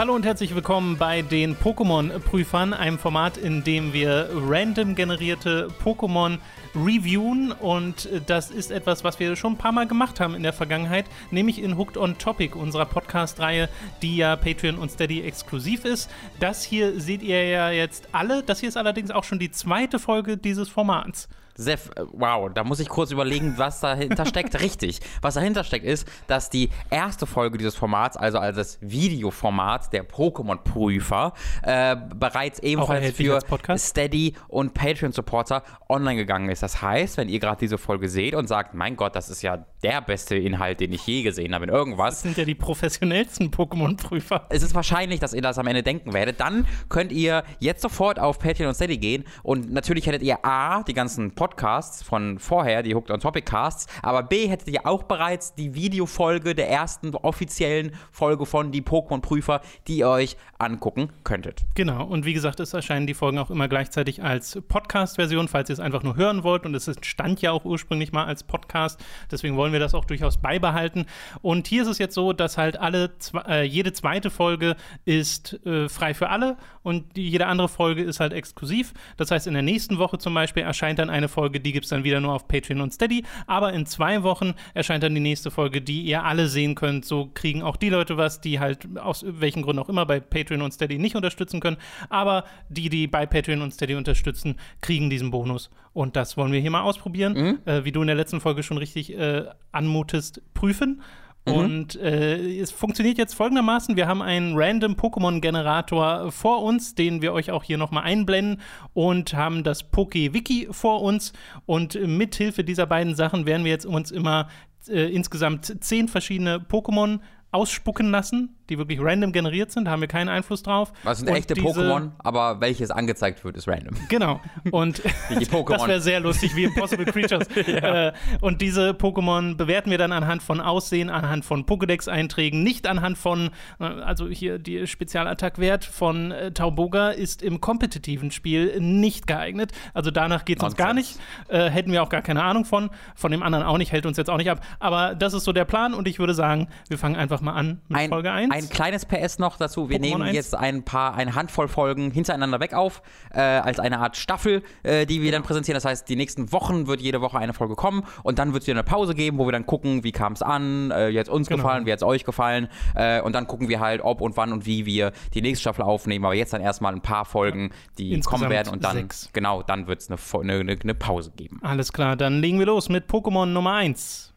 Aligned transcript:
Hallo 0.00 0.14
und 0.14 0.24
herzlich 0.24 0.54
willkommen 0.54 0.96
bei 0.96 1.20
den 1.20 1.54
Pokémon-Prüfern, 1.54 2.72
einem 2.72 2.98
Format, 2.98 3.36
in 3.36 3.64
dem 3.64 3.92
wir 3.92 4.30
random 4.32 4.94
generierte 4.94 5.68
Pokémon 5.84 6.38
reviewen. 6.74 7.52
Und 7.52 8.08
das 8.26 8.50
ist 8.50 8.70
etwas, 8.70 9.04
was 9.04 9.20
wir 9.20 9.36
schon 9.36 9.52
ein 9.52 9.58
paar 9.58 9.72
Mal 9.72 9.86
gemacht 9.86 10.18
haben 10.18 10.34
in 10.34 10.42
der 10.42 10.54
Vergangenheit, 10.54 11.04
nämlich 11.30 11.62
in 11.62 11.76
Hooked 11.76 11.98
on 11.98 12.16
Topic, 12.16 12.56
unserer 12.56 12.86
Podcast-Reihe, 12.86 13.68
die 14.00 14.16
ja 14.16 14.36
Patreon 14.36 14.78
und 14.78 14.90
Steady 14.90 15.20
exklusiv 15.20 15.84
ist. 15.84 16.08
Das 16.38 16.64
hier 16.64 16.98
seht 16.98 17.20
ihr 17.20 17.46
ja 17.46 17.70
jetzt 17.70 18.08
alle. 18.12 18.42
Das 18.42 18.60
hier 18.60 18.70
ist 18.70 18.78
allerdings 18.78 19.10
auch 19.10 19.24
schon 19.24 19.38
die 19.38 19.50
zweite 19.50 19.98
Folge 19.98 20.38
dieses 20.38 20.70
Formats. 20.70 21.28
Sef, 21.60 21.90
äh, 21.96 22.04
wow, 22.12 22.50
da 22.52 22.64
muss 22.64 22.80
ich 22.80 22.88
kurz 22.88 23.10
überlegen, 23.10 23.54
was 23.56 23.80
dahinter 23.80 24.24
steckt. 24.24 24.58
Richtig. 24.60 25.00
Was 25.20 25.34
dahinter 25.34 25.62
steckt, 25.62 25.84
ist, 25.84 26.08
dass 26.26 26.48
die 26.50 26.70
erste 26.90 27.26
Folge 27.26 27.58
dieses 27.58 27.76
Formats, 27.76 28.16
also 28.16 28.38
als 28.38 28.56
das 28.56 28.78
Videoformat 28.80 29.92
der 29.92 30.08
Pokémon-Prüfer, 30.08 31.34
äh, 31.62 31.96
bereits 32.16 32.60
ebenfalls 32.60 33.14
für 33.14 33.40
Steady 33.76 34.34
und 34.48 34.74
Patreon-Supporter 34.74 35.62
online 35.88 36.16
gegangen 36.16 36.48
ist. 36.48 36.62
Das 36.62 36.80
heißt, 36.80 37.18
wenn 37.18 37.28
ihr 37.28 37.38
gerade 37.38 37.60
diese 37.60 37.78
Folge 37.78 38.08
seht 38.08 38.34
und 38.34 38.48
sagt, 38.48 38.74
mein 38.74 38.96
Gott, 38.96 39.14
das 39.14 39.28
ist 39.28 39.42
ja 39.42 39.66
der 39.82 40.00
beste 40.00 40.36
Inhalt, 40.36 40.80
den 40.80 40.92
ich 40.92 41.06
je 41.06 41.22
gesehen 41.22 41.54
habe 41.54 41.64
in 41.64 41.70
irgendwas. 41.70 42.14
Das 42.14 42.22
sind 42.22 42.36
ja 42.38 42.44
die 42.44 42.54
professionellsten 42.54 43.50
Pokémon-Prüfer. 43.50 44.46
Es 44.48 44.62
ist 44.62 44.74
wahrscheinlich, 44.74 45.20
dass 45.20 45.34
ihr 45.34 45.42
das 45.42 45.58
am 45.58 45.66
Ende 45.66 45.82
denken 45.82 46.14
werdet. 46.14 46.40
Dann 46.40 46.66
könnt 46.88 47.12
ihr 47.12 47.44
jetzt 47.58 47.82
sofort 47.82 48.18
auf 48.18 48.38
Patreon 48.38 48.68
und 48.68 48.74
Steady 48.74 48.98
gehen 48.98 49.24
und 49.42 49.72
natürlich 49.72 50.06
hättet 50.06 50.22
ihr 50.22 50.44
A, 50.44 50.82
die 50.82 50.94
ganzen 50.94 51.34
Podcasts 51.34 51.49
Podcasts 51.50 52.04
von 52.04 52.38
vorher, 52.38 52.84
die 52.84 52.94
Hooked 52.94 53.10
on 53.10 53.18
Topic 53.18 53.44
Casts, 53.44 53.88
aber 54.02 54.22
B 54.22 54.46
hättet 54.46 54.68
ihr 54.68 54.86
auch 54.86 55.02
bereits 55.02 55.52
die 55.52 55.74
Videofolge 55.74 56.54
der 56.54 56.70
ersten 56.70 57.12
offiziellen 57.16 57.90
Folge 58.12 58.46
von 58.46 58.70
Die 58.70 58.82
Pokémon-Prüfer, 58.82 59.60
die 59.88 59.98
ihr 59.98 60.08
euch 60.08 60.36
angucken 60.58 61.10
könntet. 61.24 61.64
Genau, 61.74 62.04
und 62.04 62.24
wie 62.24 62.34
gesagt, 62.34 62.60
es 62.60 62.72
erscheinen 62.72 63.08
die 63.08 63.14
Folgen 63.14 63.38
auch 63.38 63.50
immer 63.50 63.66
gleichzeitig 63.66 64.22
als 64.22 64.60
Podcast-Version, 64.68 65.48
falls 65.48 65.70
ihr 65.70 65.72
es 65.72 65.80
einfach 65.80 66.04
nur 66.04 66.14
hören 66.14 66.44
wollt. 66.44 66.66
Und 66.66 66.74
es 66.76 66.88
stand 67.02 67.42
ja 67.42 67.50
auch 67.50 67.64
ursprünglich 67.64 68.12
mal 68.12 68.26
als 68.26 68.44
Podcast, 68.44 69.04
deswegen 69.28 69.56
wollen 69.56 69.72
wir 69.72 69.80
das 69.80 69.94
auch 69.94 70.04
durchaus 70.04 70.36
beibehalten. 70.36 71.06
Und 71.42 71.66
hier 71.66 71.82
ist 71.82 71.88
es 71.88 71.98
jetzt 71.98 72.14
so, 72.14 72.32
dass 72.32 72.58
halt 72.58 72.78
alle, 72.78 73.10
äh, 73.48 73.64
jede 73.64 73.92
zweite 73.92 74.30
Folge 74.30 74.76
ist 75.04 75.58
äh, 75.66 75.88
frei 75.88 76.14
für 76.14 76.28
alle 76.28 76.58
und 76.84 77.16
jede 77.16 77.46
andere 77.46 77.68
Folge 77.68 78.02
ist 78.02 78.20
halt 78.20 78.32
exklusiv. 78.32 78.92
Das 79.16 79.32
heißt, 79.32 79.48
in 79.48 79.54
der 79.54 79.62
nächsten 79.62 79.98
Woche 79.98 80.18
zum 80.18 80.32
Beispiel 80.32 80.62
erscheint 80.62 81.00
dann 81.00 81.10
eine 81.10 81.26
Folge, 81.26 81.39
die 81.48 81.72
gibt 81.72 81.84
es 81.84 81.90
dann 81.90 82.04
wieder 82.04 82.20
nur 82.20 82.32
auf 82.34 82.48
Patreon 82.48 82.80
und 82.80 82.92
Steady. 82.92 83.24
Aber 83.46 83.72
in 83.72 83.86
zwei 83.86 84.22
Wochen 84.22 84.54
erscheint 84.74 85.02
dann 85.02 85.14
die 85.14 85.20
nächste 85.20 85.50
Folge, 85.50 85.80
die 85.80 86.02
ihr 86.02 86.24
alle 86.24 86.48
sehen 86.48 86.74
könnt. 86.74 87.04
So 87.04 87.30
kriegen 87.32 87.62
auch 87.62 87.76
die 87.76 87.88
Leute 87.88 88.16
was, 88.16 88.40
die 88.40 88.60
halt 88.60 88.86
aus 88.98 89.24
welchen 89.26 89.62
Gründen 89.62 89.80
auch 89.80 89.88
immer 89.88 90.06
bei 90.06 90.20
Patreon 90.20 90.62
und 90.62 90.72
Steady 90.72 90.98
nicht 90.98 91.16
unterstützen 91.16 91.60
können. 91.60 91.76
Aber 92.08 92.44
die, 92.68 92.88
die 92.88 93.06
bei 93.06 93.26
Patreon 93.26 93.62
und 93.62 93.72
Steady 93.72 93.94
unterstützen, 93.94 94.56
kriegen 94.80 95.10
diesen 95.10 95.30
Bonus. 95.30 95.70
Und 95.92 96.16
das 96.16 96.36
wollen 96.36 96.52
wir 96.52 96.60
hier 96.60 96.70
mal 96.70 96.82
ausprobieren. 96.82 97.32
Mhm. 97.32 97.58
Äh, 97.64 97.84
wie 97.84 97.92
du 97.92 98.00
in 98.00 98.06
der 98.06 98.16
letzten 98.16 98.40
Folge 98.40 98.62
schon 98.62 98.78
richtig 98.78 99.16
äh, 99.16 99.44
anmutest, 99.72 100.42
prüfen. 100.54 101.02
Mhm. 101.46 101.54
Und 101.54 101.96
äh, 101.96 102.60
es 102.60 102.70
funktioniert 102.70 103.18
jetzt 103.18 103.34
folgendermaßen: 103.34 103.96
Wir 103.96 104.06
haben 104.06 104.22
einen 104.22 104.56
random 104.56 104.94
Pokémon-Generator 104.94 106.30
vor 106.32 106.62
uns, 106.62 106.94
den 106.94 107.22
wir 107.22 107.32
euch 107.32 107.50
auch 107.50 107.64
hier 107.64 107.78
nochmal 107.78 108.04
einblenden, 108.04 108.60
und 108.92 109.34
haben 109.34 109.64
das 109.64 109.90
Poké-Wiki 109.90 110.68
vor 110.70 111.02
uns. 111.02 111.32
Und 111.66 111.94
mithilfe 111.94 112.64
dieser 112.64 112.86
beiden 112.86 113.14
Sachen 113.14 113.46
werden 113.46 113.64
wir 113.64 113.72
jetzt 113.72 113.86
uns 113.86 114.10
immer 114.10 114.48
äh, 114.88 115.12
insgesamt 115.12 115.82
zehn 115.82 116.08
verschiedene 116.08 116.58
Pokémon 116.58 117.20
ausspucken 117.52 118.10
lassen, 118.10 118.56
die 118.68 118.78
wirklich 118.78 119.00
random 119.00 119.32
generiert 119.32 119.72
sind, 119.72 119.86
da 119.86 119.90
haben 119.90 120.00
wir 120.00 120.08
keinen 120.08 120.28
Einfluss 120.28 120.62
drauf. 120.62 120.92
Das 121.02 121.18
sind 121.18 121.28
und 121.28 121.34
echte 121.34 121.54
Pokémon, 121.54 122.10
aber 122.18 122.60
welches 122.60 122.90
angezeigt 122.92 123.44
wird, 123.44 123.56
ist 123.56 123.66
random. 123.66 123.96
Genau. 124.08 124.40
Und 124.70 125.02
das 125.28 125.86
wäre 125.86 126.00
sehr 126.00 126.20
lustig, 126.20 126.54
wie 126.54 126.64
Impossible 126.64 127.04
Creatures. 127.12 127.48
ja. 127.66 128.08
äh, 128.08 128.12
und 128.40 128.62
diese 128.62 128.90
Pokémon 128.90 129.56
bewerten 129.56 129.90
wir 129.90 129.98
dann 129.98 130.12
anhand 130.12 130.42
von 130.42 130.60
Aussehen, 130.60 131.10
anhand 131.10 131.44
von 131.44 131.66
Pokédex-Einträgen, 131.66 132.62
nicht 132.62 132.86
anhand 132.86 133.18
von, 133.18 133.50
äh, 133.80 133.84
also 133.84 134.28
hier 134.28 134.60
die 134.60 134.86
Spezialattackwert 134.86 135.84
von 135.84 136.30
äh, 136.30 136.52
Tauboga 136.52 137.10
ist 137.10 137.42
im 137.42 137.60
kompetitiven 137.60 138.30
Spiel 138.30 138.78
nicht 138.80 139.26
geeignet. 139.26 139.72
Also 139.94 140.12
danach 140.12 140.44
geht 140.44 140.58
es 140.58 140.64
uns 140.64 140.76
gar 140.76 140.94
nicht. 140.94 141.18
Äh, 141.48 141.68
hätten 141.68 141.90
wir 141.90 142.04
auch 142.04 142.08
gar 142.08 142.22
keine 142.22 142.44
Ahnung 142.44 142.64
von. 142.64 142.90
Von 143.16 143.32
dem 143.32 143.42
anderen 143.42 143.64
auch 143.64 143.78
nicht, 143.78 143.90
hält 143.90 144.06
uns 144.06 144.16
jetzt 144.16 144.30
auch 144.30 144.36
nicht 144.36 144.50
ab. 144.50 144.60
Aber 144.78 145.16
das 145.16 145.34
ist 145.34 145.44
so 145.44 145.52
der 145.52 145.64
Plan 145.64 145.94
und 145.94 146.06
ich 146.06 146.20
würde 146.20 146.34
sagen, 146.34 146.68
wir 146.88 146.98
fangen 146.98 147.16
einfach 147.16 147.39
mal 147.40 147.52
an 147.52 147.80
mit 147.88 147.98
ein, 147.98 148.08
Folge 148.10 148.30
1 148.30 148.54
ein 148.54 148.68
kleines 148.68 149.06
PS 149.06 149.38
noch 149.38 149.56
dazu. 149.56 149.88
Wir 149.88 149.98
Pokémon 149.98 150.00
nehmen 150.00 150.22
1? 150.22 150.34
jetzt 150.34 150.54
ein 150.54 150.84
paar, 150.84 151.14
eine 151.14 151.34
Handvoll 151.34 151.68
Folgen 151.68 152.10
hintereinander 152.10 152.60
weg 152.60 152.74
auf, 152.74 153.02
äh, 153.32 153.40
als 153.40 153.78
eine 153.78 153.98
Art 153.98 154.16
Staffel, 154.16 154.62
äh, 154.82 155.06
die 155.06 155.22
wir 155.22 155.32
dann 155.32 155.42
präsentieren. 155.42 155.74
Das 155.74 155.84
heißt, 155.84 156.08
die 156.08 156.16
nächsten 156.16 156.52
Wochen 156.52 156.86
wird 156.86 157.00
jede 157.00 157.20
Woche 157.20 157.38
eine 157.38 157.52
Folge 157.52 157.74
kommen 157.74 158.04
und 158.22 158.38
dann 158.38 158.52
wird 158.52 158.62
es 158.62 158.66
wieder 158.66 158.78
eine 158.78 158.84
Pause 158.84 159.14
geben, 159.14 159.38
wo 159.38 159.46
wir 159.46 159.52
dann 159.52 159.66
gucken, 159.66 160.04
wie 160.04 160.12
kam 160.12 160.32
es 160.32 160.42
an, 160.42 160.90
äh, 160.90 161.10
wie 161.12 161.18
hat 161.18 161.26
es 161.26 161.32
uns 161.32 161.48
genau. 161.48 161.62
gefallen, 161.62 161.86
wie 161.86 161.92
hat 161.92 161.98
es 161.98 162.02
euch 162.02 162.24
gefallen. 162.24 162.68
Äh, 162.94 163.20
und 163.20 163.34
dann 163.34 163.46
gucken 163.46 163.68
wir 163.68 163.80
halt, 163.80 164.02
ob 164.02 164.20
und 164.20 164.36
wann 164.36 164.52
und 164.52 164.66
wie 164.66 164.86
wir 164.86 165.12
die 165.34 165.42
nächste 165.42 165.62
Staffel 165.62 165.82
aufnehmen. 165.82 166.24
Aber 166.24 166.34
jetzt 166.34 166.52
dann 166.52 166.60
erstmal 166.60 166.94
ein 166.94 167.02
paar 167.02 167.24
Folgen, 167.24 167.70
die 167.98 168.12
Insgesamt 168.12 168.40
kommen 168.40 168.50
werden 168.50 168.72
und 168.72 168.84
dann, 168.84 168.96
sechs. 168.96 169.30
genau, 169.32 169.62
dann 169.62 169.86
wird 169.86 170.00
es 170.00 170.10
eine, 170.10 170.52
eine, 170.52 170.78
eine 170.80 170.94
Pause 170.94 171.32
geben. 171.36 171.60
Alles 171.62 171.92
klar, 171.92 172.16
dann 172.16 172.40
legen 172.40 172.58
wir 172.58 172.66
los 172.66 172.88
mit 172.88 173.08
Pokémon 173.08 173.46
Nummer 173.46 173.74
1. 173.74 174.34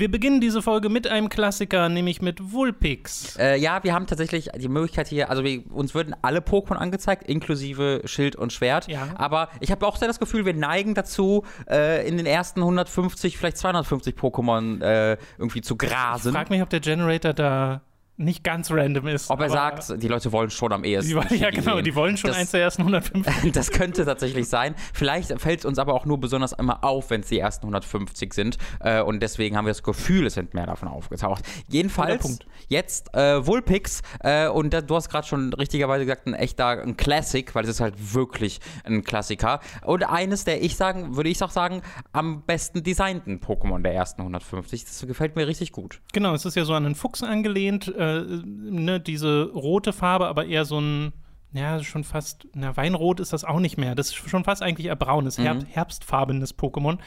Wir 0.00 0.10
beginnen 0.10 0.40
diese 0.40 0.62
Folge 0.62 0.88
mit 0.88 1.06
einem 1.08 1.28
Klassiker, 1.28 1.90
nämlich 1.90 2.22
mit 2.22 2.52
Vulpix. 2.52 3.36
Äh, 3.36 3.56
ja, 3.58 3.84
wir 3.84 3.92
haben 3.92 4.06
tatsächlich 4.06 4.48
die 4.56 4.68
Möglichkeit 4.70 5.08
hier, 5.08 5.28
also 5.28 5.44
wir, 5.44 5.62
uns 5.70 5.94
würden 5.94 6.16
alle 6.22 6.38
Pokémon 6.38 6.76
angezeigt, 6.76 7.24
inklusive 7.28 8.00
Schild 8.06 8.34
und 8.34 8.50
Schwert. 8.50 8.88
Ja. 8.88 9.08
Aber 9.16 9.50
ich 9.60 9.70
habe 9.70 9.86
auch 9.86 9.96
sehr 9.96 10.08
das 10.08 10.18
Gefühl, 10.18 10.46
wir 10.46 10.54
neigen 10.54 10.94
dazu, 10.94 11.44
äh, 11.68 12.08
in 12.08 12.16
den 12.16 12.24
ersten 12.24 12.60
150, 12.60 13.36
vielleicht 13.36 13.58
250 13.58 14.14
Pokémon 14.14 14.80
äh, 14.80 15.18
irgendwie 15.36 15.60
zu 15.60 15.76
grasen. 15.76 16.30
Ich 16.30 16.34
frage 16.34 16.48
mich, 16.48 16.62
ob 16.62 16.70
der 16.70 16.80
Generator 16.80 17.34
da 17.34 17.82
nicht 18.20 18.44
ganz 18.44 18.70
random 18.70 19.06
ist. 19.08 19.30
Ob 19.30 19.40
er 19.40 19.50
sagt, 19.50 20.02
die 20.02 20.08
Leute 20.08 20.30
wollen 20.32 20.50
schon 20.50 20.72
am 20.72 20.84
ehesten. 20.84 21.20
Die, 21.30 21.36
ja, 21.36 21.50
genau, 21.50 21.76
sehen. 21.76 21.84
die 21.84 21.94
wollen 21.94 22.16
schon 22.16 22.28
das, 22.28 22.38
eins 22.38 22.50
der 22.50 22.60
ersten 22.60 22.82
150. 22.82 23.52
das 23.52 23.70
könnte 23.70 24.04
tatsächlich 24.04 24.48
sein. 24.48 24.74
Vielleicht 24.92 25.38
fällt 25.40 25.60
es 25.60 25.64
uns 25.64 25.78
aber 25.78 25.94
auch 25.94 26.04
nur 26.04 26.18
besonders 26.18 26.52
immer 26.52 26.84
auf, 26.84 27.10
wenn 27.10 27.22
es 27.22 27.28
die 27.28 27.38
ersten 27.38 27.64
150 27.64 28.32
sind. 28.34 28.58
Äh, 28.80 29.00
und 29.00 29.20
deswegen 29.20 29.56
haben 29.56 29.64
wir 29.64 29.70
das 29.70 29.82
Gefühl, 29.82 30.26
es 30.26 30.34
sind 30.34 30.54
mehr 30.54 30.66
davon 30.66 30.88
aufgetaucht. 30.88 31.44
Jedenfalls, 31.68 32.38
jetzt 32.68 33.14
äh, 33.14 33.46
Vulpix. 33.46 34.02
Äh, 34.20 34.48
und 34.48 34.74
da, 34.74 34.82
du 34.82 34.94
hast 34.96 35.08
gerade 35.08 35.26
schon 35.26 35.52
richtigerweise 35.54 36.04
gesagt, 36.04 36.26
ein 36.26 36.34
echter 36.34 36.82
ein 36.82 36.96
Classic, 36.96 37.54
weil 37.54 37.64
es 37.64 37.70
ist 37.70 37.80
halt 37.80 38.14
wirklich 38.14 38.60
ein 38.84 39.02
Klassiker. 39.02 39.60
Und 39.82 40.04
eines 40.04 40.44
der, 40.44 40.62
ich 40.62 40.76
sagen, 40.76 41.16
würde 41.16 41.30
ich 41.30 41.42
auch 41.42 41.50
sagen, 41.50 41.82
am 42.12 42.42
besten 42.42 42.82
designten 42.82 43.40
Pokémon 43.40 43.82
der 43.82 43.94
ersten 43.94 44.20
150. 44.20 44.84
Das 44.84 45.06
gefällt 45.06 45.36
mir 45.36 45.46
richtig 45.46 45.72
gut. 45.72 46.00
Genau, 46.12 46.34
es 46.34 46.44
ist 46.44 46.56
ja 46.56 46.64
so 46.64 46.74
an 46.74 46.84
einen 46.84 46.94
Fuchs 46.94 47.22
angelehnt. 47.22 47.88
Äh, 47.88 48.09
ne, 48.18 49.00
diese 49.00 49.50
rote 49.52 49.92
Farbe, 49.92 50.26
aber 50.26 50.46
eher 50.46 50.64
so 50.64 50.80
ein 50.80 51.12
ja, 51.52 51.82
schon 51.82 52.04
fast, 52.04 52.46
na, 52.54 52.76
Weinrot 52.76 53.18
ist 53.18 53.32
das 53.32 53.44
auch 53.44 53.58
nicht 53.58 53.76
mehr. 53.76 53.96
Das 53.96 54.08
ist 54.08 54.14
schon 54.14 54.44
fast 54.44 54.62
eigentlich 54.62 54.86
eher 54.86 54.94
braunes, 54.94 55.36
mhm. 55.36 55.42
Herb, 55.42 55.64
herbstfarbenes 55.68 56.56
Pokémon. 56.56 56.98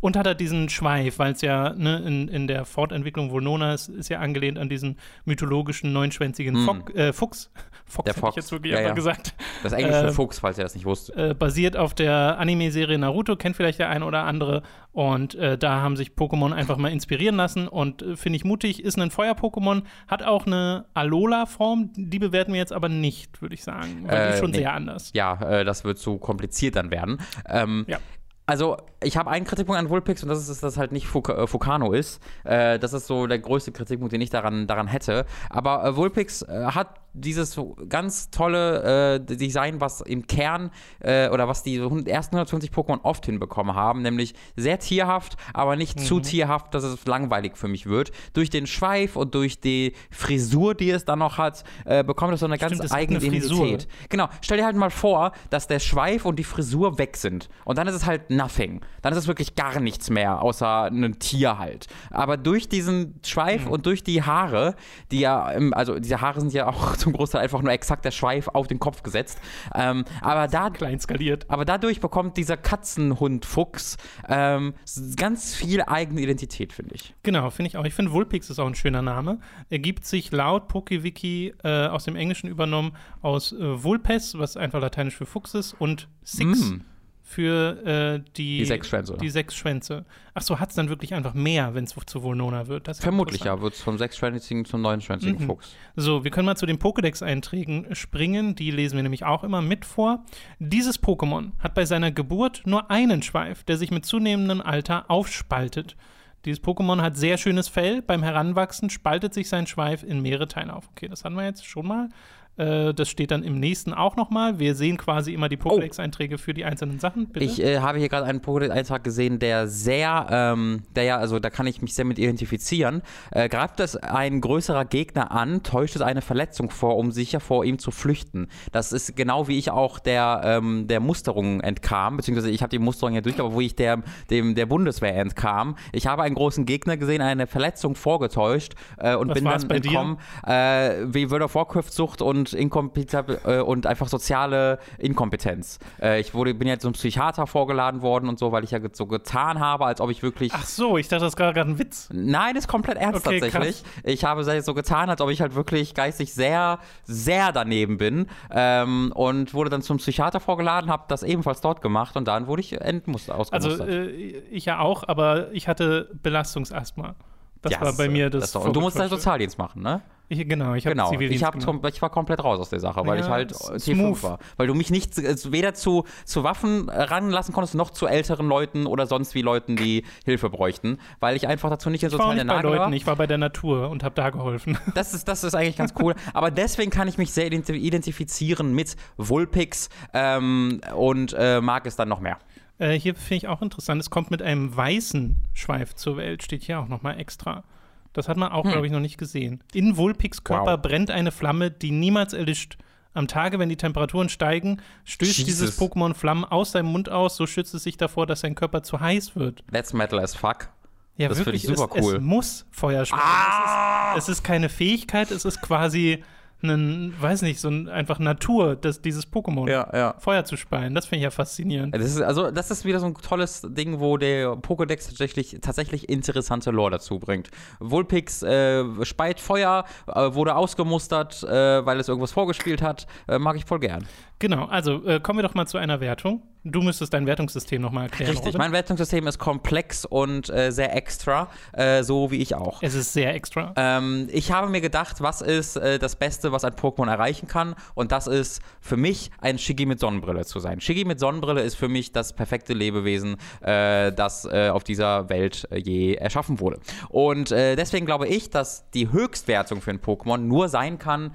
Und 0.00 0.16
hat 0.16 0.26
er 0.26 0.34
diesen 0.34 0.68
Schweif, 0.68 1.20
weil 1.20 1.32
es 1.32 1.40
ja 1.40 1.72
ne, 1.74 1.98
in, 1.98 2.26
in 2.26 2.48
der 2.48 2.64
Fortentwicklung 2.64 3.30
Volnona 3.30 3.74
ist, 3.74 3.88
ist 3.88 4.08
ja 4.08 4.18
angelehnt 4.18 4.58
an 4.58 4.68
diesen 4.68 4.98
mythologischen 5.24 5.92
neunschwänzigen 5.92 6.60
mhm. 6.60 6.64
Fock, 6.64 6.94
äh, 6.96 7.12
Fuchs. 7.12 7.50
Fox, 7.84 8.04
der 8.04 8.14
Fox. 8.14 8.32
ich 8.32 8.36
jetzt 8.36 8.52
wirklich 8.52 8.72
ja, 8.72 8.80
ja. 8.80 8.92
gesagt. 8.92 9.34
Das 9.62 9.72
englische 9.72 10.06
äh, 10.06 10.12
Fuchs, 10.12 10.40
falls 10.40 10.58
ihr 10.58 10.64
das 10.64 10.74
nicht 10.74 10.86
wusstet. 10.86 11.16
Äh, 11.16 11.34
basiert 11.34 11.76
auf 11.76 11.94
der 11.94 12.38
Anime-Serie 12.38 12.98
Naruto, 12.98 13.36
kennt 13.36 13.54
vielleicht 13.54 13.78
der 13.78 13.88
eine 13.88 14.04
oder 14.04 14.24
andere. 14.24 14.62
Und 14.92 15.34
äh, 15.34 15.56
da 15.56 15.80
haben 15.80 15.96
sich 15.96 16.10
Pokémon 16.10 16.52
einfach 16.52 16.76
mal 16.76 16.92
inspirieren 16.92 17.36
lassen 17.36 17.66
und 17.66 18.02
äh, 18.02 18.16
finde 18.16 18.36
ich 18.36 18.44
mutig. 18.44 18.84
Ist 18.84 18.98
ein 18.98 19.10
Feuer-Pokémon, 19.10 19.84
hat 20.06 20.22
auch 20.22 20.46
eine 20.46 20.84
Alola-Form, 20.92 21.92
die 21.96 22.18
bewerten 22.18 22.52
wir 22.52 22.60
jetzt 22.60 22.74
aber 22.74 22.90
nicht, 22.90 23.40
würde 23.40 23.54
ich 23.54 23.64
sagen. 23.64 24.04
Weil 24.06 24.28
die 24.28 24.34
ist 24.34 24.40
schon 24.40 24.50
nee. 24.50 24.58
sehr 24.58 24.74
anders. 24.74 25.10
Ja, 25.14 25.40
äh, 25.40 25.64
das 25.64 25.84
wird 25.84 25.98
zu 25.98 26.18
kompliziert 26.18 26.76
dann 26.76 26.90
werden. 26.90 27.18
Ähm, 27.48 27.86
ja. 27.88 27.98
Also, 28.44 28.76
ich 29.04 29.16
habe 29.16 29.30
einen 29.30 29.44
Kritikpunkt 29.44 29.78
an 29.78 29.88
Vulpix 29.88 30.22
und 30.22 30.28
das 30.28 30.40
ist, 30.40 30.48
dass 30.48 30.60
das 30.60 30.76
halt 30.76 30.92
nicht 30.92 31.06
Fuk 31.06 31.28
äh, 31.28 31.46
Fukano 31.46 31.92
ist. 31.92 32.20
Äh, 32.44 32.78
das 32.78 32.92
ist 32.92 33.06
so 33.06 33.26
der 33.26 33.38
größte 33.38 33.72
Kritikpunkt, 33.72 34.12
den 34.12 34.20
ich 34.20 34.30
daran, 34.30 34.66
daran 34.66 34.86
hätte. 34.86 35.26
Aber 35.50 35.84
äh, 35.84 35.96
Vulpix 35.96 36.42
äh, 36.42 36.66
hat 36.66 37.00
dieses 37.14 37.60
ganz 37.90 38.30
tolle 38.30 39.16
äh, 39.16 39.20
Design, 39.20 39.82
was 39.82 40.00
im 40.00 40.26
Kern 40.26 40.70
oder 41.02 41.46
was 41.46 41.62
die 41.62 41.76
ersten 41.76 42.36
150 42.36 42.70
Pokémon 42.70 43.00
oft 43.02 43.26
hinbekommen 43.26 43.74
haben, 43.74 44.00
nämlich 44.00 44.34
sehr 44.56 44.78
tierhaft, 44.78 45.36
aber 45.52 45.76
nicht 45.76 45.98
mhm. 45.98 46.04
zu 46.04 46.20
tierhaft, 46.20 46.72
dass 46.72 46.84
es 46.84 47.04
langweilig 47.04 47.58
für 47.58 47.68
mich 47.68 47.84
wird. 47.84 48.12
Durch 48.32 48.48
den 48.48 48.66
Schweif 48.66 49.16
und 49.16 49.34
durch 49.34 49.60
die 49.60 49.92
Frisur, 50.10 50.74
die 50.74 50.90
es 50.90 51.04
dann 51.04 51.18
noch 51.18 51.36
hat, 51.36 51.64
bekommt 51.84 52.32
es 52.32 52.40
so 52.40 52.46
eine 52.46 52.56
Stimmt, 52.56 52.78
ganz 52.78 52.92
eigene 52.92 53.18
Identität. 53.18 53.88
Genau, 54.08 54.28
stell 54.40 54.56
dir 54.56 54.64
halt 54.64 54.76
mal 54.76 54.88
vor, 54.88 55.32
dass 55.50 55.66
der 55.66 55.80
Schweif 55.80 56.24
und 56.24 56.38
die 56.38 56.44
Frisur 56.44 56.96
weg 56.96 57.18
sind 57.18 57.50
und 57.66 57.76
dann 57.76 57.88
ist 57.88 57.94
es 57.94 58.06
halt 58.06 58.30
nothing. 58.30 58.80
Dann 59.02 59.12
ist 59.12 59.18
es 59.18 59.26
wirklich 59.26 59.54
gar 59.54 59.80
nichts 59.80 60.10
mehr, 60.10 60.40
außer 60.40 60.84
ein 60.84 61.18
Tier 61.18 61.58
halt. 61.58 61.88
Aber 62.10 62.36
durch 62.36 62.68
diesen 62.68 63.20
Schweif 63.24 63.66
mhm. 63.66 63.72
und 63.72 63.86
durch 63.86 64.02
die 64.02 64.22
Haare, 64.22 64.74
die 65.10 65.20
ja, 65.20 65.42
also 65.72 65.98
diese 65.98 66.20
Haare 66.20 66.40
sind 66.40 66.52
ja 66.52 66.68
auch 66.68 66.96
zum 67.02 67.12
Großteil 67.12 67.42
einfach 67.42 67.60
nur 67.62 67.72
exakt 67.72 68.04
der 68.04 68.10
Schweif 68.12 68.48
auf 68.48 68.68
den 68.68 68.78
Kopf 68.78 69.02
gesetzt. 69.02 69.40
Ähm, 69.74 70.04
aber 70.20 70.48
da, 70.48 70.70
klein 70.70 71.00
skaliert. 71.00 71.50
Aber 71.50 71.64
dadurch 71.64 72.00
bekommt 72.00 72.36
dieser 72.36 72.56
Katzenhund-Fuchs 72.56 73.96
ähm, 74.28 74.74
ganz 75.16 75.54
viel 75.54 75.82
eigene 75.82 76.20
Identität, 76.20 76.72
finde 76.72 76.94
ich. 76.94 77.14
Genau, 77.22 77.50
finde 77.50 77.68
ich 77.68 77.76
auch. 77.76 77.84
Ich 77.84 77.94
finde 77.94 78.12
Vulpix 78.12 78.50
ist 78.50 78.58
auch 78.58 78.66
ein 78.66 78.74
schöner 78.74 79.02
Name. 79.02 79.38
Er 79.68 79.80
gibt 79.80 80.06
sich 80.06 80.30
laut 80.30 80.68
PokeWiki 80.68 81.54
äh, 81.64 81.86
aus 81.86 82.04
dem 82.04 82.16
Englischen 82.16 82.48
übernommen 82.48 82.92
aus 83.20 83.52
äh, 83.52 83.82
Vulpes, 83.82 84.38
was 84.38 84.56
einfach 84.56 84.80
lateinisch 84.80 85.16
für 85.16 85.26
Fuchs 85.26 85.54
ist, 85.54 85.74
und 85.74 86.08
Six. 86.22 86.70
Mm 86.70 86.91
für 87.22 87.86
äh, 87.86 88.30
die, 88.36 88.58
die 88.58 88.64
sechs 88.64 88.88
Schwänze. 88.88 89.16
Die 89.20 89.30
sechs 89.30 89.54
Schwänze. 89.54 90.04
Ach 90.34 90.42
so, 90.42 90.58
hat 90.58 90.70
es 90.70 90.74
dann 90.74 90.88
wirklich 90.88 91.14
einfach 91.14 91.34
mehr, 91.34 91.74
wenn 91.74 91.84
es 91.84 91.94
zu 92.06 92.22
Volnona 92.22 92.66
wird? 92.66 92.94
Vermutlich 92.96 93.44
ja, 93.44 93.60
wird 93.60 93.74
es 93.74 93.80
vom 93.80 93.96
sechsschwänzigen 93.96 94.64
zum 94.64 94.82
neunschwänzigen 94.82 95.40
mhm. 95.40 95.46
Fuchs. 95.46 95.74
So, 95.96 96.24
wir 96.24 96.30
können 96.30 96.46
mal 96.46 96.56
zu 96.56 96.66
den 96.66 96.78
Pokédex-Einträgen 96.78 97.94
springen. 97.94 98.54
Die 98.56 98.70
lesen 98.70 98.96
wir 98.96 99.02
nämlich 99.02 99.24
auch 99.24 99.44
immer 99.44 99.62
mit 99.62 99.84
vor. 99.84 100.24
Dieses 100.58 101.02
Pokémon 101.02 101.52
hat 101.58 101.74
bei 101.74 101.84
seiner 101.84 102.10
Geburt 102.10 102.62
nur 102.64 102.90
einen 102.90 103.22
Schweif, 103.22 103.62
der 103.64 103.76
sich 103.76 103.90
mit 103.90 104.04
zunehmendem 104.04 104.60
Alter 104.60 105.10
aufspaltet. 105.10 105.96
Dieses 106.44 106.62
Pokémon 106.62 107.00
hat 107.00 107.16
sehr 107.16 107.38
schönes 107.38 107.68
Fell. 107.68 108.02
Beim 108.02 108.24
Heranwachsen 108.24 108.90
spaltet 108.90 109.32
sich 109.32 109.48
sein 109.48 109.68
Schweif 109.68 110.02
in 110.02 110.22
mehrere 110.22 110.48
Teile 110.48 110.74
auf. 110.74 110.88
Okay, 110.90 111.08
das 111.08 111.24
hatten 111.24 111.36
wir 111.36 111.44
jetzt 111.44 111.64
schon 111.64 111.86
mal. 111.86 112.08
Äh, 112.56 112.92
das 112.92 113.08
steht 113.08 113.30
dann 113.30 113.42
im 113.42 113.58
nächsten 113.58 113.94
auch 113.94 114.16
nochmal. 114.16 114.58
Wir 114.58 114.74
sehen 114.74 114.98
quasi 114.98 115.32
immer 115.32 115.48
die 115.48 115.56
Pokédex-Einträge 115.56 116.38
für 116.38 116.52
die 116.52 116.64
einzelnen 116.64 116.98
Sachen. 116.98 117.28
Bitte. 117.28 117.44
Ich 117.44 117.62
äh, 117.62 117.78
habe 117.78 117.98
hier 117.98 118.08
gerade 118.08 118.26
einen 118.26 118.40
Pokédex-Eintrag 118.40 119.02
gesehen, 119.02 119.38
der 119.38 119.68
sehr, 119.68 120.26
ähm, 120.30 120.82
der 120.94 121.04
ja, 121.04 121.16
also 121.16 121.38
da 121.38 121.48
kann 121.50 121.66
ich 121.66 121.80
mich 121.80 121.94
sehr 121.94 122.04
mit 122.04 122.18
identifizieren. 122.18 123.02
Äh, 123.30 123.48
greift 123.48 123.80
es 123.80 123.96
ein 123.96 124.40
größerer 124.40 124.84
Gegner 124.84 125.30
an, 125.30 125.62
täuscht 125.62 125.96
es 125.96 126.02
eine 126.02 126.20
Verletzung 126.20 126.70
vor, 126.70 126.98
um 126.98 127.10
sicher 127.10 127.40
vor 127.40 127.64
ihm 127.64 127.78
zu 127.78 127.90
flüchten. 127.90 128.48
Das 128.70 128.92
ist 128.92 129.16
genau 129.16 129.48
wie 129.48 129.58
ich 129.58 129.70
auch 129.70 129.98
der, 129.98 130.42
ähm, 130.44 130.86
der 130.88 131.00
Musterung 131.00 131.60
entkam, 131.60 132.18
beziehungsweise 132.18 132.50
ich 132.50 132.62
habe 132.62 132.70
die 132.70 132.78
Musterung 132.78 133.14
ja 133.14 133.22
durch, 133.22 133.40
aber 133.40 133.54
wo 133.54 133.60
ich 133.60 133.76
der, 133.76 134.02
dem, 134.28 134.54
der 134.54 134.66
Bundeswehr 134.66 135.16
entkam. 135.16 135.76
Ich 135.92 136.06
habe 136.06 136.22
einen 136.22 136.34
großen 136.34 136.66
Gegner 136.66 136.98
gesehen, 136.98 137.22
eine 137.22 137.46
Verletzung 137.46 137.94
vorgetäuscht 137.94 138.74
äh, 138.98 139.14
und 139.14 139.30
Was 139.30 139.34
bin 139.34 139.44
dann 139.44 139.70
entkommen, 139.70 140.18
äh, 140.46 141.06
wie 141.06 141.30
World 141.30 141.44
of 141.44 141.54
Warcraft-Sucht 141.54 142.20
und 142.20 142.41
und 142.42 142.52
Inkompetenz 142.52 143.38
äh, 143.44 143.60
und 143.60 143.86
einfach 143.86 144.08
soziale 144.08 144.78
Inkompetenz. 144.98 145.78
Äh, 146.00 146.20
ich 146.20 146.34
wurde, 146.34 146.54
bin 146.54 146.68
jetzt 146.68 146.82
zum 146.82 146.92
Psychiater 146.92 147.46
vorgeladen 147.46 148.02
worden 148.02 148.28
und 148.28 148.38
so, 148.38 148.52
weil 148.52 148.64
ich 148.64 148.72
ja 148.72 148.80
so 148.92 149.06
getan 149.06 149.60
habe, 149.60 149.86
als 149.86 150.00
ob 150.00 150.10
ich 150.10 150.22
wirklich. 150.22 150.52
Ach 150.54 150.64
so, 150.64 150.98
ich 150.98 151.08
dachte, 151.08 151.24
das 151.24 151.38
war 151.38 151.52
gerade 151.52 151.70
ein 151.70 151.78
Witz. 151.78 152.08
Nein, 152.12 152.56
ist 152.56 152.68
komplett 152.68 152.98
ernst 152.98 153.26
okay, 153.26 153.40
tatsächlich. 153.40 153.82
Krass. 153.82 154.02
Ich 154.04 154.24
habe 154.24 154.62
so 154.62 154.74
getan, 154.74 155.08
als 155.10 155.20
ob 155.20 155.30
ich 155.30 155.40
halt 155.40 155.54
wirklich 155.54 155.94
geistig 155.94 156.34
sehr, 156.34 156.78
sehr 157.04 157.52
daneben 157.52 157.96
bin 157.98 158.26
ähm, 158.50 159.12
und 159.14 159.54
wurde 159.54 159.70
dann 159.70 159.82
zum 159.82 159.98
Psychiater 159.98 160.40
vorgeladen, 160.40 160.90
habe 160.90 161.04
das 161.08 161.22
ebenfalls 161.22 161.60
dort 161.60 161.80
gemacht 161.80 162.16
und 162.16 162.26
dann 162.26 162.46
wurde 162.46 162.60
ich 162.60 162.72
entmustert. 162.80 163.52
Also 163.52 163.84
äh, 163.84 164.08
ich 164.50 164.64
ja 164.64 164.80
auch, 164.80 165.04
aber 165.06 165.52
ich 165.52 165.68
hatte 165.68 166.10
Belastungsasthma. 166.22 167.14
Das 167.62 167.72
yes, 167.72 167.80
war 167.80 167.92
bei 167.92 168.08
mir 168.08 168.28
das. 168.28 168.52
das 168.52 168.64
und 168.64 168.74
du 168.74 168.80
musst 168.80 168.98
deinen 168.98 169.08
Sozialdienst 169.08 169.56
machen, 169.56 169.82
ne? 169.82 170.02
Ich, 170.32 170.48
genau, 170.48 170.74
ich 170.74 170.86
habe 170.86 170.94
genau. 170.94 171.12
Ich, 171.12 171.44
hab 171.44 171.56
ich 171.86 172.02
war 172.02 172.08
komplett 172.08 172.42
raus 172.42 172.58
aus 172.58 172.70
der 172.70 172.80
Sache, 172.80 173.06
weil 173.06 173.18
ja, 173.18 173.24
ich 173.24 173.30
halt 173.30 173.52
T5 173.52 174.22
war. 174.22 174.38
Weil 174.56 174.66
du 174.66 174.74
mich 174.74 174.90
nicht 174.90 175.14
weder 175.52 175.74
zu, 175.74 176.04
zu 176.24 176.42
Waffen 176.42 176.88
ranlassen 176.88 177.52
konntest, 177.52 177.74
noch 177.74 177.90
zu 177.90 178.06
älteren 178.06 178.48
Leuten 178.48 178.86
oder 178.86 179.06
sonst 179.06 179.34
wie 179.34 179.42
Leuten, 179.42 179.76
die 179.76 180.04
Hilfe 180.24 180.48
bräuchten, 180.48 180.98
weil 181.20 181.36
ich 181.36 181.48
einfach 181.48 181.68
dazu 181.68 181.90
nicht 181.90 182.02
in 182.02 182.08
sozialen 182.08 182.38
in 182.38 182.46
der 182.46 182.56
Lage 182.56 182.70
war. 182.70 182.92
Ich 182.92 183.06
war 183.06 183.16
bei 183.16 183.26
der 183.26 183.36
Natur 183.36 183.90
und 183.90 184.04
habe 184.04 184.14
da 184.14 184.30
geholfen. 184.30 184.78
Das 184.94 185.14
ist, 185.14 185.26
das 185.26 185.42
ist 185.42 185.54
eigentlich 185.54 185.76
ganz 185.76 185.94
cool. 186.00 186.14
Aber 186.34 186.50
deswegen 186.50 186.90
kann 186.90 187.08
ich 187.08 187.18
mich 187.18 187.32
sehr 187.32 187.50
identifizieren 187.50 188.74
mit 188.74 188.96
Vulpix 189.16 189.88
ähm, 190.12 190.80
und 190.94 191.34
äh, 191.36 191.60
mag 191.60 191.86
es 191.86 191.96
dann 191.96 192.08
noch 192.08 192.20
mehr. 192.20 192.38
Äh, 192.78 192.98
hier 192.98 193.14
finde 193.14 193.34
ich 193.34 193.48
auch 193.48 193.62
interessant, 193.62 194.00
es 194.00 194.10
kommt 194.10 194.30
mit 194.30 194.42
einem 194.42 194.74
weißen 194.76 195.44
Schweif 195.52 195.94
zur 195.94 196.16
Welt, 196.16 196.42
steht 196.42 196.64
hier 196.64 196.80
auch 196.80 196.88
nochmal 196.88 197.18
extra. 197.20 197.64
Das 198.12 198.28
hat 198.28 198.36
man 198.36 198.52
auch, 198.52 198.64
hm. 198.64 198.72
glaube 198.72 198.86
ich, 198.86 198.92
noch 198.92 199.00
nicht 199.00 199.18
gesehen. 199.18 199.62
In 199.72 199.96
Vulpix 199.96 200.44
Körper 200.44 200.74
wow. 200.74 200.82
brennt 200.82 201.10
eine 201.10 201.32
Flamme, 201.32 201.70
die 201.70 201.90
niemals 201.90 202.32
erlischt. 202.32 202.76
Am 203.14 203.28
Tage, 203.28 203.58
wenn 203.58 203.68
die 203.68 203.76
Temperaturen 203.76 204.30
steigen, 204.30 204.80
stößt 205.04 205.38
Jesus. 205.38 205.44
dieses 205.44 205.78
Pokémon 205.78 206.14
Flammen 206.14 206.44
aus 206.44 206.72
seinem 206.72 206.86
Mund 206.86 207.10
aus, 207.10 207.36
so 207.36 207.46
schützt 207.46 207.74
es 207.74 207.82
sich 207.82 207.98
davor, 207.98 208.26
dass 208.26 208.40
sein 208.40 208.54
Körper 208.54 208.82
zu 208.82 209.00
heiß 209.00 209.36
wird. 209.36 209.62
That's 209.70 209.92
metal 209.92 210.18
as 210.18 210.34
fuck. 210.34 210.70
Ja, 211.18 211.28
das 211.28 211.38
finde 211.38 211.56
ich 211.56 211.64
super 211.64 211.90
es, 211.94 212.02
cool. 212.02 212.16
Es 212.16 212.22
muss 212.22 212.66
Feuer 212.70 213.04
sprechen. 213.04 213.22
Ah! 213.22 214.14
Es, 214.16 214.24
es 214.24 214.38
ist 214.38 214.44
keine 214.44 214.70
Fähigkeit, 214.70 215.30
es 215.30 215.44
ist 215.44 215.60
quasi 215.60 216.24
einen, 216.62 217.14
weiß 217.20 217.42
nicht, 217.42 217.60
so 217.60 217.68
ein, 217.68 217.88
einfach 217.88 218.18
Natur, 218.18 218.76
das, 218.76 219.02
dieses 219.02 219.30
Pokémon 219.30 219.68
ja, 219.68 219.88
ja. 219.92 220.14
Feuer 220.18 220.44
zu 220.44 220.56
speien. 220.56 220.94
Das 220.94 221.06
finde 221.06 221.18
ich 221.18 221.24
ja 221.24 221.30
faszinierend. 221.30 221.94
Das 221.94 222.04
ist, 222.04 222.20
also, 222.20 222.50
das 222.50 222.70
ist 222.70 222.84
wieder 222.84 223.00
so 223.00 223.06
ein 223.06 223.14
tolles 223.14 223.66
Ding, 223.68 224.00
wo 224.00 224.16
der 224.16 224.52
Pokédex 224.54 225.08
tatsächlich, 225.08 225.58
tatsächlich 225.60 226.08
interessante 226.08 226.70
Lore 226.70 226.92
dazu 226.92 227.18
bringt. 227.18 227.50
Vulpix 227.80 228.42
äh, 228.42 228.84
speit 229.04 229.40
Feuer, 229.40 229.84
äh, 230.06 230.34
wurde 230.34 230.56
ausgemustert, 230.56 231.42
äh, 231.42 231.84
weil 231.84 231.98
es 232.00 232.08
irgendwas 232.08 232.32
vorgespielt 232.32 232.82
hat. 232.82 233.06
Äh, 233.28 233.38
mag 233.38 233.56
ich 233.56 233.64
voll 233.64 233.80
gern. 233.80 234.06
Genau, 234.38 234.66
also 234.66 235.04
äh, 235.04 235.20
kommen 235.20 235.38
wir 235.38 235.44
doch 235.44 235.54
mal 235.54 235.66
zu 235.66 235.78
einer 235.78 236.00
Wertung. 236.00 236.42
Du 236.64 236.80
müsstest 236.80 237.12
dein 237.12 237.26
Wertungssystem 237.26 237.82
nochmal 237.82 238.04
erklären. 238.04 238.30
Richtig, 238.30 238.50
oder? 238.50 238.58
mein 238.58 238.70
Wertungssystem 238.70 239.26
ist 239.26 239.38
komplex 239.38 240.04
und 240.04 240.48
äh, 240.48 240.70
sehr 240.70 240.94
extra, 240.94 241.48
äh, 241.72 242.04
so 242.04 242.30
wie 242.30 242.36
ich 242.36 242.54
auch. 242.54 242.82
Es 242.82 242.94
ist 242.94 243.12
sehr 243.12 243.34
extra. 243.34 243.72
Ähm, 243.76 244.28
ich 244.30 244.52
habe 244.52 244.68
mir 244.68 244.80
gedacht, 244.80 245.20
was 245.20 245.40
ist 245.40 245.76
äh, 245.76 245.98
das 245.98 246.14
Beste, 246.14 246.52
was 246.52 246.64
ein 246.64 246.74
Pokémon 246.74 247.10
erreichen 247.10 247.48
kann? 247.48 247.74
Und 247.94 248.12
das 248.12 248.28
ist 248.28 248.62
für 248.80 248.96
mich 248.96 249.32
ein 249.40 249.58
Shiggy 249.58 249.86
mit 249.86 249.98
Sonnenbrille 249.98 250.44
zu 250.44 250.60
sein. 250.60 250.80
Shiggy 250.80 251.04
mit 251.04 251.18
Sonnenbrille 251.18 251.62
ist 251.62 251.74
für 251.74 251.88
mich 251.88 252.12
das 252.12 252.32
perfekte 252.32 252.74
Lebewesen, 252.74 253.38
äh, 253.60 254.12
das 254.12 254.44
äh, 254.44 254.68
auf 254.68 254.84
dieser 254.84 255.28
Welt 255.30 255.68
je 255.74 256.14
erschaffen 256.14 256.60
wurde. 256.60 256.78
Und 257.08 257.50
deswegen 257.50 258.06
glaube 258.06 258.28
ich, 258.28 258.50
dass 258.50 258.88
die 258.90 259.10
Höchstwertung 259.10 259.80
für 259.80 259.90
ein 259.90 260.00
Pokémon 260.00 260.38
nur 260.38 260.68
sein 260.68 260.98
kann, 260.98 261.32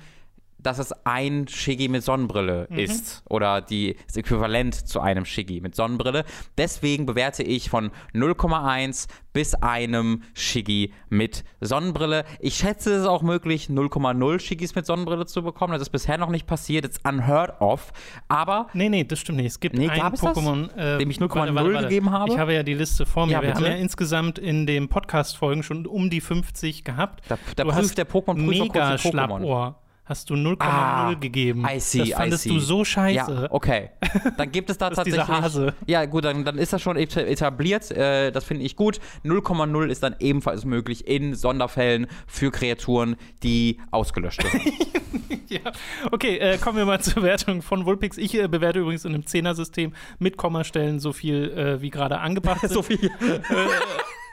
dass 0.68 0.80
es 0.80 0.94
ein 1.06 1.48
Shiggy 1.48 1.88
mit 1.88 2.04
Sonnenbrille 2.04 2.68
mhm. 2.70 2.78
ist 2.78 3.24
oder 3.30 3.62
die, 3.62 3.96
das 4.06 4.18
Äquivalent 4.18 4.76
zu 4.76 5.00
einem 5.00 5.24
Shiggy 5.24 5.62
mit 5.62 5.76
Sonnenbrille. 5.76 6.26
Deswegen 6.58 7.06
bewerte 7.06 7.42
ich 7.42 7.70
von 7.70 7.90
0,1 8.14 9.08
bis 9.32 9.56
einem 9.56 10.24
Shiggy 10.34 10.92
mit 11.08 11.46
Sonnenbrille. 11.62 12.26
Ich 12.42 12.56
schätze, 12.56 12.92
es 12.92 13.02
ist 13.04 13.08
auch 13.08 13.22
möglich, 13.22 13.68
0,0 13.70 14.40
Shiggys 14.42 14.76
mit 14.76 14.86
Sonnenbrille 14.86 15.26
zu 15.26 15.42
bekommen. 15.42 15.72
Das 15.72 15.84
ist 15.84 15.90
bisher 15.90 16.18
noch 16.18 16.30
nicht 16.30 16.48
passiert. 16.48 16.84
It's 16.84 17.00
unheard 17.08 17.62
of. 17.62 17.94
Aber. 18.28 18.68
Nee, 18.74 18.90
nee, 18.90 19.06
das 19.06 19.20
stimmt 19.20 19.38
nicht. 19.38 19.48
Es 19.48 19.62
gibt 19.62 19.78
nee, 19.78 19.88
ein 19.88 20.02
Pokémon, 20.02 20.76
äh, 20.76 20.98
dem 20.98 21.10
ich 21.10 21.20
0,0 21.20 21.82
gegeben 21.84 22.12
habe. 22.12 22.34
Ich 22.34 22.38
habe 22.38 22.54
ja 22.54 22.64
die 22.64 22.74
Liste 22.74 23.06
vor 23.06 23.26
mir. 23.26 23.34
Ja, 23.34 23.42
Wir 23.42 23.54
haben 23.54 23.64
ja 23.64 23.76
insgesamt 23.76 24.38
in 24.38 24.68
den 24.68 24.90
Podcast-Folgen 24.90 25.64
schon 25.64 25.86
um 25.86 26.10
die 26.10 26.20
50 26.20 26.84
gehabt. 26.84 27.24
Da, 27.30 27.38
da 27.56 27.64
prüft 27.64 27.98
der 27.98 28.06
Pokémon-Prüfer 28.06 28.64
mega 28.64 28.98
Schlappohr 28.98 29.78
hast 30.08 30.30
du 30.30 30.36
0,0 30.36 30.58
ah, 30.60 31.14
gegeben. 31.14 31.66
I 31.70 31.80
see, 31.80 32.00
das 32.00 32.10
fandest 32.12 32.46
I 32.46 32.50
see. 32.50 32.56
du 32.56 32.60
so 32.62 32.86
scheiße. 32.86 33.34
Ja, 33.34 33.48
okay. 33.52 33.90
Dann 34.38 34.52
gibt 34.52 34.70
es 34.70 34.78
da 34.78 34.90
tatsächlich. 34.90 35.26
Dieser 35.26 35.42
Hase. 35.42 35.74
Ja, 35.86 36.06
gut, 36.06 36.26
dann, 36.26 36.46
dann 36.46 36.58
ist 36.58 36.74
das 36.74 36.82
schon 36.82 36.98
etabliert. 36.98 37.92
Äh, 37.92 38.32
das 38.32 38.44
finde 38.46 38.64
ich 38.64 38.76
gut. 38.76 39.00
0,0 39.24 39.88
ist 39.88 40.04
dann 40.04 40.16
ebenfalls 40.20 40.66
möglich 40.66 41.08
in 41.08 41.36
Sonderfällen 41.36 42.08
für 42.26 42.52
Kreaturen, 42.52 43.16
die 43.44 43.80
ausgelöscht 43.92 44.44
werden. 44.44 44.74
ja. 45.48 45.72
Okay, 46.12 46.38
äh, 46.38 46.58
kommen 46.58 46.78
wir 46.78 46.86
mal 46.86 47.02
zur 47.02 47.24
Wertung 47.24 47.62
von 47.62 47.86
Vulpix. 47.86 48.18
Ich 48.18 48.36
äh, 48.36 48.48
bewerte 48.48 48.80
übrigens 48.80 49.06
in 49.06 49.14
einem 49.14 49.26
Zehner-System 49.26 49.94
mit 50.20 50.38
Kommastellen 50.38 51.00
so 51.00 51.14
viel, 51.14 51.52
äh, 51.52 51.82
wie 51.82 51.90
gerade 51.90 52.20
angebracht 52.20 52.62
so 52.70 52.82
viel. 52.82 53.12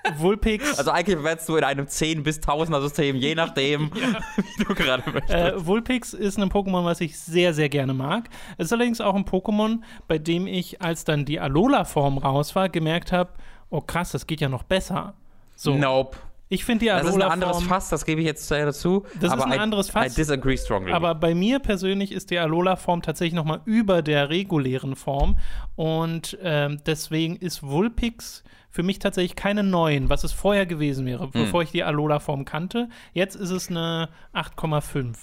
Äh, 0.05 0.19
Vulpix. 0.19 0.79
Also 0.79 0.91
eigentlich 0.91 1.23
wärst 1.23 1.49
du 1.49 1.57
in 1.57 1.65
einem 1.65 1.89
10 1.89 2.23
bis 2.23 2.41
1000er 2.41 2.81
System, 2.83 3.17
je 3.17 3.35
nachdem, 3.35 3.91
ja. 4.01 4.21
wie 4.37 4.65
du 4.65 4.75
gerade 4.75 5.03
möchtest. 5.11 5.35
Äh, 5.35 5.67
Vulpix 5.67 6.15
ist 6.15 6.39
ein 6.39 6.51
Pokémon, 6.51 6.85
was 6.85 7.01
ich 7.01 7.19
sehr, 7.19 7.55
sehr 7.55 7.69
gerne 7.69 7.95
mag. 7.95 8.29
Es 8.59 8.67
ist 8.67 8.73
allerdings 8.73 9.01
auch 9.01 9.15
ein 9.15 9.25
Pokémon, 9.25 9.81
bei 10.07 10.19
dem 10.19 10.47
ich, 10.47 10.83
als 10.83 11.05
dann 11.05 11.25
die 11.25 11.41
Alola-Form 11.41 12.19
raus 12.19 12.55
war, 12.55 12.69
gemerkt 12.69 13.13
habe, 13.13 13.31
oh 13.71 13.81
krass, 13.81 14.13
das 14.13 14.27
geht 14.27 14.41
ja 14.41 14.49
noch 14.49 14.63
besser. 14.63 15.15
So. 15.57 15.75
Nope. 15.75 16.17
Ich 16.49 16.65
finde 16.65 16.85
die 16.85 16.91
Alola 16.91 17.05
Das 17.05 17.17
ist 17.17 17.23
ein 17.23 17.31
anderes 17.31 17.63
Fass, 17.63 17.89
das 17.89 18.05
gebe 18.05 18.21
ich 18.21 18.27
jetzt 18.27 18.51
dazu. 18.51 19.05
Das 19.21 19.35
ist 19.35 19.43
ein 19.43 19.53
I, 19.53 19.59
anderes 19.59 19.91
Fass. 19.91 20.13
I 20.13 20.17
disagree 20.17 20.57
strongly. 20.57 20.93
Aber 20.93 21.15
bei 21.15 21.35
mir 21.35 21.59
persönlich 21.59 22.13
ist 22.13 22.31
die 22.31 22.39
Alola-Form 22.39 23.03
tatsächlich 23.03 23.35
noch 23.35 23.45
mal 23.45 23.61
über 23.65 24.03
der 24.03 24.29
regulären 24.29 24.95
Form. 24.95 25.39
Und 25.75 26.39
ähm, 26.43 26.81
deswegen 26.87 27.37
ist 27.37 27.63
Vulpix 27.63 28.45
für 28.71 28.83
mich 28.83 28.99
tatsächlich 28.99 29.37
keine 29.37 29.63
9, 29.63 30.11
was 30.11 30.25
es 30.25 30.33
vorher 30.33 30.67
gewesen 30.67 31.07
wäre, 31.07 31.25
hm. 31.25 31.31
bevor 31.33 31.63
ich 31.63 31.71
die 31.71 31.83
Alola-Form 31.83 32.45
kannte. 32.45 32.89
Jetzt 33.13 33.37
ist 33.37 33.51
es 33.51 33.71
eine 33.71 34.09
8,5. 34.35 35.15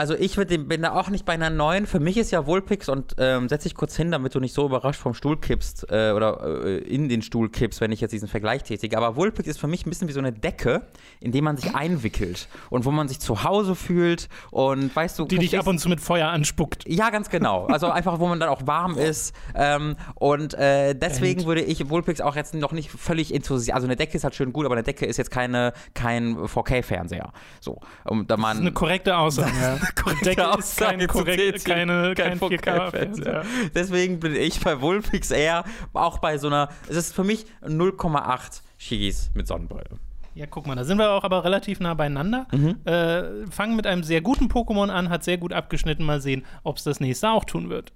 Also 0.00 0.14
ich 0.14 0.38
würd, 0.38 0.48
bin 0.66 0.80
da 0.80 0.92
auch 0.94 1.10
nicht 1.10 1.26
bei 1.26 1.34
einer 1.34 1.50
neuen. 1.50 1.86
Für 1.86 2.00
mich 2.00 2.16
ist 2.16 2.30
ja 2.30 2.46
Vulpix 2.46 2.88
und 2.88 3.16
ähm, 3.18 3.50
setze 3.50 3.68
ich 3.68 3.74
kurz 3.74 3.96
hin, 3.96 4.10
damit 4.10 4.34
du 4.34 4.40
nicht 4.40 4.54
so 4.54 4.64
überrascht 4.64 4.98
vom 4.98 5.12
Stuhl 5.12 5.36
kippst 5.36 5.88
äh, 5.90 6.12
oder 6.12 6.64
äh, 6.64 6.78
in 6.78 7.10
den 7.10 7.20
Stuhl 7.20 7.50
kippst, 7.50 7.82
wenn 7.82 7.92
ich 7.92 8.00
jetzt 8.00 8.12
diesen 8.12 8.26
Vergleich 8.26 8.62
tätige. 8.62 8.96
Aber 8.96 9.16
Vulpix 9.16 9.46
ist 9.46 9.60
für 9.60 9.66
mich 9.66 9.84
ein 9.84 9.90
bisschen 9.90 10.08
wie 10.08 10.14
so 10.14 10.20
eine 10.20 10.32
Decke, 10.32 10.86
in 11.20 11.32
die 11.32 11.42
man 11.42 11.58
sich 11.58 11.74
einwickelt 11.74 12.48
und 12.70 12.86
wo 12.86 12.90
man 12.92 13.08
sich 13.08 13.20
zu 13.20 13.44
Hause 13.44 13.74
fühlt 13.74 14.30
und 14.50 14.96
weißt 14.96 15.18
du. 15.18 15.26
Die 15.26 15.36
dich 15.36 15.58
ab 15.58 15.66
und 15.66 15.78
zu 15.78 15.90
mit 15.90 16.00
Feuer 16.00 16.28
anspuckt. 16.28 16.88
Ja, 16.88 17.10
ganz 17.10 17.28
genau. 17.28 17.66
Also 17.66 17.90
einfach, 17.90 18.20
wo 18.20 18.26
man 18.26 18.40
dann 18.40 18.48
auch 18.48 18.66
warm 18.66 18.96
ist. 18.96 19.34
Ähm, 19.54 19.96
und 20.14 20.54
äh, 20.54 20.94
deswegen 20.94 21.44
würde 21.44 21.60
ich 21.60 21.90
Vulpix 21.90 22.22
auch 22.22 22.36
jetzt 22.36 22.54
noch 22.54 22.72
nicht 22.72 22.90
völlig 22.90 23.34
enthusiastisch. 23.34 23.74
Also 23.74 23.86
eine 23.86 23.96
Decke 23.96 24.16
ist 24.16 24.24
halt 24.24 24.34
schön 24.34 24.54
gut, 24.54 24.64
aber 24.64 24.76
eine 24.76 24.82
Decke 24.82 25.04
ist 25.04 25.18
jetzt 25.18 25.30
keine, 25.30 25.74
kein 25.92 26.38
4K-Fernseher. 26.38 27.34
So. 27.60 27.80
Um, 28.04 28.26
da 28.26 28.38
man, 28.38 28.52
das 28.52 28.56
ist 28.60 28.60
eine 28.62 28.72
korrekte 28.72 29.18
Aussage. 29.18 29.78
Korrekte 29.94 30.50
Aussage 30.50 31.04
ist 31.04 31.08
kein 31.12 31.24
korrekt, 31.24 31.64
keine, 31.64 32.14
kein, 32.14 32.38
kein 32.38 32.50
4K-Fernseher. 32.50 33.44
Deswegen 33.74 34.20
bin 34.20 34.34
ich 34.34 34.60
bei 34.60 34.80
Vulpix 34.80 35.30
eher 35.30 35.64
auch 35.92 36.18
bei 36.18 36.38
so 36.38 36.48
einer, 36.48 36.68
es 36.88 36.96
ist 36.96 37.14
für 37.14 37.24
mich 37.24 37.46
0,8 37.62 38.62
Shigis 38.78 39.30
mit 39.34 39.46
Sonnenbrille. 39.46 39.98
Ja, 40.34 40.46
guck 40.46 40.66
mal, 40.66 40.76
da 40.76 40.84
sind 40.84 40.98
wir 40.98 41.10
auch 41.10 41.24
aber 41.24 41.44
relativ 41.44 41.80
nah 41.80 41.94
beieinander. 41.94 42.46
Mhm. 42.52 42.76
Äh, 42.84 43.46
fangen 43.50 43.76
mit 43.76 43.86
einem 43.86 44.04
sehr 44.04 44.20
guten 44.20 44.46
Pokémon 44.46 44.88
an, 44.88 45.08
hat 45.08 45.24
sehr 45.24 45.38
gut 45.38 45.52
abgeschnitten. 45.52 46.04
Mal 46.04 46.20
sehen, 46.20 46.44
ob 46.62 46.76
es 46.78 46.84
das 46.84 47.00
nächste 47.00 47.30
auch 47.30 47.44
tun 47.44 47.68
wird. 47.68 47.92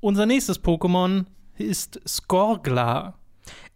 Unser 0.00 0.26
nächstes 0.26 0.60
Pokémon 0.60 1.26
ist 1.58 2.00
Skorgla. 2.08 3.14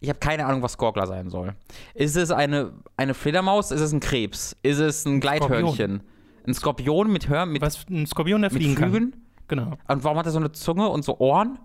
Ich 0.00 0.08
habe 0.08 0.18
keine 0.18 0.46
Ahnung, 0.46 0.62
was 0.62 0.72
Skorgler 0.72 1.06
sein 1.06 1.30
soll. 1.30 1.54
Ist 1.94 2.16
es 2.16 2.30
eine, 2.30 2.72
eine 2.96 3.14
Fledermaus? 3.14 3.70
Ist 3.70 3.80
es 3.80 3.92
ein 3.92 4.00
Krebs? 4.00 4.56
Ist 4.62 4.78
es 4.78 5.04
ein 5.06 5.20
Gleithörnchen? 5.20 6.02
Ein 6.46 6.54
Skorpion 6.54 7.10
mit 7.10 7.28
Hör 7.28 7.46
mit 7.46 7.62
Was 7.62 7.86
ein 7.88 8.06
Skorpion, 8.06 8.42
der 8.42 8.50
fliegen 8.50 8.76
Flügen? 8.76 9.10
kann. 9.12 9.22
Genau. 9.48 9.78
Und 9.88 10.04
warum 10.04 10.18
hat 10.18 10.26
er 10.26 10.32
so 10.32 10.38
eine 10.38 10.52
Zunge 10.52 10.88
und 10.88 11.04
so 11.04 11.18
Ohren? 11.18 11.58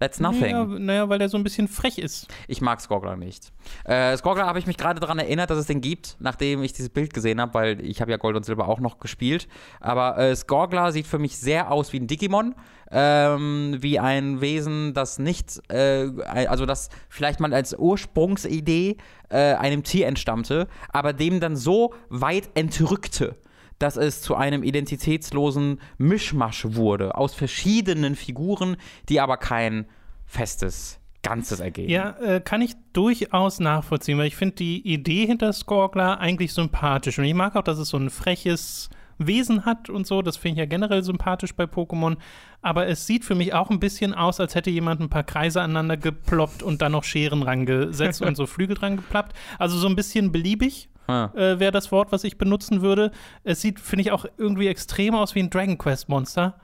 That's 0.00 0.18
nothing. 0.18 0.52
Naja, 0.52 0.64
naja, 0.64 1.08
weil 1.10 1.18
der 1.18 1.28
so 1.28 1.36
ein 1.36 1.44
bisschen 1.44 1.68
frech 1.68 1.98
ist. 1.98 2.26
Ich 2.48 2.62
mag 2.62 2.80
Skorgler 2.80 3.16
nicht. 3.16 3.52
Äh, 3.84 4.16
Skorgler 4.16 4.46
habe 4.46 4.58
ich 4.58 4.66
mich 4.66 4.78
gerade 4.78 4.98
daran 4.98 5.18
erinnert, 5.18 5.50
dass 5.50 5.58
es 5.58 5.66
den 5.66 5.82
gibt, 5.82 6.16
nachdem 6.20 6.62
ich 6.62 6.72
dieses 6.72 6.88
Bild 6.88 7.12
gesehen 7.12 7.38
habe, 7.38 7.52
weil 7.52 7.84
ich 7.84 8.00
habe 8.00 8.10
ja 8.10 8.16
Gold 8.16 8.34
und 8.34 8.44
Silber 8.46 8.66
auch 8.66 8.80
noch 8.80 8.98
gespielt. 8.98 9.46
Aber 9.78 10.16
äh, 10.16 10.34
Skorgler 10.34 10.90
sieht 10.92 11.06
für 11.06 11.18
mich 11.18 11.36
sehr 11.36 11.70
aus 11.70 11.92
wie 11.92 12.00
ein 12.00 12.06
Digimon, 12.06 12.54
ähm, 12.90 13.76
wie 13.80 13.98
ein 13.98 14.40
Wesen, 14.40 14.94
das 14.94 15.18
nicht, 15.18 15.60
äh, 15.70 16.08
also 16.24 16.66
das 16.66 16.90
vielleicht 17.08 17.40
mal 17.40 17.54
als 17.54 17.76
Ursprungsidee 17.78 18.96
äh, 19.28 19.54
einem 19.54 19.82
Tier 19.84 20.06
entstammte, 20.06 20.66
aber 20.90 21.12
dem 21.12 21.40
dann 21.40 21.56
so 21.56 21.94
weit 22.08 22.50
entrückte 22.54 23.36
dass 23.78 23.96
es 23.96 24.20
zu 24.20 24.36
einem 24.36 24.62
identitätslosen 24.62 25.80
Mischmasch 25.96 26.66
wurde 26.74 27.14
aus 27.14 27.34
verschiedenen 27.34 28.14
Figuren, 28.14 28.76
die 29.08 29.20
aber 29.20 29.38
kein 29.38 29.86
festes 30.26 31.00
Ganzes 31.22 31.60
ergeben. 31.60 31.90
Ja, 31.90 32.16
äh, 32.20 32.40
kann 32.40 32.62
ich 32.62 32.74
durchaus 32.92 33.58
nachvollziehen, 33.58 34.18
weil 34.18 34.26
ich 34.26 34.36
finde 34.36 34.56
die 34.56 34.86
Idee 34.86 35.26
hinter 35.26 35.52
Skorgler 35.52 36.20
eigentlich 36.20 36.52
sympathisch. 36.52 37.18
Und 37.18 37.24
ich 37.24 37.34
mag 37.34 37.56
auch, 37.56 37.62
dass 37.62 37.78
es 37.78 37.88
so 37.88 37.96
ein 37.96 38.10
freches 38.10 38.90
Wesen 39.26 39.64
hat 39.64 39.90
und 39.90 40.06
so. 40.06 40.22
Das 40.22 40.36
finde 40.36 40.54
ich 40.54 40.58
ja 40.58 40.66
generell 40.66 41.02
sympathisch 41.02 41.54
bei 41.54 41.64
Pokémon. 41.64 42.16
Aber 42.62 42.86
es 42.86 43.06
sieht 43.06 43.24
für 43.24 43.34
mich 43.34 43.54
auch 43.54 43.70
ein 43.70 43.80
bisschen 43.80 44.14
aus, 44.14 44.40
als 44.40 44.54
hätte 44.54 44.70
jemand 44.70 45.00
ein 45.00 45.10
paar 45.10 45.24
Kreise 45.24 45.62
aneinander 45.62 45.96
geploppt 45.96 46.62
und 46.62 46.82
dann 46.82 46.92
noch 46.92 47.04
Scheren 47.04 47.42
rangesetzt 47.42 48.22
und 48.22 48.36
so 48.36 48.46
Flügel 48.48 48.76
dran 48.76 48.96
geplappt. 48.96 49.34
Also 49.58 49.78
so 49.78 49.88
ein 49.88 49.96
bisschen 49.96 50.32
beliebig 50.32 50.88
ah. 51.06 51.30
äh, 51.34 51.60
wäre 51.60 51.72
das 51.72 51.92
Wort, 51.92 52.12
was 52.12 52.24
ich 52.24 52.38
benutzen 52.38 52.82
würde. 52.82 53.12
Es 53.44 53.60
sieht, 53.60 53.80
finde 53.80 54.02
ich, 54.02 54.12
auch 54.12 54.24
irgendwie 54.36 54.68
extrem 54.68 55.14
aus 55.14 55.34
wie 55.34 55.40
ein 55.40 55.50
Dragon 55.50 55.78
Quest 55.78 56.08
Monster. 56.08 56.54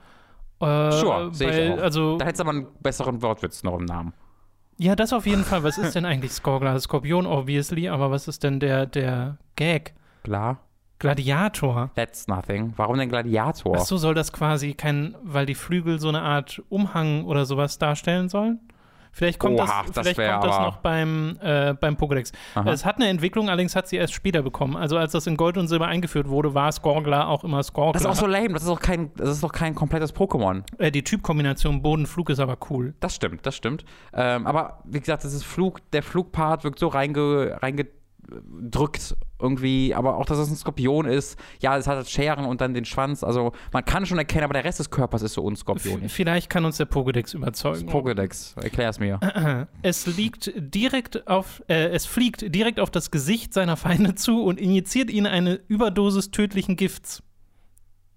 Äh, 0.59 0.91
sure, 0.91 1.33
sehe 1.33 1.73
ich 1.73 1.73
auch. 1.73 1.83
Also, 1.83 2.17
da 2.17 2.25
hättest 2.25 2.39
du 2.39 2.43
aber 2.43 2.51
einen 2.51 2.67
besseren 2.81 3.21
Wortwitz 3.21 3.63
noch 3.63 3.77
im 3.77 3.85
Namen. 3.85 4.13
Ja, 4.79 4.95
das 4.95 5.13
auf 5.13 5.25
jeden 5.25 5.43
Fall. 5.43 5.63
Was 5.63 5.77
ist 5.77 5.95
denn 5.95 6.05
eigentlich 6.05 6.31
Skorgler? 6.31 6.79
Skorpion, 6.79 7.25
obviously, 7.25 7.89
aber 7.89 8.11
was 8.11 8.27
ist 8.27 8.43
denn 8.43 8.59
der, 8.59 8.85
der 8.85 9.37
Gag? 9.55 9.93
Klar. 10.23 10.59
Gladiator. 10.99 11.91
That's 11.95 12.27
nothing. 12.27 12.73
Warum 12.75 12.97
denn 12.97 13.09
Gladiator? 13.09 13.77
Ach 13.77 13.85
so, 13.85 13.97
soll 13.97 14.13
das 14.13 14.33
quasi 14.33 14.73
kein, 14.73 15.15
weil 15.21 15.45
die 15.45 15.55
Flügel 15.55 15.99
so 15.99 16.09
eine 16.09 16.21
Art 16.21 16.61
Umhang 16.69 17.25
oder 17.25 17.45
sowas 17.45 17.77
darstellen 17.77 18.29
sollen? 18.29 18.59
Vielleicht 19.17 19.39
kommt, 19.39 19.59
Oha, 19.59 19.65
das, 19.65 20.07
vielleicht 20.07 20.19
das, 20.19 20.31
kommt 20.31 20.43
das 20.43 20.59
noch 20.59 20.77
beim, 20.77 21.39
äh, 21.41 21.73
beim 21.73 21.95
Pokédex. 21.95 22.33
Aha. 22.53 22.69
Es 22.69 22.85
hat 22.85 22.97
eine 22.97 23.07
Entwicklung, 23.07 23.49
allerdings 23.49 23.75
hat 23.75 23.87
sie 23.87 23.95
erst 23.95 24.13
später 24.13 24.43
bekommen. 24.43 24.75
Also 24.75 24.95
als 24.95 25.11
das 25.11 25.25
in 25.25 25.37
Gold 25.37 25.57
und 25.57 25.67
Silber 25.67 25.87
eingeführt 25.87 26.29
wurde, 26.29 26.53
war 26.53 26.71
Skorgler 26.71 27.27
auch 27.27 27.43
immer 27.43 27.63
Skorgler. 27.63 27.93
Das 27.93 28.03
ist 28.03 28.07
auch 28.07 28.13
so 28.13 28.27
lame, 28.27 28.49
das 28.49 28.61
ist 28.61 28.69
doch 28.69 28.79
kein, 28.79 29.11
das 29.15 29.29
ist 29.29 29.43
doch 29.43 29.51
kein 29.51 29.73
komplettes 29.73 30.13
Pokémon. 30.13 30.61
Äh, 30.77 30.91
die 30.91 31.03
Typkombination 31.03 31.81
Boden-Flug 31.81 32.29
ist 32.29 32.39
aber 32.39 32.59
cool. 32.69 32.93
Das 32.99 33.15
stimmt, 33.15 33.43
das 33.43 33.55
stimmt. 33.55 33.85
Ähm, 34.13 34.45
aber 34.45 34.83
wie 34.83 34.99
gesagt, 34.99 35.23
das 35.23 35.33
ist 35.33 35.45
Flug, 35.45 35.79
der 35.93 36.03
Flugpart 36.03 36.63
wirkt 36.63 36.77
so 36.77 36.87
reinge, 36.87 37.57
reinge 37.59 37.87
drückt 38.61 39.15
irgendwie, 39.39 39.93
aber 39.93 40.17
auch, 40.17 40.25
dass 40.25 40.37
es 40.39 40.49
ein 40.49 40.55
Skorpion 40.55 41.05
ist. 41.05 41.37
Ja, 41.59 41.77
es 41.77 41.87
hat 41.87 41.97
halt 41.97 42.09
Scheren 42.09 42.45
und 42.45 42.61
dann 42.61 42.73
den 42.73 42.85
Schwanz. 42.85 43.23
Also 43.23 43.51
man 43.71 43.85
kann 43.85 44.05
schon 44.05 44.17
erkennen, 44.17 44.43
aber 44.43 44.53
der 44.53 44.63
Rest 44.63 44.79
des 44.79 44.89
Körpers 44.89 45.21
ist 45.21 45.33
so 45.33 45.43
unskorpionisch. 45.43 46.11
Vielleicht 46.11 46.49
kann 46.49 46.65
uns 46.65 46.77
der 46.77 46.89
Pokédex 46.89 47.35
überzeugen. 47.35 47.85
Das 47.85 47.95
Pokédex, 47.95 48.61
erklär's 48.61 48.99
mir. 48.99 49.19
Es 49.81 50.05
liegt 50.05 50.51
direkt 50.55 51.27
auf, 51.27 51.63
äh, 51.67 51.89
es 51.89 52.05
fliegt 52.05 52.53
direkt 52.53 52.79
auf 52.79 52.89
das 52.89 53.11
Gesicht 53.11 53.53
seiner 53.53 53.77
Feinde 53.77 54.15
zu 54.15 54.43
und 54.43 54.59
injiziert 54.59 55.09
ihnen 55.09 55.27
eine 55.27 55.59
Überdosis 55.67 56.31
tödlichen 56.31 56.75
Gifts. 56.75 57.23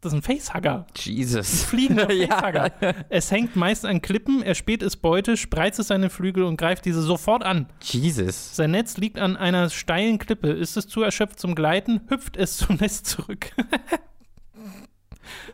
Das 0.02 0.14
ist 0.14 0.18
ein 0.18 0.22
Facehugger. 0.22 0.86
Jesus. 0.96 1.64
Ein 1.64 1.66
fliegender 1.68 2.06
Facehugger. 2.08 2.72
ja. 2.80 2.94
Es 3.10 3.30
hängt 3.30 3.54
meist 3.54 3.84
an 3.84 4.00
Klippen, 4.00 4.42
er 4.42 4.54
späht 4.54 4.82
es 4.82 4.96
Beute, 4.96 5.36
spreizt 5.36 5.78
es 5.78 5.88
seine 5.88 6.08
Flügel 6.08 6.44
und 6.44 6.56
greift 6.56 6.86
diese 6.86 7.02
sofort 7.02 7.42
an. 7.44 7.66
Jesus. 7.82 8.56
Sein 8.56 8.70
Netz 8.70 8.96
liegt 8.96 9.18
an 9.18 9.36
einer 9.36 9.68
steilen 9.68 10.18
Klippe. 10.18 10.48
Ist 10.48 10.76
es 10.78 10.88
zu 10.88 11.02
erschöpft 11.02 11.38
zum 11.38 11.54
Gleiten, 11.54 12.00
hüpft 12.08 12.36
es 12.38 12.56
zum 12.56 12.76
Nest 12.76 13.06
zurück. 13.06 13.50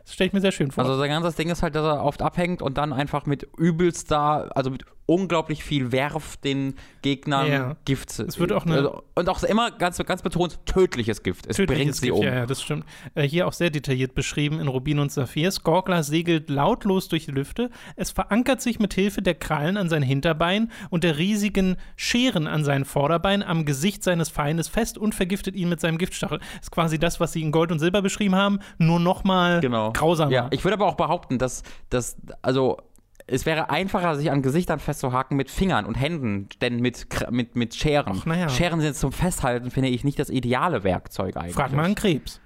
Das 0.05 0.15
stelle 0.15 0.29
ich 0.29 0.33
mir 0.33 0.41
sehr 0.41 0.53
schön 0.53 0.71
vor. 0.71 0.85
Also 0.85 0.97
sein 0.97 1.11
ganzes 1.11 1.35
Ding 1.35 1.51
ist 1.51 1.63
halt, 1.63 1.75
dass 1.75 1.85
er 1.85 2.05
oft 2.05 2.23
abhängt 2.23 2.63
und 2.63 2.79
dann 2.79 2.93
einfach 2.93 3.27
mit 3.27 3.47
übelster, 3.59 4.51
also 4.57 4.71
mit 4.71 4.85
unglaublich 5.07 5.65
viel 5.65 5.93
Werf 5.93 6.37
den 6.37 6.75
Gegnern 7.03 7.49
ja. 7.49 7.77
Gift. 7.85 8.19
Es 8.19 8.39
wird 8.39 8.53
auch 8.53 8.67
eine 8.67 8.77
also, 8.77 9.03
und 9.15 9.29
auch 9.29 9.43
immer 9.45 9.71
ganz, 9.71 9.99
ganz 9.99 10.23
betont 10.23 10.59
tödliches 10.67 11.23
Gift. 11.23 11.47
Es 11.47 11.57
tödliches 11.57 11.85
bringt 11.85 11.97
sie 11.97 12.07
Gift, 12.09 12.19
um. 12.19 12.25
Ja, 12.25 12.35
ja, 12.35 12.47
das 12.47 12.63
stimmt. 12.63 12.85
Äh, 13.15 13.23
hier 13.23 13.47
auch 13.47 13.53
sehr 13.53 13.71
detailliert 13.71 14.15
beschrieben 14.15 14.61
in 14.61 14.67
Rubin 14.69 14.99
und 14.99 15.13
Saphir. 15.13 15.51
Skorgler 15.51 16.03
segelt 16.03 16.51
lautlos 16.51 17.09
durch 17.09 17.27
die 17.27 17.31
Lüfte. 17.31 17.71
Es 17.95 18.11
verankert 18.11 18.61
sich 18.61 18.81
mit 18.81 18.95
Hilfe 18.95 19.23
der 19.23 19.35
Krallen 19.35 19.77
an 19.77 19.89
sein 19.89 20.03
Hinterbein 20.03 20.73
und 20.91 21.05
der 21.05 21.19
riesigen 21.19 21.77
Scheren 21.95 22.47
an 22.49 22.65
seinen 22.65 22.85
Vorderbein 22.85 23.43
am 23.43 23.65
Gesicht 23.65 24.03
seines 24.03 24.29
Feindes 24.29 24.69
fest 24.69 24.99
und 24.99 25.15
vergiftet 25.15 25.55
ihn 25.55 25.69
mit 25.69 25.81
seinem 25.81 25.99
Giftstachel. 25.99 26.39
Das 26.39 26.63
ist 26.63 26.71
quasi 26.73 26.99
das, 26.99 27.21
was 27.21 27.33
sie 27.33 27.43
in 27.43 27.53
Gold 27.53 27.71
und 27.71 27.79
Silber 27.79 28.03
beschrieben 28.03 28.35
haben, 28.35 28.59
nur 28.79 28.99
noch 28.99 29.23
mal 29.23 29.61
genau. 29.61 29.93
grausamer. 29.93 30.33
Ja, 30.33 30.49
ich 30.51 30.65
würde 30.65 30.75
aber 30.75 30.87
auch 30.87 30.97
behaupten, 30.97 31.39
dass, 31.39 31.63
dass 31.91 32.17
also 32.43 32.79
es 33.27 33.45
wäre 33.47 33.71
einfacher, 33.71 34.17
sich 34.17 34.31
an 34.31 34.43
Gesichtern 34.43 34.79
festzuhaken 34.79 35.37
mit 35.37 35.51
Fingern 35.51 35.85
und 35.85 35.95
Händen, 35.97 36.49
denn 36.61 36.81
mit, 36.81 37.07
mit, 37.31 37.57
mit 37.57 37.75
Scheren. 37.75 38.23
Ach, 38.25 38.37
ja. 38.37 38.49
Scheren 38.49 38.81
sind 38.81 38.97
zum 38.97 39.13
Festhalten, 39.13 39.71
finde 39.71 39.89
ich, 39.89 40.05
nicht 40.05 40.19
das 40.19 40.31
ideale 40.31 40.85
Werkzeug 40.85 41.37
eigentlich. 41.37 41.55
Frag 41.55 41.73
mal 41.73 41.85
einen 41.85 41.97
Krebs. 41.97 42.41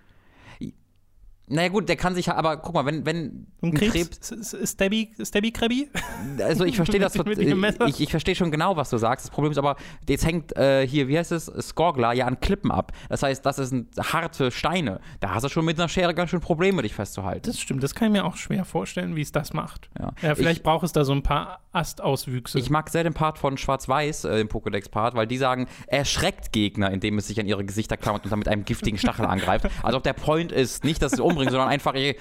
Naja 1.51 1.69
gut, 1.69 1.89
der 1.89 1.97
kann 1.97 2.15
sich 2.15 2.31
aber 2.31 2.59
guck 2.59 2.75
mal, 2.75 2.87
wenn, 2.87 3.05
wenn 3.05 3.49
ein 3.61 3.75
Krebs, 3.75 4.21
Krebs 4.21 4.57
Stabby, 4.71 5.13
Stabby 5.21 5.51
Krebby? 5.51 5.91
Also 6.39 6.65
ich 6.65 6.77
verstehe 6.77 7.01
das, 7.01 7.17
ich, 7.87 8.01
ich 8.01 8.11
verstehe 8.11 8.37
schon 8.37 8.53
genau, 8.53 8.77
was 8.77 8.89
du 8.91 8.99
sagst. 8.99 9.27
Das 9.27 9.31
Problem 9.33 9.51
ist 9.51 9.59
aber, 9.59 9.75
jetzt 10.09 10.25
hängt 10.25 10.57
äh, 10.57 10.87
hier, 10.87 11.09
wie 11.09 11.19
heißt 11.19 11.33
es, 11.33 11.47
Skorgler 11.47 12.13
ja 12.13 12.27
an 12.27 12.39
Klippen 12.39 12.71
ab. 12.71 12.93
Das 13.09 13.25
heißt, 13.25 13.45
das 13.45 13.57
sind 13.57 13.97
harte 13.99 14.53
Steine. 14.53 15.01
Da 15.19 15.35
hast 15.35 15.43
du 15.43 15.49
schon 15.49 15.65
mit 15.65 15.77
einer 15.79 15.89
Schere 15.89 16.15
ganz 16.15 16.31
schön 16.31 16.41
Probleme, 16.41 16.83
dich 16.83 16.95
festzuhalten. 16.95 17.43
Das 17.45 17.59
stimmt, 17.59 17.83
das 17.83 17.97
kann 17.97 18.09
ich 18.09 18.13
mir 18.13 18.25
auch 18.25 18.37
schwer 18.37 18.65
vorstellen, 18.65 19.17
wie 19.17 19.23
es 19.23 19.33
das 19.33 19.53
macht. 19.53 19.91
Ja, 19.99 20.13
ja 20.23 20.35
vielleicht 20.37 20.59
ich, 20.59 20.63
braucht 20.63 20.85
es 20.85 20.93
da 20.93 21.05
so 21.05 21.13
ein 21.13 21.25
paar 21.25 21.61
Astauswüchse. 21.73 22.61
Ich 22.61 22.71
mag 22.71 22.91
sehr 22.91 23.03
den 23.03 23.15
Part 23.15 23.39
von 23.39 23.59
Schwarz-Weiß, 23.59 24.25
äh, 24.25 24.37
den 24.37 24.49
Pokédex-Part, 24.49 25.17
weil 25.17 25.27
die 25.27 25.37
sagen, 25.37 25.67
er 25.89 26.05
schreckt 26.05 26.53
Gegner, 26.53 26.93
indem 26.93 27.19
es 27.19 27.27
sich 27.27 27.41
an 27.41 27.47
ihre 27.47 27.65
Gesichter 27.65 27.97
klammert 27.97 28.25
und 28.25 28.31
dann 28.31 28.39
mit 28.39 28.49
einem 28.49 28.65
giftigen 28.65 28.99
Stachel 28.99 29.27
angreift. 29.27 29.67
Also 29.83 29.99
ob 29.99 30.05
der 30.05 30.13
Point 30.13 30.53
ist, 30.53 30.85
nicht, 30.85 31.03
dass 31.03 31.13
es 31.13 31.21
umbringt, 31.21 31.40
umbringen, 31.41 31.53
sondern 31.53 31.69
einfach, 31.69 31.95
ey, 31.95 32.17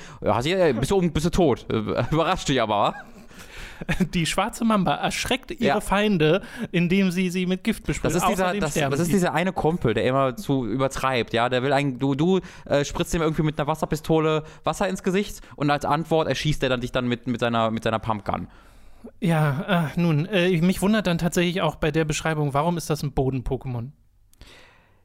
bist, 0.74 0.92
du, 0.92 1.12
bist 1.12 1.26
du 1.26 1.30
tot. 1.30 1.66
Überrascht 1.70 2.50
dich 2.50 2.62
aber. 2.62 2.96
Die 4.14 4.26
schwarze 4.26 4.66
Mamba 4.66 4.96
erschreckt 4.96 5.52
ihre 5.52 5.64
ja. 5.64 5.80
Feinde, 5.82 6.42
indem 6.72 7.12
sie 7.12 7.30
sie 7.30 7.46
mit 7.46 7.64
Gift 7.64 7.86
besprüht. 7.86 8.14
Das 8.14 8.22
ist, 8.22 8.28
dieser, 8.28 8.54
das, 8.56 8.74
das 8.74 9.00
ist 9.00 9.12
dieser 9.12 9.34
eine 9.34 9.54
Kumpel, 9.54 9.94
der 9.94 10.04
immer 10.04 10.36
zu 10.36 10.66
übertreibt, 10.66 11.34
ja. 11.34 11.48
Der 11.48 11.64
will 11.64 11.72
ein, 11.72 11.98
du, 11.98 12.14
du 12.14 12.42
äh, 12.66 12.84
spritzt 12.84 13.14
ihm 13.14 13.22
irgendwie 13.22 13.44
mit 13.44 13.58
einer 13.58 13.68
Wasserpistole 13.68 14.44
Wasser 14.66 14.90
ins 14.90 15.02
Gesicht 15.02 15.40
und 15.56 15.70
als 15.70 15.86
Antwort 15.86 16.28
erschießt 16.28 16.62
er 16.64 16.70
dann 16.70 16.82
dich 16.82 16.92
dann 16.92 17.08
mit, 17.08 17.28
mit, 17.28 17.40
seiner, 17.40 17.72
mit 17.72 17.84
seiner 17.84 18.00
Pumpgun. 18.00 18.48
Ja, 19.22 19.92
äh, 19.96 20.00
nun, 20.00 20.26
äh, 20.26 20.60
mich 20.62 20.82
wundert 20.82 21.08
dann 21.08 21.18
tatsächlich 21.18 21.62
auch 21.62 21.76
bei 21.76 21.90
der 21.92 22.04
Beschreibung, 22.04 22.54
warum 22.54 22.76
ist 22.76 22.90
das 22.90 23.02
ein 23.02 23.14
Boden-Pokémon? 23.14 23.92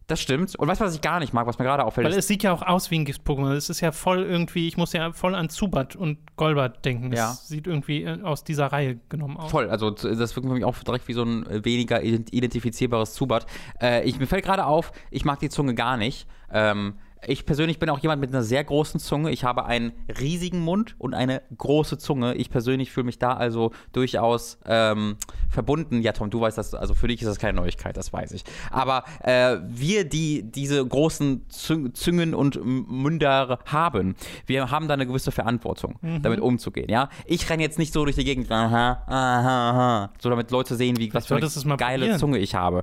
Das 0.07 0.21
stimmt. 0.21 0.55
Und 0.57 0.69
weißt 0.69 0.83
du, 0.83 0.85
was 0.85 0.95
ich 0.95 1.01
gar 1.01 1.19
nicht 1.19 1.33
mag, 1.33 1.47
was 1.47 1.59
mir 1.59 1.65
gerade 1.65 1.83
auffällt? 1.85 2.07
Weil 2.07 2.13
es 2.13 2.27
sieht 2.27 2.43
ja 2.43 2.53
auch 2.53 2.61
aus 2.61 2.91
wie 2.91 2.99
ein 2.99 3.07
Gift-Pokémon. 3.07 3.53
Es 3.53 3.71
ist 3.71 3.81
ja 3.81 3.91
voll 3.91 4.23
irgendwie, 4.23 4.69
ich 4.69 4.77
muss 4.77 4.93
ja 4.93 5.13
voll 5.13 5.35
an 5.35 5.49
Zubat 5.49 5.97
und 5.97 6.19
Golbat 6.37 6.85
denken. 6.85 7.11
Es 7.13 7.19
Ja. 7.19 7.33
sieht 7.33 7.67
irgendwie 7.67 8.03
äh, 8.03 8.21
aus 8.23 8.45
dieser 8.45 8.67
Reihe 8.67 8.99
genommen 9.09 9.39
aus. 9.39 9.51
Voll, 9.51 9.71
also 9.71 9.91
das 9.91 10.37
wirkt 10.37 10.47
für 10.47 10.55
mich 10.55 10.65
auch 10.65 10.77
direkt 10.81 11.09
wie 11.09 11.15
so 11.15 11.23
ein 11.23 11.47
äh, 11.47 11.65
weniger 11.65 12.01
ident- 12.03 12.31
identifizierbares 12.33 13.15
Zubat. 13.15 13.47
Äh, 13.81 14.05
ich, 14.07 14.19
mir 14.19 14.27
fällt 14.27 14.45
gerade 14.45 14.67
auf, 14.67 14.93
ich 15.11 15.25
mag 15.25 15.39
die 15.39 15.49
Zunge 15.49 15.75
gar 15.75 15.97
nicht. 15.97 16.27
Ähm, 16.53 16.95
ich 17.26 17.47
persönlich 17.47 17.78
bin 17.78 17.90
auch 17.90 17.99
jemand 17.99 18.21
mit 18.21 18.31
einer 18.31 18.43
sehr 18.43 18.62
großen 18.64 19.00
Zunge. 19.00 19.31
Ich 19.31 19.45
habe 19.45 19.66
einen 19.66 19.93
riesigen 20.21 20.61
Mund 20.61 20.95
und 20.99 21.14
eine 21.14 21.43
große 21.57 21.99
Zunge. 21.99 22.35
Ich 22.35 22.50
persönlich 22.50 22.93
fühle 22.93 23.04
mich 23.04 23.19
da 23.19 23.35
also 23.35 23.73
durchaus 23.93 24.59
ähm, 24.66 25.16
verbunden. 25.49 26.02
Ja, 26.02 26.12
Tom, 26.12 26.31
du 26.31 26.40
weißt 26.40 26.59
das, 26.59 26.75
also 26.75 26.95
für 26.95 27.09
dich 27.09 27.23
ist 27.23 27.28
das 27.28 27.38
keine 27.38 27.54
Neuigkeit, 27.61 27.97
das 27.97 28.12
weiß 28.12 28.33
ich. 28.33 28.45
Aber 28.71 29.04
äh, 29.23 29.59
wir, 29.69 30.04
die 30.04 30.43
diese 30.43 30.85
großen 30.85 31.49
Züng 31.49 31.95
Züngen 31.95 32.35
und 32.35 32.61
Münder 32.64 33.59
haben, 33.66 34.16
wir 34.47 34.71
haben 34.71 34.88
da 34.88 34.95
eine 34.95 35.07
gewisse 35.07 35.33
Verantwortung, 35.33 35.99
damit 36.23 36.40
umzugehen. 36.40 36.88
Ja, 36.90 37.09
ich 37.26 37.49
renne 37.49 37.62
jetzt 37.62 37.78
nicht 37.78 37.93
so 37.93 38.04
durch 38.04 38.16
die 38.16 38.25
Gegend, 38.25 38.50
aha, 38.50 39.02
aha, 39.07 39.71
aha, 39.71 40.11
so 40.21 40.31
damit 40.31 40.50
Leute 40.50 40.76
sehen, 40.76 40.99
wie 40.99 41.12
was 41.12 41.26
für 41.26 41.37
eine 41.37 41.76
geile 41.76 42.04
probieren. 42.04 42.19
Zunge 42.19 42.38
ich 42.38 42.54
habe. 42.54 42.83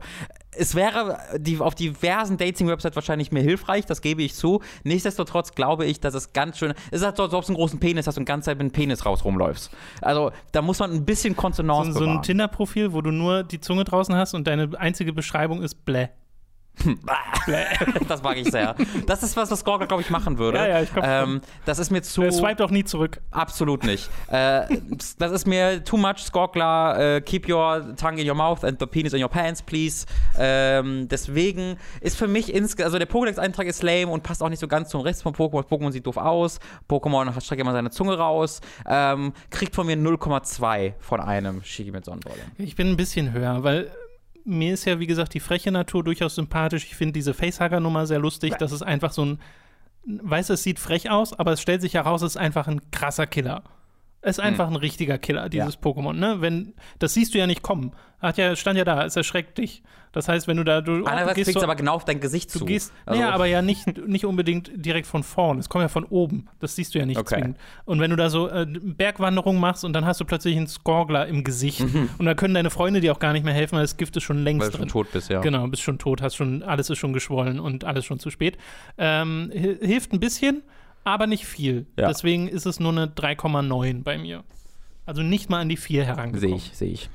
Es 0.55 0.75
wäre 0.75 1.17
die, 1.38 1.60
auf 1.60 1.75
diversen 1.75 2.38
Dating-Websites 2.38 2.96
wahrscheinlich 2.96 3.31
mir 3.31 3.41
hilfreich, 3.41 3.86
das 3.86 4.01
gebe 4.01 4.22
ich 4.22 4.36
zu. 4.36 4.62
Nichtsdestotrotz 4.84 5.53
glaube 5.53 5.86
ich, 5.86 6.00
dass 6.00 6.13
es 6.13 6.34
ganz 6.34 6.58
schön. 6.58 6.74
Es 6.91 7.01
ist 7.01 7.17
so, 7.17 7.24
als 7.24 7.34
ob 7.34 7.41
du 7.46 7.48
einen 7.48 7.55
großen 7.55 7.79
Penis 7.79 8.05
hast 8.08 8.17
und 8.17 8.25
ganz 8.25 8.46
Zeit 8.46 8.58
mit 8.58 8.62
einem 8.62 8.72
Penis 8.72 9.05
raus 9.05 9.24
rumläufst. 9.24 9.72
Also 10.01 10.31
da 10.51 10.62
muss 10.62 10.79
man 10.79 10.91
ein 10.91 11.05
bisschen 11.05 11.36
Kontenance 11.36 11.93
So, 11.93 12.00
so 12.00 12.05
ein. 12.05 12.22
Tinder-Profil, 12.22 12.91
wo 12.91 13.01
du 13.01 13.12
nur 13.12 13.43
die 13.43 13.62
Zunge 13.62 13.86
draußen 13.86 14.13
hast 14.15 14.34
und 14.34 14.46
deine 14.48 14.70
einzige 14.77 15.13
Beschreibung 15.13 15.62
ist 15.62 15.86
Bläh. 15.86 16.10
das 18.08 18.24
mag 18.24 18.38
ich 18.38 18.50
sehr. 18.50 18.75
Das 19.06 19.24
ist 19.24 19.36
was, 19.38 19.51
was 19.51 19.63
Gorga, 19.63 19.86
glaube 19.86 20.01
ich, 20.01 20.10
machen 20.10 20.38
würde. 20.38 20.58
Ja, 20.58 20.68
ja, 20.68 20.82
ich 20.82 20.92
glaub 20.94 21.06
ähm, 21.06 21.42
Das 21.66 21.80
ist 21.80 21.92
mir 21.92 22.01
zu. 22.01 22.24
Er 22.24 22.32
swiped 22.32 22.62
auch 22.62 22.72
nie 22.72 22.84
zurück. 22.84 23.22
Absolut 23.32 23.84
nicht. 23.84 24.10
äh, 24.30 24.63
das 25.20 25.32
ist 25.32 25.46
mir 25.48 25.84
too 25.84 25.98
much, 25.98 26.20
Skorkler. 26.20 27.18
Äh, 27.18 27.22
keep 27.22 27.48
your 27.50 27.96
tongue 27.98 28.18
in 28.20 28.28
your 28.28 28.36
mouth 28.36 28.63
and 28.63 28.80
the 28.80 28.86
penis 28.88 29.13
in 29.13 29.22
your 29.22 29.30
pants, 29.30 29.62
please. 29.62 30.06
Ähm, 30.40 31.08
deswegen 31.08 31.78
ist 32.00 32.18
für 32.18 32.28
mich 32.28 32.54
insgesamt, 32.54 32.86
also 32.86 32.98
der 32.98 33.08
Pokédex-Eintrag 33.10 33.68
ist 33.68 33.84
lame 33.84 34.08
und 34.08 34.24
passt 34.24 34.42
auch 34.42 34.50
nicht 34.50 34.60
so 34.60 34.68
ganz 34.68 34.90
zum 34.90 35.01
Rest 35.01 35.24
von 35.24 35.34
Pokémon. 35.34 35.63
Pokémon 35.63 35.92
sieht 35.92 36.08
doof 36.08 36.18
aus. 36.18 36.60
Pokémon 36.90 37.34
hat- 37.36 37.44
streckt 37.44 37.62
immer 37.62 37.74
seine 37.74 37.92
Zunge 37.92 38.18
raus. 38.18 38.62
Ähm, 38.88 39.34
kriegt 39.50 39.75
von 39.75 39.86
mir 39.86 39.98
0,2 39.98 40.94
von 41.00 41.20
einem 41.20 41.63
Shigi 41.63 41.92
mit 41.92 42.06
Sonnenbrille. 42.06 42.42
Ich 42.58 42.75
bin 42.75 42.88
ein 42.90 42.98
bisschen 42.98 43.34
höher, 43.34 43.63
weil 43.63 43.92
mir 44.45 44.74
ist 44.74 44.86
ja, 44.86 45.00
wie 45.00 45.07
gesagt, 45.07 45.33
die 45.33 45.39
freche 45.39 45.71
Natur 45.71 46.03
durchaus 46.03 46.36
sympathisch. 46.36 46.86
Ich 46.86 46.95
finde 46.95 47.13
diese 47.13 47.33
Facehugger-Nummer 47.33 48.07
sehr 48.07 48.19
lustig. 48.19 48.55
Das 48.57 48.71
ist 48.71 48.81
einfach 48.81 49.12
so 49.12 49.25
ein, 49.25 49.39
weißt 50.05 50.50
du, 50.50 50.53
es 50.53 50.63
sieht 50.63 50.79
frech 50.79 51.10
aus, 51.10 51.38
aber 51.38 51.53
es 51.53 51.62
stellt 51.62 51.81
sich 51.81 51.93
heraus, 51.93 52.21
es 52.21 52.33
ist 52.33 52.38
einfach 52.38 52.67
ein 52.67 52.91
krasser 52.91 53.27
Killer. 53.27 53.63
Es 54.24 54.38
ist 54.38 54.44
einfach 54.44 54.68
ein 54.68 54.75
richtiger 54.75 55.18
Killer, 55.18 55.50
dieses 55.50 55.80
Pokémon, 55.82 56.13
ne? 56.13 56.38
Wenn, 56.42 56.74
das 57.00 57.13
siehst 57.16 57.34
du 57.34 57.40
ja 57.40 57.48
nicht 57.48 57.63
kommen. 57.63 57.92
Hat 58.20 58.38
ja, 58.38 58.56
stand 58.56 58.78
ja 58.78 58.84
da, 58.86 59.04
es 59.04 59.16
erschreckt 59.16 59.58
dich. 59.58 59.82
Das 60.12 60.28
heißt, 60.28 60.48
wenn 60.48 60.58
du 60.58 60.63
da, 60.63 60.82
du, 60.82 60.92
oh, 60.92 60.96
du 61.00 61.06
Andererseits 61.06 61.48
es 61.48 61.54
so, 61.56 61.62
aber 61.63 61.75
genau 61.75 61.94
auf 61.94 62.06
dein 62.06 62.20
Gesicht 62.20 62.51
zu. 62.51 62.60
Du 62.60 62.66
gehst, 62.66 62.94
Also- 63.06 63.20
ja, 63.20 63.32
aber 63.32 63.46
ja 63.48 63.62
nicht, 63.63 63.88
nicht 64.08 64.25
unbedingt 64.25 64.70
direkt 64.75 65.08
von 65.08 65.24
vorn. 65.24 65.58
Es 65.58 65.70
kommt 65.70 65.82
ja 65.82 65.88
von 65.88 66.04
oben. 66.04 66.48
Das 66.60 66.75
siehst 66.75 66.94
du 66.94 67.00
ja 67.00 67.06
nicht 67.08 67.18
Okay. 67.18 67.36
zwingend. 67.36 67.58
Und 67.86 68.00
wenn 68.00 68.12
du 68.12 68.16
da 68.18 68.30
so 68.30 68.48
äh, 68.48 68.68
Bergwanderung 68.68 69.60
machst 69.60 69.84
und 69.86 69.94
dann 69.94 70.06
hast 70.06 70.22
du 70.22 70.25
plötzlich 70.25 70.56
einen 70.56 70.68
Skorgler 70.68 71.25
im 71.28 71.44
Gesicht 71.44 71.82
und 72.20 72.25
da 72.25 72.36
können 72.36 72.54
deine 72.54 72.70
Freunde 72.70 73.00
dir 73.00 73.13
auch 73.13 73.20
gar 73.20 73.34
nicht 73.34 73.44
mehr 73.46 73.54
helfen, 73.56 73.75
weil 73.78 73.84
das 73.84 73.98
Gift 73.98 74.16
ist 74.18 74.24
schon 74.24 74.44
längst 74.44 74.60
Mhm. 74.60 74.63
weil 74.66 74.72
du 74.72 74.78
schon 74.78 74.88
tot 74.90 75.12
bist, 75.13 75.30
ja. 75.32 75.42
Genau, 75.42 75.66
bist 75.68 75.82
schon 75.82 75.98
tot, 75.98 76.22
hast 76.22 76.36
schon, 76.36 76.62
alles 76.62 76.90
ist 76.92 77.00
schon 77.00 77.13
geschwollen 77.13 77.60
und 77.60 77.86
alles 77.86 78.06
schon 78.06 78.20
zu 78.20 78.30
spät. 78.30 78.58
Ähm, 79.00 79.50
hi- 79.54 79.78
hilft 79.82 80.13
ein 80.13 80.20
bisschen, 80.20 80.62
aber 81.03 81.27
nicht 81.27 81.46
viel. 81.46 81.86
Ja. 81.98 82.08
Deswegen 82.08 82.48
ist 82.48 82.65
es 82.65 82.79
nur 82.79 82.91
eine 82.91 83.08
3,9 83.08 84.03
bei 84.03 84.17
mir. 84.17 84.43
Also 85.05 85.22
nicht 85.24 85.50
mal 85.50 85.62
an 85.62 85.70
die 85.70 85.77
4 85.77 86.05
herangekommen. 86.05 86.39
Sehe 86.39 86.55
ich, 86.55 86.77
sehe 86.77 86.91
ich. 86.91 87.10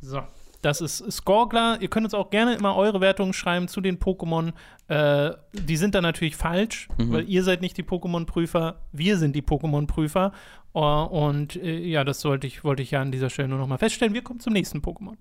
So, 0.00 0.22
das 0.62 0.80
ist 0.80 1.10
Skorgler. 1.10 1.78
Ihr 1.80 1.88
könnt 1.88 2.04
uns 2.04 2.14
auch 2.14 2.30
gerne 2.30 2.54
immer 2.54 2.76
eure 2.76 3.00
Wertungen 3.00 3.32
schreiben 3.32 3.68
zu 3.68 3.80
den 3.80 3.98
Pokémon. 3.98 4.52
Äh, 4.88 5.34
die 5.52 5.76
sind 5.76 5.94
dann 5.94 6.02
natürlich 6.02 6.36
falsch, 6.36 6.88
weil 6.98 7.28
ihr 7.28 7.42
seid 7.42 7.62
nicht 7.62 7.76
die 7.76 7.82
Pokémon-Prüfer, 7.82 8.80
wir 8.92 9.16
sind 9.16 9.34
die 9.34 9.42
Pokémon-Prüfer. 9.42 10.32
Äh, 10.74 10.78
und 10.78 11.56
äh, 11.56 11.78
ja, 11.78 12.04
das 12.04 12.20
sollte 12.20 12.46
ich, 12.46 12.64
wollte 12.64 12.82
ich 12.82 12.92
ja 12.92 13.00
an 13.00 13.12
dieser 13.12 13.30
Stelle 13.30 13.48
nur 13.48 13.58
noch 13.58 13.66
mal 13.66 13.78
feststellen. 13.78 14.14
Wir 14.14 14.22
kommen 14.22 14.40
zum 14.40 14.52
nächsten 14.52 14.78
Pokémon. 14.78 15.16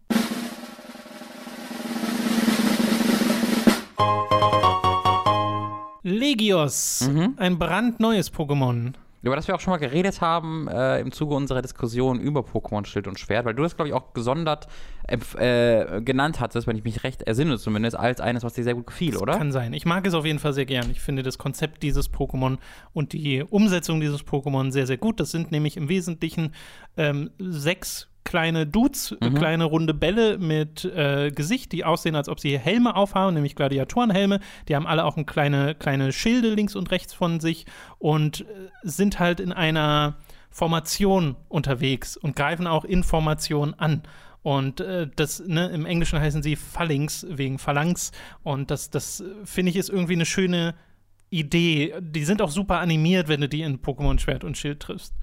Legios, 6.12 7.10
ein 7.38 7.58
brandneues 7.58 8.32
Pokémon. 8.34 8.94
Über 9.24 9.36
das 9.36 9.48
wir 9.48 9.54
auch 9.54 9.60
schon 9.60 9.72
mal 9.72 9.78
geredet 9.78 10.20
haben 10.20 10.68
äh, 10.68 11.00
im 11.00 11.12
Zuge 11.12 11.36
unserer 11.36 11.62
Diskussion 11.62 12.20
über 12.20 12.40
Pokémon 12.42 12.86
Schild 12.86 13.08
und 13.08 13.20
Schwert, 13.20 13.46
weil 13.46 13.54
du 13.54 13.62
das, 13.62 13.76
glaube 13.76 13.90
ich, 13.90 13.94
auch 13.94 14.14
gesondert 14.14 14.68
äh, 15.08 16.02
genannt 16.02 16.40
hattest, 16.40 16.66
wenn 16.66 16.76
ich 16.76 16.84
mich 16.84 17.04
recht 17.04 17.22
ersinne 17.22 17.60
zumindest, 17.60 17.96
als 17.96 18.20
eines, 18.20 18.44
was 18.44 18.54
dir 18.54 18.64
sehr 18.64 18.74
gut 18.74 18.88
gefiel, 18.88 19.18
oder? 19.18 19.38
Kann 19.38 19.52
sein. 19.52 19.74
Ich 19.74 19.86
mag 19.86 20.08
es 20.08 20.16
auf 20.16 20.26
jeden 20.26 20.40
Fall 20.40 20.54
sehr 20.54 20.66
gern. 20.66 20.90
Ich 20.90 21.02
finde 21.02 21.22
das 21.22 21.38
Konzept 21.38 21.84
dieses 21.84 22.12
Pokémon 22.12 22.58
und 22.94 23.14
die 23.14 23.44
Umsetzung 23.44 24.00
dieses 24.00 24.26
Pokémon 24.26 24.72
sehr, 24.72 24.88
sehr 24.88 24.98
gut. 24.98 25.20
Das 25.20 25.30
sind 25.30 25.52
nämlich 25.52 25.78
im 25.78 25.88
Wesentlichen 25.88 26.56
ähm, 26.98 27.30
sechs 27.38 28.11
kleine 28.24 28.68
Dudes, 28.68 29.16
äh, 29.20 29.30
kleine 29.32 29.66
runde 29.66 29.94
Bälle 29.94 30.38
mit 30.38 30.86
äh, 30.86 31.32
Gesicht, 31.32 31.72
die 31.72 31.84
aussehen, 31.84 32.16
als 32.16 32.30
ob 32.30 32.40
sie 32.40 32.58
Helme 32.58 32.96
aufhaben, 32.96 33.34
nämlich 33.34 33.56
Gladiatorenhelme. 33.56 34.40
Die 34.68 34.76
haben 34.76 34.88
alle 34.88 35.06
auch 35.06 35.18
ein 35.18 35.26
kleine, 35.26 35.76
kleine 35.76 36.12
Schilde 36.12 36.54
links 36.54 36.76
und 36.76 36.92
rechts 36.92 37.14
von 37.14 37.40
sich 37.40 37.66
und 37.98 38.42
äh, 38.42 38.46
sind 38.84 39.20
halt 39.20 39.40
in 39.40 39.52
einer 39.52 40.18
Formation 40.50 41.36
unterwegs 41.48 42.18
und 42.18 42.36
greifen 42.36 42.68
auch 42.68 42.86
in 42.86 43.04
Formation 43.04 43.74
an. 43.74 44.04
Und 44.44 44.82
äh, 44.82 45.08
das, 45.16 45.44
ne, 45.46 45.68
im 45.70 45.86
Englischen 45.86 46.20
heißen 46.20 46.42
sie 46.42 46.56
Phalanx 46.56 47.26
wegen 47.30 47.60
Phalanx. 47.60 48.12
Und 48.44 48.72
das, 48.72 48.90
das 48.90 49.22
äh, 49.22 49.26
finde 49.46 49.70
ich 49.72 49.76
ist 49.76 49.90
irgendwie 49.90 50.14
eine 50.14 50.26
schöne 50.26 50.76
Idee. 51.30 51.94
Die 52.00 52.26
sind 52.26 52.42
auch 52.42 52.50
super 52.50 52.80
animiert, 52.80 53.28
wenn 53.28 53.42
du 53.42 53.50
die 53.50 53.62
in 53.62 53.82
Pokémon 53.82 54.20
Schwert 54.20 54.44
und 54.44 54.58
Schild 54.58 54.80
triffst. 54.82 55.14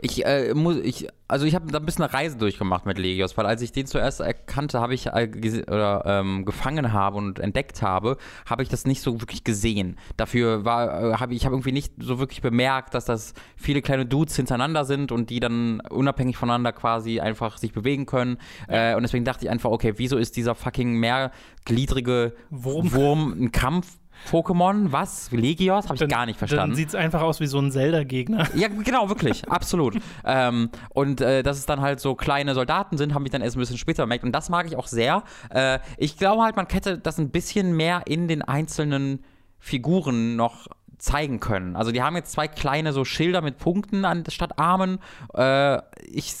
Ich 0.00 0.24
äh, 0.24 0.54
muss, 0.54 0.76
ich, 0.76 1.08
also 1.26 1.46
ich 1.46 1.54
habe 1.54 1.70
da 1.70 1.78
ein 1.78 1.86
bisschen 1.86 2.04
eine 2.04 2.12
Reise 2.12 2.36
durchgemacht 2.36 2.86
mit 2.86 2.98
Legios, 2.98 3.36
weil 3.36 3.46
als 3.46 3.62
ich 3.62 3.72
den 3.72 3.86
zuerst 3.86 4.20
erkannte, 4.20 4.80
habe 4.80 4.94
ich 4.94 5.06
äh, 5.06 5.64
oder 5.66 6.02
ähm, 6.06 6.44
gefangen 6.44 6.92
habe 6.92 7.16
und 7.16 7.38
entdeckt 7.38 7.82
habe, 7.82 8.16
habe 8.46 8.62
ich 8.62 8.68
das 8.68 8.86
nicht 8.86 9.02
so 9.02 9.20
wirklich 9.20 9.44
gesehen. 9.44 9.96
Dafür 10.16 10.64
war, 10.64 11.12
äh, 11.12 11.14
habe 11.14 11.34
ich 11.34 11.44
habe 11.44 11.54
irgendwie 11.54 11.72
nicht 11.72 11.92
so 11.98 12.18
wirklich 12.18 12.42
bemerkt, 12.42 12.94
dass 12.94 13.04
das 13.04 13.34
viele 13.56 13.82
kleine 13.82 14.06
Dudes 14.06 14.36
hintereinander 14.36 14.84
sind 14.84 15.12
und 15.12 15.30
die 15.30 15.40
dann 15.40 15.80
unabhängig 15.80 16.36
voneinander 16.36 16.72
quasi 16.72 17.20
einfach 17.20 17.58
sich 17.58 17.72
bewegen 17.72 18.06
können. 18.06 18.38
Äh, 18.68 18.94
und 18.94 19.02
deswegen 19.02 19.24
dachte 19.24 19.44
ich 19.44 19.50
einfach, 19.50 19.70
okay, 19.70 19.94
wieso 19.96 20.16
ist 20.16 20.36
dieser 20.36 20.54
fucking 20.54 20.94
mehrgliedrige 20.94 22.34
Wurm. 22.50 22.92
Wurm 22.92 23.32
ein 23.32 23.52
Kampf? 23.52 23.98
Pokémon, 24.30 24.92
was? 24.92 25.30
Legios? 25.32 25.84
Habe 25.84 25.94
ich 25.94 26.00
Dann- 26.00 26.08
gar 26.08 26.26
nicht 26.26 26.38
verstanden. 26.38 26.70
Dann 26.70 26.76
sieht 26.76 26.88
es 26.88 26.94
einfach 26.94 27.22
aus 27.22 27.40
wie 27.40 27.46
so 27.46 27.58
ein 27.58 27.70
Zelda-Gegner. 27.70 28.48
Ja, 28.54 28.68
genau, 28.68 29.08
wirklich, 29.08 29.48
absolut. 29.48 29.96
ähm, 30.24 30.70
und 30.90 31.20
äh, 31.20 31.42
dass 31.42 31.58
es 31.58 31.66
dann 31.66 31.80
halt 31.80 32.00
so 32.00 32.14
kleine 32.14 32.54
Soldaten 32.54 32.98
sind, 32.98 33.14
habe 33.14 33.24
ich 33.24 33.30
dann 33.30 33.42
erst 33.42 33.56
ein 33.56 33.60
bisschen 33.60 33.78
später 33.78 34.02
bemerkt. 34.04 34.24
Und 34.24 34.32
das 34.32 34.48
mag 34.48 34.66
ich 34.66 34.76
auch 34.76 34.86
sehr. 34.86 35.22
Äh, 35.50 35.78
ich 35.96 36.16
glaube 36.16 36.42
halt, 36.42 36.56
man 36.56 36.66
hätte 36.70 36.98
das 36.98 37.18
ein 37.18 37.30
bisschen 37.30 37.76
mehr 37.76 38.02
in 38.06 38.28
den 38.28 38.42
einzelnen 38.42 39.24
Figuren 39.58 40.36
noch 40.36 40.66
zeigen 40.98 41.40
können. 41.40 41.76
Also 41.76 41.92
die 41.92 42.02
haben 42.02 42.16
jetzt 42.16 42.32
zwei 42.32 42.48
kleine 42.48 42.92
so 42.92 43.04
Schilder 43.04 43.40
mit 43.40 43.58
Punkten 43.58 44.04
anstatt 44.04 44.58
Armen. 44.58 44.98
Äh, 45.34 45.78
ich 46.06 46.34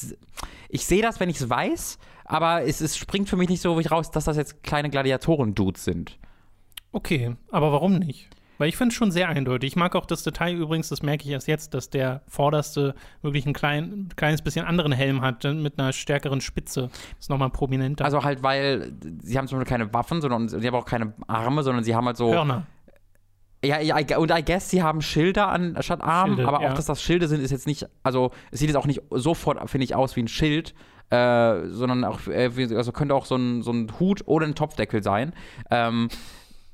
ich 0.68 0.84
sehe 0.84 1.02
das, 1.02 1.20
wenn 1.20 1.30
ich 1.30 1.40
es 1.40 1.48
weiß, 1.48 1.98
aber 2.24 2.64
es, 2.64 2.80
es 2.80 2.96
springt 2.96 3.28
für 3.28 3.36
mich 3.36 3.48
nicht 3.48 3.62
so 3.62 3.78
raus, 3.78 4.10
dass 4.10 4.24
das 4.24 4.36
jetzt 4.36 4.62
kleine 4.62 4.90
Gladiatoren-Dudes 4.90 5.84
sind. 5.84 6.18
Okay, 6.92 7.36
aber 7.50 7.72
warum 7.72 7.98
nicht? 7.98 8.28
Weil 8.58 8.68
ich 8.68 8.76
finde 8.76 8.92
es 8.92 8.96
schon 8.96 9.12
sehr 9.12 9.28
eindeutig. 9.28 9.68
Ich 9.68 9.76
mag 9.76 9.94
auch 9.94 10.04
das 10.04 10.24
Detail 10.24 10.54
übrigens, 10.54 10.88
das 10.88 11.02
merke 11.02 11.24
ich 11.24 11.30
erst 11.30 11.46
jetzt, 11.46 11.74
dass 11.74 11.90
der 11.90 12.22
vorderste 12.26 12.94
wirklich 13.22 13.46
ein 13.46 13.52
klein, 13.52 14.08
kleines 14.16 14.42
bisschen 14.42 14.66
anderen 14.66 14.90
Helm 14.90 15.20
hat, 15.20 15.44
mit 15.44 15.78
einer 15.78 15.92
stärkeren 15.92 16.40
Spitze. 16.40 16.90
Ist 17.20 17.30
nochmal 17.30 17.50
prominenter. 17.50 18.04
Also 18.04 18.24
halt, 18.24 18.42
weil 18.42 18.92
sie 19.22 19.38
haben 19.38 19.46
zum 19.46 19.58
Beispiel 19.58 19.70
keine 19.76 19.94
Waffen, 19.94 20.20
sondern 20.20 20.48
sie 20.48 20.66
haben 20.66 20.74
auch 20.74 20.84
keine 20.84 21.14
Arme, 21.28 21.62
sondern 21.62 21.84
sie 21.84 21.94
haben 21.94 22.06
halt 22.06 22.16
so 22.16 22.32
Hörner. 22.32 22.66
Ja, 23.64 23.80
ja, 23.80 23.98
I- 23.98 24.16
und 24.16 24.30
I 24.30 24.44
guess, 24.44 24.70
sie 24.70 24.82
haben 24.82 25.02
Schilder 25.02 25.48
anstatt 25.48 26.00
Arm, 26.00 26.34
Schilde, 26.34 26.46
aber 26.46 26.62
ja. 26.62 26.70
auch, 26.70 26.74
dass 26.74 26.86
das 26.86 27.02
Schilde 27.02 27.26
sind, 27.26 27.40
ist 27.40 27.50
jetzt 27.50 27.66
nicht, 27.66 27.88
also 28.04 28.30
es 28.52 28.60
sieht 28.60 28.68
jetzt 28.68 28.76
auch 28.76 28.86
nicht 28.86 29.02
sofort, 29.10 29.68
finde 29.68 29.84
ich, 29.84 29.96
aus 29.96 30.14
wie 30.14 30.22
ein 30.22 30.28
Schild, 30.28 30.74
äh, 31.10 31.66
sondern 31.66 32.04
auch, 32.04 32.26
äh, 32.28 32.50
also 32.76 32.92
könnte 32.92 33.16
auch 33.16 33.24
so 33.24 33.34
ein, 33.34 33.62
so 33.62 33.72
ein 33.72 33.98
Hut 33.98 34.22
oder 34.26 34.46
ein 34.46 34.54
Topfdeckel 34.54 35.02
sein. 35.02 35.32
Ähm, 35.70 36.08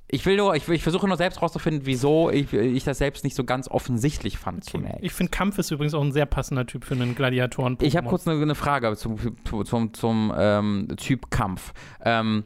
ich 0.08 0.26
will 0.26 0.36
nur, 0.36 0.54
ich, 0.54 0.68
ich 0.68 0.82
versuche 0.82 1.08
nur 1.08 1.16
selbst 1.16 1.40
rauszufinden, 1.40 1.86
wieso 1.86 2.30
ich, 2.30 2.52
ich 2.52 2.84
das 2.84 2.98
selbst 2.98 3.24
nicht 3.24 3.34
so 3.34 3.44
ganz 3.44 3.68
offensichtlich 3.68 4.38
fand 4.38 4.64
zunächst. 4.64 4.98
Ich 5.02 5.12
finde, 5.12 5.30
Kampf 5.30 5.58
ist 5.58 5.70
übrigens 5.70 5.94
auch 5.94 6.02
ein 6.02 6.12
sehr 6.12 6.26
passender 6.26 6.66
Typ 6.66 6.84
für 6.84 6.94
einen 6.94 7.14
gladiatoren 7.14 7.78
Ich 7.80 7.96
habe 7.96 8.08
kurz 8.08 8.28
eine, 8.28 8.40
eine 8.40 8.54
Frage 8.54 8.94
zum, 8.96 9.16
zum, 9.64 9.94
zum 9.94 10.32
ähm, 10.36 10.88
Typ 10.96 11.30
Kampf. 11.30 11.72
Ähm, 12.04 12.44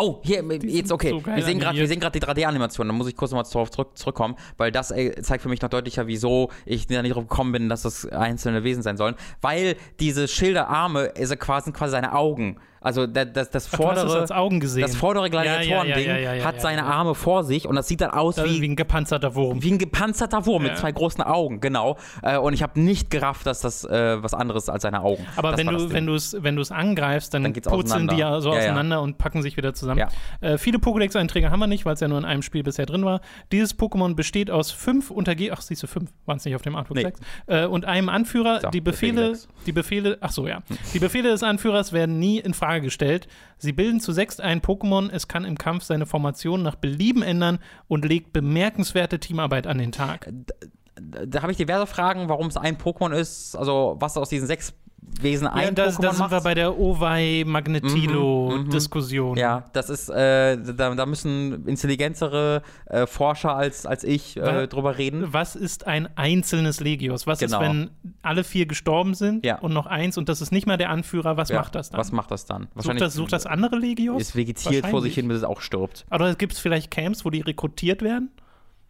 Oh, 0.00 0.20
hier, 0.22 0.44
jetzt 0.62 0.92
okay. 0.92 1.10
So 1.10 1.26
wir 1.26 1.42
sehen 1.42 1.58
gerade 1.58 2.18
die 2.18 2.24
3D-Animation. 2.24 2.86
Da 2.86 2.92
muss 2.92 3.08
ich 3.08 3.16
kurz 3.16 3.32
nochmal 3.32 3.46
zurück, 3.46 3.98
zurückkommen, 3.98 4.36
weil 4.56 4.70
das 4.70 4.92
ey, 4.92 5.20
zeigt 5.22 5.42
für 5.42 5.48
mich 5.48 5.60
noch 5.60 5.70
deutlicher, 5.70 6.06
wieso 6.06 6.50
ich 6.64 6.86
da 6.86 7.02
nicht 7.02 7.16
drauf 7.16 7.26
gekommen 7.26 7.50
bin, 7.52 7.68
dass 7.68 7.82
das 7.82 8.06
einzelne 8.06 8.62
Wesen 8.62 8.82
sein 8.82 8.96
sollen. 8.96 9.16
Weil 9.40 9.76
diese 9.98 10.28
Schilderarme 10.28 11.06
ist 11.06 11.36
quasi, 11.40 11.72
quasi 11.72 11.92
seine 11.92 12.14
Augen. 12.14 12.60
Also 12.80 13.06
das, 13.06 13.32
das, 13.32 13.50
das 13.50 13.66
vordere, 13.66 14.26
das 14.26 14.96
vordere 14.96 15.30
Gladiatoren-Ding 15.30 16.08
ja, 16.08 16.16
ja, 16.16 16.34
ja, 16.34 16.44
hat 16.44 16.60
seine 16.60 16.84
Arme 16.84 17.14
vor 17.14 17.44
sich 17.44 17.66
und 17.66 17.76
das 17.76 17.88
sieht 17.88 18.00
dann 18.00 18.10
aus 18.10 18.36
wie, 18.38 18.62
wie 18.62 18.68
ein 18.68 18.76
gepanzerter 18.76 19.34
Wurm. 19.34 19.62
Wie 19.62 19.72
ein 19.72 19.78
gepanzerter 19.78 20.46
Wurm 20.46 20.62
mit 20.62 20.76
zwei 20.76 20.92
großen 20.92 21.22
Augen, 21.22 21.60
genau. 21.60 21.96
Äh, 22.22 22.38
und 22.38 22.52
ich 22.52 22.62
habe 22.62 22.80
nicht 22.80 23.10
gerafft, 23.10 23.46
dass 23.46 23.60
das 23.60 23.84
äh, 23.84 24.22
was 24.22 24.34
anderes 24.34 24.68
als 24.68 24.82
seine 24.82 25.02
Augen. 25.02 25.26
Aber 25.36 25.50
das 25.50 25.58
wenn 25.58 25.66
du, 25.66 25.92
wenn 25.92 26.06
du 26.06 26.14
es 26.14 26.36
wenn 26.40 26.56
du 26.56 26.62
es 26.62 26.70
angreifst, 26.70 27.34
dann, 27.34 27.42
dann 27.44 27.52
purzeln 27.52 28.08
die 28.08 28.16
ja 28.16 28.40
so 28.40 28.50
auseinander 28.50 29.02
und 29.02 29.18
packen 29.18 29.42
sich 29.42 29.56
wieder 29.56 29.74
zusammen. 29.74 30.04
Äh, 30.40 30.58
viele 30.58 30.78
Pokédex-Einträge 30.78 31.50
haben 31.50 31.60
wir 31.60 31.66
nicht, 31.66 31.84
weil 31.84 31.94
es 31.94 32.00
ja 32.00 32.08
nur 32.08 32.18
in 32.18 32.24
einem 32.24 32.42
Spiel 32.42 32.62
bisher 32.62 32.86
drin 32.86 33.04
war. 33.04 33.20
Dieses 33.52 33.76
Pokémon 33.78 34.14
besteht 34.14 34.50
aus 34.50 34.70
fünf 34.70 35.10
Unterge 35.10 35.48
ach 35.52 35.60
siehst 35.60 35.82
du 35.82 35.86
fünf, 35.86 36.10
waren 36.26 36.36
es 36.36 36.44
nicht 36.44 36.54
auf 36.54 36.62
dem 36.62 36.76
Artbook 36.76 36.96
nee. 36.96 37.02
6, 37.02 37.20
äh, 37.46 37.66
und 37.66 37.84
einem 37.84 38.08
Anführer. 38.08 38.60
So, 38.60 38.70
die 38.70 38.80
Befehle, 38.80 39.36
die 39.66 39.72
Befehle, 39.72 40.18
ach 40.20 40.30
so 40.30 40.46
ja, 40.46 40.60
die 40.94 40.98
Befehle 40.98 41.30
des 41.30 41.42
Anführers 41.42 41.92
werden 41.92 42.18
nie 42.18 42.38
in 42.38 42.54
Frage 42.54 42.67
gestellt. 42.76 43.28
Sie 43.56 43.72
bilden 43.72 44.00
zu 44.00 44.12
sechst 44.12 44.40
ein 44.40 44.60
Pokémon, 44.60 45.10
es 45.10 45.28
kann 45.28 45.44
im 45.44 45.58
Kampf 45.58 45.84
seine 45.84 46.06
Formation 46.06 46.62
nach 46.62 46.76
Belieben 46.76 47.22
ändern 47.22 47.58
und 47.88 48.04
legt 48.04 48.32
bemerkenswerte 48.32 49.18
Teamarbeit 49.18 49.66
an 49.66 49.78
den 49.78 49.92
Tag. 49.92 50.30
Da, 50.30 50.54
da, 51.00 51.26
da 51.26 51.42
habe 51.42 51.52
ich 51.52 51.58
diverse 51.58 51.86
Fragen, 51.86 52.28
warum 52.28 52.46
es 52.46 52.56
ein 52.56 52.76
Pokémon 52.76 53.12
ist, 53.12 53.56
also 53.56 53.96
was 53.98 54.16
aus 54.16 54.28
diesen 54.28 54.46
sechs 54.46 54.74
Wesen 55.20 55.48
ein 55.48 55.64
ja, 55.64 55.72
das, 55.72 55.98
Pokémon 55.98 56.02
Da 56.02 56.12
sind 56.12 56.30
wir 56.30 56.40
bei 56.42 56.54
der 56.54 56.78
Owei-Magnetilo-Diskussion. 56.78 59.30
Mhm, 59.30 59.34
mhm. 59.34 59.40
Ja, 59.40 59.64
das 59.72 59.90
ist, 59.90 60.08
äh, 60.08 60.56
da, 60.56 60.94
da, 60.94 61.06
müssen 61.06 61.66
intelligentere 61.66 62.62
äh, 62.86 63.04
Forscher 63.06 63.56
als, 63.56 63.84
als 63.86 64.04
ich 64.04 64.36
äh, 64.36 64.68
drüber 64.68 64.96
reden. 64.98 65.32
Was 65.32 65.56
ist 65.56 65.88
ein 65.88 66.08
einzelnes 66.16 66.78
Legios? 66.80 67.26
Was 67.26 67.40
genau. 67.40 67.60
ist, 67.60 67.68
wenn 67.68 67.90
alle 68.22 68.44
vier 68.44 68.66
gestorben 68.66 69.14
sind 69.14 69.44
ja. 69.44 69.58
und 69.58 69.72
noch 69.72 69.86
eins 69.86 70.16
und 70.18 70.28
das 70.28 70.40
ist 70.40 70.52
nicht 70.52 70.68
mehr 70.68 70.76
der 70.76 70.90
Anführer? 70.90 71.36
Was 71.36 71.48
ja, 71.48 71.58
macht 71.58 71.74
das 71.74 71.90
dann? 71.90 71.98
Was 71.98 72.12
macht 72.12 72.30
das 72.30 72.46
dann? 72.46 72.68
Sucht 72.76 73.00
das, 73.00 73.14
sucht 73.14 73.32
das 73.32 73.46
andere 73.46 73.74
Legios? 73.76 74.22
Es 74.22 74.36
vegetiert 74.36 74.86
vor 74.86 75.02
sich 75.02 75.14
hin, 75.14 75.26
bis 75.26 75.38
es 75.38 75.44
auch 75.44 75.60
stirbt. 75.60 76.06
Aber 76.10 76.32
gibt 76.34 76.52
es 76.52 76.60
vielleicht 76.60 76.92
Camps, 76.92 77.24
wo 77.24 77.30
die 77.30 77.40
rekrutiert 77.40 78.02
werden? 78.02 78.30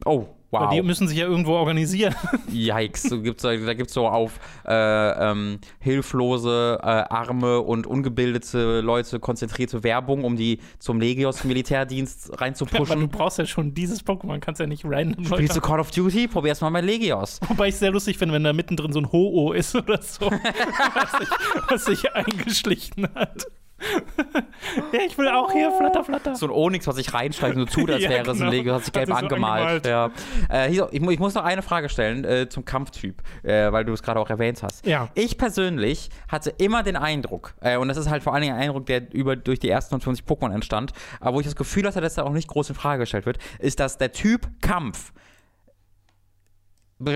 Oh, 0.04 0.26
Wow. 0.50 0.70
Die 0.70 0.80
müssen 0.80 1.06
sich 1.08 1.18
ja 1.18 1.26
irgendwo 1.26 1.52
organisieren. 1.52 2.14
Yikes, 2.50 3.02
so 3.02 3.20
gibt's, 3.20 3.42
da 3.42 3.54
gibt 3.54 3.88
es 3.88 3.94
so 3.94 4.08
auf 4.08 4.40
äh, 4.66 4.72
ähm, 4.72 5.58
hilflose, 5.78 6.78
äh, 6.80 6.86
arme 6.86 7.60
und 7.60 7.86
ungebildete 7.86 8.80
Leute 8.80 9.20
konzentrierte 9.20 9.84
Werbung, 9.84 10.24
um 10.24 10.36
die 10.36 10.60
zum 10.78 11.00
Legios-Militärdienst 11.00 12.40
reinzupushen. 12.40 12.86
Ja, 12.86 12.92
aber 12.92 13.00
du 13.00 13.08
brauchst 13.08 13.38
ja 13.38 13.44
schon 13.44 13.74
dieses 13.74 14.04
Pokémon, 14.04 14.38
kannst 14.38 14.60
ja 14.60 14.66
nicht 14.66 14.86
random. 14.86 15.26
Spielst 15.26 15.54
du 15.54 15.60
Call 15.60 15.80
of 15.80 15.90
Duty? 15.90 16.28
Probier's 16.28 16.62
mal 16.62 16.70
mit 16.70 16.84
Legios. 16.84 17.40
Wobei 17.46 17.68
ich 17.68 17.76
sehr 17.76 17.90
lustig 17.90 18.16
finde, 18.16 18.34
wenn 18.34 18.44
da 18.44 18.54
mittendrin 18.54 18.92
so 18.92 19.00
ein 19.00 19.12
Ho-Oh 19.12 19.52
ist 19.52 19.74
oder 19.74 20.00
so, 20.00 20.30
was, 20.30 21.12
sich, 21.18 21.28
was 21.68 21.84
sich 21.84 22.14
eingeschlichen 22.14 23.06
hat. 23.14 23.48
ja, 24.92 25.00
ich 25.06 25.16
will 25.16 25.28
auch 25.28 25.52
hier 25.52 25.70
flatter, 25.72 26.04
flatter. 26.04 26.34
So 26.34 26.46
ein 26.46 26.52
Onyx, 26.52 26.86
was 26.86 26.98
ich 26.98 27.14
reinschreibe, 27.14 27.60
so 27.60 27.64
tut, 27.64 27.90
als 27.92 28.02
ja, 28.02 28.10
wäre 28.10 28.30
es 28.30 28.40
ein 28.40 28.48
Lego, 28.48 28.72
hat 28.72 28.84
sich 28.84 28.92
gelb 28.92 29.14
angemalt. 29.14 29.84
So 29.84 29.90
ja. 29.90 30.10
äh, 30.48 30.68
hier, 30.68 30.88
ich, 30.90 31.00
ich, 31.00 31.18
muss 31.18 31.34
noch 31.34 31.44
eine 31.44 31.62
Frage 31.62 31.88
stellen 31.88 32.24
äh, 32.24 32.48
zum 32.48 32.64
Kampftyp, 32.64 33.22
äh, 33.42 33.70
weil 33.72 33.84
du 33.84 33.92
es 33.92 34.02
gerade 34.02 34.18
auch 34.18 34.30
erwähnt 34.30 34.62
hast. 34.62 34.84
Ja. 34.86 35.08
Ich 35.14 35.38
persönlich 35.38 36.10
hatte 36.28 36.50
immer 36.58 36.82
den 36.82 36.96
Eindruck, 36.96 37.54
äh, 37.60 37.76
und 37.76 37.88
das 37.88 37.96
ist 37.96 38.10
halt 38.10 38.22
vor 38.22 38.34
allen 38.34 38.42
Dingen 38.42 38.54
ein 38.54 38.62
Eindruck, 38.62 38.86
der 38.86 39.12
über, 39.14 39.36
durch 39.36 39.60
die 39.60 39.68
ersten 39.68 40.00
50 40.00 40.26
Pokémon 40.26 40.52
entstand, 40.52 40.92
aber 41.20 41.36
wo 41.36 41.40
ich 41.40 41.46
das 41.46 41.56
Gefühl 41.56 41.86
hatte, 41.86 42.00
dass 42.00 42.16
er 42.16 42.26
auch 42.26 42.32
nicht 42.32 42.48
groß 42.48 42.70
in 42.70 42.74
Frage 42.74 43.00
gestellt 43.00 43.26
wird, 43.26 43.38
ist, 43.58 43.80
dass 43.80 43.98
der 43.98 44.12
Typ 44.12 44.48
Kampf 44.60 45.12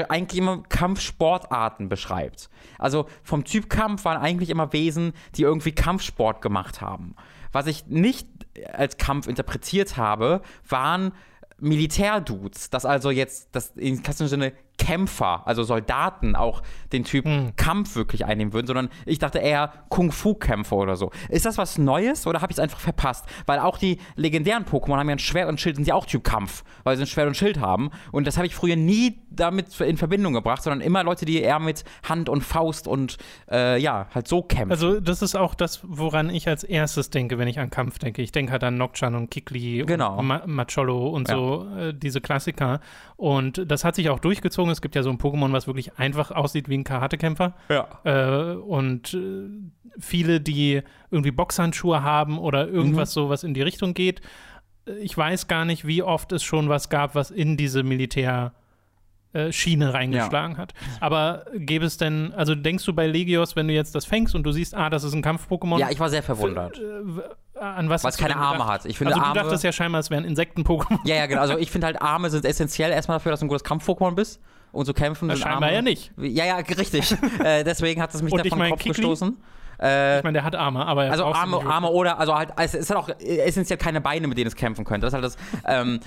eigentlich 0.09 0.39
immer 0.39 0.63
Kampfsportarten 0.69 1.89
beschreibt. 1.89 2.49
Also 2.79 3.07
vom 3.23 3.45
Typ 3.45 3.69
Kampf 3.69 4.05
waren 4.05 4.21
eigentlich 4.21 4.51
immer 4.51 4.73
Wesen, 4.73 5.13
die 5.35 5.43
irgendwie 5.43 5.73
Kampfsport 5.73 6.41
gemacht 6.41 6.81
haben. 6.81 7.17
Was 7.51 7.67
ich 7.67 7.87
nicht 7.87 8.27
als 8.73 8.97
Kampf 8.97 9.27
interpretiert 9.27 9.97
habe, 9.97 10.43
waren 10.69 11.13
Militärdudes, 11.59 12.71
dass 12.71 12.85
also 12.85 13.11
jetzt 13.11 13.49
das 13.53 13.71
in 13.77 14.03
klassischen 14.03 14.29
Sinne 14.29 14.53
Kämpfer, 14.83 15.47
also 15.47 15.63
Soldaten 15.63 16.35
auch 16.35 16.61
den 16.93 17.05
Typ 17.05 17.25
hm. 17.25 17.53
Kampf 17.55 17.95
wirklich 17.95 18.27
einnehmen 18.27 18.53
würden, 18.53 18.67
sondern 18.67 18.89
ich 19.07 19.21
dachte 19.21 19.39
eher 19.39 19.73
Kung-Fu-Kämpfer 19.91 20.75
oder 20.75 20.97
so. 20.97 21.13
Ist 21.29 21.47
das 21.47 21.57
was 21.57 21.79
Neues 21.79 22.27
oder 22.27 22.43
habe 22.43 22.51
ich 22.51 22.57
es 22.57 22.59
einfach 22.59 22.81
verpasst? 22.81 23.27
Weil 23.47 23.61
auch 23.61 23.79
die 23.79 23.99
legendären 24.17 24.65
Pokémon 24.65 24.97
haben 24.97 25.09
ja 25.09 25.15
ein 25.15 25.21
Schwert 25.21 25.49
und 25.49 25.61
Schild, 25.61 25.77
sind 25.77 25.87
ja 25.87 25.95
auch 25.95 26.05
Typ 26.05 26.25
Kampf, 26.25 26.65
weil 26.83 26.97
sie 26.97 27.05
ein 27.05 27.07
Schwert 27.07 27.29
und 27.29 27.37
Schild 27.37 27.61
haben. 27.61 27.91
Und 28.11 28.27
das 28.27 28.39
habe 28.39 28.47
ich 28.49 28.57
früher 28.57 28.75
nie 28.75 29.21
damit 29.31 29.81
in 29.81 29.97
Verbindung 29.97 30.33
gebracht, 30.33 30.65
sondern 30.65 30.81
immer 30.81 31.05
Leute, 31.05 31.27
die 31.27 31.41
eher 31.41 31.61
mit 31.61 31.85
Hand 32.09 32.29
und 32.29 32.43
Faust 32.43 32.89
und 32.89 33.19
äh, 33.53 33.81
ja, 33.81 34.09
halt 34.13 34.27
so 34.27 34.43
kämpfen. 34.43 34.73
Also 34.73 34.99
das 34.99 35.23
ist 35.23 35.37
auch 35.37 35.55
das, 35.55 35.81
woran 35.85 36.29
ich 36.29 36.49
als 36.49 36.65
erstes 36.65 37.11
denke, 37.11 37.39
wenn 37.39 37.47
ich 37.47 37.61
an 37.61 37.71
Kampf 37.71 38.01
denke. 38.01 38.21
Ich 38.21 38.33
denke 38.33 38.51
halt 38.51 38.65
an 38.65 38.77
Nocturne 38.77 39.17
und 39.17 39.31
Kikli 39.31 39.85
genau. 39.87 40.19
und 40.19 40.27
Ma 40.27 40.43
Macholo 40.45 41.09
und 41.09 41.29
ja. 41.29 41.37
so, 41.37 41.69
äh, 41.79 41.95
diese 41.95 42.21
Klassiker. 42.21 42.81
Und 43.17 43.71
das 43.71 43.85
hat 43.85 43.95
sich 43.95 44.11
auch 44.11 44.19
durchgezogen 44.19 44.72
es 44.73 44.83
gibt 44.83 44.95
ja 44.95 45.03
so 45.03 45.11
ein 45.11 45.19
Pokémon, 45.19 45.53
was 45.53 45.67
wirklich 45.67 45.99
einfach 45.99 46.31
aussieht 46.31 46.69
wie 46.69 46.79
ein 46.79 46.85
Karatekämpfer. 46.85 47.55
Ja. 47.69 47.89
Äh, 48.05 48.57
und 48.57 49.15
äh, 49.15 49.49
viele, 49.99 50.41
die 50.41 50.83
irgendwie 51.11 51.31
Boxhandschuhe 51.31 52.03
haben 52.03 52.39
oder 52.39 52.69
irgendwas 52.69 53.11
mhm. 53.11 53.21
so, 53.21 53.29
was 53.29 53.45
in 53.45 53.55
die 53.55 53.63
Richtung 53.63 53.95
geht. 53.95 54.21
Ich 55.01 55.17
weiß 55.17 55.47
gar 55.47 55.65
nicht, 55.65 55.87
wie 55.87 56.03
oft 56.03 56.33
es 56.33 56.43
schon 56.43 56.69
was 56.69 56.89
gab, 56.89 57.15
was 57.15 57.31
in 57.31 57.57
diese 57.57 57.83
Militär- 57.83 58.53
äh, 59.35 59.51
Schiene 59.51 59.95
reingeschlagen 59.95 60.57
ja. 60.57 60.63
hat. 60.63 60.75
Aber 61.01 61.47
gäbe 61.55 61.87
es 61.87 61.97
denn, 61.97 62.35
also 62.35 62.55
denkst 62.55 62.85
du 62.85 62.93
bei 62.93 63.07
Legios, 63.07 63.57
wenn 63.57 63.67
du 63.67 63.73
jetzt 63.73 63.95
das 63.95 64.05
fängst 64.05 64.35
und 64.35 64.43
du 64.43 64.53
siehst, 64.53 64.75
ah, 64.75 64.91
das 64.91 65.05
ist 65.05 65.15
ein 65.15 65.23
Kampf-Pokémon? 65.23 65.79
Ja, 65.79 65.91
ich 65.91 65.99
war 65.99 66.11
sehr 66.11 66.23
verwundert. 66.23 66.79
Äh, 66.79 67.59
an 67.59 67.89
was 67.89 68.05
Weil 68.05 68.11
es 68.11 68.19
keine 68.19 68.37
Arme 68.37 68.67
hat. 68.67 68.85
Ich 68.85 68.99
finde 68.99 69.15
also 69.15 69.23
du 69.23 69.29
Arme, 69.29 69.41
dachtest 69.41 69.65
ja 69.65 69.73
scheinbar, 69.73 70.01
es 70.01 70.11
wären 70.11 70.25
Insekten-Pokémon. 70.25 70.99
Ja, 71.05 71.15
ja, 71.15 71.27
genau. 71.27 71.41
Also 71.41 71.57
ich 71.57 71.71
finde 71.71 71.87
halt 71.87 72.03
Arme 72.03 72.29
sind 72.29 72.45
essentiell 72.45 72.91
erstmal 72.91 73.17
dafür, 73.17 73.31
dass 73.31 73.41
du 73.41 73.47
ein 73.47 73.49
gutes 73.49 73.65
Kampf-Pokémon 73.65 74.15
bist 74.15 74.41
und 74.73 74.87
so 74.87 74.93
kämpfen. 74.93 75.29
Na, 75.29 75.37
scheinbar 75.37 75.69
Arme, 75.69 75.75
ja 75.75 75.83
nicht. 75.83 76.13
Ja, 76.17 76.45
ja, 76.45 76.57
richtig. 76.57 77.15
äh, 77.45 77.63
deswegen 77.63 78.01
hat 78.03 78.15
es 78.15 78.23
mich 78.23 78.33
da 78.33 78.43
von 78.43 78.59
Kopf 78.59 78.83
Kikli? 78.83 78.89
gestoßen. 78.89 79.37
Äh, 79.83 80.19
ich 80.19 80.25
meine, 80.25 80.35
der 80.35 80.45
hat 80.45 80.55
Arme, 80.55 80.87
aber 80.87 81.03
Also 81.11 81.25
Arme, 81.25 81.61
Arme 81.67 81.89
oder, 81.89 82.19
also 82.19 82.35
halt, 82.35 82.51
es, 82.57 82.75
es 82.75 82.89
hat 82.91 82.97
auch 82.97 83.09
essentiell 83.19 83.79
keine 83.79 84.01
Beine, 84.01 84.29
mit 84.29 84.39
denen 84.39 84.49
es 84.49 84.57
kämpfen 84.57 84.85
könnte. 84.85 85.07
Das 85.07 85.13
ist 85.13 85.15
halt 85.15 85.25
das, 85.25 85.37
ähm, 85.67 86.01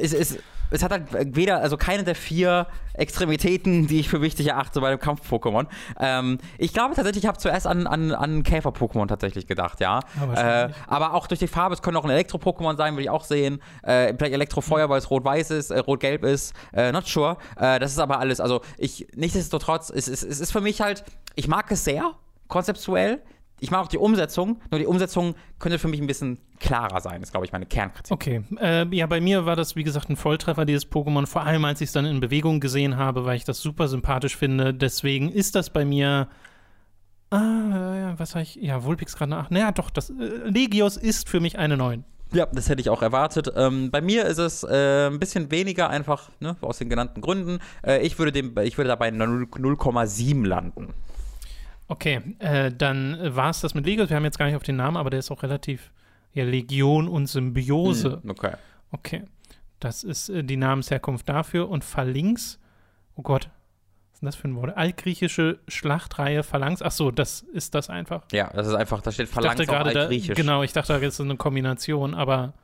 es, 0.00 0.12
es, 0.12 0.38
es 0.70 0.82
hat 0.82 0.90
halt 0.90 1.36
weder, 1.36 1.60
also 1.60 1.76
keine 1.76 2.04
der 2.04 2.14
vier 2.14 2.66
Extremitäten, 2.94 3.86
die 3.86 4.00
ich 4.00 4.08
für 4.08 4.20
wichtig 4.22 4.48
erachte 4.48 4.80
bei 4.80 4.90
dem 4.90 4.98
Kampf-Pokémon. 4.98 5.66
Ähm, 6.00 6.38
ich 6.58 6.72
glaube 6.72 6.94
tatsächlich, 6.94 7.24
ich 7.24 7.28
habe 7.28 7.38
zuerst 7.38 7.66
an, 7.66 7.86
an, 7.86 8.12
an 8.12 8.42
Käfer-Pokémon 8.42 9.06
tatsächlich 9.06 9.46
gedacht, 9.46 9.80
ja. 9.80 10.00
Äh, 10.34 10.70
aber 10.86 11.14
auch 11.14 11.26
durch 11.26 11.40
die 11.40 11.46
Farbe, 11.48 11.74
es 11.74 11.82
können 11.82 11.96
auch 11.96 12.04
ein 12.04 12.10
Elektro-Pokémon 12.10 12.76
sein, 12.76 12.94
würde 12.94 13.02
ich 13.02 13.10
auch 13.10 13.24
sehen. 13.24 13.60
Äh, 13.82 14.14
vielleicht 14.16 14.32
Elektrofeuer, 14.32 14.88
weil 14.88 14.98
es 14.98 15.10
rot-weiß 15.10 15.50
ist, 15.50 15.70
äh, 15.70 15.78
rot-gelb 15.78 16.24
ist, 16.24 16.54
äh, 16.72 16.90
not 16.92 17.06
sure. 17.06 17.36
Äh, 17.56 17.78
das 17.78 17.92
ist 17.92 17.98
aber 17.98 18.18
alles, 18.18 18.40
also 18.40 18.62
ich, 18.78 19.06
nichtsdestotrotz, 19.14 19.90
es, 19.90 20.08
es, 20.08 20.22
es 20.22 20.40
ist 20.40 20.52
für 20.52 20.60
mich 20.60 20.80
halt, 20.80 21.04
ich 21.34 21.48
mag 21.48 21.70
es 21.70 21.84
sehr, 21.84 22.12
konzeptuell. 22.48 23.22
Ich 23.58 23.70
mag 23.70 23.80
auch 23.84 23.88
die 23.88 23.98
Umsetzung, 23.98 24.60
nur 24.70 24.78
die 24.78 24.86
Umsetzung 24.86 25.34
könnte 25.58 25.78
für 25.78 25.88
mich 25.88 26.00
ein 26.00 26.06
bisschen 26.06 26.38
klarer 26.60 27.00
sein, 27.00 27.22
ist, 27.22 27.30
glaube 27.30 27.46
ich, 27.46 27.52
meine 27.52 27.64
Kernkritik. 27.64 28.12
Okay. 28.12 28.44
Äh, 28.60 28.86
ja, 28.94 29.06
bei 29.06 29.20
mir 29.20 29.46
war 29.46 29.56
das, 29.56 29.76
wie 29.76 29.82
gesagt, 29.82 30.10
ein 30.10 30.16
Volltreffer, 30.16 30.66
dieses 30.66 30.90
Pokémon, 30.90 31.26
vor 31.26 31.42
allem 31.42 31.64
als 31.64 31.80
ich 31.80 31.86
es 31.86 31.92
dann 31.92 32.04
in 32.04 32.20
Bewegung 32.20 32.60
gesehen 32.60 32.98
habe, 32.98 33.24
weil 33.24 33.36
ich 33.36 33.44
das 33.44 33.60
super 33.60 33.88
sympathisch 33.88 34.36
finde. 34.36 34.74
Deswegen 34.74 35.30
ist 35.30 35.54
das 35.54 35.70
bei 35.70 35.86
mir. 35.86 36.28
Ah, 37.30 38.14
was 38.18 38.32
sag 38.32 38.42
ich? 38.42 38.56
Ja, 38.56 38.84
Vulpix 38.84 39.16
gerade 39.16 39.30
nach. 39.30 39.48
Naja, 39.48 39.72
doch, 39.72 39.88
das 39.88 40.10
äh, 40.10 40.14
Legios 40.44 40.98
ist 40.98 41.28
für 41.28 41.40
mich 41.40 41.58
eine 41.58 41.78
9. 41.78 42.04
Ja, 42.32 42.46
das 42.46 42.68
hätte 42.68 42.80
ich 42.80 42.90
auch 42.90 43.02
erwartet. 43.02 43.52
Ähm, 43.56 43.90
bei 43.90 44.00
mir 44.00 44.26
ist 44.26 44.38
es 44.38 44.64
äh, 44.64 45.06
ein 45.06 45.18
bisschen 45.18 45.50
weniger 45.50 45.90
einfach, 45.90 46.30
ne, 46.40 46.56
aus 46.60 46.78
den 46.78 46.90
genannten 46.90 47.20
Gründen. 47.20 47.60
Äh, 47.84 48.04
ich, 48.04 48.18
würde 48.18 48.32
dem, 48.32 48.56
ich 48.58 48.76
würde 48.76 48.88
dabei 48.88 49.08
0,7 49.08 50.46
landen. 50.46 50.92
Okay, 51.88 52.20
äh, 52.40 52.72
dann 52.72 53.18
war 53.36 53.50
es 53.50 53.60
das 53.60 53.74
mit 53.74 53.86
Legos. 53.86 54.10
Wir 54.10 54.16
haben 54.16 54.24
jetzt 54.24 54.38
gar 54.38 54.46
nicht 54.46 54.56
auf 54.56 54.62
den 54.62 54.76
Namen, 54.76 54.96
aber 54.96 55.10
der 55.10 55.20
ist 55.20 55.30
auch 55.30 55.42
relativ 55.42 55.92
ja, 56.32 56.44
Legion 56.44 57.08
und 57.08 57.26
Symbiose. 57.26 58.20
Hm, 58.22 58.30
okay. 58.30 58.52
Okay. 58.90 59.24
Das 59.80 60.04
ist 60.04 60.28
äh, 60.28 60.42
die 60.42 60.56
Namensherkunft 60.56 61.28
dafür. 61.28 61.68
Und 61.68 61.84
Phalanx, 61.84 62.58
oh 63.14 63.22
Gott, 63.22 63.50
was 64.10 64.14
ist 64.14 64.22
denn 64.22 64.26
das 64.26 64.36
für 64.36 64.48
ein 64.48 64.56
Wort? 64.56 64.76
Altgriechische 64.76 65.60
Schlachtreihe 65.68 66.42
Phalanx. 66.42 66.82
Ach 66.82 66.90
so, 66.90 67.10
das 67.10 67.42
ist 67.42 67.74
das 67.74 67.88
einfach. 67.88 68.24
Ja, 68.32 68.50
das 68.52 68.66
ist 68.66 68.74
einfach, 68.74 69.00
da 69.00 69.12
steht 69.12 69.28
Phalanx 69.28 69.60
auf 69.68 69.76
Altgriechisch. 69.76 70.28
Da, 70.28 70.34
genau, 70.34 70.62
ich 70.62 70.72
dachte, 70.72 70.92
das 70.92 71.14
ist 71.14 71.20
eine 71.20 71.36
Kombination, 71.36 72.14
aber 72.14 72.54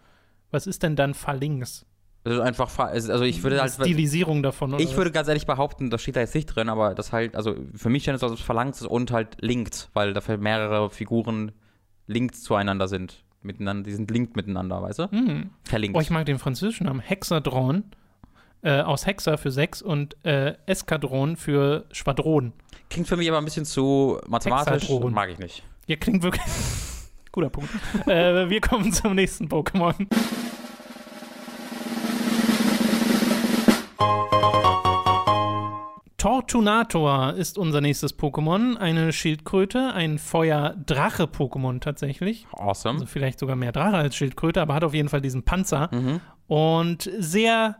was 0.50 0.66
ist 0.66 0.82
denn 0.82 0.96
dann 0.96 1.14
Phalanx? 1.14 1.86
Das 2.24 2.34
ist 2.34 2.40
einfach, 2.40 2.78
also 2.78 3.24
ich 3.24 3.42
würde 3.42 3.60
halt. 3.60 3.72
Stilisierung 3.72 4.42
davon, 4.42 4.74
oder? 4.74 4.82
Ich 4.82 4.96
würde 4.96 5.10
ganz 5.10 5.26
ehrlich 5.26 5.46
behaupten, 5.46 5.90
das 5.90 6.02
steht 6.02 6.14
da 6.14 6.20
jetzt 6.20 6.34
nicht 6.34 6.46
drin, 6.46 6.68
aber 6.68 6.94
das 6.94 7.12
halt, 7.12 7.34
also 7.34 7.56
für 7.74 7.90
mich 7.90 8.04
steht 8.04 8.14
es 8.14 8.22
als 8.22 8.40
Phalanx 8.40 8.82
und 8.82 9.10
halt 9.10 9.38
linkt, 9.40 9.90
weil 9.92 10.12
dafür 10.12 10.36
mehrere 10.36 10.88
Figuren 10.90 11.52
linkt 12.06 12.36
zueinander 12.36 12.86
sind. 12.86 13.24
miteinander, 13.42 13.82
die 13.82 13.92
sind 13.92 14.08
linked 14.10 14.36
miteinander, 14.36 14.80
weißt 14.82 14.98
du? 15.00 15.08
Mhm. 15.10 15.50
Verlinkt. 15.64 15.96
Oh, 15.96 16.00
ich 16.00 16.10
mag 16.10 16.26
den 16.26 16.38
französischen 16.38 16.86
Namen. 16.86 17.00
Hexadron. 17.00 17.84
Äh, 18.64 18.82
aus 18.82 19.06
Hexa 19.06 19.36
für 19.38 19.50
sechs 19.50 19.82
und 19.82 20.16
äh, 20.24 20.54
Eskadron 20.66 21.34
für 21.36 21.84
Schwadron. 21.90 22.52
Klingt 22.90 23.08
für 23.08 23.16
mich 23.16 23.28
aber 23.28 23.38
ein 23.38 23.44
bisschen 23.44 23.64
zu 23.64 24.20
mathematisch. 24.28 24.84
Hexadron. 24.84 25.12
Mag 25.12 25.30
ich 25.30 25.40
nicht. 25.40 25.64
Ja, 25.88 25.96
klingt 25.96 26.22
wirklich. 26.22 26.44
Guter 27.32 27.50
Punkt. 27.50 27.70
äh, 28.06 28.48
wir 28.48 28.60
kommen 28.60 28.92
zum 28.92 29.16
nächsten 29.16 29.48
Pokémon. 29.48 30.06
Tortunator 36.22 37.32
ist 37.32 37.58
unser 37.58 37.80
nächstes 37.80 38.16
Pokémon. 38.16 38.76
Eine 38.76 39.12
Schildkröte, 39.12 39.92
ein 39.92 40.20
Feuer-Drache-Pokémon 40.20 41.80
tatsächlich. 41.80 42.46
Awesome. 42.52 43.00
Also 43.00 43.06
vielleicht 43.06 43.40
sogar 43.40 43.56
mehr 43.56 43.72
Drache 43.72 43.96
als 43.96 44.14
Schildkröte, 44.14 44.62
aber 44.62 44.74
hat 44.74 44.84
auf 44.84 44.94
jeden 44.94 45.08
Fall 45.08 45.20
diesen 45.20 45.42
Panzer. 45.42 45.90
Mhm. 45.92 46.20
Und 46.46 47.10
sehr 47.18 47.76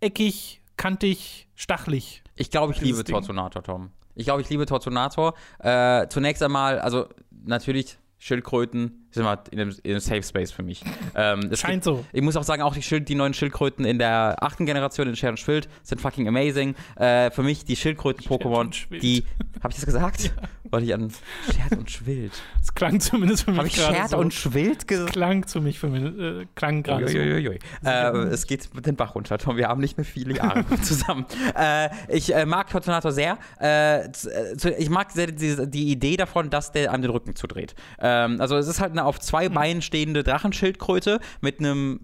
eckig, 0.00 0.62
kantig, 0.78 1.48
stachlig. 1.54 2.22
Ich 2.36 2.50
glaube, 2.50 2.72
ich 2.72 2.80
liebe 2.80 3.04
Ding. 3.04 3.14
Tortunator, 3.14 3.62
Tom. 3.62 3.90
Ich 4.14 4.24
glaube, 4.24 4.40
ich 4.40 4.48
liebe 4.48 4.64
Tortunator. 4.64 5.34
Äh, 5.58 6.08
zunächst 6.08 6.42
einmal, 6.42 6.78
also 6.78 7.08
natürlich 7.30 7.98
Schildkröten 8.16 9.07
sind 9.10 9.24
wir 9.24 9.42
in 9.50 9.60
einem, 9.60 9.74
in 9.82 9.92
einem 9.92 10.00
Safe 10.00 10.22
Space 10.22 10.50
für 10.50 10.62
mich. 10.62 10.82
Ähm, 11.14 11.50
Scheint 11.54 11.74
gibt, 11.74 11.84
so. 11.84 12.04
Ich 12.12 12.22
muss 12.22 12.36
auch 12.36 12.42
sagen, 12.42 12.62
auch 12.62 12.74
die, 12.74 12.82
Schild, 12.82 13.08
die 13.08 13.14
neuen 13.14 13.34
Schildkröten 13.34 13.84
in 13.84 13.98
der 13.98 14.36
achten 14.40 14.66
Generation 14.66 15.08
in 15.08 15.16
Schwert 15.16 15.32
und 15.32 15.38
Schwild 15.38 15.68
sind 15.82 16.00
fucking 16.00 16.28
amazing. 16.28 16.74
Äh, 16.96 17.30
für 17.30 17.42
mich 17.42 17.64
die 17.64 17.76
Schildkröten-Pokémon, 17.76 18.98
die. 19.00 19.24
Hab 19.62 19.70
ich 19.70 19.76
das 19.76 19.86
gesagt? 19.86 20.24
Ja. 20.24 20.30
Weil 20.70 20.84
ich 20.84 20.94
an 20.94 21.10
Schwert 21.50 21.78
und 21.78 21.90
Schwild. 21.90 22.32
Es 22.60 22.74
klang 22.74 23.00
zumindest 23.00 23.44
für 23.44 23.52
mich. 23.52 23.58
Habe 23.58 23.68
ich 23.68 23.76
Schwert 23.76 24.10
so. 24.10 24.18
und 24.18 24.34
Schwild 24.34 24.86
gesagt? 24.86 25.10
Es 25.10 25.14
klang 25.14 25.46
zu 25.46 25.60
mich 25.60 25.78
für 25.78 25.88
mich. 25.88 26.02
Äh, 26.02 26.46
klang 26.54 26.82
gerade. 26.82 27.08
So. 27.08 27.18
Äh, 27.18 28.16
es 28.28 28.46
geht 28.46 28.74
mit 28.74 28.86
den 28.86 28.96
Bach 28.96 29.14
runter, 29.14 29.38
Tom. 29.38 29.56
Wir 29.56 29.68
haben 29.68 29.80
nicht 29.80 29.96
mehr 29.96 30.04
viele 30.04 30.36
Jahre 30.36 30.64
zusammen. 30.82 31.24
Äh, 31.56 31.88
ich 32.08 32.34
äh, 32.34 32.44
mag 32.44 32.68
Tortonator 32.68 33.12
sehr. 33.12 33.38
Äh, 33.60 34.08
ich 34.78 34.90
mag 34.90 35.10
sehr 35.10 35.28
die, 35.28 35.68
die, 35.70 35.90
Idee 35.90 36.16
davon, 36.16 36.50
dass 36.50 36.70
der 36.72 36.92
einem 36.92 37.02
den 37.02 37.10
Rücken 37.10 37.34
zudreht. 37.34 37.74
Ähm, 37.98 38.40
also, 38.40 38.56
es 38.56 38.68
ist 38.68 38.80
halt 38.80 38.94
eine 38.98 39.06
auf 39.06 39.18
zwei 39.20 39.48
mhm. 39.48 39.54
Beinen 39.54 39.82
stehende 39.82 40.22
Drachenschildkröte 40.22 41.20
mit 41.40 41.60
einem, 41.60 42.00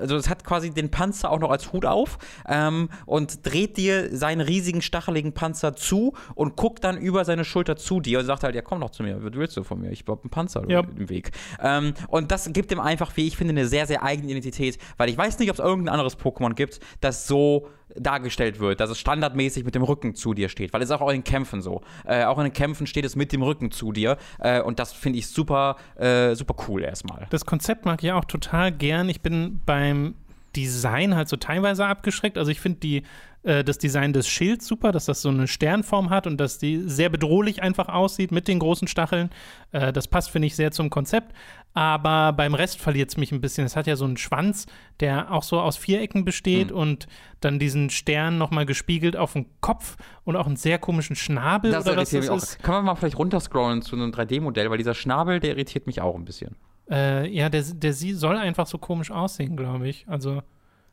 also 0.00 0.16
es 0.16 0.28
hat 0.28 0.44
quasi 0.44 0.70
den 0.70 0.90
Panzer 0.90 1.30
auch 1.30 1.38
noch 1.38 1.50
als 1.50 1.72
Hut 1.72 1.84
auf 1.84 2.18
ähm, 2.48 2.88
und 3.06 3.46
dreht 3.46 3.76
dir 3.76 4.16
seinen 4.16 4.40
riesigen 4.40 4.82
stacheligen 4.82 5.32
Panzer 5.32 5.74
zu 5.74 6.14
und 6.34 6.56
guckt 6.56 6.84
dann 6.84 6.96
über 6.96 7.24
seine 7.24 7.44
Schulter 7.44 7.76
zu 7.76 8.00
dir 8.00 8.20
und 8.20 8.26
sagt 8.26 8.44
halt, 8.44 8.54
ja 8.54 8.62
komm 8.62 8.80
doch 8.80 8.90
zu 8.90 9.02
mir, 9.02 9.22
was 9.22 9.34
willst 9.34 9.56
du 9.56 9.64
von 9.64 9.80
mir? 9.80 9.90
Ich 9.90 10.04
hab 10.06 10.22
einen 10.22 10.30
Panzer 10.30 10.64
ja. 10.68 10.80
im 10.80 11.08
Weg. 11.08 11.32
Ähm, 11.60 11.94
und 12.08 12.30
das 12.30 12.50
gibt 12.52 12.72
ihm 12.72 12.80
einfach, 12.80 13.16
wie 13.16 13.26
ich 13.26 13.36
finde, 13.36 13.52
eine 13.52 13.66
sehr, 13.66 13.86
sehr 13.86 14.02
eigene 14.02 14.30
Identität, 14.30 14.78
weil 14.96 15.08
ich 15.08 15.18
weiß 15.18 15.38
nicht, 15.38 15.50
ob 15.50 15.54
es 15.54 15.60
irgendein 15.60 15.94
anderes 15.94 16.18
Pokémon 16.18 16.54
gibt, 16.54 16.80
das 17.00 17.26
so 17.26 17.68
dargestellt 17.96 18.60
wird, 18.60 18.80
dass 18.80 18.90
es 18.90 18.98
standardmäßig 18.98 19.64
mit 19.64 19.74
dem 19.74 19.82
Rücken 19.82 20.14
zu 20.14 20.34
dir 20.34 20.48
steht, 20.48 20.72
weil 20.72 20.82
es 20.82 20.90
auch 20.90 21.08
in 21.08 21.18
den 21.18 21.24
Kämpfen 21.24 21.62
so. 21.62 21.82
Äh, 22.04 22.24
auch 22.24 22.38
in 22.38 22.44
den 22.44 22.52
Kämpfen 22.52 22.86
steht 22.86 23.04
es 23.04 23.16
mit 23.16 23.32
dem 23.32 23.42
Rücken 23.42 23.70
zu 23.70 23.92
dir 23.92 24.16
äh, 24.38 24.60
und 24.60 24.78
das 24.78 24.92
finde 24.92 25.18
ich 25.18 25.28
super, 25.28 25.76
äh, 25.96 26.34
super 26.34 26.54
cool 26.68 26.82
erstmal. 26.82 27.26
Das 27.30 27.46
Konzept 27.46 27.84
mag 27.84 28.02
ich 28.02 28.12
auch 28.12 28.24
total 28.24 28.72
gern. 28.72 29.08
Ich 29.08 29.20
bin 29.20 29.60
beim 29.66 30.14
Design 30.56 31.14
halt 31.14 31.28
so 31.28 31.36
teilweise 31.36 31.86
abgeschreckt. 31.86 32.38
Also 32.38 32.50
ich 32.50 32.60
finde 32.60 32.80
die 32.80 33.02
äh, 33.42 33.64
das 33.64 33.78
Design 33.78 34.12
des 34.12 34.28
Schilds 34.28 34.66
super, 34.66 34.92
dass 34.92 35.06
das 35.06 35.22
so 35.22 35.30
eine 35.30 35.48
Sternform 35.48 36.10
hat 36.10 36.26
und 36.26 36.38
dass 36.38 36.58
die 36.58 36.82
sehr 36.88 37.08
bedrohlich 37.08 37.62
einfach 37.62 37.88
aussieht 37.88 38.32
mit 38.32 38.48
den 38.48 38.58
großen 38.58 38.88
Stacheln. 38.88 39.30
Äh, 39.72 39.92
das 39.92 40.08
passt, 40.08 40.30
finde 40.30 40.46
ich, 40.46 40.56
sehr 40.56 40.72
zum 40.72 40.90
Konzept. 40.90 41.34
Aber 41.72 42.32
beim 42.32 42.54
Rest 42.54 42.80
verliert 42.80 43.10
es 43.10 43.16
mich 43.16 43.32
ein 43.32 43.40
bisschen. 43.40 43.64
Es 43.64 43.76
hat 43.76 43.86
ja 43.86 43.96
so 43.96 44.04
einen 44.04 44.16
Schwanz, 44.16 44.66
der 44.98 45.32
auch 45.32 45.44
so 45.44 45.60
aus 45.60 45.76
Vierecken 45.76 46.24
besteht 46.24 46.70
mhm. 46.70 46.76
und 46.76 47.06
dann 47.40 47.58
diesen 47.58 47.90
Stern 47.90 48.38
nochmal 48.38 48.66
gespiegelt 48.66 49.16
auf 49.16 49.32
dem 49.34 49.46
Kopf 49.60 49.96
und 50.24 50.36
auch 50.36 50.46
einen 50.46 50.56
sehr 50.56 50.78
komischen 50.78 51.16
Schnabel. 51.16 51.70
Das 51.70 51.86
oder 51.86 51.96
was 51.96 52.10
das 52.10 52.28
ist. 52.28 52.62
Kann 52.62 52.74
man 52.74 52.84
mal 52.86 52.94
vielleicht 52.96 53.18
runterscrollen 53.18 53.82
zu 53.82 53.96
einem 53.96 54.10
3D-Modell, 54.10 54.68
weil 54.68 54.78
dieser 54.78 54.94
Schnabel, 54.94 55.40
der 55.40 55.52
irritiert 55.52 55.86
mich 55.86 56.00
auch 56.00 56.16
ein 56.16 56.24
bisschen. 56.24 56.56
Äh, 56.90 57.28
ja, 57.28 57.48
der, 57.48 57.62
der 57.62 57.92
soll 57.92 58.36
einfach 58.36 58.66
so 58.66 58.78
komisch 58.78 59.10
aussehen, 59.10 59.56
glaube 59.56 59.88
ich. 59.88 60.06
Also. 60.08 60.42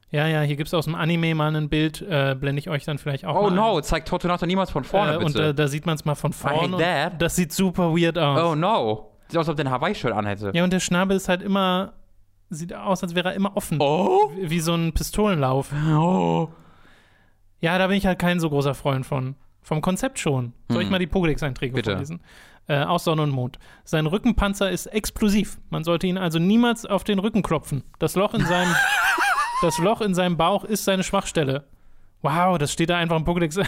Ja, 0.10 0.26
ja, 0.26 0.42
hier 0.42 0.56
gibt 0.56 0.68
es 0.68 0.74
aus 0.74 0.86
dem 0.86 0.96
Anime 0.96 1.36
mal 1.36 1.54
ein 1.54 1.68
Bild, 1.68 2.02
äh, 2.02 2.34
blende 2.40 2.60
ich 2.60 2.70
euch 2.70 2.86
dann 2.86 2.98
vielleicht 2.98 3.26
auch 3.26 3.36
Oh 3.36 3.50
mal 3.50 3.56
no, 3.56 3.78
ein. 3.78 3.84
zeigt 3.84 4.08
Tortunato 4.08 4.46
niemals 4.46 4.72
von 4.72 4.86
vorne, 4.86 5.16
äh, 5.16 5.18
bitte. 5.18 5.26
Und 5.26 5.46
äh, 5.50 5.54
da 5.54 5.68
sieht 5.68 5.86
man 5.86 5.96
es 5.96 6.06
mal 6.06 6.16
von 6.16 6.32
vorne. 6.32 6.70
I 6.70 6.72
hate 6.72 7.12
that. 7.12 7.22
Das 7.22 7.36
sieht 7.36 7.52
super 7.52 7.94
weird 7.94 8.18
aus. 8.18 8.42
Oh 8.42 8.56
no. 8.56 9.12
Sieht 9.28 9.38
aus, 9.38 9.48
als 9.48 9.50
ob 9.50 9.56
der 9.58 9.66
ein 9.66 9.72
Hawaii-Shirt 9.72 10.14
anhätte. 10.14 10.52
Ja, 10.54 10.64
und 10.64 10.72
der 10.72 10.80
Schnabel 10.80 11.18
ist 11.18 11.28
halt 11.28 11.42
immer, 11.42 11.94
sieht 12.50 12.74
aus, 12.74 13.04
als 13.04 13.16
wäre 13.16 13.30
er 13.30 13.36
immer 13.36 13.58
offen. 13.58 13.80
Oh. 13.82 14.32
Wie, 14.36 14.50
wie 14.50 14.60
so 14.62 14.74
ein 14.76 14.94
Pistolenlauf. 14.94 15.74
Oh. 15.94 16.48
Ja, 17.60 17.78
da 17.78 17.88
bin 17.88 17.98
ich 17.98 18.06
halt 18.06 18.20
kein 18.20 18.40
so 18.40 18.50
großer 18.50 18.76
Freund 18.76 19.06
von. 19.06 19.36
Vom 19.62 19.82
Konzept 19.82 20.20
schon. 20.20 20.54
Soll 20.70 20.78
hm. 20.78 20.86
ich 20.86 20.90
mal 20.90 21.00
die 21.00 21.08
Pokédex-Einträge 21.08 21.84
vorlesen? 21.84 22.22
Äh, 22.70 22.84
aus 22.84 23.06
Sonne 23.06 23.22
und 23.22 23.32
Mond. 23.32 23.60
Sein 23.86 24.08
Rückenpanzer 24.08 24.70
ist 24.70 24.88
explosiv. 24.88 25.58
Man 25.70 25.86
sollte 25.86 26.06
ihn 26.06 26.18
also 26.18 26.38
niemals 26.38 26.86
auf 26.86 27.06
den 27.06 27.20
Rücken 27.20 27.42
klopfen. 27.42 27.84
Das 27.98 28.16
Loch 28.16 28.34
in 28.34 28.46
seinem 28.46 28.76
Das 29.62 29.80
Loch 29.80 30.02
in 30.02 30.14
seinem 30.14 30.38
Bauch 30.38 30.64
ist 30.64 30.84
seine 30.84 31.04
Schwachstelle. 31.04 31.66
Wow, 32.24 32.58
das 32.58 32.74
steht 32.74 32.90
da 32.90 32.98
einfach 32.98 33.16
im 33.16 33.26
Pokédex. 33.26 33.64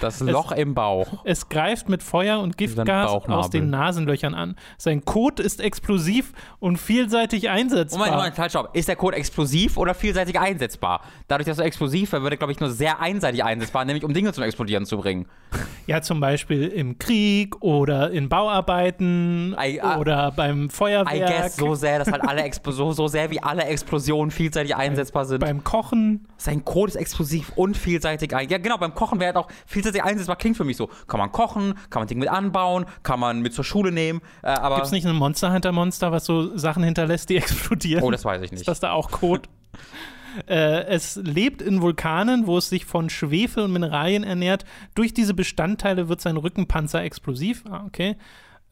Das 0.00 0.20
Loch 0.20 0.52
es, 0.52 0.58
im 0.58 0.74
Bauch. 0.74 1.24
Es 1.24 1.50
greift 1.50 1.90
mit 1.90 2.02
Feuer 2.02 2.40
und 2.40 2.56
Giftgas 2.56 3.10
aus 3.10 3.50
den 3.50 3.68
Nasenlöchern 3.68 4.34
an. 4.34 4.56
Sein 4.78 5.04
Code 5.04 5.42
ist 5.42 5.60
explosiv 5.60 6.32
und 6.58 6.78
vielseitig 6.78 7.50
einsetzbar. 7.50 7.98
Moment, 7.98 8.16
Moment, 8.16 8.38
halt, 8.38 8.50
stopp. 8.50 8.74
Ist 8.74 8.88
der 8.88 8.96
Code 8.96 9.18
explosiv 9.18 9.76
oder 9.76 9.92
vielseitig 9.92 10.40
einsetzbar? 10.40 11.02
Dadurch, 11.28 11.46
dass 11.46 11.58
er 11.58 11.66
explosiv 11.66 12.12
wäre, 12.12 12.22
würde 12.22 12.36
er, 12.36 12.38
glaube 12.38 12.52
ich, 12.52 12.60
nur 12.60 12.70
sehr 12.70 13.00
einseitig 13.00 13.44
einsetzbar, 13.44 13.84
nämlich 13.84 14.04
um 14.04 14.14
Dinge 14.14 14.32
zum 14.32 14.44
Explodieren 14.44 14.86
zu 14.86 14.96
bringen. 14.96 15.26
Ja, 15.86 16.02
zum 16.02 16.20
Beispiel 16.20 16.68
im 16.68 16.98
Krieg 16.98 17.60
oder 17.62 18.12
in 18.12 18.28
Bauarbeiten 18.28 19.56
I, 19.60 19.80
uh, 19.82 19.98
oder 19.98 20.30
beim 20.30 20.70
Feuerwerk. 20.70 21.16
I 21.16 21.18
guess 21.18 21.56
so 21.56 21.74
sehr, 21.74 21.98
dass 21.98 22.12
halt 22.12 22.22
alle 22.22 22.48
so, 22.68 22.92
so 22.92 23.08
sehr 23.08 23.30
wie 23.32 23.42
alle 23.42 23.64
Explosionen 23.64 24.30
vielseitig 24.30 24.76
einsetzbar 24.76 25.24
sind. 25.24 25.40
Beim 25.40 25.64
Kochen. 25.64 26.28
Sein 26.36 26.64
Code 26.64 26.90
ist 26.90 26.96
explosiv 26.96 27.50
und 27.56 27.76
vielseitig 27.76 27.89
vielseitig 27.90 28.34
ein. 28.34 28.48
Ja, 28.48 28.58
genau, 28.58 28.78
beim 28.78 28.94
Kochen 28.94 29.18
wäre 29.18 29.36
auch 29.36 29.48
vielseitig 29.66 30.04
einsetzbar, 30.04 30.36
klingt 30.36 30.56
für 30.56 30.64
mich 30.64 30.76
so. 30.76 30.88
Kann 31.08 31.18
man 31.18 31.32
kochen, 31.32 31.74
kann 31.90 32.00
man 32.00 32.06
Dinge 32.06 32.20
mit 32.20 32.28
anbauen, 32.28 32.86
kann 33.02 33.18
man 33.18 33.40
mit 33.40 33.52
zur 33.52 33.64
Schule 33.64 33.90
nehmen. 33.90 34.20
Äh, 34.42 34.48
aber 34.48 34.76
Gibt 34.76 34.86
es 34.86 34.92
nicht 34.92 35.06
ein 35.06 35.16
Monster 35.16 35.52
Hunter 35.52 35.72
Monster, 35.72 36.12
was 36.12 36.24
so 36.24 36.56
Sachen 36.56 36.84
hinterlässt, 36.84 37.28
die 37.30 37.36
explodieren? 37.42 38.04
Oh, 38.04 38.10
das 38.10 38.24
weiß 38.24 38.42
ich 38.42 38.52
nicht. 38.52 38.60
Ist 38.60 38.68
das 38.68 38.80
da 38.80 38.92
auch 38.92 39.10
Code? 39.10 39.48
Äh, 40.46 40.84
es 40.84 41.16
lebt 41.16 41.60
in 41.60 41.82
Vulkanen, 41.82 42.46
wo 42.46 42.56
es 42.56 42.68
sich 42.68 42.86
von 42.86 43.10
Schwefel 43.10 43.64
und 43.64 43.72
Mineralien 43.72 44.22
ernährt. 44.22 44.64
Durch 44.94 45.12
diese 45.12 45.34
Bestandteile 45.34 46.08
wird 46.08 46.20
sein 46.20 46.36
Rückenpanzer 46.36 47.02
explosiv. 47.02 47.64
Ah, 47.68 47.82
okay. 47.84 48.16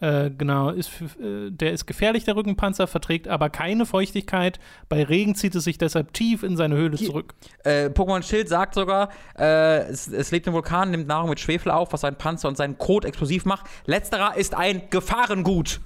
Äh, 0.00 0.30
genau, 0.30 0.70
ist, 0.70 0.90
äh, 1.20 1.50
der 1.50 1.72
ist 1.72 1.87
gefährlich, 1.87 2.24
der 2.24 2.37
Rückenpanzer, 2.37 2.87
verträgt 2.87 3.26
aber 3.26 3.50
keine 3.50 3.84
Feuchtigkeit. 3.84 4.61
Bei 4.88 5.02
Regen 5.02 5.34
zieht 5.34 5.54
es 5.56 5.64
sich 5.64 5.76
deshalb 5.76 6.12
tief 6.12 6.44
in 6.44 6.56
seine 6.56 6.76
Höhle 6.76 6.96
zurück. 6.96 7.34
Äh, 7.64 7.87
Pokémon 7.87 8.22
Schild 8.22 8.48
sagt 8.48 8.74
sogar, 8.74 9.08
äh, 9.37 9.80
es, 9.88 10.06
es, 10.06 10.30
lebt 10.30 10.46
im 10.46 10.52
Vulkan, 10.52 10.92
nimmt 10.92 11.08
Nahrung 11.08 11.30
mit 11.30 11.40
Schwefel 11.40 11.72
auf, 11.72 11.92
was 11.92 12.02
seinen 12.02 12.16
Panzer 12.16 12.48
und 12.48 12.56
seinen 12.56 12.78
Kot 12.78 13.04
explosiv 13.04 13.44
macht. 13.44 13.66
Letzterer 13.87 14.37
ist 14.37 14.54
ein 14.54 14.82
Gefahrengut. 14.90 15.80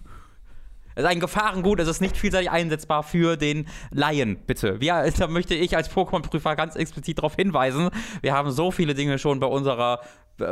Es 0.95 1.05
ist 1.05 1.09
ein 1.09 1.21
Gefahrengut, 1.21 1.81
es 1.81 1.89
ist 1.89 2.01
nicht 2.01 2.17
vielseitig 2.17 2.51
einsetzbar 2.51 3.03
für 3.03 3.37
den 3.37 3.67
Laien, 3.91 4.39
bitte. 4.47 4.81
Wir, 4.81 5.11
da 5.19 5.27
möchte 5.27 5.55
ich 5.55 5.77
als 5.77 5.91
Pokémon-Prüfer 5.91 6.57
ganz 6.57 6.77
explizit 6.77 7.19
darauf 7.19 7.37
hinweisen. 7.37 7.91
Wir 8.21 8.35
haben 8.35 8.51
so 8.51 8.71
viele 8.71 8.95
Dinge 8.95 9.19
schon 9.19 9.41
bei 9.41 9.47
unserer 9.47 10.01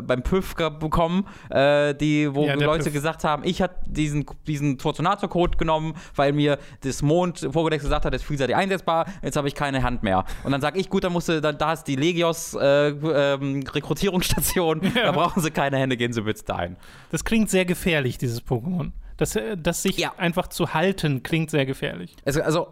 beim 0.02 0.22
PÜV 0.22 0.54
bekommen, 0.78 1.26
äh, 1.48 1.94
die, 1.94 2.32
wo 2.34 2.46
ja, 2.46 2.54
Leute 2.54 2.84
Püff. 2.84 2.92
gesagt 2.92 3.24
haben, 3.24 3.42
ich 3.44 3.62
habe 3.62 3.74
diesen, 3.86 4.26
diesen 4.46 4.78
Fortunator-Code 4.78 5.56
genommen, 5.56 5.94
weil 6.14 6.32
mir 6.32 6.58
das 6.82 7.02
Mond 7.02 7.38
Pokédex 7.40 7.80
gesagt 7.80 8.04
hat, 8.04 8.14
das 8.14 8.22
ist 8.22 8.28
vielseitig 8.28 8.56
einsetzbar, 8.56 9.06
jetzt 9.22 9.36
habe 9.36 9.48
ich 9.48 9.54
keine 9.54 9.82
Hand 9.82 10.02
mehr. 10.02 10.24
Und 10.44 10.52
dann 10.52 10.60
sage 10.60 10.78
ich, 10.78 10.90
gut, 10.90 11.04
dann 11.04 11.12
musst 11.12 11.28
du, 11.28 11.40
dann, 11.40 11.58
da 11.58 11.72
ist 11.72 11.84
die 11.84 11.96
Legios 11.96 12.54
äh, 12.54 12.88
ähm, 12.88 13.64
Rekrutierungsstation, 13.66 14.82
ja. 14.94 15.04
da 15.04 15.12
brauchen 15.12 15.42
sie 15.42 15.50
keine 15.50 15.78
Hände, 15.78 15.96
gehen 15.96 16.12
sie 16.12 16.22
bitte 16.22 16.44
dahin. 16.44 16.76
Das 17.10 17.24
klingt 17.24 17.50
sehr 17.50 17.64
gefährlich, 17.64 18.18
dieses 18.18 18.44
Pokémon. 18.44 18.92
Das, 19.20 19.36
äh, 19.36 19.56
das 19.58 19.82
sich 19.82 19.98
ja. 19.98 20.14
einfach 20.16 20.48
zu 20.48 20.72
halten, 20.72 21.22
klingt 21.22 21.50
sehr 21.50 21.66
gefährlich. 21.66 22.16
Also, 22.24 22.40
also 22.40 22.68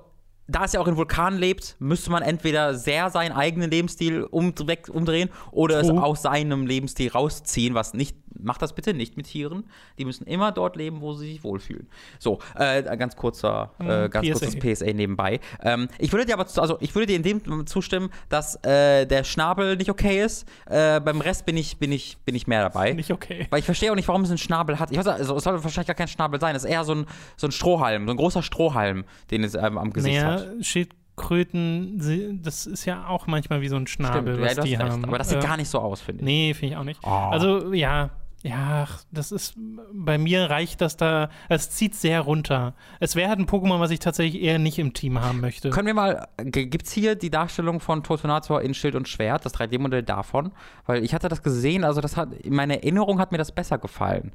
da 0.46 0.64
es 0.64 0.72
ja 0.72 0.80
auch 0.80 0.88
in 0.88 0.96
Vulkanen 0.96 1.38
lebt, 1.38 1.76
müsste 1.78 2.10
man 2.10 2.22
entweder 2.22 2.74
sehr 2.74 3.10
seinen 3.10 3.32
eigenen 3.32 3.70
Lebensstil 3.70 4.22
umdrehen 4.22 5.28
oder 5.52 5.82
True. 5.82 5.92
es 5.92 5.98
aus 5.98 6.22
seinem 6.22 6.66
Lebensstil 6.66 7.10
rausziehen, 7.10 7.74
was 7.74 7.92
nicht 7.92 8.16
Macht 8.40 8.62
das 8.62 8.74
bitte 8.74 8.94
nicht 8.94 9.16
mit 9.16 9.26
Tieren. 9.26 9.64
Die 9.98 10.04
müssen 10.04 10.26
immer 10.26 10.52
dort 10.52 10.76
leben, 10.76 11.00
wo 11.00 11.14
sie 11.14 11.32
sich 11.32 11.44
wohlfühlen. 11.44 11.88
So, 12.18 12.38
äh, 12.56 12.82
ganz 12.96 13.16
kurzer, 13.16 13.72
äh, 13.80 14.06
mhm, 14.06 14.10
ganz 14.10 14.26
PSA. 14.26 14.46
kurzes 14.46 14.78
PSA 14.78 14.92
nebenbei. 14.92 15.40
Ähm, 15.62 15.88
ich 15.98 16.12
würde 16.12 16.26
dir 16.26 16.34
aber, 16.34 16.46
also 16.56 16.78
ich 16.80 16.94
würde 16.94 17.06
dir 17.06 17.16
in 17.16 17.22
dem 17.22 17.66
zustimmen, 17.66 18.10
dass 18.28 18.56
äh, 18.64 19.06
der 19.06 19.24
Schnabel 19.24 19.76
nicht 19.76 19.90
okay 19.90 20.22
ist. 20.22 20.48
Äh, 20.66 21.00
beim 21.00 21.20
Rest 21.20 21.46
bin 21.46 21.56
ich, 21.56 21.78
bin 21.78 21.92
ich, 21.92 22.18
bin 22.24 22.34
ich 22.34 22.46
mehr 22.46 22.62
dabei. 22.62 22.92
Nicht 22.92 23.12
okay. 23.12 23.46
Weil 23.50 23.60
ich 23.60 23.64
verstehe 23.64 23.90
auch 23.90 23.96
nicht, 23.96 24.08
warum 24.08 24.22
es 24.22 24.30
einen 24.30 24.38
Schnabel 24.38 24.78
hat. 24.78 24.90
Ich 24.90 24.98
weiß, 24.98 25.06
also, 25.06 25.36
es 25.36 25.44
soll 25.44 25.62
wahrscheinlich 25.62 25.86
gar 25.86 25.96
kein 25.96 26.08
Schnabel 26.08 26.40
sein. 26.40 26.54
Es 26.54 26.64
ist 26.64 26.70
eher 26.70 26.84
so 26.84 26.94
ein, 26.94 27.06
so 27.36 27.46
ein 27.46 27.52
Strohhalm, 27.52 28.06
so 28.06 28.12
ein 28.12 28.16
großer 28.16 28.42
Strohhalm, 28.42 29.04
den 29.30 29.44
es 29.44 29.54
ähm, 29.54 29.78
am 29.78 29.92
Gesicht 29.92 30.20
naja, 30.20 30.40
hat. 30.40 30.64
Schildkröten, 30.64 32.40
das 32.42 32.66
ist 32.66 32.84
ja 32.84 33.06
auch 33.06 33.26
manchmal 33.26 33.60
wie 33.60 33.68
so 33.68 33.76
ein 33.76 33.86
Schnabel, 33.86 34.34
Stimmt, 34.34 34.40
was 34.40 34.56
ja, 34.56 34.62
die 34.62 34.78
haben. 34.78 35.04
Aber 35.04 35.18
das 35.18 35.28
sieht 35.28 35.38
äh, 35.38 35.46
gar 35.46 35.56
nicht 35.56 35.68
so 35.68 35.78
aus, 35.78 36.00
finde 36.00 36.20
ich. 36.22 36.26
Nee, 36.26 36.54
finde 36.54 36.74
ich 36.74 36.78
auch 36.78 36.84
nicht. 36.84 37.00
Oh. 37.04 37.08
Also, 37.08 37.72
ja, 37.72 38.10
ja, 38.42 38.86
das 39.10 39.32
ist, 39.32 39.54
bei 39.92 40.16
mir 40.16 40.48
reicht 40.48 40.80
das 40.80 40.96
da, 40.96 41.28
es 41.48 41.70
zieht 41.70 41.94
sehr 41.96 42.20
runter. 42.20 42.74
Es 43.00 43.16
wäre 43.16 43.28
halt 43.28 43.40
ein 43.40 43.46
Pokémon, 43.46 43.80
was 43.80 43.90
ich 43.90 43.98
tatsächlich 43.98 44.40
eher 44.40 44.58
nicht 44.58 44.78
im 44.78 44.94
Team 44.94 45.20
haben 45.20 45.40
möchte. 45.40 45.70
Können 45.70 45.88
wir 45.88 45.94
mal, 45.94 46.28
gibt 46.44 46.86
es 46.86 46.92
hier 46.92 47.16
die 47.16 47.30
Darstellung 47.30 47.80
von 47.80 48.04
Totonator 48.04 48.62
in 48.62 48.74
Schild 48.74 48.94
und 48.94 49.08
Schwert, 49.08 49.44
das 49.44 49.54
3D-Modell 49.54 50.04
davon? 50.04 50.52
Weil 50.86 51.02
ich 51.02 51.14
hatte 51.14 51.28
das 51.28 51.42
gesehen, 51.42 51.82
also 51.82 52.00
das 52.00 52.16
hat, 52.16 52.32
in 52.32 52.54
meiner 52.54 52.74
Erinnerung 52.74 53.18
hat 53.18 53.32
mir 53.32 53.38
das 53.38 53.50
besser 53.50 53.78
gefallen. 53.78 54.32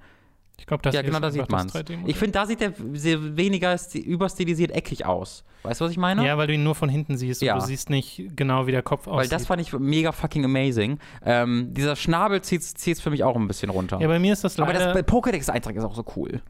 Ich 0.59 0.65
glaube, 0.65 0.83
das 0.83 0.95
Ja, 0.95 1.01
genau, 1.01 1.19
da 1.19 1.31
sieht 1.31 1.49
man. 1.49 1.69
Ich 2.05 2.15
finde, 2.15 2.31
da 2.31 2.45
sieht 2.45 2.61
er 2.61 2.73
weniger 2.77 3.77
überstilisiert 3.93 4.71
eckig 4.71 5.05
aus. 5.05 5.43
Weißt 5.63 5.81
du, 5.81 5.85
was 5.85 5.91
ich 5.91 5.97
meine? 5.97 6.25
Ja, 6.25 6.37
weil 6.37 6.47
du 6.47 6.53
ihn 6.53 6.63
nur 6.63 6.75
von 6.75 6.89
hinten 6.89 7.17
siehst 7.17 7.41
ja. 7.41 7.53
und 7.53 7.61
du 7.61 7.67
siehst 7.67 7.89
nicht 7.89 8.23
genau, 8.35 8.67
wie 8.67 8.71
der 8.71 8.81
Kopf 8.81 9.07
aussieht. 9.07 9.31
Weil 9.31 9.37
das 9.37 9.47
fand 9.47 9.61
ich 9.61 9.71
mega 9.73 10.11
fucking 10.11 10.45
amazing. 10.45 10.99
Ähm, 11.25 11.73
dieser 11.73 11.95
Schnabel 11.95 12.41
zieht 12.41 12.61
es 12.61 13.01
für 13.01 13.09
mich 13.09 13.23
auch 13.23 13.35
ein 13.35 13.47
bisschen 13.47 13.69
runter. 13.69 13.99
Ja, 13.99 14.07
bei 14.07 14.19
mir 14.19 14.33
ist 14.33 14.43
das 14.43 14.57
leider... 14.57 14.89
Aber 14.89 15.01
das 15.01 15.07
Pokédex-Eintrag 15.07 15.75
ist 15.75 15.83
auch 15.83 15.95
so 15.95 16.05
cool. 16.15 16.41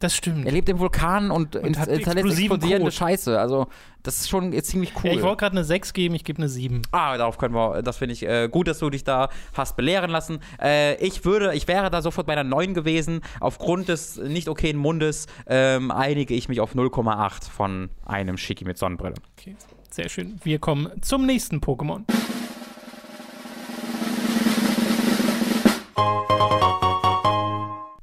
Das 0.00 0.14
stimmt. 0.14 0.46
Er 0.46 0.52
lebt 0.52 0.68
im 0.68 0.78
Vulkan 0.78 1.30
und, 1.30 1.56
und 1.56 1.78
hat 1.78 1.88
explodierende 1.88 2.78
Code. 2.78 2.92
Scheiße. 2.92 3.38
Also, 3.38 3.66
das 4.04 4.18
ist 4.20 4.28
schon 4.28 4.52
ziemlich 4.62 4.92
cool. 4.96 5.10
Ja, 5.10 5.16
ich 5.16 5.22
wollte 5.22 5.38
gerade 5.38 5.56
eine 5.56 5.64
6 5.64 5.92
geben, 5.92 6.14
ich 6.14 6.22
gebe 6.22 6.38
eine 6.38 6.48
7. 6.48 6.82
Ah, 6.92 7.16
darauf 7.16 7.36
können 7.36 7.54
wir, 7.54 7.82
das 7.82 7.96
finde 7.96 8.12
ich 8.12 8.24
äh, 8.24 8.48
gut, 8.48 8.68
dass 8.68 8.78
du 8.78 8.90
dich 8.90 9.02
da 9.02 9.28
hast 9.54 9.76
belehren 9.76 10.10
lassen. 10.10 10.38
Äh, 10.62 10.94
ich 11.04 11.24
würde, 11.24 11.54
ich 11.54 11.66
wäre 11.66 11.90
da 11.90 12.00
sofort 12.00 12.28
bei 12.28 12.34
einer 12.34 12.44
9 12.44 12.74
gewesen. 12.74 13.22
Aufgrund 13.40 13.88
des 13.88 14.16
nicht 14.18 14.48
okayen 14.48 14.76
Mundes 14.76 15.26
ähm, 15.48 15.90
einige 15.90 16.34
ich 16.34 16.48
mich 16.48 16.60
auf 16.60 16.76
0,8 16.76 17.50
von 17.50 17.90
einem 18.04 18.36
Schicki 18.36 18.64
mit 18.64 18.78
Sonnenbrille. 18.78 19.16
Okay, 19.36 19.56
sehr 19.90 20.08
schön. 20.08 20.38
Wir 20.44 20.60
kommen 20.60 20.90
zum 21.02 21.26
nächsten 21.26 21.58
Pokémon. 21.58 22.04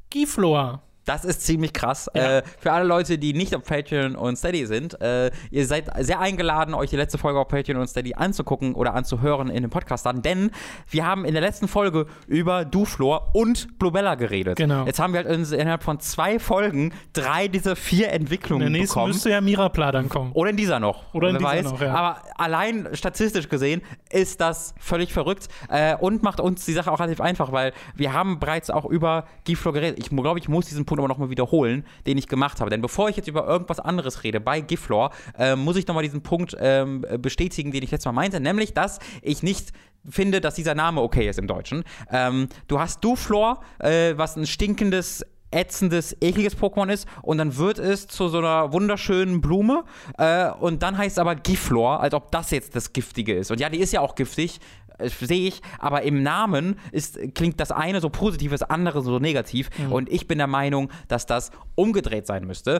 Giflor. 0.10 0.81
Das 1.05 1.23
ist 1.23 1.41
ziemlich 1.45 1.73
krass. 1.73 2.09
Ja. 2.15 2.39
Äh, 2.39 2.43
für 2.59 2.71
alle 2.71 2.85
Leute, 2.85 3.17
die 3.17 3.33
nicht 3.33 3.55
auf 3.55 3.63
Patreon 3.63 4.15
und 4.15 4.37
Steady 4.37 4.65
sind, 4.65 4.99
äh, 5.01 5.31
ihr 5.51 5.65
seid 5.65 5.89
sehr 6.03 6.19
eingeladen, 6.19 6.73
euch 6.73 6.89
die 6.89 6.97
letzte 6.97 7.17
Folge 7.17 7.39
auf 7.39 7.47
Patreon 7.47 7.79
und 7.79 7.87
Steady 7.87 8.15
anzugucken 8.15 8.73
oder 8.73 8.93
anzuhören 8.93 9.49
in 9.49 9.61
den 9.61 9.69
Podcast 9.69 10.05
dann, 10.05 10.21
denn 10.21 10.51
wir 10.89 11.05
haben 11.05 11.25
in 11.25 11.33
der 11.33 11.41
letzten 11.41 11.67
Folge 11.67 12.07
über 12.27 12.65
Duflor 12.65 13.29
und 13.33 13.77
Blubella 13.79 14.15
geredet. 14.15 14.57
Genau. 14.57 14.85
Jetzt 14.85 14.99
haben 14.99 15.13
wir 15.13 15.23
halt 15.23 15.51
innerhalb 15.51 15.83
von 15.83 15.99
zwei 15.99 16.39
Folgen 16.39 16.93
drei 17.13 17.47
dieser 17.47 17.75
vier 17.75 18.11
Entwicklungen 18.11 18.67
in 18.67 18.73
der 18.73 18.81
nächsten 18.81 18.95
bekommen. 18.95 19.13
müsste 19.13 19.29
ja 19.29 19.41
Mirapla 19.41 19.91
dann 19.91 20.09
kommen. 20.09 20.31
Oder 20.33 20.49
in 20.49 20.57
dieser 20.57 20.79
noch. 20.79 21.13
Oder 21.13 21.29
in 21.29 21.37
dieser 21.37 21.49
weiß. 21.49 21.63
noch, 21.65 21.81
ja. 21.81 21.93
Aber 21.93 22.21
allein 22.35 22.89
statistisch 22.93 23.49
gesehen 23.49 23.81
ist 24.15 24.39
das 24.39 24.73
völlig 24.80 25.12
verrückt 25.13 25.49
äh, 25.69 25.95
und 25.95 26.23
macht 26.23 26.39
uns 26.39 26.65
die 26.65 26.73
Sache 26.73 26.91
auch 26.91 26.99
relativ 26.99 27.19
einfach, 27.19 27.51
weil 27.51 27.73
wir 27.95 28.13
haben 28.13 28.39
bereits 28.39 28.69
auch 28.69 28.86
über 28.86 29.25
Giflor 29.43 29.73
geredet. 29.73 29.99
Ich 29.99 30.10
glaube, 30.10 30.39
ich 30.39 30.47
muss 30.47 30.67
diesen 30.67 30.86
Punkt 30.86 30.99
aber 30.99 31.08
nochmal 31.08 31.30
wiederholen, 31.30 31.86
den 32.08 32.17
ich 32.17 32.28
gemacht 32.28 32.62
habe. 32.62 32.69
Denn 32.69 32.82
bevor 32.82 33.10
ich 33.10 33.17
jetzt 33.17 33.28
über 33.28 33.45
irgendwas 33.45 33.80
anderes 33.80 34.23
rede 34.23 34.39
bei 34.39 34.62
Giflor, 34.62 35.12
äh, 35.38 35.56
muss 35.56 35.75
ich 35.75 35.86
nochmal 35.86 36.04
diesen 36.04 36.23
Punkt 36.23 36.56
ähm, 36.60 37.06
bestätigen, 37.19 37.71
den 37.71 37.84
ich 37.84 37.91
letztes 37.91 38.06
Mal 38.06 38.13
meinte, 38.13 38.39
nämlich, 38.39 38.73
dass 38.73 38.99
ich 39.21 39.43
nicht 39.43 39.73
finde, 40.10 40.39
dass 40.39 40.56
dieser 40.56 40.75
Name 40.75 41.01
okay 41.01 41.28
ist 41.28 41.39
im 41.39 41.47
Deutschen. 41.47 41.84
Ähm, 42.12 42.47
du 42.67 42.80
hast 42.80 43.04
Duflor, 43.04 43.60
äh, 43.80 44.13
was 44.15 44.36
ein 44.36 44.45
stinkendes 44.45 45.25
ätzendes, 45.55 46.15
ekliges 46.21 46.57
Pokémon 46.57 46.91
ist 46.91 47.07
und 47.21 47.37
dann 47.37 47.57
wird 47.57 47.79
es 47.79 48.07
zu 48.07 48.27
so 48.27 48.39
einer 48.39 48.73
wunderschönen 48.73 49.41
Blume 49.41 49.85
äh, 50.17 50.49
und 50.51 50.83
dann 50.83 50.97
heißt 50.97 51.13
es 51.13 51.19
aber 51.19 51.35
Giflor, 51.35 52.01
als 52.01 52.13
ob 52.13 52.31
das 52.31 52.51
jetzt 52.51 52.75
das 52.75 52.93
Giftige 52.93 53.33
ist. 53.33 53.51
Und 53.51 53.59
ja, 53.59 53.69
die 53.69 53.79
ist 53.79 53.93
ja 53.93 54.01
auch 54.01 54.15
giftig, 54.15 54.59
äh, 54.97 55.09
sehe 55.09 55.47
ich, 55.47 55.61
aber 55.79 56.03
im 56.03 56.23
Namen 56.23 56.77
ist, 56.91 57.17
klingt 57.33 57.59
das 57.59 57.71
eine 57.71 58.01
so 58.01 58.09
positiv, 58.09 58.51
das 58.51 58.63
andere 58.63 59.01
so 59.01 59.19
negativ. 59.19 59.69
Mhm. 59.77 59.91
Und 59.91 60.09
ich 60.09 60.27
bin 60.27 60.37
der 60.37 60.47
Meinung, 60.47 60.91
dass 61.07 61.25
das 61.25 61.51
umgedreht 61.75 62.27
sein 62.27 62.45
müsste. 62.45 62.79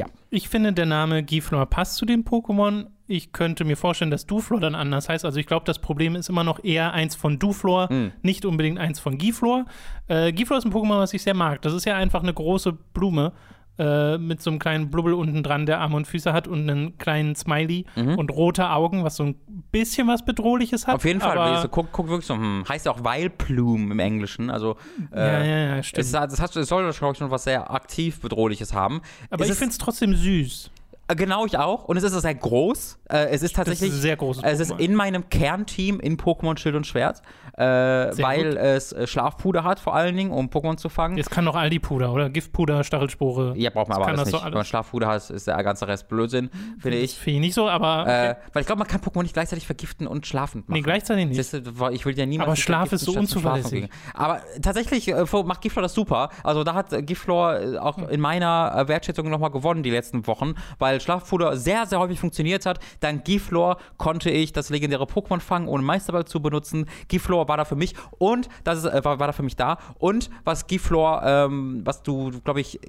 Ja. 0.00 0.06
Ich 0.30 0.48
finde, 0.48 0.72
der 0.72 0.86
Name 0.86 1.22
Giflor 1.22 1.66
passt 1.66 1.96
zu 1.96 2.06
dem 2.06 2.24
Pokémon. 2.24 2.86
Ich 3.06 3.32
könnte 3.32 3.64
mir 3.64 3.76
vorstellen, 3.76 4.10
dass 4.10 4.26
Duflor 4.26 4.60
dann 4.60 4.74
anders 4.74 5.08
heißt. 5.08 5.24
Also 5.24 5.38
ich 5.38 5.46
glaube, 5.46 5.66
das 5.66 5.78
Problem 5.78 6.16
ist 6.16 6.28
immer 6.28 6.44
noch 6.44 6.64
eher 6.64 6.92
eins 6.92 7.16
von 7.16 7.38
Duflor, 7.38 7.92
mhm. 7.92 8.12
nicht 8.22 8.44
unbedingt 8.44 8.78
eins 8.78 8.98
von 8.98 9.18
Giflor. 9.18 9.66
Äh, 10.08 10.32
Giflor 10.32 10.58
ist 10.58 10.64
ein 10.64 10.72
Pokémon, 10.72 10.98
was 10.98 11.12
ich 11.12 11.22
sehr 11.22 11.34
mag. 11.34 11.60
Das 11.62 11.74
ist 11.74 11.84
ja 11.84 11.96
einfach 11.96 12.22
eine 12.22 12.32
große 12.32 12.72
Blume 12.72 13.32
äh, 13.80 14.18
mit 14.18 14.42
so 14.42 14.50
einem 14.50 14.58
kleinen 14.58 14.90
Blubbel 14.90 15.14
unten 15.14 15.42
dran, 15.42 15.64
der 15.64 15.80
Arme 15.80 15.96
und 15.96 16.06
Füße 16.06 16.34
hat 16.34 16.46
und 16.46 16.68
einen 16.68 16.98
kleinen 16.98 17.34
Smiley 17.34 17.86
mhm. 17.96 18.18
und 18.18 18.30
rote 18.30 18.68
Augen, 18.68 19.04
was 19.04 19.16
so 19.16 19.24
ein 19.24 19.36
bisschen 19.72 20.06
was 20.06 20.22
Bedrohliches 20.22 20.86
hat. 20.86 20.96
Auf 20.96 21.04
jeden 21.06 21.20
Fall, 21.20 21.38
aber, 21.38 21.66
guck, 21.68 21.90
guck 21.90 22.08
wirklich 22.08 22.26
so, 22.26 22.34
hm, 22.34 22.64
heißt 22.68 22.84
ja 22.84 22.92
auch 22.92 23.02
Weilplume 23.02 23.92
im 23.92 23.98
Englischen, 23.98 24.50
also 24.50 24.76
äh, 25.12 25.18
ja, 25.18 25.42
ja, 25.42 25.76
ja, 25.76 25.82
stimmt. 25.82 26.04
Es, 26.04 26.12
das, 26.12 26.40
hat, 26.40 26.54
es 26.54 26.68
soll 26.68 26.92
schon 26.92 27.30
was 27.30 27.44
sehr 27.44 27.70
aktiv 27.70 28.20
Bedrohliches 28.20 28.74
haben. 28.74 29.00
Aber 29.30 29.44
es 29.44 29.50
ich 29.50 29.56
finde 29.56 29.72
es 29.72 29.78
trotzdem 29.78 30.14
süß. 30.14 30.70
Äh, 31.10 31.16
genau, 31.16 31.46
ich 31.46 31.58
auch. 31.58 31.84
Und 31.84 31.96
es 31.96 32.02
ist 32.04 32.12
sehr 32.20 32.34
groß. 32.34 32.98
Äh, 33.08 33.26
es 33.30 33.42
ist 33.42 33.56
tatsächlich. 33.56 33.90
Das 33.90 33.96
ist 33.96 34.02
sehr 34.02 34.16
groß. 34.16 34.40
Es 34.42 34.60
ist 34.60 34.72
in 34.78 34.94
meinem 34.94 35.28
Kernteam 35.28 35.98
in 36.00 36.16
Pokémon 36.16 36.56
Schild 36.56 36.76
und 36.76 36.86
Schwert, 36.86 37.22
äh, 37.56 37.62
weil 37.64 38.50
gut. 38.50 38.58
es 38.58 38.92
äh, 38.92 39.06
Schlafpuder 39.06 39.64
hat, 39.64 39.80
vor 39.80 39.94
allen 39.94 40.16
Dingen, 40.16 40.30
um 40.30 40.46
Pokémon 40.46 40.76
zu 40.76 40.88
fangen. 40.88 41.16
Jetzt 41.16 41.30
kann 41.30 41.44
noch 41.44 41.56
Aldi-Puder, 41.56 42.12
oder? 42.12 42.30
Giftpuder, 42.30 42.84
Stachelspore. 42.84 43.54
Ja, 43.56 43.70
braucht 43.70 43.88
man 43.88 43.96
aber 43.96 44.06
alles 44.06 44.26
nicht. 44.26 44.34
Alles. 44.34 44.44
Wenn 44.46 44.52
man 44.52 44.64
Schlafpuder 44.64 45.08
hat, 45.08 45.30
ist 45.30 45.46
der 45.46 45.62
ganze 45.62 45.88
Rest 45.88 46.08
Blödsinn, 46.08 46.50
finde 46.78 46.98
ich. 46.98 47.16
Finde 47.16 47.36
ich 47.36 47.40
nicht 47.40 47.54
so, 47.54 47.68
aber. 47.68 48.06
Äh, 48.06 48.36
weil 48.52 48.60
ich 48.60 48.66
glaube, 48.66 48.78
man 48.78 48.88
kann 48.88 49.00
Pokémon 49.00 49.22
nicht 49.22 49.34
gleichzeitig 49.34 49.66
vergiften 49.66 50.06
und 50.06 50.26
schlafend 50.26 50.68
machen. 50.68 50.78
Nee, 50.78 50.82
gleichzeitig 50.82 51.26
nicht. 51.26 51.38
Ist, 51.38 51.54
ich 51.54 52.06
will 52.06 52.16
ja 52.16 52.26
niemals. 52.26 52.48
Aber 52.48 52.56
Schlaf 52.56 52.92
ist 52.92 53.04
so 53.04 53.12
unzuverlässig. 53.12 53.88
Aber 54.14 54.40
tatsächlich 54.62 55.08
äh, 55.08 55.24
macht 55.44 55.60
Giflor 55.62 55.82
das 55.82 55.94
super. 55.94 56.30
Also 56.44 56.62
da 56.62 56.74
hat 56.74 57.06
Giflor 57.06 57.80
auch 57.80 57.98
in 57.98 58.20
meiner 58.20 58.86
Wertschätzung 58.86 59.28
nochmal 59.28 59.50
gewonnen 59.50 59.82
die 59.82 59.90
letzten 59.90 60.26
Wochen, 60.26 60.54
weil 60.78 60.99
Schlafpuder 61.00 61.56
sehr 61.56 61.86
sehr, 61.86 61.98
häufig 61.98 62.20
funktioniert 62.20 62.66
hat. 62.66 62.78
Dank 63.00 63.24
Giflor 63.24 63.78
konnte 63.96 64.30
ich 64.30 64.52
das 64.52 64.70
legendäre 64.70 65.04
Pokémon 65.04 65.40
fangen, 65.40 65.68
ohne 65.68 65.82
Meisterball 65.82 66.24
zu 66.24 66.40
benutzen. 66.40 66.86
Giflor 67.08 67.48
war 67.48 67.56
da 67.56 67.64
für 67.64 67.76
mich 67.76 67.94
und 68.18 68.48
das 68.64 68.78
ist, 68.78 68.84
äh, 68.84 69.04
war, 69.04 69.18
war 69.18 69.26
da 69.26 69.32
für 69.32 69.42
mich 69.42 69.56
da. 69.56 69.78
Und 69.98 70.30
was 70.44 70.66
Giflor, 70.66 71.22
ähm, 71.24 71.82
was 71.84 72.02
du, 72.02 72.30
glaube 72.44 72.60
ich, 72.60 72.80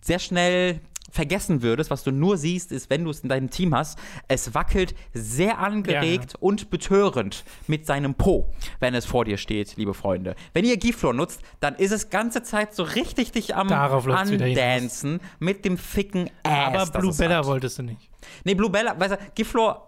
sehr 0.00 0.18
schnell 0.18 0.80
vergessen 1.10 1.62
würdest, 1.62 1.90
was 1.90 2.04
du 2.04 2.10
nur 2.10 2.36
siehst, 2.36 2.72
ist, 2.72 2.90
wenn 2.90 3.04
du 3.04 3.10
es 3.10 3.20
in 3.20 3.28
deinem 3.28 3.50
Team 3.50 3.74
hast, 3.74 3.98
es 4.28 4.54
wackelt 4.54 4.94
sehr 5.12 5.58
angeregt 5.58 6.32
ja. 6.32 6.38
und 6.40 6.70
betörend 6.70 7.44
mit 7.66 7.86
seinem 7.86 8.14
Po, 8.14 8.50
wenn 8.80 8.94
es 8.94 9.06
vor 9.06 9.24
dir 9.24 9.36
steht, 9.36 9.76
liebe 9.76 9.94
Freunde. 9.94 10.34
Wenn 10.52 10.64
ihr 10.64 10.76
Giflor 10.76 11.14
nutzt, 11.14 11.40
dann 11.60 11.74
ist 11.74 11.92
es 11.92 12.10
ganze 12.10 12.42
Zeit 12.42 12.74
so 12.74 12.82
richtig 12.82 13.32
dich 13.32 13.54
am 13.54 13.70
Andancen 13.72 15.20
mit 15.38 15.64
dem 15.64 15.78
ficken 15.78 16.30
Ass. 16.42 16.92
Aber 16.92 17.00
Blue 17.00 17.14
Bella 17.14 17.44
wolltest 17.46 17.78
du 17.78 17.82
nicht. 17.82 18.10
Nee, 18.44 18.54
Blue 18.54 18.70
Bella, 18.70 18.98
weißt 18.98 19.14
du, 19.14 19.18
Giflor 19.34 19.87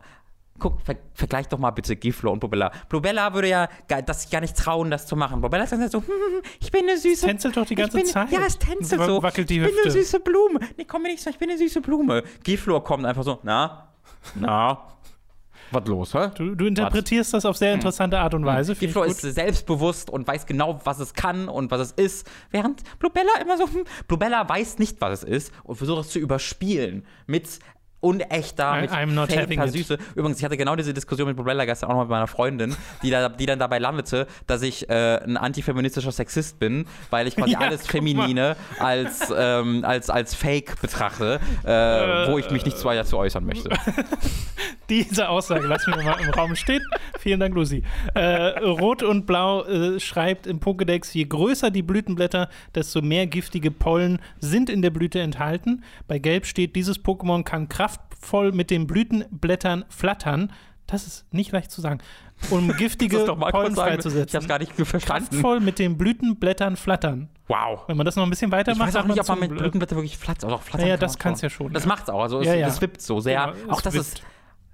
guck, 0.59 0.81
ver 0.83 0.97
vergleich 1.15 1.49
doch 1.49 1.59
mal 1.59 1.71
bitte 1.71 1.97
Giflo 1.97 2.33
und 2.33 2.41
Blubella. 2.41 2.71
Blubella 2.89 3.35
würde 3.35 3.49
ja 3.49 3.69
das 3.89 4.23
sich 4.23 4.31
gar 4.31 4.41
nicht 4.41 4.57
trauen, 4.57 4.91
das 4.91 5.07
zu 5.07 5.17
machen. 5.17 5.41
Blubella 5.41 5.65
ist 5.65 5.73
dann 5.73 5.89
so, 5.89 5.99
hm, 5.99 6.07
ich 6.61 6.71
bin 6.71 6.83
eine 6.83 6.97
süße. 6.97 7.13
Es 7.13 7.21
tänzelt 7.21 7.57
doch 7.57 7.67
die 7.67 7.75
ganze 7.75 7.99
bin, 7.99 8.07
Zeit. 8.07 8.31
Ja, 8.31 8.41
es 8.47 8.59
tänzelt 8.59 9.03
so. 9.03 9.23
Wackelt 9.23 9.51
die 9.51 9.59
ich 9.59 9.67
bin 9.67 9.75
eine 9.83 9.91
süße 9.91 10.21
Blume. 10.21 10.61
Nee, 10.77 10.85
komm 10.85 11.03
mir 11.03 11.09
nicht 11.09 11.23
so, 11.23 11.31
ich 11.31 11.39
bin 11.39 11.51
eine 11.51 11.59
süße 11.59 11.81
Blume. 11.81 12.23
Giflo 12.43 12.81
kommt 12.81 13.05
einfach 13.05 13.25
so, 13.25 13.39
na, 13.43 13.89
na. 14.35 14.87
Was 15.73 15.87
los, 15.87 16.15
hä? 16.15 16.31
Du, 16.35 16.55
du 16.57 16.67
interpretierst 16.67 17.33
was? 17.33 17.43
das 17.43 17.49
auf 17.49 17.57
sehr 17.57 17.75
interessante 17.75 18.19
Art 18.19 18.35
und 18.35 18.45
Weise. 18.45 18.75
Giflo 18.75 19.05
ist 19.05 19.21
selbstbewusst 19.21 20.11
und 20.11 20.27
weiß 20.27 20.47
genau, 20.47 20.81
was 20.85 20.99
es 20.99 21.15
kann 21.15 21.49
und 21.49 21.71
was 21.71 21.81
es 21.81 21.93
ist, 21.93 22.29
während 22.51 22.83
Blubella 22.99 23.31
immer 23.41 23.57
so, 23.57 23.65
hm, 23.73 23.85
Blubella 24.09 24.49
weiß 24.49 24.79
nicht, 24.79 25.01
was 25.01 25.23
es 25.23 25.25
ist 25.25 25.53
und 25.63 25.77
versucht 25.77 26.07
es 26.07 26.09
zu 26.11 26.19
überspielen 26.19 27.07
mit 27.27 27.61
unechter, 28.01 28.81
mit 28.81 28.91
I'm 28.91 29.13
not 29.13 29.33
faker 29.33 29.69
Süße. 29.69 29.99
Übrigens, 30.15 30.39
ich 30.39 30.45
hatte 30.45 30.57
genau 30.57 30.77
diese 30.77 30.95
Diskussion 30.95 31.29
mit 31.29 31.37
Bobrella 31.37 31.65
gestern 31.65 31.91
auch 31.91 31.95
noch 31.95 32.03
mit 32.03 32.11
meiner 32.11 32.27
Freundin, 32.27 32.75
die, 33.03 33.11
da, 33.11 33.29
die 33.29 33.47
dann 33.47 33.59
dabei 33.59 33.79
landete, 33.79 34.27
dass 34.47 34.63
ich 34.63 34.89
äh, 34.89 35.19
ein 35.23 35.37
antifeministischer 35.37 36.13
Sexist 36.13 36.59
bin, 36.59 36.87
weil 37.11 37.27
ich 37.27 37.37
quasi 37.37 37.53
ja, 37.53 37.61
alles 37.61 37.87
Feminine 37.87 38.57
als, 38.79 39.33
ähm, 39.37 39.85
als, 39.85 40.11
als 40.11 40.35
Fake 40.35 40.81
betrachte, 40.81 41.41
äh, 41.65 42.31
wo 42.31 42.39
ich 42.39 42.51
mich 42.51 42.65
nicht 42.65 42.79
zu 42.79 42.89
dazu 42.91 43.19
äußern 43.19 43.45
möchte. 43.45 43.71
Diese 44.91 45.29
Aussage 45.29 45.69
lassen 45.69 45.95
wir 45.95 46.03
mal 46.03 46.21
im 46.21 46.31
Raum 46.31 46.57
stehen. 46.57 46.83
Vielen 47.21 47.39
Dank, 47.39 47.55
Lucy. 47.55 47.85
Äh, 48.15 48.59
Rot 48.59 49.05
und 49.05 49.25
Blau 49.25 49.65
äh, 49.65 50.01
schreibt 50.01 50.49
im 50.49 50.59
Pokédex, 50.59 51.15
je 51.15 51.25
größer 51.25 51.71
die 51.71 51.83
Blütenblätter, 51.83 52.49
desto 52.75 53.01
mehr 53.01 53.29
giftige 53.29 53.71
Pollen 53.71 54.21
sind 54.41 54.69
in 54.69 54.83
der 54.83 54.91
Blüte 54.91 55.21
enthalten. 55.21 55.85
Bei 56.09 56.19
Gelb 56.19 56.45
steht, 56.45 56.75
dieses 56.75 56.99
Pokémon 56.99 57.45
kann 57.45 57.69
kraftvoll 57.91 58.53
mit 58.53 58.71
den 58.71 58.87
Blütenblättern 58.87 59.85
flattern. 59.89 60.53
Das 60.87 61.07
ist 61.07 61.33
nicht 61.33 61.53
leicht 61.53 61.71
zu 61.71 61.81
sagen. 61.81 62.01
Um 62.51 62.69
giftige 62.77 63.19
Pollen 63.19 63.75
freizusetzen. 63.75 64.29
Ich 64.29 64.35
habe 64.35 64.47
gar 64.47 64.59
nicht 64.59 64.73
verstanden. 64.73 65.29
Kraftvoll 65.29 65.61
mit 65.61 65.79
den 65.79 65.97
Blütenblättern 65.97 66.77
flattern. 66.77 67.29
Wow. 67.49 67.85
Wenn 67.87 67.97
man 67.97 68.07
das 68.07 68.17
noch 68.17 68.25
ein 68.25 68.31
bisschen 68.31 68.51
weitermacht, 68.51 68.89
ich 68.89 68.95
weiß 68.95 69.03
auch 69.03 69.07
nicht, 69.07 69.21
ob 69.21 69.29
man 69.29 69.41
mit 69.41 69.57
Blütenblättern 69.57 69.99
wirklich 69.99 70.19
flattert. 70.19 70.51
Auch 70.51 70.63
flattern 70.63 70.87
naja, 70.87 70.97
das 70.97 71.19
kann 71.19 71.35
es 71.35 71.41
ja 71.43 71.51
schon. 71.51 71.73
Das 71.73 71.85
ja. 71.85 71.89
macht's 71.89 72.09
auch. 72.09 72.23
Also 72.23 72.41
es, 72.41 72.47
ja, 72.47 72.55
ja. 72.55 72.69
es 72.69 72.81
wippt 72.81 73.03
so 73.03 73.21
sehr. 73.21 73.55
Genau, 73.61 73.75
auch 73.75 73.81
das 73.81 73.95
wippt. 73.95 74.05
ist 74.05 74.23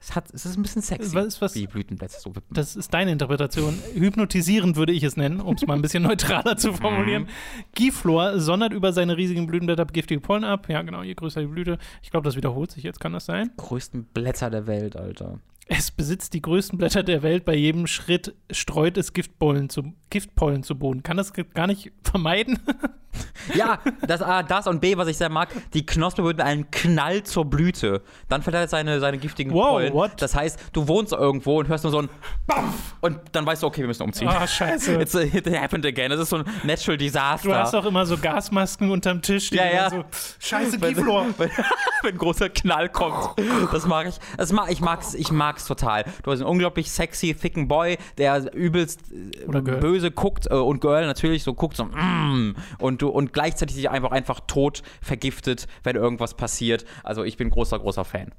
es, 0.08 0.14
hat, 0.14 0.32
es 0.32 0.46
ist 0.46 0.56
ein 0.56 0.62
bisschen 0.62 0.82
sexy, 0.82 1.14
was, 1.14 1.40
was, 1.40 1.56
wie 1.56 1.66
Blütenblätter 1.66 2.20
so 2.20 2.36
wippen. 2.36 2.54
Das 2.54 2.76
ist 2.76 2.94
deine 2.94 3.10
Interpretation. 3.10 3.76
Hypnotisierend 3.94 4.76
würde 4.76 4.92
ich 4.92 5.02
es 5.02 5.16
nennen, 5.16 5.40
um 5.40 5.56
es 5.56 5.66
mal 5.66 5.74
ein 5.74 5.82
bisschen 5.82 6.02
neutraler 6.04 6.56
zu 6.56 6.72
formulieren. 6.72 7.24
Mhm. 7.24 7.28
Giflor 7.74 8.38
sondert 8.38 8.72
über 8.72 8.92
seine 8.92 9.16
riesigen 9.16 9.48
Blütenblätter 9.48 9.84
giftige 9.86 10.20
Pollen 10.20 10.44
ab. 10.44 10.68
Ja, 10.68 10.82
genau, 10.82 11.02
je 11.02 11.14
größer 11.14 11.40
die 11.40 11.48
Blüte. 11.48 11.78
Ich 12.02 12.10
glaube, 12.10 12.24
das 12.24 12.36
wiederholt 12.36 12.70
sich 12.70 12.84
jetzt, 12.84 13.00
kann 13.00 13.14
das 13.14 13.26
sein? 13.26 13.50
Größten 13.56 14.04
Blätter 14.04 14.48
der 14.48 14.68
Welt, 14.68 14.94
Alter. 14.94 15.40
Es 15.68 15.90
besitzt 15.90 16.32
die 16.34 16.42
größten 16.42 16.78
Blätter 16.78 17.02
der 17.02 17.22
Welt. 17.22 17.44
Bei 17.44 17.54
jedem 17.54 17.88
Schritt 17.88 18.34
streut 18.50 18.96
es 18.96 19.12
Giftpollen 19.12 19.68
zu, 19.68 19.94
Giftpollen 20.10 20.62
zu 20.62 20.78
Boden. 20.78 21.02
Kann 21.02 21.16
das 21.16 21.32
gar 21.32 21.66
nicht 21.66 21.92
vermeiden? 22.04 22.60
ja, 23.54 23.78
das 24.06 24.22
A, 24.22 24.42
das 24.42 24.66
und 24.66 24.80
B, 24.80 24.96
was 24.96 25.08
ich 25.08 25.16
sehr 25.16 25.28
mag, 25.28 25.48
die 25.72 25.84
Knospe 25.84 26.22
wird 26.24 26.38
mit 26.38 26.46
einem 26.46 26.70
Knall 26.70 27.22
zur 27.22 27.44
Blüte. 27.44 28.02
Dann 28.28 28.42
verteilt 28.42 28.70
seine, 28.70 29.00
seine 29.00 29.18
giftigen 29.18 29.52
wow, 29.52 29.70
Pollen. 29.70 29.92
What? 29.92 30.22
Das 30.22 30.34
heißt, 30.34 30.58
du 30.72 30.88
wohnst 30.88 31.12
irgendwo 31.12 31.58
und 31.58 31.68
hörst 31.68 31.84
nur 31.84 31.90
so 31.90 32.02
ein 32.02 32.08
BAMF 32.46 32.74
und 33.00 33.20
dann 33.32 33.46
weißt 33.46 33.62
du, 33.62 33.66
okay, 33.66 33.80
wir 33.80 33.88
müssen 33.88 34.02
umziehen. 34.02 34.28
Ah, 34.28 34.42
oh, 34.42 34.46
scheiße. 34.46 34.94
It's, 35.00 35.14
it 35.14 35.46
happened 35.46 35.86
again. 35.86 36.10
Das 36.10 36.20
ist 36.20 36.30
so 36.30 36.36
ein 36.36 36.44
Natural 36.64 36.96
Disaster. 36.96 37.48
Du 37.48 37.54
hast 37.54 37.74
auch 37.74 37.84
immer 37.84 38.06
so 38.06 38.16
Gasmasken 38.16 38.90
unterm 38.90 39.22
Tisch. 39.22 39.50
Die 39.50 39.56
ja, 39.56 39.66
ja. 39.66 39.90
So, 39.90 40.04
scheiße, 40.38 40.78
Giflor. 40.78 41.26
Wenn, 41.38 41.50
wenn, 42.02 42.12
ein 42.12 42.18
großer 42.18 42.48
Knall 42.50 42.88
kommt. 42.88 43.34
Das 43.72 43.86
mag 43.86 44.06
ich. 44.06 44.16
Das 44.36 44.52
mag, 44.52 44.70
ich 44.70 44.80
mag's, 44.80 45.14
ich 45.14 45.32
mag's 45.56 45.66
total. 45.66 46.04
Du 46.22 46.30
hast 46.30 46.40
einen 46.40 46.48
unglaublich 46.48 46.90
sexy, 46.90 47.34
thicken 47.34 47.68
Boy, 47.68 47.96
der 48.18 48.52
übelst 48.54 49.00
äh, 49.12 49.60
böse 49.60 50.10
guckt 50.10 50.46
äh, 50.50 50.54
und 50.54 50.80
Girl 50.80 51.06
natürlich 51.06 51.42
so 51.42 51.54
guckt 51.54 51.76
so 51.76 51.84
mm, 51.84 52.54
und 52.78 53.02
du 53.02 53.08
und 53.08 53.32
gleichzeitig 53.32 53.74
sich 53.74 53.90
einfach 53.90 54.10
einfach 54.10 54.40
tot 54.46 54.82
vergiftet, 55.00 55.66
wenn 55.82 55.96
irgendwas 55.96 56.34
passiert. 56.34 56.84
Also 57.02 57.24
ich 57.24 57.36
bin 57.36 57.50
großer 57.50 57.78
großer 57.78 58.04
Fan. 58.04 58.32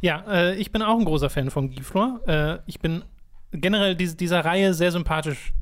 Ja, 0.00 0.24
äh, 0.28 0.54
ich 0.56 0.72
bin 0.72 0.82
auch 0.82 0.98
ein 0.98 1.04
großer 1.04 1.30
Fan 1.30 1.50
von 1.50 1.70
Giflor. 1.70 2.20
Äh, 2.26 2.58
ich 2.66 2.80
bin 2.80 3.04
generell 3.52 3.94
diese, 3.94 4.16
dieser 4.16 4.44
Reihe 4.44 4.72
sehr 4.72 4.92
sympathisch 4.92 5.52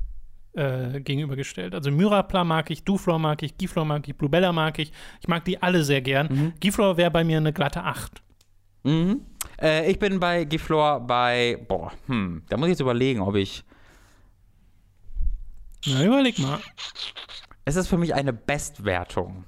äh, 0.53 1.01
gegenübergestellt. 1.01 1.75
Also 1.75 1.91
Myrapla 1.91 2.43
mag 2.43 2.69
ich, 2.71 2.83
Duflor 2.83 3.19
mag 3.19 3.43
ich, 3.43 3.57
Giflor 3.57 3.85
mag 3.85 4.07
ich, 4.07 4.15
Bluebella 4.15 4.53
mag 4.53 4.79
ich. 4.79 4.91
Ich 5.19 5.27
mag 5.27 5.43
die 5.45 5.61
alle 5.61 5.83
sehr 5.83 6.01
gern. 6.01 6.27
Mhm. 6.31 6.53
Giflor 6.59 6.97
wäre 6.97 7.11
bei 7.11 7.23
mir 7.23 7.37
eine 7.37 7.53
glatte 7.53 7.83
8. 7.83 8.21
Mhm. 8.83 9.21
Äh, 9.61 9.89
ich 9.91 9.99
bin 9.99 10.19
bei 10.19 10.43
Giflor 10.43 11.01
bei, 11.01 11.63
boah, 11.67 11.91
hm, 12.07 12.43
da 12.49 12.57
muss 12.57 12.67
ich 12.67 12.71
jetzt 12.71 12.81
überlegen, 12.81 13.21
ob 13.21 13.35
ich. 13.35 13.63
Na, 15.85 16.03
überleg 16.03 16.39
mal. 16.39 16.59
Es 17.65 17.75
ist 17.75 17.87
für 17.87 17.97
mich 17.97 18.13
eine 18.13 18.33
Bestwertung. 18.33 19.45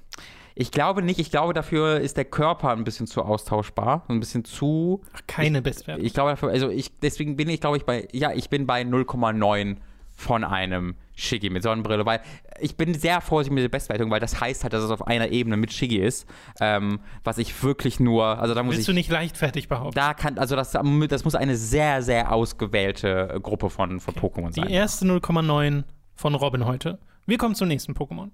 Ich 0.56 0.70
glaube 0.70 1.02
nicht, 1.02 1.18
ich 1.18 1.32
glaube, 1.32 1.52
dafür 1.52 1.98
ist 1.98 2.16
der 2.16 2.24
Körper 2.24 2.70
ein 2.70 2.84
bisschen 2.84 3.08
zu 3.08 3.22
austauschbar, 3.22 4.04
ein 4.08 4.20
bisschen 4.20 4.44
zu. 4.44 5.02
Ach, 5.12 5.20
keine 5.26 5.62
Bestwertung. 5.62 6.04
Ich 6.04 6.14
glaube 6.14 6.30
dafür, 6.30 6.50
also 6.50 6.70
ich, 6.70 6.96
deswegen 7.00 7.36
bin 7.36 7.48
ich, 7.48 7.60
glaube 7.60 7.76
ich, 7.76 7.84
bei, 7.84 8.06
ja, 8.12 8.32
ich 8.32 8.50
bin 8.50 8.66
bei 8.66 8.82
0,9 8.82 9.78
von 10.12 10.44
einem 10.44 10.94
Shiggy 11.14 11.50
mit 11.50 11.62
Sonnenbrille, 11.62 12.04
weil 12.06 12.20
ich 12.60 12.76
bin 12.76 12.94
sehr 12.94 13.20
vorsichtig 13.20 13.54
mit 13.54 13.64
der 13.64 13.68
Bestwertung, 13.68 14.10
weil 14.10 14.20
das 14.20 14.40
heißt 14.40 14.62
halt, 14.62 14.72
dass 14.72 14.82
es 14.82 14.90
auf 14.90 15.06
einer 15.06 15.28
Ebene 15.28 15.56
mit 15.56 15.72
Shiggy 15.72 15.98
ist, 15.98 16.26
ähm, 16.60 17.00
was 17.22 17.38
ich 17.38 17.62
wirklich 17.62 18.00
nur, 18.00 18.24
also 18.24 18.54
da 18.54 18.62
muss 18.62 18.74
Willst 18.74 18.82
ich, 18.82 18.86
du 18.86 18.94
nicht 18.94 19.10
leichtfertig 19.10 19.68
behaupten? 19.68 19.94
Da 19.94 20.14
kann, 20.14 20.38
also 20.38 20.56
das, 20.56 20.72
das 20.72 21.24
muss 21.24 21.34
eine 21.34 21.56
sehr, 21.56 22.02
sehr 22.02 22.32
ausgewählte 22.32 23.38
Gruppe 23.42 23.70
von, 23.70 24.00
von 24.00 24.14
okay. 24.16 24.26
Pokémon 24.26 24.52
sein. 24.52 24.66
Die 24.68 24.74
erste 24.74 25.04
0,9 25.06 25.84
von 26.14 26.34
Robin 26.34 26.66
heute. 26.66 26.98
Wir 27.26 27.38
kommen 27.38 27.54
zum 27.54 27.68
nächsten 27.68 27.92
Pokémon. 27.94 28.30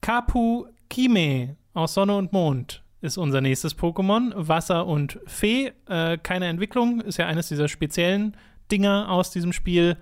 Kapu 0.00 0.66
Kime 0.90 1.56
aus 1.72 1.94
Sonne 1.94 2.16
und 2.16 2.32
Mond 2.32 2.83
ist 3.04 3.18
unser 3.18 3.42
nächstes 3.42 3.76
Pokémon. 3.76 4.32
Wasser 4.34 4.86
und 4.86 5.20
Fee. 5.26 5.72
Äh, 5.88 6.18
keine 6.18 6.46
Entwicklung, 6.46 7.02
ist 7.02 7.18
ja 7.18 7.26
eines 7.26 7.48
dieser 7.48 7.68
speziellen 7.68 8.36
Dinger 8.72 9.10
aus 9.10 9.30
diesem 9.30 9.52
Spiel. 9.52 9.98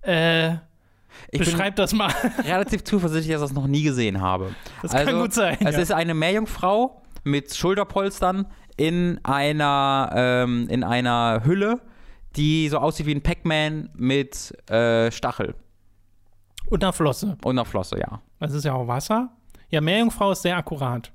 Äh, 0.00 0.54
ich 1.30 1.38
beschreib 1.38 1.76
das 1.76 1.92
mal. 1.92 2.12
relativ 2.44 2.84
zuversichtlich, 2.84 3.34
dass 3.34 3.42
ich 3.42 3.48
das 3.48 3.52
noch 3.52 3.66
nie 3.66 3.82
gesehen 3.82 4.20
habe. 4.22 4.54
Das 4.80 4.94
also, 4.94 5.10
kann 5.10 5.20
gut 5.20 5.34
sein. 5.34 5.58
Es 5.60 5.76
ja. 5.76 5.82
ist 5.82 5.92
eine 5.92 6.14
Meerjungfrau 6.14 7.02
mit 7.24 7.54
Schulterpolstern 7.54 8.46
in 8.78 9.20
einer, 9.24 10.10
ähm, 10.14 10.68
in 10.70 10.84
einer 10.84 11.42
Hülle, 11.44 11.82
die 12.36 12.68
so 12.70 12.78
aussieht 12.78 13.06
wie 13.06 13.14
ein 13.14 13.22
Pac-Man 13.22 13.90
mit 13.94 14.54
äh, 14.70 15.10
Stachel. 15.10 15.54
Und 16.70 16.82
einer 16.82 16.92
Flosse. 16.94 17.36
Und 17.44 17.58
einer 17.58 17.66
Flosse, 17.66 17.98
ja. 17.98 18.22
Das 18.40 18.54
ist 18.54 18.64
ja 18.64 18.72
auch 18.72 18.86
Wasser. 18.86 19.30
Ja, 19.68 19.82
Meerjungfrau 19.82 20.32
ist 20.32 20.42
sehr 20.42 20.56
akkurat. 20.56 21.12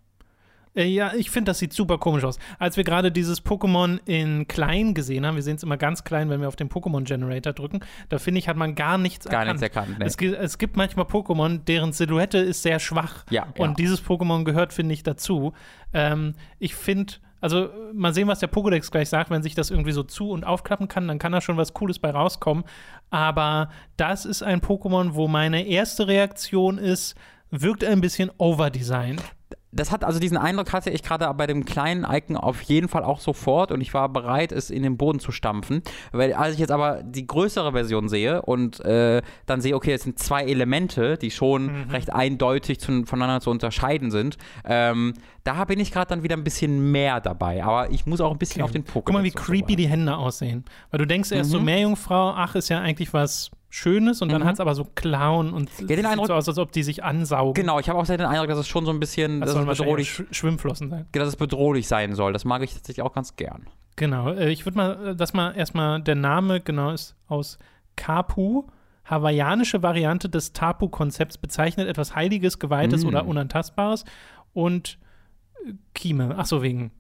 Äh, 0.75 0.85
ja, 0.85 1.13
ich 1.13 1.29
finde, 1.29 1.51
das 1.51 1.59
sieht 1.59 1.73
super 1.73 1.97
komisch 1.97 2.23
aus. 2.23 2.39
Als 2.59 2.77
wir 2.77 2.83
gerade 2.83 3.11
dieses 3.11 3.43
Pokémon 3.43 3.99
in 4.05 4.47
klein 4.47 4.93
gesehen 4.93 5.25
haben, 5.25 5.35
wir 5.35 5.43
sehen 5.43 5.55
es 5.55 5.63
immer 5.63 5.77
ganz 5.77 6.03
klein, 6.03 6.29
wenn 6.29 6.41
wir 6.41 6.47
auf 6.47 6.55
den 6.55 6.69
Pokémon 6.69 7.03
Generator 7.03 7.53
drücken, 7.53 7.81
da 8.09 8.17
finde 8.17 8.39
ich, 8.39 8.47
hat 8.47 8.57
man 8.57 8.75
gar 8.75 8.97
nichts 8.97 9.25
gar 9.25 9.41
erkannt. 9.41 9.61
Nichts 9.61 9.75
erkannt 9.75 9.99
nee. 9.99 10.05
es, 10.05 10.17
es, 10.17 10.57
gibt 10.57 10.77
manchmal 10.77 11.05
Pokémon, 11.05 11.63
deren 11.63 11.93
Silhouette 11.93 12.39
ist 12.39 12.63
sehr 12.63 12.79
schwach. 12.79 13.25
Ja, 13.29 13.47
und 13.57 13.69
ja. 13.69 13.75
dieses 13.75 14.03
Pokémon 14.03 14.43
gehört, 14.43 14.73
finde 14.73 14.93
ich, 14.93 15.03
dazu. 15.03 15.53
Ähm, 15.93 16.33
ich 16.59 16.75
finde, 16.75 17.13
also 17.39 17.69
mal 17.93 18.13
sehen, 18.13 18.27
was 18.27 18.39
der 18.39 18.51
Pokédex 18.51 18.89
gleich 18.89 19.09
sagt, 19.09 19.29
wenn 19.29 19.43
sich 19.43 19.53
das 19.53 19.69
irgendwie 19.69 19.91
so 19.91 20.03
zu- 20.03 20.31
und 20.31 20.43
aufklappen 20.43 20.87
kann, 20.87 21.07
dann 21.07 21.19
kann 21.19 21.33
da 21.33 21.41
schon 21.41 21.57
was 21.57 21.73
Cooles 21.73 21.99
bei 21.99 22.09
rauskommen. 22.09 22.63
Aber 23.09 23.69
das 23.97 24.25
ist 24.25 24.41
ein 24.43 24.61
Pokémon, 24.61 25.13
wo 25.13 25.27
meine 25.27 25.67
erste 25.67 26.07
Reaktion 26.07 26.77
ist, 26.77 27.15
wirkt 27.51 27.83
ein 27.83 28.01
bisschen 28.01 28.31
overdesigned 28.37 29.21
das 29.73 29.91
hat 29.91 30.03
also 30.03 30.19
diesen 30.19 30.37
Eindruck 30.37 30.71
hatte 30.71 30.89
ich 30.89 31.03
gerade 31.03 31.31
bei 31.33 31.47
dem 31.47 31.65
kleinen 31.65 32.05
Icon 32.09 32.37
auf 32.37 32.61
jeden 32.61 32.87
Fall 32.87 33.03
auch 33.03 33.19
sofort 33.19 33.71
und 33.71 33.81
ich 33.81 33.93
war 33.93 34.09
bereit, 34.09 34.51
es 34.51 34.69
in 34.69 34.83
den 34.83 34.97
Boden 34.97 35.19
zu 35.19 35.31
stampfen. 35.31 35.81
Weil 36.11 36.33
als 36.33 36.53
ich 36.53 36.59
jetzt 36.59 36.71
aber 36.71 37.01
die 37.03 37.25
größere 37.25 37.71
Version 37.71 38.07
sehe 38.09 38.41
und 38.41 38.79
äh, 38.81 39.21
dann 39.45 39.61
sehe, 39.61 39.75
okay, 39.75 39.93
es 39.93 40.03
sind 40.03 40.19
zwei 40.19 40.43
Elemente, 40.43 41.17
die 41.17 41.31
schon 41.31 41.65
mhm. 41.65 41.89
recht 41.89 42.13
eindeutig 42.13 42.79
zu, 42.79 43.05
voneinander 43.05 43.41
zu 43.41 43.49
unterscheiden 43.49 44.11
sind, 44.11 44.37
ähm, 44.65 45.13
da 45.43 45.65
bin 45.65 45.79
ich 45.79 45.91
gerade 45.91 46.07
dann 46.07 46.23
wieder 46.23 46.37
ein 46.37 46.43
bisschen 46.43 46.91
mehr 46.91 47.19
dabei. 47.19 47.63
Aber 47.63 47.91
ich 47.91 48.05
muss 48.05 48.21
auch 48.21 48.31
ein 48.31 48.37
bisschen 48.37 48.61
okay. 48.61 48.69
auf 48.69 48.71
den 48.71 48.83
Pokémon. 48.83 49.03
Guck 49.05 49.13
mal, 49.13 49.23
wie 49.23 49.31
creepy 49.31 49.75
die 49.75 49.87
Hände 49.87 50.15
aussehen. 50.15 50.63
Weil 50.91 50.99
du 50.99 51.07
denkst 51.07 51.31
erst 51.31 51.49
mhm. 51.49 51.57
so, 51.57 51.61
Meerjungfrau, 51.61 52.33
ach, 52.35 52.55
ist 52.55 52.69
ja 52.69 52.79
eigentlich 52.79 53.13
was 53.13 53.51
Schönes 53.75 54.21
und 54.21 54.27
mhm. 54.27 54.33
dann 54.33 54.43
hat 54.45 54.53
es 54.53 54.59
aber 54.59 54.75
so 54.75 54.85
Clown 54.93 55.51
und 55.51 55.67
ja, 55.79 55.87
den 55.87 56.05
Eindruck, 56.05 56.27
so 56.27 56.35
aus, 56.35 56.47
als 56.47 56.59
ob 56.59 56.71
die 56.71 56.83
sich 56.83 57.03
ansaugen. 57.03 57.55
Genau, 57.55 57.79
ich 57.79 57.89
habe 57.89 57.97
auch 57.97 58.05
den 58.05 58.21
Eindruck, 58.21 58.47
dass 58.47 58.59
es 58.59 58.67
schon 58.67 58.85
so 58.85 58.91
ein 58.91 58.99
bisschen 58.99 59.41
das, 59.41 59.55
das 59.55 59.65
bedrohlich 59.65 60.11
Sch 60.11 60.21
Schwimmflossen 60.29 60.91
sein. 60.91 61.07
Dass 61.11 61.27
es 61.27 61.35
bedrohlich 61.37 61.87
sein 61.87 62.13
soll. 62.13 62.33
Das 62.33 62.45
mag 62.45 62.61
ich 62.61 62.71
tatsächlich 62.71 63.03
auch 63.03 63.13
ganz 63.13 63.35
gern. 63.35 63.65
Genau, 63.95 64.29
äh, 64.29 64.51
ich 64.51 64.67
würde 64.67 64.77
mal, 64.77 65.07
äh, 65.07 65.15
das 65.15 65.33
mal 65.33 65.53
erstmal, 65.53 65.99
der 66.03 66.13
Name 66.13 66.61
genau 66.61 66.91
ist 66.91 67.15
aus 67.27 67.57
Kapu, 67.95 68.65
hawaiianische 69.05 69.81
Variante 69.81 70.29
des 70.29 70.53
Tapu-Konzepts, 70.53 71.39
bezeichnet 71.39 71.87
etwas 71.87 72.15
Heiliges, 72.15 72.59
Geweihtes 72.59 73.03
mm. 73.03 73.07
oder 73.07 73.25
Unantastbares 73.25 74.05
und 74.53 74.99
äh, 75.65 75.73
Kime, 75.95 76.35
ach 76.37 76.45
so, 76.45 76.61
wegen, 76.61 76.91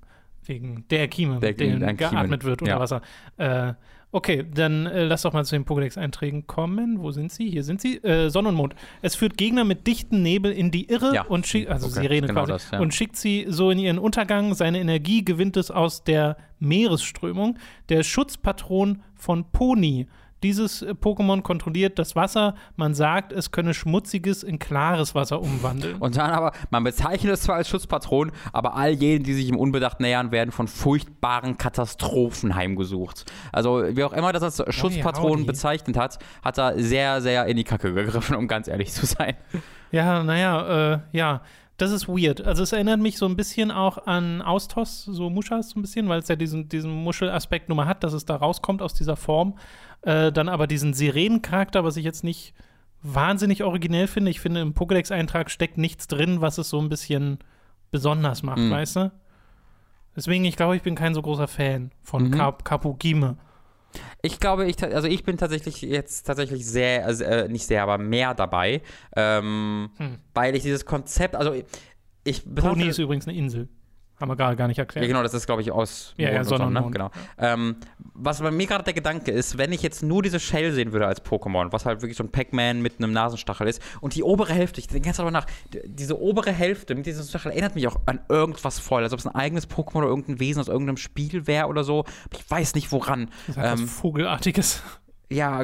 wegen 0.43 0.87
der 0.89 1.07
Kime, 1.07 1.39
der, 1.39 1.53
dem 1.53 1.97
geatmet 1.97 2.43
wird 2.43 2.63
unter 2.63 2.73
ja. 2.73 2.79
Wasser. 2.79 3.01
Äh, 3.37 3.73
Okay, 4.15 4.45
dann 4.53 4.85
äh, 4.85 5.05
lass 5.05 5.23
doch 5.23 5.33
mal 5.33 5.43
zu 5.43 5.55
den 5.55 5.65
Pokédex-Einträgen 5.65 6.45
kommen. 6.45 7.01
Wo 7.01 7.09
sind 7.09 7.31
sie? 7.31 7.49
Hier 7.49 7.63
sind 7.63 7.81
sie. 7.81 7.97
Äh, 8.03 8.29
Sonne 8.29 8.49
und 8.49 8.55
Mond. 8.55 8.75
Es 9.01 9.15
führt 9.15 9.37
Gegner 9.37 9.63
mit 9.63 9.87
dichtem 9.87 10.21
Nebel 10.21 10.51
in 10.51 10.69
die 10.69 10.87
Irre 10.87 11.15
ja. 11.15 11.23
und 11.23 11.47
schickt, 11.47 11.71
also 11.71 11.87
okay. 11.87 12.01
Sirene 12.01 12.27
genau 12.27 12.45
quasi, 12.45 12.51
das, 12.51 12.71
ja. 12.71 12.79
und 12.79 12.93
schickt 12.93 13.15
sie 13.15 13.47
so 13.49 13.71
in 13.71 13.79
ihren 13.79 13.97
Untergang. 13.97 14.53
Seine 14.53 14.79
Energie 14.79 15.25
gewinnt 15.25 15.57
es 15.57 15.71
aus 15.71 16.03
der 16.03 16.37
Meeresströmung. 16.59 17.57
Der 17.89 18.03
Schutzpatron 18.03 19.01
von 19.15 19.45
Pony 19.51 20.05
dieses 20.43 20.81
äh, 20.81 20.91
Pokémon 20.91 21.41
kontrolliert 21.41 21.97
das 21.97 22.15
Wasser. 22.15 22.55
Man 22.75 22.93
sagt, 22.93 23.31
es 23.31 23.51
könne 23.51 23.73
schmutziges 23.73 24.43
in 24.43 24.59
klares 24.59 25.15
Wasser 25.15 25.41
umwandeln. 25.41 25.95
Und 25.95 26.17
dann 26.17 26.31
aber, 26.31 26.51
man 26.69 26.83
bezeichnet 26.83 27.33
es 27.33 27.41
zwar 27.41 27.55
als 27.55 27.69
Schutzpatron, 27.69 28.31
aber 28.51 28.75
all 28.75 28.91
jenen, 28.91 29.23
die 29.23 29.33
sich 29.33 29.49
im 29.49 29.57
Unbedacht 29.57 29.99
nähern, 29.99 30.31
werden 30.31 30.51
von 30.51 30.67
furchtbaren 30.67 31.57
Katastrophen 31.57 32.55
heimgesucht. 32.55 33.25
Also, 33.51 33.83
wie 33.95 34.03
auch 34.03 34.13
immer 34.13 34.31
das 34.33 34.43
als 34.43 34.75
Schutzpatron 34.75 35.43
oh, 35.43 35.45
bezeichnet 35.45 35.97
hat, 35.97 36.19
hat 36.43 36.57
er 36.57 36.77
sehr, 36.79 37.21
sehr 37.21 37.45
in 37.45 37.57
die 37.57 37.63
Kacke 37.63 37.93
gegriffen, 37.93 38.35
um 38.35 38.47
ganz 38.47 38.67
ehrlich 38.67 38.91
zu 38.91 39.05
sein. 39.05 39.35
Ja, 39.91 40.23
naja, 40.23 40.93
äh, 40.93 40.99
ja 41.11 41.41
Das 41.77 41.91
ist 41.91 42.07
weird. 42.07 42.41
Also 42.45 42.63
es 42.63 42.71
erinnert 42.71 42.99
mich 42.99 43.17
so 43.17 43.25
ein 43.25 43.35
bisschen 43.35 43.71
auch 43.71 44.05
an 44.05 44.41
Austos, 44.41 45.05
so 45.05 45.29
Muschas 45.29 45.71
so 45.71 45.79
ein 45.79 45.81
bisschen, 45.81 46.07
weil 46.07 46.19
es 46.19 46.27
ja 46.27 46.35
diesen, 46.35 46.69
diesen 46.69 46.91
Muschelaspekt 46.91 47.69
nur 47.69 47.75
mal 47.75 47.87
hat, 47.87 48.03
dass 48.03 48.13
es 48.13 48.25
da 48.25 48.35
rauskommt 48.35 48.81
aus 48.81 48.93
dieser 48.93 49.15
Form. 49.15 49.55
Äh, 50.03 50.31
dann 50.31 50.49
aber 50.49 50.67
diesen 50.67 50.93
Sirenencharakter, 50.93 51.83
was 51.83 51.97
ich 51.97 52.05
jetzt 52.05 52.23
nicht 52.23 52.53
wahnsinnig 53.01 53.63
originell 53.63 54.07
finde. 54.07 54.31
Ich 54.31 54.39
finde, 54.39 54.61
im 54.61 54.73
Pokédex-Eintrag 54.73 55.49
steckt 55.49 55.77
nichts 55.77 56.07
drin, 56.07 56.41
was 56.41 56.57
es 56.57 56.69
so 56.69 56.79
ein 56.79 56.89
bisschen 56.89 57.39
besonders 57.91 58.43
macht, 58.43 58.59
mhm. 58.59 58.71
weißt 58.71 58.95
du? 58.97 59.11
Deswegen, 60.15 60.45
ich 60.45 60.55
glaube, 60.55 60.75
ich 60.75 60.83
bin 60.83 60.95
kein 60.95 61.13
so 61.13 61.21
großer 61.21 61.47
Fan 61.47 61.91
von 62.01 62.25
mhm. 62.25 62.31
Kap 62.31 62.65
Kapugime. 62.65 63.37
Ich 64.21 64.39
glaube, 64.39 64.65
ich, 64.65 64.81
also 64.83 65.07
ich 65.07 65.23
bin 65.23 65.37
tatsächlich 65.37 65.81
jetzt 65.81 66.23
tatsächlich 66.23 66.65
sehr, 66.65 67.05
also, 67.05 67.23
äh, 67.23 67.47
nicht 67.47 67.65
sehr, 67.65 67.83
aber 67.83 67.97
mehr 67.97 68.33
dabei, 68.33 68.81
ähm, 69.15 69.91
hm. 69.97 70.17
weil 70.33 70.55
ich 70.55 70.63
dieses 70.63 70.85
Konzept, 70.85 71.35
also 71.35 71.53
ich 72.23 72.55
Pony 72.55 72.87
ist 72.87 72.97
übrigens 72.97 73.27
eine 73.27 73.37
Insel. 73.37 73.69
Haben 74.19 74.29
wir 74.29 74.35
gerade 74.35 74.55
gar 74.55 74.67
nicht 74.67 74.77
erklärt. 74.77 75.03
Ja, 75.03 75.07
genau, 75.07 75.23
das 75.23 75.33
ist, 75.33 75.47
glaube 75.47 75.61
ich, 75.61 75.71
aus 75.71 76.13
ja, 76.17 76.31
ja, 76.31 76.43
Sonne 76.43 76.67
und 76.67 76.73
ne? 76.73 76.87
genau. 76.91 77.11
Ähm, 77.37 77.77
was 78.13 78.41
bei 78.41 78.51
mir 78.51 78.67
gerade 78.67 78.83
der 78.83 78.93
Gedanke 78.93 79.31
ist, 79.31 79.57
wenn 79.57 79.71
ich 79.71 79.81
jetzt 79.81 80.03
nur 80.03 80.21
diese 80.21 80.39
Shell 80.39 80.71
sehen 80.71 80.93
würde 80.93 81.07
als 81.07 81.25
Pokémon, 81.25 81.71
was 81.71 81.85
halt 81.85 82.01
wirklich 82.01 82.17
so 82.17 82.23
ein 82.23 82.31
Pac-Man 82.31 82.81
mit 82.81 82.99
einem 82.99 83.11
Nasenstachel 83.11 83.67
ist, 83.67 83.81
und 84.01 84.15
die 84.15 84.23
obere 84.23 84.53
Hälfte, 84.53 84.79
ich 84.79 84.87
denke 84.87 85.09
jetzt 85.09 85.19
aber 85.19 85.31
nach, 85.31 85.47
diese 85.83 86.21
obere 86.21 86.51
Hälfte 86.51 86.93
mit 86.93 87.05
diesem 87.05 87.25
Stachel 87.25 87.51
erinnert 87.51 87.75
mich 87.75 87.87
auch 87.87 87.99
an 88.05 88.21
irgendwas 88.29 88.79
voll, 88.79 89.03
als 89.03 89.13
ob 89.13 89.19
es 89.19 89.25
ein 89.25 89.35
eigenes 89.35 89.67
Pokémon 89.67 89.97
oder 89.97 90.07
irgendein 90.07 90.39
Wesen 90.39 90.61
aus 90.61 90.67
irgendeinem 90.67 90.97
Spiel 90.97 91.47
wäre 91.47 91.67
oder 91.67 91.83
so. 91.83 92.05
Ich 92.31 92.49
weiß 92.49 92.75
nicht 92.75 92.91
woran. 92.91 93.29
Das 93.47 93.57
ist 93.57 93.81
ähm, 93.81 93.87
Vogelartiges. 93.87 94.83
Ja, 95.33 95.63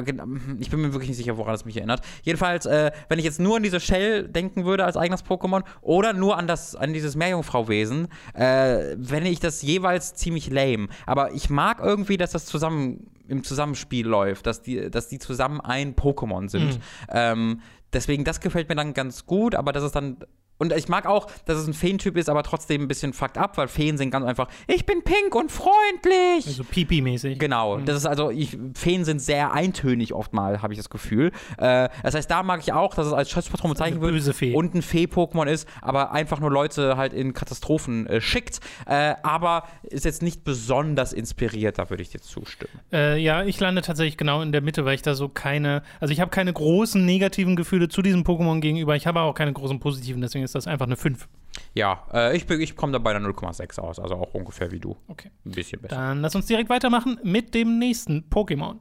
ich 0.58 0.70
bin 0.70 0.80
mir 0.80 0.92
wirklich 0.92 1.08
nicht 1.08 1.18
sicher, 1.18 1.36
woran 1.36 1.54
es 1.54 1.64
mich 1.64 1.76
erinnert. 1.76 2.02
Jedenfalls, 2.22 2.66
äh, 2.66 2.90
wenn 3.08 3.18
ich 3.18 3.24
jetzt 3.24 3.40
nur 3.40 3.56
an 3.56 3.62
diese 3.62 3.78
Shell 3.78 4.28
denken 4.28 4.64
würde 4.64 4.84
als 4.84 4.96
eigenes 4.96 5.24
Pokémon 5.24 5.62
oder 5.80 6.12
nur 6.12 6.36
an, 6.36 6.46
das, 6.46 6.74
an 6.74 6.92
dieses 6.92 7.14
Meerjungfrauwesen, 7.14 8.08
äh, 8.34 8.96
wenn 8.96 9.26
ich 9.26 9.38
das 9.38 9.62
jeweils 9.62 10.14
ziemlich 10.14 10.50
lame. 10.50 10.88
Aber 11.06 11.32
ich 11.32 11.50
mag 11.50 11.80
irgendwie, 11.80 12.16
dass 12.16 12.32
das 12.32 12.46
zusammen 12.46 13.06
im 13.28 13.44
Zusammenspiel 13.44 14.06
läuft, 14.06 14.46
dass 14.46 14.60
die, 14.60 14.90
dass 14.90 15.08
die 15.08 15.20
zusammen 15.20 15.60
ein 15.60 15.94
Pokémon 15.94 16.48
sind. 16.48 16.74
Mhm. 16.74 16.82
Ähm, 17.10 17.60
deswegen, 17.92 18.24
das 18.24 18.40
gefällt 18.40 18.68
mir 18.68 18.74
dann 18.74 18.92
ganz 18.92 19.24
gut, 19.24 19.54
aber 19.54 19.72
das 19.72 19.84
ist 19.84 19.94
dann 19.94 20.16
und 20.60 20.72
ich 20.74 20.88
mag 20.88 21.06
auch, 21.06 21.26
dass 21.46 21.56
es 21.56 21.66
ein 21.66 21.72
Feentyp 21.72 22.16
ist, 22.18 22.28
aber 22.28 22.42
trotzdem 22.42 22.82
ein 22.82 22.88
bisschen 22.88 23.14
fucked 23.14 23.38
up, 23.38 23.56
weil 23.56 23.66
Feen 23.66 23.96
sind 23.96 24.10
ganz 24.10 24.26
einfach, 24.26 24.48
ich 24.66 24.84
bin 24.84 25.02
pink 25.02 25.34
und 25.34 25.50
freundlich. 25.50 26.46
Also 26.46 26.64
Pipi-mäßig. 26.64 27.38
Genau. 27.38 27.78
Mhm. 27.78 27.86
Das 27.86 27.96
ist 27.96 28.06
also, 28.06 28.30
ich, 28.30 28.58
Feen 28.74 29.04
sind 29.06 29.20
sehr 29.20 29.52
eintönig 29.52 30.12
oft 30.12 30.34
mal, 30.34 30.60
habe 30.60 30.74
ich 30.74 30.78
das 30.78 30.90
Gefühl. 30.90 31.32
Äh, 31.56 31.88
das 32.02 32.14
heißt, 32.14 32.30
da 32.30 32.42
mag 32.42 32.60
ich 32.60 32.74
auch, 32.74 32.94
dass 32.94 33.06
es 33.06 33.12
als 33.14 33.30
Schutzpatron 33.30 33.70
bezeichnet 33.70 34.02
wird 34.02 34.12
böse 34.12 34.34
Fee. 34.34 34.54
und 34.54 34.74
ein 34.74 34.82
Fee-Pokémon 34.82 35.46
ist, 35.46 35.66
aber 35.80 36.12
einfach 36.12 36.40
nur 36.40 36.50
Leute 36.50 36.98
halt 36.98 37.14
in 37.14 37.32
Katastrophen 37.32 38.06
äh, 38.06 38.20
schickt. 38.20 38.60
Äh, 38.86 39.14
aber 39.22 39.64
ist 39.82 40.04
jetzt 40.04 40.22
nicht 40.22 40.44
besonders 40.44 41.14
inspiriert, 41.14 41.78
da 41.78 41.88
würde 41.88 42.02
ich 42.02 42.10
dir 42.10 42.20
zustimmen. 42.20 42.72
Äh, 42.92 43.18
ja, 43.18 43.44
ich 43.44 43.58
lande 43.60 43.80
tatsächlich 43.80 44.18
genau 44.18 44.42
in 44.42 44.52
der 44.52 44.60
Mitte, 44.60 44.84
weil 44.84 44.94
ich 44.94 45.02
da 45.02 45.14
so 45.14 45.30
keine, 45.30 45.82
also 46.00 46.12
ich 46.12 46.20
habe 46.20 46.30
keine 46.30 46.52
großen 46.52 47.02
negativen 47.02 47.56
Gefühle 47.56 47.88
zu 47.88 48.02
diesem 48.02 48.24
Pokémon 48.24 48.60
gegenüber. 48.60 48.94
Ich 48.94 49.06
habe 49.06 49.20
auch 49.20 49.34
keine 49.34 49.54
großen 49.54 49.80
positiven, 49.80 50.20
deswegen 50.20 50.44
ist 50.44 50.49
ist 50.50 50.54
das 50.56 50.66
einfach 50.66 50.86
eine 50.86 50.96
5. 50.96 51.28
Ja, 51.74 52.06
äh, 52.12 52.36
ich, 52.36 52.48
ich 52.50 52.74
komme 52.74 52.92
da 52.92 52.98
bei 52.98 53.14
einer 53.14 53.26
0,6 53.28 53.78
aus, 53.78 54.00
also 54.00 54.16
auch 54.16 54.34
ungefähr 54.34 54.72
wie 54.72 54.80
du. 54.80 54.96
Okay. 55.06 55.30
Ein 55.46 55.52
bisschen 55.52 55.80
besser. 55.80 55.94
Dann 55.94 56.20
lass 56.22 56.34
uns 56.34 56.46
direkt 56.46 56.68
weitermachen 56.68 57.20
mit 57.22 57.54
dem 57.54 57.78
nächsten 57.78 58.28
Pokémon. 58.28 58.78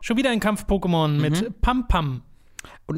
Schon 0.00 0.16
wieder 0.16 0.30
ein 0.30 0.40
Kampf-Pokémon 0.40 1.08
mhm. 1.08 1.20
mit 1.20 1.60
Pam 1.60 1.86
Pam. 1.86 2.22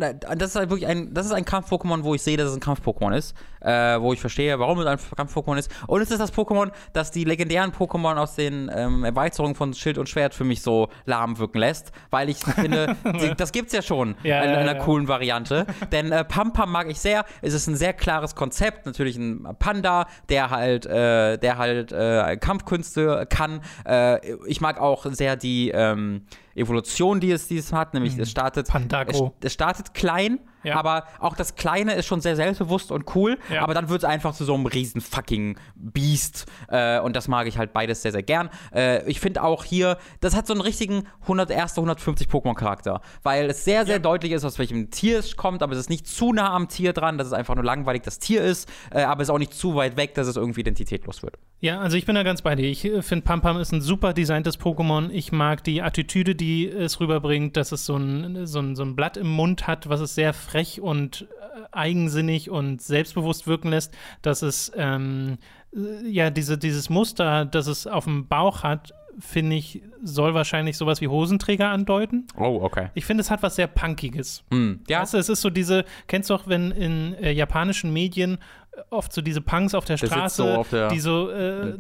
Und 0.03 0.41
das 0.41 0.51
ist 0.51 0.57
halt 0.57 0.71
wirklich 0.71 0.89
ein, 0.89 1.13
das 1.15 1.27
ist 1.27 1.33
ein 1.33 1.45
Kampf-Pokémon, 1.45 2.03
wo 2.03 2.15
ich 2.15 2.23
sehe, 2.23 2.37
dass 2.37 2.49
es 2.49 2.55
ein 2.55 2.61
Kampf-Pokémon 2.61 3.15
ist, 3.15 3.35
äh, 3.61 4.01
wo 4.01 4.13
ich 4.13 4.21
verstehe, 4.21 4.59
warum 4.59 4.81
es 4.81 4.87
ein 4.87 4.99
Kampf-Pokémon 5.17 5.57
ist. 5.57 5.71
Und 5.87 6.01
es 6.01 6.11
ist 6.11 6.21
das 6.21 6.33
Pokémon, 6.33 6.71
das 6.93 7.11
die 7.11 7.25
legendären 7.25 7.73
Pokémon 7.73 8.17
aus 8.17 8.35
den 8.35 8.71
ähm, 8.75 9.05
Erweiterungen 9.05 9.55
von 9.55 9.75
Schild 9.75 9.99
und 9.99 10.09
Schwert 10.09 10.35
für 10.35 10.45
mich 10.45 10.63
so 10.63 10.89
lahm 11.05 11.39
wirken 11.39 11.59
lässt, 11.59 11.93
weil 12.11 12.29
ich 12.29 12.39
finde, 12.39 12.97
die, 13.21 13.35
das 13.37 13.53
gibt's 13.53 13.73
ja 13.73 13.83
schon 13.83 14.17
ja, 14.23 14.43
in, 14.43 14.51
in 14.51 14.57
einer 14.57 14.77
ja. 14.77 14.85
coolen 14.85 15.09
Variante. 15.09 15.67
Denn 15.93 16.13
äh, 16.13 16.25
Pam 16.25 16.53
Pam 16.53 16.71
mag 16.71 16.91
ich 16.91 17.01
sehr. 17.01 17.25
Es 17.43 17.55
ist 17.55 17.67
ein 17.67 17.77
sehr 17.77 17.93
klares 17.93 18.35
Konzept, 18.35 18.87
natürlich 18.87 19.17
ein 19.17 19.47
Panda, 19.59 20.07
der 20.29 20.51
halt, 20.51 20.87
äh, 20.87 21.39
der 21.39 21.59
halt 21.59 21.93
äh, 21.93 22.37
Kampfkünste 22.37 23.27
kann. 23.29 23.61
Äh, 23.87 24.35
ich 24.47 24.61
mag 24.61 24.81
auch 24.81 25.07
sehr 25.07 25.37
die 25.37 25.71
ähm, 25.71 26.27
Evolution, 26.55 27.21
die 27.21 27.33
es, 27.33 27.49
die 27.49 27.59
es 27.59 27.73
hat, 27.73 27.95
nämlich 27.95 28.17
mhm. 28.17 28.23
es 28.23 28.31
startet, 28.31 28.69
es, 28.69 29.23
es, 29.41 29.53
startet 29.53 29.84
klein 29.93 30.39
ja. 30.65 30.77
Aber 30.77 31.05
auch 31.19 31.37
das 31.37 31.55
Kleine 31.57 31.95
ist 31.95 32.07
schon 32.07 32.21
sehr 32.21 32.37
selbstbewusst 32.37 32.91
und 32.91 33.15
cool. 33.15 33.39
Ja. 33.51 33.63
Aber 33.63 33.75
dann 33.75 33.89
wird 33.89 33.99
es 33.99 34.05
einfach 34.05 34.35
zu 34.35 34.45
so 34.45 34.55
einem 34.55 34.67
riesen 34.67 35.01
fucking 35.01 35.59
Beast. 35.75 36.47
Äh, 36.69 37.01
und 37.01 37.15
das 37.17 37.29
mag 37.29 37.47
ich 37.47 37.59
halt 37.59 37.73
beides 37.73 38.03
sehr, 38.03 38.13
sehr 38.13 38.23
gern. 38.23 38.51
Äh, 38.75 39.09
ich 39.09 39.21
finde 39.21 39.43
auch 39.43 39.65
hier, 39.65 39.99
das 40.21 40.35
hat 40.35 40.47
so 40.47 40.53
einen 40.53 40.63
richtigen 40.63 41.05
100, 41.23 41.51
erste 41.51 41.81
150 41.81 42.29
Pokémon-Charakter. 42.29 43.01
Weil 43.23 43.51
es 43.51 43.65
sehr, 43.65 43.85
sehr 43.87 43.97
ja. 43.97 44.01
deutlich 44.01 44.33
ist, 44.33 44.45
aus 44.45 44.59
welchem 44.59 44.91
Tier 44.91 45.19
es 45.19 45.37
kommt. 45.37 45.63
Aber 45.63 45.73
es 45.73 45.79
ist 45.79 45.91
nicht 45.91 46.07
zu 46.07 46.33
nah 46.33 46.53
am 46.53 46.69
Tier 46.69 46.93
dran, 46.93 47.19
dass 47.19 47.27
es 47.27 47.33
einfach 47.33 47.55
nur 47.55 47.65
langweilig 47.65 48.03
das 48.03 48.19
Tier 48.19 48.43
ist. 48.43 48.69
Äh, 48.91 49.03
aber 49.03 49.23
es 49.23 49.29
ist 49.29 49.35
auch 49.35 49.39
nicht 49.39 49.55
zu 49.55 49.75
weit 49.75 49.97
weg, 49.97 50.15
dass 50.15 50.27
es 50.27 50.37
irgendwie 50.37 50.61
identitätlos 50.61 51.23
wird. 51.23 51.39
Ja, 51.61 51.81
also 51.81 51.97
ich 51.97 52.07
bin 52.07 52.15
da 52.15 52.23
ganz 52.23 52.43
bei 52.43 52.55
dir. 52.57 52.69
Ich 52.69 52.85
äh, 52.85 53.03
finde, 53.03 53.25
Pam 53.25 53.41
Pam 53.41 53.59
ist 53.59 53.73
ein 53.73 53.81
super 53.81 54.13
designtes 54.13 54.59
Pokémon. 54.59 55.11
Ich 55.11 55.33
mag 55.33 55.65
die 55.65 55.83
Attitüde, 55.83 56.35
die 56.35 56.69
es 56.69 57.01
rüberbringt, 57.01 57.57
dass 57.57 57.73
es 57.73 57.87
so 57.87 57.97
ein, 57.97 58.47
so 58.47 58.61
ein, 58.61 58.77
so 58.77 58.83
ein 58.83 58.97
Blatt 58.97 59.17
im 59.17 59.29
Mund 59.29 59.67
hat, 59.67 59.89
was 59.89 60.01
es 60.01 60.15
sehr 60.15 60.33
frech 60.33 60.54
und 60.81 61.23
äh, 61.23 61.65
eigensinnig 61.73 62.51
und 62.51 62.81
selbstbewusst 62.81 63.47
wirken 63.47 63.69
lässt, 63.69 63.93
dass 64.23 64.43
es 64.43 64.73
ähm, 64.77 65.39
äh, 65.75 66.09
ja 66.09 66.31
diese, 66.31 66.59
dieses 66.59 66.91
Muster, 66.91 67.45
das 67.45 67.67
es 67.67 67.87
auf 67.87 68.05
dem 68.05 68.27
Bauch 68.29 68.63
hat, 68.63 68.93
finde 69.19 69.57
ich, 69.57 69.83
soll 70.03 70.35
wahrscheinlich 70.35 70.77
sowas 70.77 71.01
wie 71.01 71.09
Hosenträger 71.09 71.69
andeuten. 71.69 72.27
Oh, 72.37 72.61
okay. 72.63 72.89
Ich 72.95 73.05
finde, 73.05 73.23
es 73.23 73.31
hat 73.31 73.43
was 73.43 73.57
sehr 73.57 73.67
Punkiges. 73.67 74.45
Mm, 74.51 74.75
ja. 74.89 75.05
Du, 75.05 75.17
es 75.17 75.29
ist 75.29 75.41
so 75.41 75.51
diese, 75.51 75.85
kennst 76.07 76.31
du 76.31 76.35
auch, 76.35 76.47
wenn 76.47 76.71
in 76.71 77.15
äh, 77.15 77.31
japanischen 77.31 77.93
Medien 77.93 78.39
oft 78.91 79.13
so 79.13 79.23
diese 79.23 79.41
Punks 79.41 79.75
auf 79.75 79.85
der 79.85 79.97
Straße, 79.97 80.43
so 80.43 80.49
auf 80.49 80.71
der, 80.71 80.89
die 80.89 81.01
so 81.01 81.31
äh, 81.31 81.75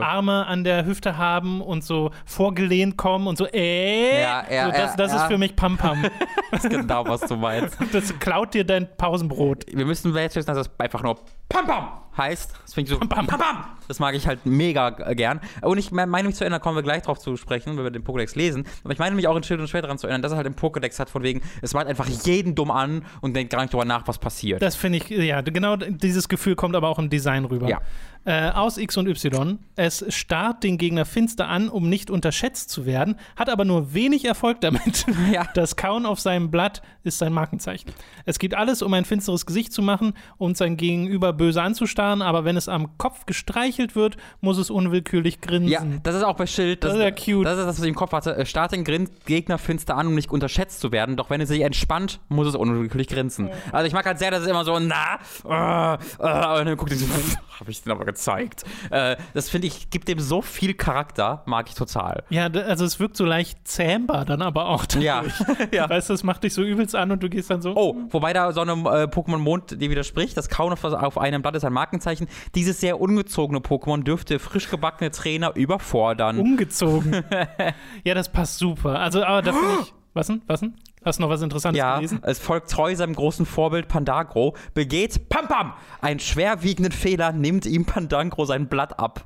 Arme 0.00 0.46
an 0.46 0.64
der 0.64 0.84
Hüfte 0.84 1.16
haben 1.16 1.60
und 1.60 1.84
so 1.84 2.10
vorgelehnt 2.24 2.96
kommen 2.96 3.26
und 3.26 3.38
so, 3.38 3.46
äh, 3.46 4.20
ja, 4.22 4.44
ja, 4.50 4.66
so, 4.66 4.72
das, 4.72 4.96
das 4.96 5.12
ja, 5.12 5.22
ist 5.22 5.26
für 5.28 5.38
mich 5.38 5.56
Pam 5.56 5.76
Pam. 5.76 6.04
das 6.50 6.64
ist 6.64 6.70
genau, 6.70 7.06
was 7.06 7.20
du 7.22 7.36
meinst. 7.36 7.76
Das 7.92 8.18
klaut 8.18 8.54
dir 8.54 8.64
dein 8.64 8.88
Pausenbrot. 8.96 9.66
Wir 9.72 9.86
müssen 9.86 10.14
jetzt 10.16 10.36
wissen, 10.36 10.46
dass 10.46 10.68
das 10.68 10.70
einfach 10.78 11.02
nur 11.02 11.18
Pam 11.48 11.66
Pam 11.66 11.88
heißt. 12.18 12.52
Das 12.62 12.74
finde 12.74 12.92
ich 12.92 12.98
so, 12.98 13.06
Pam, 13.06 13.26
Pam, 13.26 13.38
Pam, 13.38 13.64
Das 13.86 14.00
mag 14.00 14.14
ich 14.14 14.26
halt 14.26 14.44
mega 14.44 14.90
gern. 14.90 15.40
Und 15.62 15.78
ich 15.78 15.90
meine 15.92 16.24
mich 16.24 16.36
zu 16.36 16.44
erinnern, 16.44 16.60
kommen 16.60 16.76
wir 16.76 16.82
gleich 16.82 17.02
drauf 17.02 17.18
zu 17.18 17.36
sprechen, 17.36 17.76
wenn 17.76 17.84
wir 17.84 17.90
den 17.90 18.04
Pokédex 18.04 18.36
lesen. 18.36 18.66
Aber 18.84 18.92
ich 18.92 18.98
meine 18.98 19.16
mich 19.16 19.28
auch 19.28 19.36
in 19.36 19.42
Schild 19.42 19.60
und 19.60 19.68
Schwert 19.68 19.84
daran 19.84 19.98
zu 19.98 20.06
erinnern, 20.06 20.22
dass 20.22 20.32
er 20.32 20.36
halt 20.36 20.46
im 20.46 20.54
Pokédex 20.54 20.98
hat, 20.98 21.08
von 21.08 21.22
wegen, 21.22 21.40
es 21.62 21.72
macht 21.72 21.86
einfach 21.86 22.06
jeden 22.06 22.54
dumm 22.54 22.70
an 22.70 23.04
und 23.20 23.34
denkt 23.34 23.52
gar 23.52 23.62
nicht 23.62 23.72
darüber 23.72 23.86
nach, 23.86 24.06
was 24.06 24.18
passiert. 24.18 24.60
Das 24.60 24.74
finde 24.74 24.98
ich, 24.98 25.08
ja, 25.08 25.40
genau 25.40 25.76
dieses 25.76 26.28
Gefühl 26.28 26.56
kommt 26.56 26.76
aber 26.76 26.88
auch 26.88 26.98
im 26.98 27.08
Design 27.08 27.44
rüber. 27.44 27.68
Ja. 27.68 27.80
Äh, 28.24 28.50
aus 28.50 28.76
X 28.76 28.96
und 28.96 29.06
Y. 29.08 29.58
Es 29.76 30.04
starrt 30.08 30.62
den 30.62 30.76
Gegner 30.76 31.04
finster 31.04 31.48
an, 31.48 31.68
um 31.68 31.88
nicht 31.88 32.10
unterschätzt 32.10 32.68
zu 32.70 32.84
werden, 32.84 33.16
hat 33.36 33.48
aber 33.48 33.64
nur 33.64 33.94
wenig 33.94 34.24
Erfolg 34.24 34.60
damit. 34.60 35.06
Ja. 35.32 35.46
Das 35.54 35.76
Kauen 35.76 36.06
auf 36.06 36.20
seinem 36.20 36.50
Blatt 36.50 36.80
ist 37.02 37.18
sein 37.18 37.32
Markenzeichen. 37.32 37.92
Es 38.24 38.38
gibt 38.38 38.54
alles, 38.54 38.82
um 38.82 38.94
ein 38.94 39.04
finsteres 39.04 39.44
Gesicht 39.44 39.72
zu 39.72 39.82
machen 39.82 40.14
und 40.38 40.56
sein 40.56 40.76
Gegenüber 40.76 41.32
böse 41.32 41.60
anzustarren, 41.60 42.22
aber 42.22 42.44
wenn 42.44 42.56
es 42.56 42.68
am 42.68 42.96
Kopf 42.96 43.26
gestreichelt 43.26 43.94
wird, 43.94 44.16
muss 44.40 44.56
es 44.58 44.70
unwillkürlich 44.70 45.40
grinsen. 45.40 45.68
Ja, 45.68 45.82
das 46.02 46.14
ist 46.14 46.22
auch 46.22 46.36
bei 46.36 46.46
Schild. 46.46 46.82
Das, 46.82 46.92
das 46.92 46.98
ist 46.98 47.04
ja 47.04 47.10
cute. 47.10 47.46
Das 47.46 47.58
ist 47.58 47.66
das, 47.66 47.78
was 47.78 47.82
ich 47.82 47.88
im 47.88 47.94
Kopf 47.94 48.12
hatte. 48.12 48.46
Starrt 48.46 48.72
den 48.72 48.84
Grin 48.84 49.10
Gegner 49.26 49.58
finster 49.58 49.96
an, 49.96 50.06
um 50.06 50.14
nicht 50.14 50.30
unterschätzt 50.30 50.80
zu 50.80 50.92
werden, 50.92 51.16
doch 51.16 51.30
wenn 51.30 51.40
es 51.40 51.48
sich 51.48 51.60
entspannt, 51.60 52.20
muss 52.28 52.46
es 52.46 52.54
unwillkürlich 52.54 53.08
grinsen. 53.08 53.50
Also 53.72 53.86
ich 53.86 53.92
mag 53.92 54.06
halt 54.06 54.18
sehr, 54.18 54.30
dass 54.30 54.42
es 54.42 54.48
immer 54.48 54.64
so, 54.64 54.78
na, 54.78 55.18
uh, 55.44 55.98
uh, 56.22 56.60
und 56.60 56.66
dann 56.66 56.76
guckt 56.76 56.92
er 56.92 56.98
so, 56.98 57.06
hab 57.60 57.68
ich 57.68 57.82
den 57.82 57.92
aber 57.92 58.04
gezeigt. 58.08 58.64
Äh, 58.90 59.16
das 59.34 59.50
finde 59.50 59.66
ich, 59.66 59.90
gibt 59.90 60.08
dem 60.08 60.18
so 60.18 60.42
viel 60.42 60.74
Charakter, 60.74 61.42
mag 61.46 61.68
ich 61.68 61.74
total. 61.74 62.24
Ja, 62.30 62.46
also 62.46 62.84
es 62.84 62.98
wirkt 62.98 63.16
so 63.16 63.24
leicht 63.24 63.68
zähmbar 63.68 64.24
dann 64.24 64.42
aber 64.42 64.66
auch. 64.66 64.86
Dadurch. 64.86 65.04
Ja. 65.04 65.24
ja. 65.72 65.90
Weißt 65.90 66.08
du, 66.08 66.14
es 66.14 66.24
macht 66.24 66.42
dich 66.44 66.54
so 66.54 66.62
übelst 66.62 66.94
an 66.96 67.10
und 67.10 67.22
du 67.22 67.28
gehst 67.28 67.50
dann 67.50 67.62
so. 67.62 67.76
Oh, 67.76 67.96
wobei 68.10 68.32
da 68.32 68.52
so 68.52 68.60
einem 68.60 68.86
äh, 68.86 69.04
Pokémon 69.04 69.38
Mond 69.38 69.80
dir 69.80 69.90
widerspricht. 69.90 70.36
Das 70.36 70.48
Kauen 70.48 70.72
auf, 70.72 70.84
auf 70.84 71.18
einem 71.18 71.42
Blatt 71.42 71.54
ist 71.54 71.64
ein 71.64 71.72
Markenzeichen. 71.72 72.28
Dieses 72.54 72.80
sehr 72.80 73.00
ungezogene 73.00 73.60
Pokémon 73.60 74.02
dürfte 74.02 74.38
frisch 74.38 74.70
gebackene 74.70 75.10
Trainer 75.10 75.54
überfordern. 75.54 76.38
Ungezogen. 76.38 77.24
ja, 78.04 78.14
das 78.14 78.30
passt 78.30 78.58
super. 78.58 78.98
Also, 79.00 79.22
aber 79.22 79.42
da 79.42 79.52
finde 79.52 79.68
ich. 79.82 79.94
Was 80.14 80.26
denn? 80.26 80.42
Was 80.46 80.60
denn? 80.60 80.74
Hast 81.04 81.18
du 81.18 81.22
noch 81.22 81.30
was 81.30 81.42
Interessantes 81.42 81.78
ja, 81.78 81.96
gelesen? 81.96 82.20
Es 82.22 82.38
folgt 82.38 82.70
treu 82.70 82.94
seinem 82.94 83.14
großen 83.14 83.46
Vorbild 83.46 83.88
Pandagro, 83.88 84.54
begeht 84.74 85.28
Pam 85.28 85.46
Pam 85.48 85.72
einen 86.00 86.20
schwerwiegenden 86.20 86.92
Fehler, 86.92 87.32
nimmt 87.32 87.66
ihm 87.66 87.84
Pandagro 87.84 88.44
sein 88.44 88.68
Blatt 88.68 88.98
ab. 88.98 89.24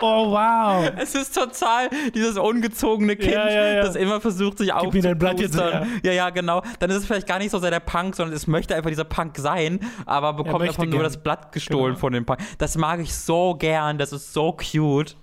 Oh, 0.00 0.30
wow. 0.32 0.90
Es 0.98 1.14
ist 1.14 1.34
total 1.34 1.88
dieses 2.14 2.36
ungezogene 2.36 3.16
Kind, 3.16 3.32
Ja, 3.32 3.48
ja, 3.48 3.66
ja. 3.76 3.82
das 3.82 3.94
immer 3.96 4.20
versucht, 4.20 4.58
sich 4.58 4.70
Gib 4.80 4.92
mir 4.92 5.02
dein 5.02 5.18
Blatt 5.18 5.40
jetzt 5.40 5.58
aufzuplustern. 5.58 6.00
Ja, 6.04 6.12
ja, 6.12 6.30
genau. 6.30 6.62
Dann 6.78 6.90
ist 6.90 6.96
es 6.96 7.06
vielleicht 7.06 7.26
gar 7.26 7.38
nicht 7.38 7.50
so 7.50 7.58
sehr 7.58 7.70
der 7.70 7.80
Punk, 7.80 8.14
sondern 8.16 8.34
es 8.36 8.46
möchte 8.46 8.74
einfach 8.74 8.90
dieser 8.90 9.04
Punk 9.04 9.38
sein, 9.38 9.80
aber 10.04 10.32
bekommt 10.34 10.58
möchte 10.58 10.70
einfach 10.72 10.82
nur 10.84 10.92
gern. 10.92 11.04
das 11.04 11.22
Blatt 11.22 11.52
gestohlen 11.52 11.94
Genau. 11.94 11.98
von 11.98 12.12
dem 12.12 12.26
Punk. 12.26 12.40
Das 12.58 12.76
mag 12.76 13.00
ich 13.00 13.14
so 13.14 13.54
gern, 13.54 13.96
das 13.96 14.12
ist 14.12 14.32
so 14.32 14.52
cute. 14.52 15.16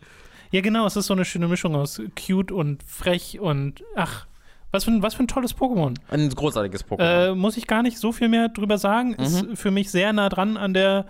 Ja, 0.52 0.62
genau, 0.62 0.86
es 0.86 0.98
ist 0.98 1.08
so 1.08 1.14
eine 1.14 1.26
schöne 1.26 1.48
Mischung 1.48 1.76
aus 1.76 2.02
cute 2.16 2.52
und 2.52 2.84
frech 2.84 3.40
und 3.40 3.84
ach, 3.96 4.28
was 4.72 4.84
für 4.84 4.92
ein, 4.92 5.02
was 5.02 5.14
für 5.14 5.24
ein 5.24 5.28
tolles 5.28 5.56
Pokémon. 5.56 5.98
Ein 6.10 6.30
großartiges 6.30 6.86
Pokémon. 6.86 7.32
Äh, 7.32 7.36
muss 7.36 7.58
ich 7.58 7.68
gar 7.68 7.84
nicht 7.84 7.98
so 7.98 8.12
viel 8.12 8.28
mehr 8.28 8.50
drüber 8.50 8.78
sagen. 8.78 9.16
Mhm. 9.18 9.24
Ist 9.24 9.46
für 9.56 9.72
mich 9.72 9.92
sehr 9.92 10.12
nah 10.14 10.30
dran 10.30 10.58
an 10.58 10.74
der 10.74 11.08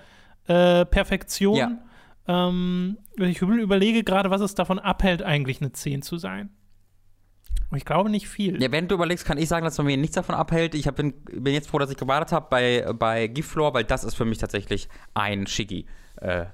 äh, 0.47 0.85
Perfektion. 0.85 1.57
Ja. 1.57 1.77
Ähm, 2.27 2.97
ich 3.17 3.41
überlege 3.41 4.03
gerade, 4.03 4.29
was 4.29 4.41
es 4.41 4.55
davon 4.55 4.79
abhält, 4.79 5.23
eigentlich 5.23 5.61
eine 5.61 5.71
10 5.71 6.03
zu 6.03 6.17
sein. 6.17 6.49
Ich 7.73 7.85
glaube 7.85 8.09
nicht 8.09 8.27
viel. 8.27 8.61
Ja, 8.61 8.71
während 8.71 8.91
du 8.91 8.95
überlegst, 8.95 9.25
kann 9.25 9.37
ich 9.37 9.47
sagen, 9.47 9.63
dass 9.63 9.75
von 9.75 9.85
mir 9.85 9.95
nichts 9.95 10.15
davon 10.15 10.35
abhält. 10.35 10.75
Ich 10.75 10.87
hab, 10.87 10.97
bin, 10.97 11.13
bin 11.23 11.53
jetzt 11.53 11.69
froh, 11.69 11.79
dass 11.79 11.89
ich 11.89 11.97
gewartet 11.97 12.31
habe 12.31 12.47
bei, 12.49 12.85
bei 12.93 13.27
Giflor, 13.27 13.73
weil 13.73 13.85
das 13.85 14.03
ist 14.03 14.15
für 14.15 14.25
mich 14.25 14.39
tatsächlich 14.39 14.89
ein 15.13 15.47
Shiggy. 15.47 15.85
Äh, 16.17 16.45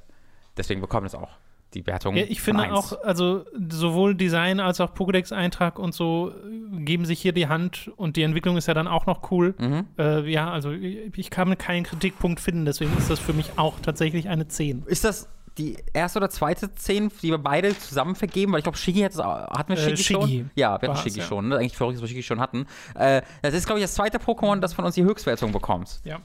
deswegen 0.56 0.80
bekommt 0.80 1.08
es 1.08 1.16
auch 1.16 1.32
die 1.74 1.86
Wertung. 1.86 2.16
Ja, 2.16 2.24
ich 2.28 2.42
finde 2.42 2.74
auch, 2.74 3.02
also 3.04 3.46
sowohl 3.70 4.16
Design 4.16 4.60
als 4.60 4.80
auch 4.80 4.94
Pokédex-Eintrag 4.94 5.80
und 5.80 5.94
so 5.94 6.32
äh, 6.32 6.84
geben 6.84 7.06
sich 7.06 7.22
hier 7.22 7.34
die 7.34 7.48
Hand 7.48 7.92
und 7.98 8.16
die 8.16 8.24
Entwicklung 8.24 8.58
ist 8.58 8.68
ja 8.68 8.74
dann 8.74 8.88
auch 8.88 9.06
noch 9.06 9.32
cool. 9.32 9.56
Mhm. 9.58 9.86
Äh, 9.98 10.30
ja, 10.30 10.50
also 10.52 10.72
ich 10.72 11.30
kann 11.30 11.58
keinen 11.58 11.84
Kritikpunkt 11.84 12.40
finden, 12.40 12.66
deswegen 12.66 12.96
ist 12.98 13.10
das 13.10 13.20
für 13.20 13.34
mich 13.34 13.52
auch 13.58 13.80
tatsächlich 13.82 14.30
eine 14.30 14.48
10. 14.48 14.84
Ist 14.88 15.04
das 15.04 15.30
die 15.58 15.78
erste 15.94 16.20
oder 16.20 16.30
zweite 16.30 16.74
10, 16.74 17.12
die 17.22 17.30
wir 17.32 17.38
beide 17.40 17.78
zusammen 17.78 18.16
vergeben? 18.16 18.52
Weil 18.52 18.60
ich 18.60 18.64
glaube, 18.64 18.78
Shiggy 18.78 19.02
hat 19.02 19.12
es 19.12 19.20
auch. 19.20 19.50
Hatten 19.50 19.70
wir 19.70 19.78
Äh, 19.78 19.98
Shiggy, 19.98 20.04
schon? 20.04 20.22
Shiggy 20.22 20.46
Ja, 20.56 20.82
wir 20.82 20.90
hatten 20.90 21.02
Shiggy 21.02 21.20
ja. 21.20 21.26
schon. 21.26 21.50
Ne? 21.50 21.58
Eigentlich 21.58 21.76
verrückt, 21.76 21.96
dass 21.96 22.02
wir 22.02 22.08
Shiggy 22.08 22.24
schon 22.24 22.40
hatten. 22.40 22.66
Äh, 22.96 23.22
das 23.42 23.54
ist, 23.54 23.66
glaube 23.66 23.80
ich, 23.80 23.84
das 23.84 23.96
zweite 23.96 24.20
Pokémon, 24.20 24.60
das 24.60 24.74
von 24.74 24.86
uns 24.86 24.96
die 24.96 25.04
Höchstwertung 25.04 25.52
bekommt. 25.52 26.00
Ja. 26.04 26.20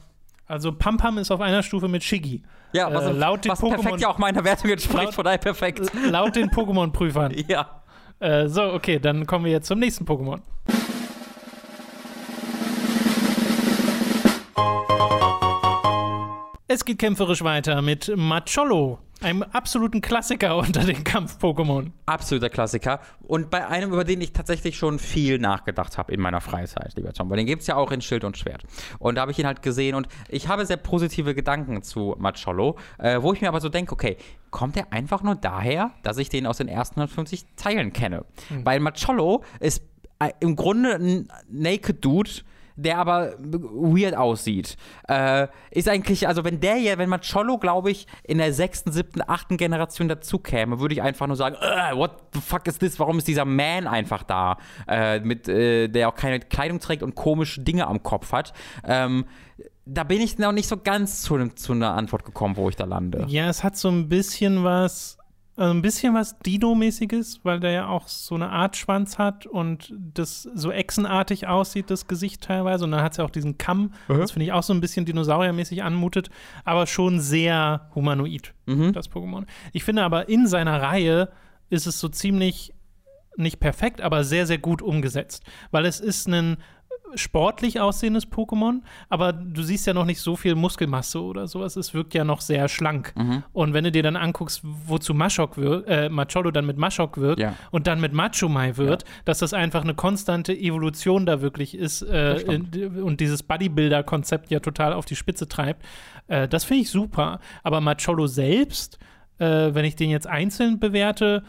Also 0.45 0.71
Pampam 0.73 1.17
ist 1.17 1.31
auf 1.31 1.41
einer 1.41 1.63
Stufe 1.63 1.87
mit 1.87 2.03
Shiggy. 2.03 2.41
Ja, 2.73 2.93
was, 2.93 3.05
Äh, 3.05 3.11
laut 3.11 3.45
den 3.45 3.51
was 3.51 3.59
perfekt 3.59 3.85
Pokémon- 3.87 3.99
ja 3.99 4.07
auch 4.09 4.17
meiner 4.17 4.43
Wertung 4.43 4.69
entspricht, 4.69 5.03
Laut- 5.03 5.13
von 5.13 5.23
daher 5.23 5.37
perfekt. 5.37 5.91
Laut 6.09 6.35
den 6.35 6.49
Pokémon-Prüfern. 6.49 7.33
Ja. 7.47 7.81
Äh, 8.19 8.47
so, 8.47 8.63
okay, 8.73 8.99
dann 8.99 9.25
kommen 9.25 9.45
wir 9.45 9.51
jetzt 9.51 9.67
zum 9.67 9.79
nächsten 9.79 10.05
Pokémon. 10.05 10.39
Es 16.67 16.85
geht 16.85 16.99
kämpferisch 16.99 17.43
weiter 17.43 17.81
mit 17.81 18.11
Macholo, 18.15 18.99
einem 19.23 19.43
absoluten 19.43 20.01
Klassiker 20.01 20.57
unter 20.57 20.83
den 20.83 21.03
Kampf-Pokémon. 21.03 21.91
Absoluter 22.05 22.49
Klassiker. 22.49 22.99
Und 23.21 23.49
bei 23.49 23.67
einem, 23.67 23.91
über 23.91 24.03
den 24.03 24.21
ich 24.21 24.33
tatsächlich 24.33 24.77
schon 24.77 24.99
viel 24.99 25.39
nachgedacht 25.39 25.97
habe 25.97 26.13
in 26.13 26.19
meiner 26.19 26.41
Freizeit, 26.41 26.93
lieber 26.95 27.13
Tom. 27.13 27.29
Weil 27.29 27.37
den 27.37 27.45
gibt 27.45 27.61
es 27.61 27.67
ja 27.67 27.75
auch 27.75 27.91
in 27.91 28.01
Schild 28.01 28.23
und 28.23 28.37
Schwert. 28.37 28.63
Und 28.99 29.15
da 29.15 29.21
habe 29.21 29.31
ich 29.31 29.39
ihn 29.39 29.45
halt 29.45 29.61
gesehen 29.61 29.95
und 29.95 30.07
ich 30.29 30.47
habe 30.47 30.65
sehr 30.65 30.77
positive 30.77 31.35
Gedanken 31.35 31.83
zu 31.83 32.15
Macholo, 32.17 32.77
äh, 32.99 33.21
wo 33.21 33.33
ich 33.33 33.41
mir 33.41 33.47
aber 33.47 33.61
so 33.61 33.69
denke, 33.69 33.93
okay, 33.93 34.17
kommt 34.51 34.77
er 34.77 34.91
einfach 34.91 35.23
nur 35.23 35.35
daher, 35.35 35.91
dass 36.03 36.17
ich 36.17 36.29
den 36.29 36.45
aus 36.45 36.57
den 36.57 36.67
ersten 36.67 36.99
150 36.99 37.45
Teilen 37.55 37.93
kenne? 37.93 38.25
Weil 38.63 38.79
Macholo 38.79 39.43
ist 39.59 39.83
äh, 40.19 40.31
im 40.39 40.55
Grunde 40.55 40.95
ein 40.95 41.27
Naked 41.49 42.03
Dude, 42.03 42.29
der 42.75 42.97
aber 42.97 43.33
weird 43.39 44.15
aussieht. 44.15 44.77
Äh, 45.07 45.47
ist 45.71 45.87
eigentlich, 45.87 46.27
also 46.27 46.43
wenn 46.43 46.59
der 46.59 46.75
hier, 46.75 46.97
wenn 46.97 47.09
Macholo, 47.09 47.57
glaube 47.57 47.91
ich, 47.91 48.07
in 48.23 48.37
der 48.37 48.53
sechsten, 48.53 48.91
siebten, 48.91 49.21
achten 49.25 49.57
Generation 49.57 50.07
dazu 50.07 50.39
käme, 50.39 50.79
würde 50.79 50.93
ich 50.93 51.01
einfach 51.01 51.27
nur 51.27 51.35
sagen, 51.35 51.55
"Ugh, 51.55 51.97
what 51.97 52.11
the 52.33 52.41
fuck 52.41 52.67
is 52.67 52.77
this? 52.77 52.99
Warum 52.99 53.17
ist 53.17 53.27
dieser 53.27 53.45
Man 53.45 53.87
einfach 53.87 54.23
da? 54.23 54.57
Äh, 54.87 55.19
mit, 55.19 55.47
äh, 55.47 55.87
der 55.87 56.09
auch 56.09 56.15
keine 56.15 56.39
Kleidung 56.39 56.79
trägt 56.79 57.03
und 57.03 57.15
komische 57.15 57.61
Dinge 57.61 57.87
am 57.87 58.03
Kopf 58.03 58.31
hat. 58.31 58.53
Ähm, 58.85 59.25
da 59.85 60.03
bin 60.03 60.21
ich 60.21 60.37
noch 60.37 60.51
nicht 60.51 60.67
so 60.67 60.77
ganz 60.77 61.21
zu, 61.21 61.47
zu 61.49 61.73
einer 61.73 61.93
Antwort 61.93 62.23
gekommen, 62.23 62.55
wo 62.55 62.69
ich 62.69 62.75
da 62.75 62.85
lande. 62.85 63.25
Ja, 63.27 63.49
es 63.49 63.63
hat 63.63 63.75
so 63.75 63.89
ein 63.89 64.07
bisschen 64.07 64.63
was, 64.63 65.17
also 65.55 65.71
ein 65.71 65.81
bisschen 65.81 66.15
was 66.15 66.39
Dino-mäßiges, 66.39 67.41
weil 67.43 67.59
der 67.59 67.71
ja 67.71 67.87
auch 67.87 68.07
so 68.07 68.35
eine 68.35 68.49
Art 68.49 68.75
Schwanz 68.75 69.19
hat 69.19 69.45
und 69.45 69.93
das 70.13 70.43
so 70.43 70.71
echsenartig 70.71 71.47
aussieht, 71.47 71.91
das 71.91 72.07
Gesicht 72.07 72.41
teilweise. 72.41 72.85
Und 72.85 72.91
dann 72.91 73.01
hat 73.01 73.11
es 73.11 73.17
ja 73.17 73.25
auch 73.25 73.29
diesen 73.29 73.57
Kamm, 73.57 73.93
das 74.07 74.31
finde 74.31 74.45
ich 74.45 74.51
auch 74.51 74.63
so 74.63 74.73
ein 74.73 74.81
bisschen 74.81 75.05
dinosauriermäßig 75.05 75.83
anmutet, 75.83 76.29
aber 76.63 76.87
schon 76.87 77.19
sehr 77.19 77.89
humanoid, 77.93 78.53
das 78.65 79.11
Pokémon. 79.11 79.45
Ich 79.73 79.83
finde 79.83 80.03
aber 80.03 80.27
in 80.27 80.47
seiner 80.47 80.81
Reihe 80.81 81.29
ist 81.69 81.85
es 81.85 81.99
so 81.99 82.07
ziemlich 82.07 82.73
nicht 83.35 83.59
perfekt, 83.59 84.01
aber 84.01 84.23
sehr, 84.23 84.45
sehr 84.45 84.59
gut 84.59 84.81
umgesetzt. 84.81 85.43
Weil 85.71 85.85
es 85.85 85.99
ist 85.99 86.27
ein 86.27 86.57
sportlich 87.15 87.79
aussehendes 87.79 88.27
Pokémon, 88.27 88.81
aber 89.09 89.33
du 89.33 89.61
siehst 89.63 89.85
ja 89.87 89.93
noch 89.93 90.05
nicht 90.05 90.19
so 90.19 90.35
viel 90.35 90.55
Muskelmasse 90.55 91.21
oder 91.21 91.47
sowas. 91.47 91.75
Es 91.75 91.93
wirkt 91.93 92.13
ja 92.13 92.23
noch 92.23 92.41
sehr 92.41 92.67
schlank. 92.67 93.13
Und 93.53 93.73
wenn 93.73 93.83
du 93.83 93.91
dir 93.91 94.03
dann 94.03 94.15
anguckst, 94.15 94.61
wozu 94.63 95.13
Mashok 95.13 95.57
wird, 95.57 95.87
äh, 95.87 96.09
Macholo 96.09 96.51
dann 96.51 96.65
mit 96.65 96.77
Mashok 96.77 97.17
wird 97.17 97.39
Ja. 97.39 97.55
und 97.71 97.87
dann 97.87 97.99
mit 98.01 98.13
Machomai 98.13 98.77
wird, 98.77 99.05
dass 99.25 99.39
das 99.39 99.53
einfach 99.53 99.83
eine 99.83 99.93
konstante 99.95 100.53
Evolution 100.53 101.25
da 101.25 101.41
wirklich 101.41 101.75
ist 101.77 102.01
äh, 102.01 102.37
in, 102.41 103.01
und 103.01 103.19
dieses 103.19 103.43
Bodybuilder-Konzept 103.43 104.51
ja 104.51 104.59
total 104.59 104.93
auf 104.93 105.05
die 105.05 105.15
Spitze 105.15 105.47
treibt. 105.47 105.83
Äh, 106.27 106.47
das 106.47 106.63
finde 106.63 106.83
ich 106.83 106.89
super. 106.89 107.39
Aber 107.63 107.81
Macholo 107.81 108.27
selbst, 108.27 108.99
äh, 109.39 109.45
wenn 109.73 109.85
ich 109.85 109.95
den 109.95 110.09
jetzt 110.09 110.27
einzeln 110.27 110.79
bewerte, 110.79 111.43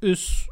ist 0.00 0.48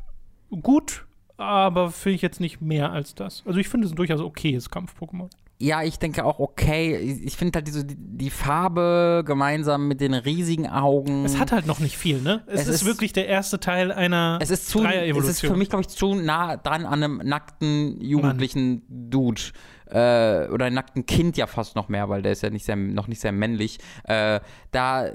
gut, 0.63 1.04
aber 1.37 1.91
finde 1.91 2.17
ich 2.17 2.23
jetzt 2.23 2.41
nicht 2.41 2.61
mehr 2.61 2.93
als 2.93 3.15
das. 3.15 3.43
Also 3.47 3.59
ich 3.59 3.69
finde 3.69 3.87
es 3.87 3.93
ein 3.93 3.97
durchaus 3.97 4.21
okayes 4.21 4.71
Kampf-Pokémon. 4.71 5.29
Ja, 5.61 5.85
ich 5.85 6.01
denke 6.01 6.25
auch, 6.25 6.41
okay. 6.41 6.97
Ich 7.25 7.37
finde 7.37 7.57
halt 7.59 7.67
diese, 7.69 7.85
die, 7.85 7.95
die 7.97 8.31
Farbe 8.31 9.23
gemeinsam 9.25 9.87
mit 9.87 10.01
den 10.01 10.13
riesigen 10.13 10.69
Augen. 10.69 11.25
Es 11.25 11.39
hat 11.39 11.53
halt 11.53 11.67
noch 11.67 11.79
nicht 11.79 11.97
viel, 11.97 12.21
ne? 12.21 12.43
Es, 12.47 12.63
Es 12.63 12.69
ist, 12.69 12.75
ist- 12.83 12.87
wirklich 12.87 13.13
der 13.13 13.29
erste 13.29 13.61
Teil 13.61 13.93
einer 13.93 14.39
es 14.43 14.51
ist 14.51 14.69
zu, 14.69 14.85
es 14.85 15.29
ist 15.29 15.41
für 15.41 15.57
mich, 15.57 15.69
glaube 15.71 15.83
ich, 15.83 15.89
zu 15.89 16.15
nah 16.17 16.57
dran 16.57 16.85
an 16.85 17.03
einem 17.05 17.19
nackten, 17.25 18.01
jugendlichen 18.01 18.83
Dude. 18.89 19.41
Äh, 19.87 20.49
oder 20.49 20.65
einem 20.67 20.75
nackten 20.75 21.07
Kind 21.07 21.37
ja 21.37 21.47
fast 21.47 21.77
noch 21.77 21.89
mehr, 21.89 22.09
weil 22.09 22.23
der 22.23 22.33
ist 22.33 22.43
ja 22.43 22.51
nicht 22.51 22.65
sehr, 22.65 22.75
noch 22.75 23.07
nicht 23.07 23.21
sehr 23.21 23.33
männlich. 23.33 23.79
Äh, 24.05 24.41
da, 24.73 25.07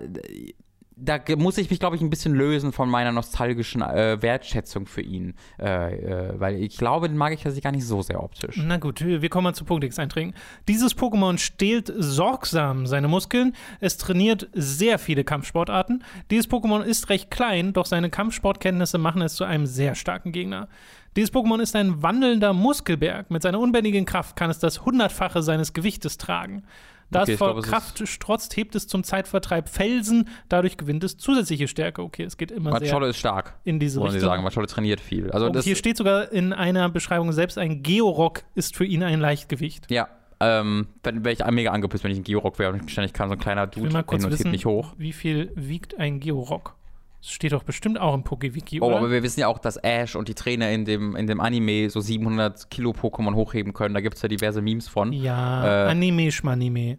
da 1.02 1.20
muss 1.38 1.58
ich 1.58 1.70
mich, 1.70 1.80
glaube 1.80 1.96
ich, 1.96 2.02
ein 2.02 2.10
bisschen 2.10 2.34
lösen 2.34 2.72
von 2.72 2.90
meiner 2.90 3.12
nostalgischen 3.12 3.82
äh, 3.82 4.22
Wertschätzung 4.22 4.86
für 4.86 5.02
ihn. 5.02 5.34
Äh, 5.60 5.96
äh, 5.96 6.40
weil 6.40 6.56
ich 6.56 6.78
glaube, 6.78 7.08
den 7.08 7.18
mag 7.18 7.34
ich 7.34 7.40
tatsächlich 7.40 7.64
gar 7.64 7.72
nicht 7.72 7.86
so 7.86 8.02
sehr 8.02 8.22
optisch. 8.22 8.58
Na 8.64 8.78
gut, 8.78 9.04
wir 9.04 9.30
kommen 9.30 9.46
mal 9.46 9.54
zu 9.54 9.64
Pokédex-Einträgen. 9.64 10.34
Dieses 10.68 10.98
Pokémon 10.98 11.38
stehlt 11.38 11.92
sorgsam 11.98 12.86
seine 12.86 13.08
Muskeln. 13.08 13.54
Es 13.80 13.98
trainiert 13.98 14.50
sehr 14.54 15.00
viele 15.00 15.24
Kampfsportarten. 15.24 16.04
Dieses 16.32 16.50
Pokémon 16.50 16.82
ist 16.82 17.10
recht 17.10 17.32
klein, 17.32 17.74
doch 17.74 17.86
seine 17.86 18.10
Kampfsportkenntnisse 18.10 18.98
machen 18.98 19.22
es 19.22 19.36
zu 19.36 19.44
einem 19.44 19.66
sehr 19.66 19.96
starken 19.96 20.32
Gegner. 20.32 20.68
Dieses 21.16 21.34
Pokémon 21.34 21.60
ist 21.60 21.76
ein 21.76 22.04
wandelnder 22.04 22.54
Muskelberg. 22.54 23.32
Mit 23.32 23.42
seiner 23.42 23.60
unbändigen 23.60 24.06
Kraft 24.06 24.36
kann 24.36 24.50
es 24.50 24.60
das 24.60 24.86
Hundertfache 24.86 25.42
seines 25.42 25.74
Gewichtes 25.74 26.18
tragen. 26.18 26.64
Da 27.12 27.24
Okay, 27.24 27.34
es 27.34 27.38
vor 27.40 27.58
ist- 27.58 27.66
Kraft 27.68 28.08
strotzt, 28.08 28.56
hebt 28.56 28.76
es 28.76 28.88
zum 28.88 29.04
Zeitvertreib 29.04 29.68
Felsen. 29.70 30.28
Dadurch 30.48 30.78
gewinnt 30.78 31.04
es 31.04 31.18
zusätzliche 31.18 31.68
Stärke. 31.68 32.04
Okay, 32.04 32.24
es 32.24 32.38
geht 32.38 32.52
immer 32.52 32.70
Macholo 32.72 33.02
sehr 33.06 33.10
ist 33.10 33.18
stark. 33.18 33.56
in 33.64 33.80
diese 33.80 34.00
Wollen 34.00 34.12
Sie 34.12 34.18
Richtung. 34.18 34.30
sagen, 34.30 34.44
Macholo 34.44 34.66
trainiert 34.68 35.00
viel. 35.02 35.32
Also 35.32 35.48
Und 35.48 35.56
das, 35.56 35.66
hier 35.66 35.76
steht 35.76 35.98
sogar 35.98 36.32
in 36.32 36.54
einer 36.54 36.88
Beschreibung 36.90 37.32
selbst, 37.32 37.58
ein 37.58 37.82
Georock 37.84 38.44
ist 38.56 38.76
für 38.76 38.86
ihn 38.86 39.02
ein 39.04 39.20
Leichtgewicht. 39.20 39.90
Ja, 39.90 40.08
ähm, 40.40 40.88
wenn 41.04 41.26
wäre 41.26 41.34
ich 41.34 41.46
mega 41.52 41.72
angepisst, 41.72 42.04
wenn 42.04 42.12
ich 42.12 42.18
ein 42.20 42.24
Georock 42.24 42.60
wäre 42.60 42.72
und 42.74 42.90
ständig 42.92 43.14
kam 43.14 43.28
so 43.30 43.34
ein 43.34 43.40
kleiner 43.40 43.68
Ich 43.70 43.76
will 43.78 43.84
Dude 43.84 43.94
mal 43.94 44.04
kurz 44.04 44.22
hin 44.22 44.26
und 44.28 44.32
hebt 44.32 44.40
wissen, 44.40 44.52
mich 44.52 44.66
hoch. 44.66 44.94
wie 44.98 45.12
viel 45.14 45.52
wiegt 45.56 45.98
ein 46.00 46.20
Georock? 46.20 46.76
Das 47.22 47.32
steht 47.32 47.52
doch 47.52 47.64
bestimmt 47.64 48.00
auch 48.00 48.14
im 48.14 48.24
PokeWiki, 48.24 48.80
Oh, 48.82 48.96
aber 48.96 49.12
wir 49.12 49.24
wissen 49.24 49.42
ja 49.42 49.48
auch, 49.48 49.60
dass 49.60 49.76
Ash 49.78 50.16
und 50.16 50.30
die 50.30 50.36
Trainer 50.36 50.72
in 50.72 50.86
dem, 50.86 51.18
in 51.18 51.28
dem 51.28 51.42
Anime 51.42 51.90
so 51.90 52.00
700 52.00 52.70
Kilo 52.72 52.92
Pokémon 52.92 53.36
hochheben 53.36 53.74
können. 53.74 53.94
Da 53.94 54.00
gibt 54.00 54.16
es 54.16 54.22
ja 54.22 54.30
diverse 54.30 54.62
Memes 54.62 54.88
von. 54.88 55.12
ja, 55.12 55.88
Äh. 55.88 55.92
Anime 55.92 56.32
Schmanime. 56.32 56.98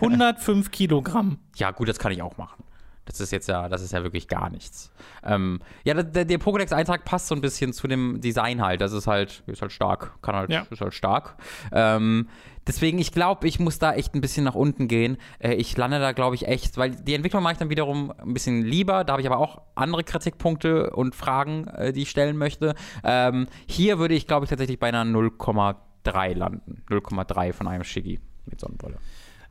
105 0.00 0.70
Kilogramm. 0.70 1.38
Ja, 1.56 1.70
gut, 1.70 1.88
das 1.88 1.98
kann 1.98 2.12
ich 2.12 2.20
auch 2.22 2.36
machen. 2.36 2.62
Das 3.08 3.20
ist 3.20 3.32
jetzt 3.32 3.48
ja, 3.48 3.68
das 3.68 3.82
ist 3.82 3.92
ja 3.92 4.02
wirklich 4.02 4.28
gar 4.28 4.50
nichts. 4.50 4.92
Ähm, 5.24 5.60
ja, 5.84 5.94
der, 5.94 6.24
der, 6.24 6.38
Pokédex-Eintrag 6.38 7.04
passt 7.04 7.28
so 7.28 7.34
ein 7.34 7.40
bisschen 7.40 7.72
zu 7.72 7.88
dem 7.88 8.20
Design 8.20 8.62
halt. 8.62 8.80
Das 8.80 8.92
ist 8.92 9.06
halt, 9.06 9.42
ist 9.46 9.62
halt 9.62 9.72
stark. 9.72 10.20
Kann 10.22 10.36
halt, 10.36 10.50
Ja. 10.50 10.66
ist 10.70 10.80
halt 10.80 10.92
stark. 10.94 11.36
Ähm, 11.72 12.28
deswegen, 12.66 12.98
ich 12.98 13.12
glaube, 13.12 13.48
ich 13.48 13.58
muss 13.58 13.78
da 13.78 13.94
echt 13.94 14.14
ein 14.14 14.20
bisschen 14.20 14.44
nach 14.44 14.54
unten 14.54 14.88
gehen. 14.88 15.16
Äh, 15.38 15.54
ich 15.54 15.76
lande 15.76 15.98
da, 15.98 16.12
glaube 16.12 16.34
ich, 16.34 16.46
echt, 16.46 16.76
weil 16.76 16.90
die 16.90 17.14
Entwicklung 17.14 17.42
mache 17.42 17.54
ich 17.54 17.58
dann 17.58 17.70
wiederum 17.70 18.12
ein 18.18 18.34
bisschen 18.34 18.62
lieber. 18.62 19.04
Da 19.04 19.14
habe 19.14 19.22
ich 19.22 19.26
aber 19.26 19.38
auch 19.38 19.62
andere 19.74 20.04
Kritikpunkte 20.04 20.90
und 20.90 21.14
Fragen, 21.14 21.66
äh, 21.68 21.92
die 21.92 22.02
ich 22.02 22.10
stellen 22.10 22.36
möchte. 22.36 22.74
Ähm, 23.04 23.46
hier 23.66 23.98
würde 23.98 24.14
ich, 24.14 24.26
glaube 24.26 24.44
ich, 24.44 24.50
tatsächlich 24.50 24.78
bei 24.78 24.88
einer 24.88 25.04
0,3 25.04 26.34
landen. 26.34 26.82
0,3 26.90 27.52
von 27.52 27.66
einem 27.68 27.84
Shiggy 27.84 28.20
mit 28.46 28.60
Sonnenbrille. 28.60 28.98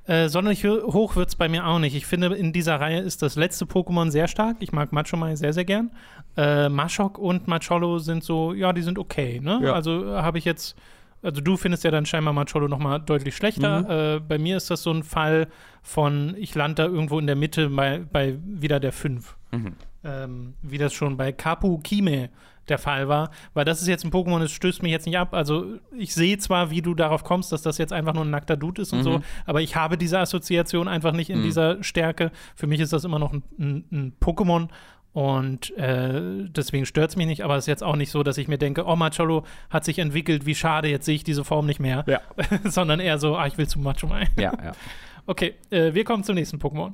Äh, 0.08 0.30
sonderlich 0.30 0.64
hoch 0.64 1.18
wird 1.18 1.28
es 1.30 1.36
bei 1.36 1.49
mir 1.49 1.68
auch 1.68 1.80
nicht. 1.80 1.93
Ich 1.93 2.05
finde, 2.05 2.28
in 2.28 2.53
dieser 2.53 2.80
Reihe 2.80 3.01
ist 3.01 3.22
das 3.22 3.36
letzte 3.36 3.66
Pokémon 3.66 4.10
sehr 4.10 4.30
stark. 4.30 4.58
Ich 4.62 4.72
mag 4.72 4.93
Machomai 4.93 5.36
sehr, 5.36 5.51
sehr 5.51 5.66
gern. 5.66 5.91
Äh, 6.38 6.70
Mashok 6.70 7.18
und 7.18 7.47
Macholo 7.47 7.99
sind 7.99 8.24
so, 8.24 8.53
ja, 8.53 8.72
die 8.72 8.84
sind 8.84 8.97
okay. 8.97 9.41
Ne? 9.41 9.60
Ja. 9.64 9.74
Also 9.74 10.05
äh, 10.05 10.22
habe 10.22 10.38
ich 10.38 10.45
jetzt, 10.45 10.78
also 11.22 11.41
du 11.41 11.58
findest 11.58 11.84
ja 11.84 11.91
dann 11.91 12.05
scheinbar 12.05 12.34
Macholo 12.34 12.70
noch 12.70 12.80
mal 12.80 12.99
deutlich 12.99 13.36
schlechter. 13.36 13.82
Mhm. 13.82 13.89
Äh, 13.89 14.20
bei 14.22 14.38
mir 14.38 14.55
ist 14.55 14.72
das 14.72 14.82
so 14.82 14.91
ein 14.91 15.03
Fall 15.03 15.47
von, 15.82 16.36
ich 16.38 16.55
lande 16.55 16.84
da 16.84 16.86
irgendwo 16.86 17.20
in 17.20 17.28
der 17.28 17.36
Mitte 17.36 17.70
bei, 17.70 17.99
bei 17.99 18.38
wieder 18.45 18.80
der 18.80 18.93
5. 18.93 19.36
Mhm. 19.51 19.74
Ähm, 20.05 20.53
wie 20.62 20.78
das 20.78 20.93
schon 20.93 21.18
bei 21.18 21.34
Kapu 21.34 21.80
Kime 21.80 22.30
der 22.70 22.78
Fall 22.78 23.07
war, 23.07 23.32
weil 23.53 23.65
das 23.65 23.82
ist 23.82 23.88
jetzt 23.88 24.03
ein 24.03 24.11
Pokémon, 24.11 24.39
das 24.39 24.51
stößt 24.51 24.84
mich 24.84 24.91
jetzt 24.91 25.05
nicht 25.05 25.18
ab. 25.18 25.34
Also 25.34 25.65
ich 25.97 26.13
sehe 26.13 26.38
zwar, 26.38 26.72
wie 26.72 26.82
du 26.82 26.93
darauf 26.93 27.24
kommst, 27.24 27.51
dass 27.51 27.61
das 27.61 27.78
jetzt 27.78 27.93
einfach 27.93 28.13
nur 28.13 28.26
ein 28.26 28.30
nackter 28.30 28.57
Dude 28.57 28.82
ist 28.82 28.93
und 28.93 28.99
mhm. 28.99 29.03
so, 29.03 29.22
aber 29.45 29.61
ich 29.61 29.76
habe 29.76 29.97
diese 29.97 30.20
Assoziation 30.20 30.88
einfach 30.88 31.13
nicht 31.13 31.30
in 31.30 31.39
mhm. 31.39 31.43
dieser 31.43 31.84
Stärke. 31.84 32.32
Für 32.55 32.68
mich 32.68 32.80
ist 32.80 32.93
das 32.93 33.03
immer 33.03 33.20
noch 33.20 33.34
ein, 33.34 33.43
ein, 33.59 33.86
ein 33.91 34.13
Pokémon 34.22 34.70
und 35.18 35.76
äh, 35.78 36.45
deswegen 36.47 36.86
stört 36.86 37.09
es 37.09 37.15
mich 37.15 37.26
nicht, 37.26 37.43
aber 37.43 37.55
es 37.55 37.63
ist 37.63 37.68
jetzt 37.68 37.84
auch 37.84 37.95
nicht 37.95 38.11
so, 38.11 38.22
dass 38.22 38.38
ich 38.38 38.47
mir 38.47 38.59
denke, 38.59 38.86
oh, 38.86 38.95
Macholo 38.95 39.45
hat 39.72 39.84
sich 39.84 39.97
entwickelt, 39.97 40.45
wie 40.45 40.53
schade, 40.53 40.89
jetzt 40.89 41.05
sehe 41.05 41.15
ich 41.15 41.24
diese 41.24 41.43
Form 41.43 41.65
nicht 41.65 41.80
mehr. 41.80 42.05
Ja. 42.07 42.22
Sondern 42.65 42.99
eher 42.99 43.18
so, 43.18 43.36
ah, 43.36 43.47
ich 43.47 43.57
will 43.57 43.68
zu 43.68 43.80
Macho 43.80 44.05
Mai. 44.05 44.28
Ja, 44.38 44.53
ja. 44.63 44.72
Okay, 45.30 45.55
äh, 45.72 45.93
wir 45.93 46.05
kommen 46.05 46.24
zum 46.24 46.36
nächsten 46.36 46.57
Pokémon. 46.57 46.93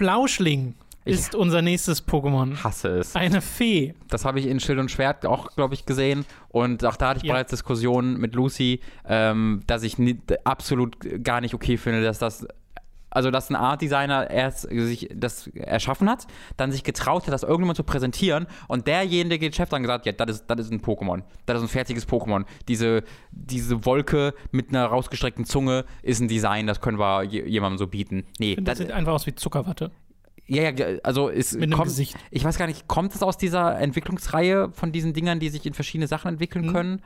Flauschling 0.00 0.76
ist 1.04 1.34
ich 1.34 1.38
unser 1.38 1.60
nächstes 1.60 2.08
Pokémon. 2.08 2.64
Hasse 2.64 2.88
es. 3.00 3.14
Eine 3.14 3.42
Fee. 3.42 3.92
Das 4.08 4.24
habe 4.24 4.40
ich 4.40 4.46
in 4.46 4.58
Schild 4.58 4.78
und 4.78 4.90
Schwert 4.90 5.26
auch, 5.26 5.54
glaube 5.54 5.74
ich, 5.74 5.84
gesehen. 5.84 6.24
Und 6.48 6.86
auch 6.86 6.96
da 6.96 7.10
hatte 7.10 7.18
ich 7.18 7.24
ja. 7.24 7.34
bereits 7.34 7.50
Diskussionen 7.50 8.18
mit 8.18 8.34
Lucy, 8.34 8.80
ähm, 9.06 9.60
dass 9.66 9.82
ich 9.82 9.98
nie, 9.98 10.18
absolut 10.44 10.96
gar 11.22 11.42
nicht 11.42 11.52
okay 11.52 11.76
finde, 11.76 12.02
dass 12.02 12.18
das 12.18 12.48
also 13.10 13.30
dass 13.30 13.50
ein 13.50 13.56
Art 13.56 13.82
Designer 13.82 14.30
erst 14.30 14.62
sich 14.70 15.08
das 15.14 15.48
erschaffen 15.48 16.08
hat, 16.08 16.26
dann 16.56 16.72
sich 16.72 16.84
getraut 16.84 17.26
hat, 17.26 17.32
das 17.34 17.42
irgendjemand 17.42 17.76
zu 17.76 17.84
präsentieren 17.84 18.46
und 18.68 18.86
derjenige 18.86 19.52
Chef 19.52 19.68
dann 19.68 19.82
gesagt, 19.82 20.06
ja, 20.06 20.12
das 20.12 20.36
ist, 20.36 20.46
das 20.46 20.60
ist 20.60 20.72
ein 20.72 20.80
Pokémon, 20.80 21.22
das 21.46 21.58
ist 21.58 21.62
ein 21.64 21.68
fertiges 21.68 22.08
Pokémon. 22.08 22.44
Diese, 22.68 23.02
diese 23.30 23.84
Wolke 23.84 24.34
mit 24.52 24.70
einer 24.70 24.86
rausgestreckten 24.86 25.44
Zunge 25.44 25.84
ist 26.02 26.20
ein 26.20 26.28
Design, 26.28 26.66
das 26.66 26.80
können 26.80 26.98
wir 26.98 27.24
jemandem 27.24 27.78
so 27.78 27.86
bieten. 27.86 28.24
Nee, 28.38 28.56
das, 28.56 28.64
das 28.64 28.78
sieht 28.78 28.92
einfach 28.92 29.12
aus 29.12 29.26
wie 29.26 29.34
Zuckerwatte. 29.34 29.90
Ja, 30.46 30.68
ja, 30.68 30.98
also 31.04 31.28
ist 31.28 31.54
Mit 31.54 31.64
einem 31.64 31.74
kommt, 31.74 31.84
Gesicht. 31.84 32.16
Ich 32.32 32.42
weiß 32.42 32.58
gar 32.58 32.66
nicht, 32.66 32.88
kommt 32.88 33.14
es 33.14 33.22
aus 33.22 33.38
dieser 33.38 33.78
Entwicklungsreihe 33.78 34.70
von 34.72 34.90
diesen 34.90 35.12
Dingern, 35.12 35.38
die 35.38 35.48
sich 35.48 35.64
in 35.64 35.74
verschiedene 35.74 36.08
Sachen 36.08 36.28
entwickeln 36.28 36.66
hm. 36.66 36.72
können? 36.72 37.02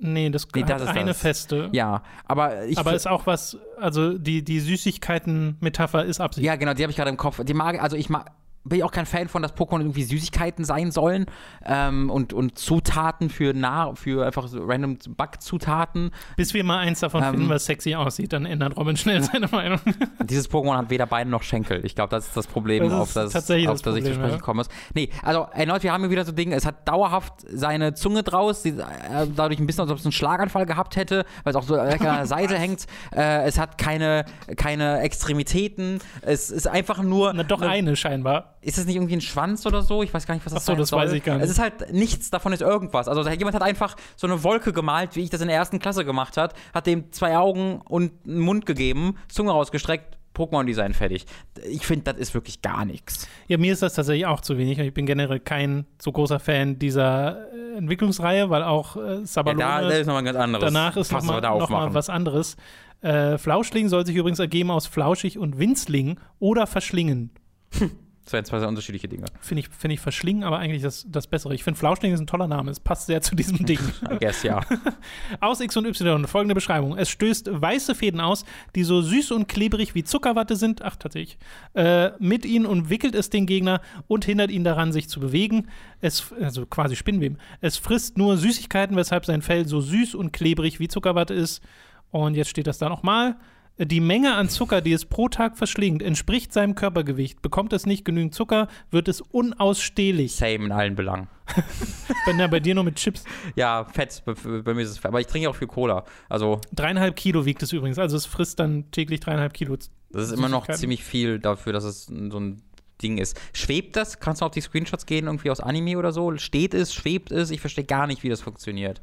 Nee, 0.00 0.30
das, 0.30 0.46
nee, 0.54 0.62
das 0.62 0.82
ist 0.82 0.88
eine 0.88 1.06
das. 1.06 1.20
feste. 1.20 1.68
Ja, 1.72 2.02
aber 2.26 2.64
ich. 2.66 2.78
Aber 2.78 2.94
ist 2.94 3.08
auch 3.08 3.26
was, 3.26 3.58
also 3.80 4.16
die, 4.16 4.44
die 4.44 4.60
Süßigkeiten-Metapher 4.60 6.04
ist 6.04 6.20
Absicht. 6.20 6.46
Ja, 6.46 6.56
genau, 6.56 6.74
die 6.74 6.82
habe 6.82 6.90
ich 6.90 6.96
gerade 6.96 7.10
im 7.10 7.16
Kopf. 7.16 7.42
Die 7.44 7.54
mag, 7.54 7.82
also 7.82 7.96
ich 7.96 8.08
mag, 8.08 8.30
bin 8.68 8.78
ich 8.78 8.84
auch 8.84 8.92
kein 8.92 9.06
Fan 9.06 9.28
von, 9.28 9.42
dass 9.42 9.54
Pokémon 9.54 9.80
irgendwie 9.80 10.04
Süßigkeiten 10.04 10.64
sein 10.64 10.90
sollen 10.90 11.26
ähm, 11.64 12.10
und, 12.10 12.32
und 12.32 12.58
Zutaten 12.58 13.30
für, 13.30 13.54
nah, 13.54 13.94
für 13.94 14.26
einfach 14.26 14.48
so 14.48 14.62
random 14.62 14.98
Backzutaten. 15.08 16.10
Bis 16.36 16.54
wir 16.54 16.64
mal 16.64 16.78
eins 16.78 17.00
davon 17.00 17.22
ähm, 17.22 17.30
finden, 17.30 17.48
was 17.48 17.66
sexy 17.66 17.94
aussieht, 17.94 18.32
dann 18.32 18.46
ändert 18.46 18.76
Robin 18.76 18.96
schnell 18.96 19.22
seine 19.22 19.48
Meinung. 19.48 19.80
Dieses 20.22 20.50
Pokémon 20.50 20.76
hat 20.76 20.90
weder 20.90 21.06
Beine 21.06 21.30
noch 21.30 21.42
Schenkel. 21.42 21.84
Ich 21.84 21.94
glaube, 21.94 22.10
das 22.10 22.28
ist 22.28 22.36
das 22.36 22.46
Problem, 22.46 22.84
das 22.84 22.92
auf 22.92 23.12
das, 23.12 23.32
tatsächlich 23.32 23.68
auf 23.68 23.82
das, 23.82 23.94
das 23.94 23.96
ich 23.96 24.04
zu 24.04 24.14
sprechen 24.14 24.36
ja. 24.36 24.40
komme. 24.40 24.64
Nee, 24.94 25.10
also 25.22 25.46
erneut, 25.52 25.82
wir 25.82 25.92
haben 25.92 26.02
hier 26.02 26.10
wieder 26.10 26.24
so 26.24 26.32
Dinge, 26.32 26.54
es 26.54 26.66
hat 26.66 26.86
dauerhaft 26.88 27.34
seine 27.50 27.94
Zunge 27.94 28.22
draus, 28.22 28.62
die, 28.62 28.70
äh, 28.70 29.26
dadurch 29.34 29.58
ein 29.58 29.66
bisschen, 29.66 29.82
als 29.82 29.90
ob 29.90 29.98
es 29.98 30.04
einen 30.04 30.12
Schlaganfall 30.12 30.66
gehabt 30.66 30.96
hätte, 30.96 31.24
weil 31.44 31.50
es 31.50 31.56
auch 31.56 31.62
so 31.62 31.76
an 31.76 31.88
der 31.98 32.26
Seite 32.26 32.58
hängt. 32.58 32.86
Äh, 33.14 33.44
es 33.44 33.58
hat 33.58 33.78
keine, 33.78 34.24
keine 34.56 35.00
Extremitäten. 35.00 36.00
Es 36.22 36.50
ist 36.50 36.66
einfach 36.66 37.02
nur. 37.02 37.32
Na, 37.32 37.42
doch 37.42 37.60
eine, 37.60 37.70
eine 37.70 37.96
scheinbar 37.96 38.57
ist 38.68 38.76
das 38.76 38.84
nicht 38.84 38.96
irgendwie 38.96 39.16
ein 39.16 39.22
Schwanz 39.22 39.64
oder 39.64 39.80
so? 39.80 40.02
Ich 40.02 40.12
weiß 40.12 40.26
gar 40.26 40.34
nicht, 40.34 40.44
was 40.44 40.52
das 40.52 40.62
Ach 40.62 40.66
so, 40.66 40.74
das 40.74 40.90
soll. 40.90 41.00
weiß 41.00 41.12
ich 41.12 41.24
gar 41.24 41.36
nicht. 41.36 41.44
Es 41.44 41.50
ist 41.50 41.58
halt 41.58 41.92
nichts 41.92 42.30
davon 42.30 42.52
ist 42.52 42.60
irgendwas. 42.60 43.08
Also 43.08 43.26
jemand 43.28 43.54
hat 43.54 43.62
einfach 43.62 43.96
so 44.14 44.26
eine 44.26 44.44
Wolke 44.44 44.72
gemalt, 44.74 45.16
wie 45.16 45.22
ich 45.22 45.30
das 45.30 45.40
in 45.40 45.48
der 45.48 45.56
ersten 45.56 45.78
Klasse 45.78 46.04
gemacht 46.04 46.36
hat, 46.36 46.52
hat 46.74 46.86
dem 46.86 47.10
zwei 47.10 47.38
Augen 47.38 47.80
und 47.88 48.12
einen 48.26 48.40
Mund 48.40 48.66
gegeben, 48.66 49.16
Zunge 49.28 49.52
rausgestreckt, 49.52 50.18
Pokémon-Design 50.34 50.92
fertig. 50.92 51.24
Ich 51.66 51.86
finde, 51.86 52.12
das 52.12 52.20
ist 52.20 52.34
wirklich 52.34 52.60
gar 52.60 52.84
nichts. 52.84 53.26
Ja, 53.48 53.56
mir 53.56 53.72
ist 53.72 53.82
das 53.82 53.94
tatsächlich 53.94 54.26
auch 54.26 54.42
zu 54.42 54.58
wenig. 54.58 54.78
Ich 54.78 54.92
bin 54.92 55.06
generell 55.06 55.40
kein 55.40 55.86
so 55.98 56.12
großer 56.12 56.38
Fan 56.38 56.78
dieser 56.78 57.46
äh, 57.52 57.78
Entwicklungsreihe, 57.78 58.50
weil 58.50 58.62
auch 58.62 58.96
äh, 58.96 59.24
Sabalone 59.24 59.62
ja, 59.62 59.80
da, 59.80 59.88
ist 59.88 60.06
noch 60.06 60.14
mal 60.14 60.22
ganz 60.22 60.36
anderes. 60.36 60.64
danach 60.64 60.96
ist 60.96 61.10
nochmal 61.10 61.40
noch 61.40 61.70
mal 61.70 61.94
was 61.94 62.10
anderes. 62.10 62.56
Äh, 63.00 63.38
Flauschling 63.38 63.88
soll 63.88 64.04
sich 64.04 64.16
übrigens 64.16 64.40
ergeben 64.40 64.70
aus 64.70 64.86
Flauschig 64.86 65.38
und 65.38 65.58
Winzling 65.58 66.20
oder 66.38 66.66
Verschlingen. 66.66 67.30
Das 67.70 67.88
wären 68.32 68.44
zwei 68.44 68.58
sehr 68.58 68.68
unterschiedliche 68.68 69.08
Dinge. 69.08 69.26
Finde 69.40 69.60
ich, 69.60 69.68
find 69.68 69.94
ich 69.94 70.00
verschlingen, 70.00 70.44
aber 70.44 70.58
eigentlich 70.58 70.82
das, 70.82 71.06
das 71.08 71.26
Bessere. 71.26 71.54
Ich 71.54 71.64
finde 71.64 71.78
Flauschling 71.78 72.12
ist 72.12 72.20
ein 72.20 72.26
toller 72.26 72.48
Name. 72.48 72.70
Es 72.70 72.80
passt 72.80 73.06
sehr 73.06 73.20
zu 73.20 73.34
diesem 73.34 73.64
Ding. 73.64 73.78
I 74.10 74.18
guess, 74.18 74.42
ja. 74.42 74.60
aus 75.40 75.60
X 75.60 75.76
und 75.76 75.86
Y 75.86 76.26
folgende 76.26 76.54
Beschreibung. 76.54 76.96
Es 76.96 77.08
stößt 77.10 77.48
weiße 77.50 77.94
Fäden 77.94 78.20
aus, 78.20 78.44
die 78.74 78.84
so 78.84 79.02
süß 79.02 79.32
und 79.32 79.48
klebrig 79.48 79.94
wie 79.94 80.04
Zuckerwatte 80.04 80.56
sind. 80.56 80.82
Ach, 80.82 80.96
tatsächlich. 80.96 81.38
Äh, 81.74 82.10
mit 82.18 82.44
ihnen 82.44 82.66
umwickelt 82.66 83.14
es 83.14 83.30
den 83.30 83.46
Gegner 83.46 83.80
und 84.06 84.24
hindert 84.24 84.50
ihn 84.50 84.64
daran, 84.64 84.92
sich 84.92 85.08
zu 85.08 85.20
bewegen. 85.20 85.68
Es, 86.00 86.32
also 86.40 86.66
quasi 86.66 86.96
Spinnweben. 86.96 87.38
Es 87.60 87.76
frisst 87.76 88.18
nur 88.18 88.36
Süßigkeiten, 88.36 88.96
weshalb 88.96 89.24
sein 89.24 89.42
Fell 89.42 89.66
so 89.66 89.80
süß 89.80 90.14
und 90.14 90.32
klebrig 90.32 90.80
wie 90.80 90.88
Zuckerwatte 90.88 91.34
ist. 91.34 91.62
Und 92.10 92.34
jetzt 92.34 92.48
steht 92.48 92.66
das 92.66 92.78
da 92.78 92.88
nochmal. 92.88 93.36
Die 93.78 94.00
Menge 94.00 94.34
an 94.34 94.48
Zucker, 94.48 94.80
die 94.80 94.92
es 94.92 95.04
pro 95.04 95.28
Tag 95.28 95.56
verschlingt, 95.56 96.02
entspricht 96.02 96.52
seinem 96.52 96.74
Körpergewicht. 96.74 97.42
Bekommt 97.42 97.72
es 97.72 97.86
nicht 97.86 98.04
genügend 98.04 98.34
Zucker, 98.34 98.66
wird 98.90 99.06
es 99.06 99.20
unausstehlich. 99.20 100.34
Same 100.34 100.66
in 100.66 100.72
allen 100.72 100.96
Belangen. 100.96 101.28
Bin 102.26 102.38
ja 102.38 102.48
bei 102.48 102.60
dir 102.60 102.74
nur 102.74 102.84
mit 102.84 102.96
Chips. 102.96 103.24
Ja, 103.54 103.84
Fett. 103.84 104.22
Bei, 104.24 104.32
bei 104.34 104.74
mir 104.74 104.82
ist 104.82 104.90
es 104.90 104.98
Fett. 104.98 105.08
Aber 105.08 105.20
ich 105.20 105.28
trinke 105.28 105.48
auch 105.48 105.54
viel 105.54 105.68
Cola. 105.68 106.04
Also. 106.28 106.60
Dreieinhalb 106.72 107.14
Kilo 107.14 107.44
wiegt 107.44 107.62
es 107.62 107.72
übrigens. 107.72 107.98
Also 107.98 108.16
es 108.16 108.26
frisst 108.26 108.58
dann 108.58 108.90
täglich 108.90 109.20
dreieinhalb 109.20 109.54
Kilo. 109.54 109.76
Das 110.10 110.24
ist 110.24 110.32
immer 110.32 110.48
noch 110.48 110.66
ziemlich 110.68 111.04
viel 111.04 111.38
dafür, 111.38 111.72
dass 111.72 111.84
es 111.84 112.06
so 112.06 112.40
ein 112.40 112.62
Ding 113.00 113.18
ist. 113.18 113.40
Schwebt 113.52 113.94
das? 113.94 114.18
Kannst 114.18 114.42
du 114.42 114.46
auf 114.46 114.52
die 114.52 114.60
Screenshots 114.60 115.06
gehen, 115.06 115.26
irgendwie 115.26 115.50
aus 115.50 115.60
Anime 115.60 115.98
oder 115.98 116.10
so? 116.12 116.36
Steht 116.36 116.74
es? 116.74 116.92
Schwebt 116.92 117.30
es? 117.30 117.50
Ich 117.50 117.60
verstehe 117.60 117.84
gar 117.84 118.06
nicht, 118.06 118.22
wie 118.24 118.28
das 118.28 118.40
funktioniert. 118.40 119.00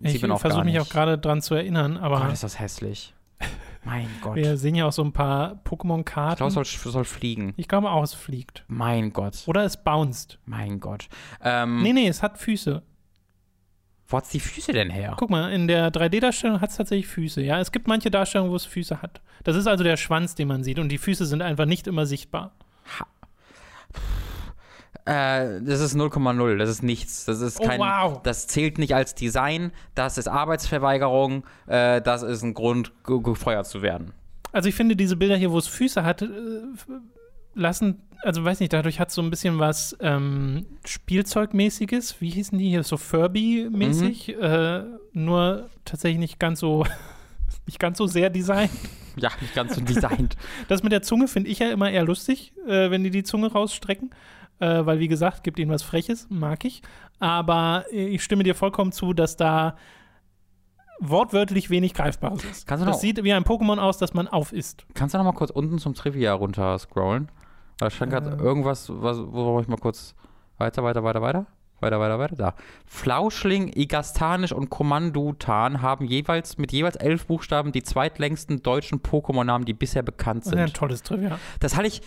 Ich 0.00 0.18
versuche 0.20 0.64
mich 0.64 0.80
auch 0.80 0.88
gerade 0.88 1.18
dran 1.18 1.42
zu 1.42 1.54
erinnern, 1.54 1.96
aber. 1.96 2.20
Gott, 2.20 2.32
ist 2.32 2.42
das 2.42 2.58
hässlich. 2.58 3.14
Mein 3.84 4.08
Gott. 4.20 4.36
Wir 4.36 4.56
sehen 4.56 4.74
ja 4.74 4.86
auch 4.86 4.92
so 4.92 5.02
ein 5.02 5.12
paar 5.12 5.60
Pokémon-Karten. 5.64 6.32
Ich 6.32 6.36
glaube, 6.54 6.62
es 6.62 6.82
soll, 6.82 6.92
soll, 6.92 7.04
fliegen. 7.04 7.52
Ich 7.56 7.66
glaube 7.66 7.90
auch, 7.90 8.02
es 8.02 8.14
fliegt. 8.14 8.64
Mein 8.68 9.12
Gott. 9.12 9.42
Oder 9.46 9.64
es 9.64 9.82
bounced. 9.82 10.38
Mein 10.44 10.78
Gott. 10.78 11.08
Ähm, 11.42 11.82
nee, 11.82 11.92
nee, 11.92 12.06
es 12.06 12.22
hat 12.22 12.38
Füße. 12.38 12.82
Wo 14.06 14.16
hat 14.16 14.24
es 14.24 14.30
die 14.30 14.40
Füße 14.40 14.72
denn 14.72 14.90
her? 14.90 15.14
Guck 15.18 15.30
mal, 15.30 15.50
in 15.52 15.66
der 15.66 15.90
3D-Darstellung 15.90 16.60
hat 16.60 16.70
es 16.70 16.76
tatsächlich 16.76 17.08
Füße. 17.08 17.42
Ja, 17.42 17.58
es 17.60 17.72
gibt 17.72 17.88
manche 17.88 18.10
Darstellungen, 18.10 18.52
wo 18.52 18.56
es 18.56 18.66
Füße 18.66 19.02
hat. 19.02 19.20
Das 19.42 19.56
ist 19.56 19.66
also 19.66 19.82
der 19.82 19.96
Schwanz, 19.96 20.34
den 20.34 20.48
man 20.48 20.62
sieht. 20.62 20.78
Und 20.78 20.90
die 20.90 20.98
Füße 20.98 21.26
sind 21.26 21.42
einfach 21.42 21.66
nicht 21.66 21.86
immer 21.86 22.06
sichtbar. 22.06 22.52
Ha. 23.00 23.06
Äh, 25.04 25.60
das 25.62 25.80
ist 25.80 25.96
0,0, 25.96 26.56
das 26.58 26.70
ist 26.70 26.82
nichts. 26.82 27.24
Das 27.24 27.40
ist 27.40 27.60
oh, 27.60 27.66
kein, 27.66 27.80
oh, 27.80 27.84
wow. 27.84 28.22
das 28.22 28.46
zählt 28.46 28.78
nicht 28.78 28.94
als 28.94 29.14
Design, 29.14 29.72
das 29.94 30.16
ist 30.16 30.28
Arbeitsverweigerung, 30.28 31.44
äh, 31.66 32.00
das 32.00 32.22
ist 32.22 32.42
ein 32.42 32.54
Grund, 32.54 32.92
gefeuert 33.04 33.66
zu 33.66 33.82
werden. 33.82 34.12
Also 34.52 34.68
ich 34.68 34.74
finde 34.74 34.94
diese 34.94 35.16
Bilder 35.16 35.36
hier, 35.36 35.50
wo 35.50 35.58
es 35.58 35.66
Füße 35.66 36.04
hat, 36.04 36.22
äh, 36.22 36.28
lassen, 37.54 38.02
also 38.22 38.44
weiß 38.44 38.60
nicht, 38.60 38.72
dadurch 38.72 39.00
hat 39.00 39.08
es 39.08 39.14
so 39.14 39.22
ein 39.22 39.30
bisschen 39.30 39.58
was 39.58 39.96
ähm, 40.00 40.66
Spielzeugmäßiges. 40.84 42.20
Wie 42.20 42.30
hießen 42.30 42.56
die 42.56 42.68
hier? 42.68 42.84
So 42.84 42.96
Furby-mäßig. 42.96 44.36
Mhm. 44.36 44.42
Äh, 44.42 44.82
nur 45.12 45.68
tatsächlich 45.84 46.20
nicht 46.20 46.38
ganz 46.38 46.60
so, 46.60 46.86
nicht 47.66 47.80
ganz 47.80 47.98
so 47.98 48.06
sehr 48.06 48.30
designt. 48.30 48.70
Ja, 49.14 49.28
nicht 49.42 49.54
ganz 49.54 49.74
so 49.74 49.82
designt. 49.82 50.38
das 50.68 50.82
mit 50.82 50.90
der 50.90 51.02
Zunge 51.02 51.28
finde 51.28 51.50
ich 51.50 51.58
ja 51.58 51.70
immer 51.70 51.90
eher 51.90 52.02
lustig, 52.02 52.54
äh, 52.66 52.90
wenn 52.90 53.04
die 53.04 53.10
die 53.10 53.24
Zunge 53.24 53.52
rausstrecken 53.52 54.08
äh, 54.62 54.86
weil 54.86 55.00
wie 55.00 55.08
gesagt, 55.08 55.42
gibt 55.42 55.58
ihnen 55.58 55.72
was 55.72 55.82
Freches, 55.82 56.28
mag 56.30 56.64
ich. 56.64 56.82
Aber 57.18 57.84
ich 57.90 58.22
stimme 58.22 58.44
dir 58.44 58.54
vollkommen 58.54 58.92
zu, 58.92 59.12
dass 59.12 59.36
da 59.36 59.76
wortwörtlich 61.00 61.68
wenig 61.68 61.94
Greifbares 61.94 62.44
ist. 62.44 62.66
Kannst 62.68 62.82
du 62.82 62.86
noch, 62.86 62.92
das 62.92 63.00
sieht 63.00 63.22
wie 63.24 63.32
ein 63.32 63.42
Pokémon 63.42 63.78
aus, 63.78 63.98
das 63.98 64.14
man 64.14 64.28
aufisst. 64.28 64.86
Kannst 64.94 65.14
du 65.14 65.18
noch 65.18 65.24
mal 65.24 65.32
kurz 65.32 65.50
unten 65.50 65.78
zum 65.78 65.94
Trivia 65.94 66.32
runter 66.32 66.78
scrollen? 66.78 67.28
Da 67.78 67.90
stand 67.90 68.12
gerade 68.12 68.30
äh. 68.30 68.42
irgendwas, 68.42 68.88
was, 68.88 69.18
wo 69.18 69.58
ich 69.60 69.66
mal 69.66 69.78
kurz 69.78 70.14
weiter, 70.58 70.84
weiter, 70.84 71.02
weiter, 71.02 71.22
weiter. 71.22 71.46
Weiter, 71.80 71.98
weiter, 71.98 72.18
weiter, 72.20 72.36
da. 72.36 72.54
Flauschling, 72.86 73.72
Igastanisch 73.74 74.52
und 74.52 74.70
Kommandutan 74.70 75.82
haben 75.82 76.04
jeweils 76.04 76.56
mit 76.56 76.70
jeweils 76.70 76.94
elf 76.94 77.26
Buchstaben 77.26 77.72
die 77.72 77.82
zweitlängsten 77.82 78.62
deutschen 78.62 79.00
Pokémon-Namen, 79.00 79.64
die 79.64 79.72
bisher 79.72 80.04
bekannt 80.04 80.44
sind. 80.44 80.54
Das 80.54 80.66
ist 80.66 80.76
ein 80.76 80.78
tolles 80.78 81.02
Trivia. 81.02 81.40
Das 81.58 81.76
hatte 81.76 81.88
ich, 81.88 82.02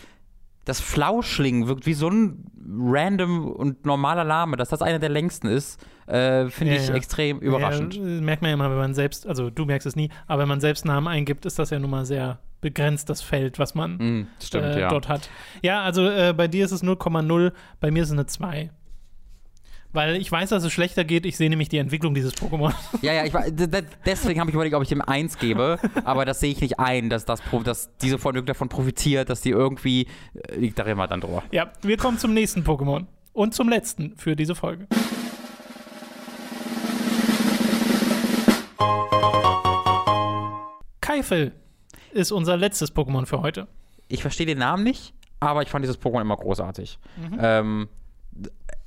das 0.66 0.82
Flauschling 0.82 1.68
wirkt 1.68 1.86
wie 1.86 1.94
so 1.94 2.10
ein 2.10 2.46
random 2.68 3.52
und 3.52 3.86
normaler 3.86 4.24
Name, 4.24 4.58
dass 4.58 4.70
das 4.70 4.82
einer 4.82 5.00
der 5.00 5.10
längsten 5.10 5.48
ist, 5.48 5.80
äh, 6.08 6.50
finde 6.50 6.74
ja, 6.76 6.82
ich 6.82 6.88
ja. 6.88 6.96
extrem 6.96 7.40
überraschend. 7.40 7.96
Ja, 7.96 8.02
merkt 8.02 8.42
man 8.42 8.50
ja 8.50 8.56
immer, 8.56 8.70
wenn 8.70 8.78
man 8.78 8.94
selbst, 8.94 9.28
also 9.28 9.50
du 9.50 9.66
merkst 9.66 9.86
es 9.86 9.96
nie, 9.96 10.10
aber 10.28 10.42
wenn 10.42 10.50
man 10.50 10.60
selbst 10.60 10.86
Namen 10.86 11.08
eingibt, 11.08 11.46
ist 11.46 11.60
das 11.60 11.70
ja 11.70 11.80
nun 11.80 11.92
mal 11.92 12.06
sehr 12.06 12.40
begrenzt, 12.62 13.10
das 13.10 13.22
Feld, 13.22 13.60
was 13.60 13.76
man 13.76 13.98
mm, 13.98 14.28
stimmt, 14.42 14.76
äh, 14.76 14.88
dort 14.88 15.08
hat. 15.08 15.30
Ja, 15.62 15.84
also 15.84 16.10
äh, 16.10 16.34
bei 16.36 16.48
dir 16.48 16.66
ist 16.66 16.72
es 16.72 16.84
0,0, 16.84 17.52
bei 17.80 17.92
mir 17.92 18.02
ist 18.02 18.10
es 18.10 18.14
eine 18.14 18.26
2. 18.26 18.72
Weil 19.96 20.18
ich 20.18 20.30
weiß, 20.30 20.50
dass 20.50 20.64
es 20.66 20.74
schlechter 20.74 21.06
geht. 21.06 21.26
Ich 21.26 21.38
sehe 21.38 21.50
nämlich 21.50 21.70
die 21.70 21.78
Entwicklung 21.78 22.14
dieses 22.14 22.34
Pokémon. 22.34 22.74
Ja, 23.02 23.14
ja, 23.14 23.24
ich, 23.26 23.34
deswegen 24.06 24.40
habe 24.40 24.50
ich 24.50 24.54
überlegt, 24.54 24.76
ob 24.76 24.84
ich 24.84 24.90
dem 24.90 25.02
1 25.02 25.38
gebe. 25.38 25.80
aber 26.04 26.26
das 26.26 26.40
sehe 26.40 26.52
ich 26.52 26.60
nicht 26.60 26.80
ein, 26.80 27.10
dass, 27.10 27.24
das, 27.26 27.42
dass 27.64 27.96
diese 27.98 28.18
Folge 28.18 28.44
davon 28.44 28.68
profitiert, 28.68 29.30
dass 29.30 29.42
die 29.42 29.52
irgendwie. 29.52 30.08
Liegt 30.56 30.78
da 30.80 30.84
immer 30.84 31.08
dann 31.08 31.22
drüber. 31.22 31.44
Ja, 31.52 31.72
wir 31.82 31.98
kommen 31.98 32.18
zum 32.18 32.34
nächsten 32.34 32.64
Pokémon. 32.64 33.06
Und 33.32 33.54
zum 33.54 33.70
letzten 33.70 34.18
für 34.18 34.36
diese 34.36 34.54
Folge. 34.54 34.88
Keifel 41.00 41.54
ist 42.12 42.32
unser 42.32 42.58
letztes 42.58 42.94
Pokémon 42.94 43.26
für 43.26 43.42
heute. 43.42 43.68
Ich 44.10 44.22
verstehe 44.22 44.46
den 44.46 44.58
Namen 44.58 44.84
nicht, 44.84 45.14
aber 45.40 45.62
ich 45.62 45.70
fand 45.70 45.84
dieses 45.84 46.02
Pokémon 46.02 46.22
immer 46.22 46.36
großartig. 46.36 47.00
Mhm. 47.18 47.38
Ähm, 47.40 47.90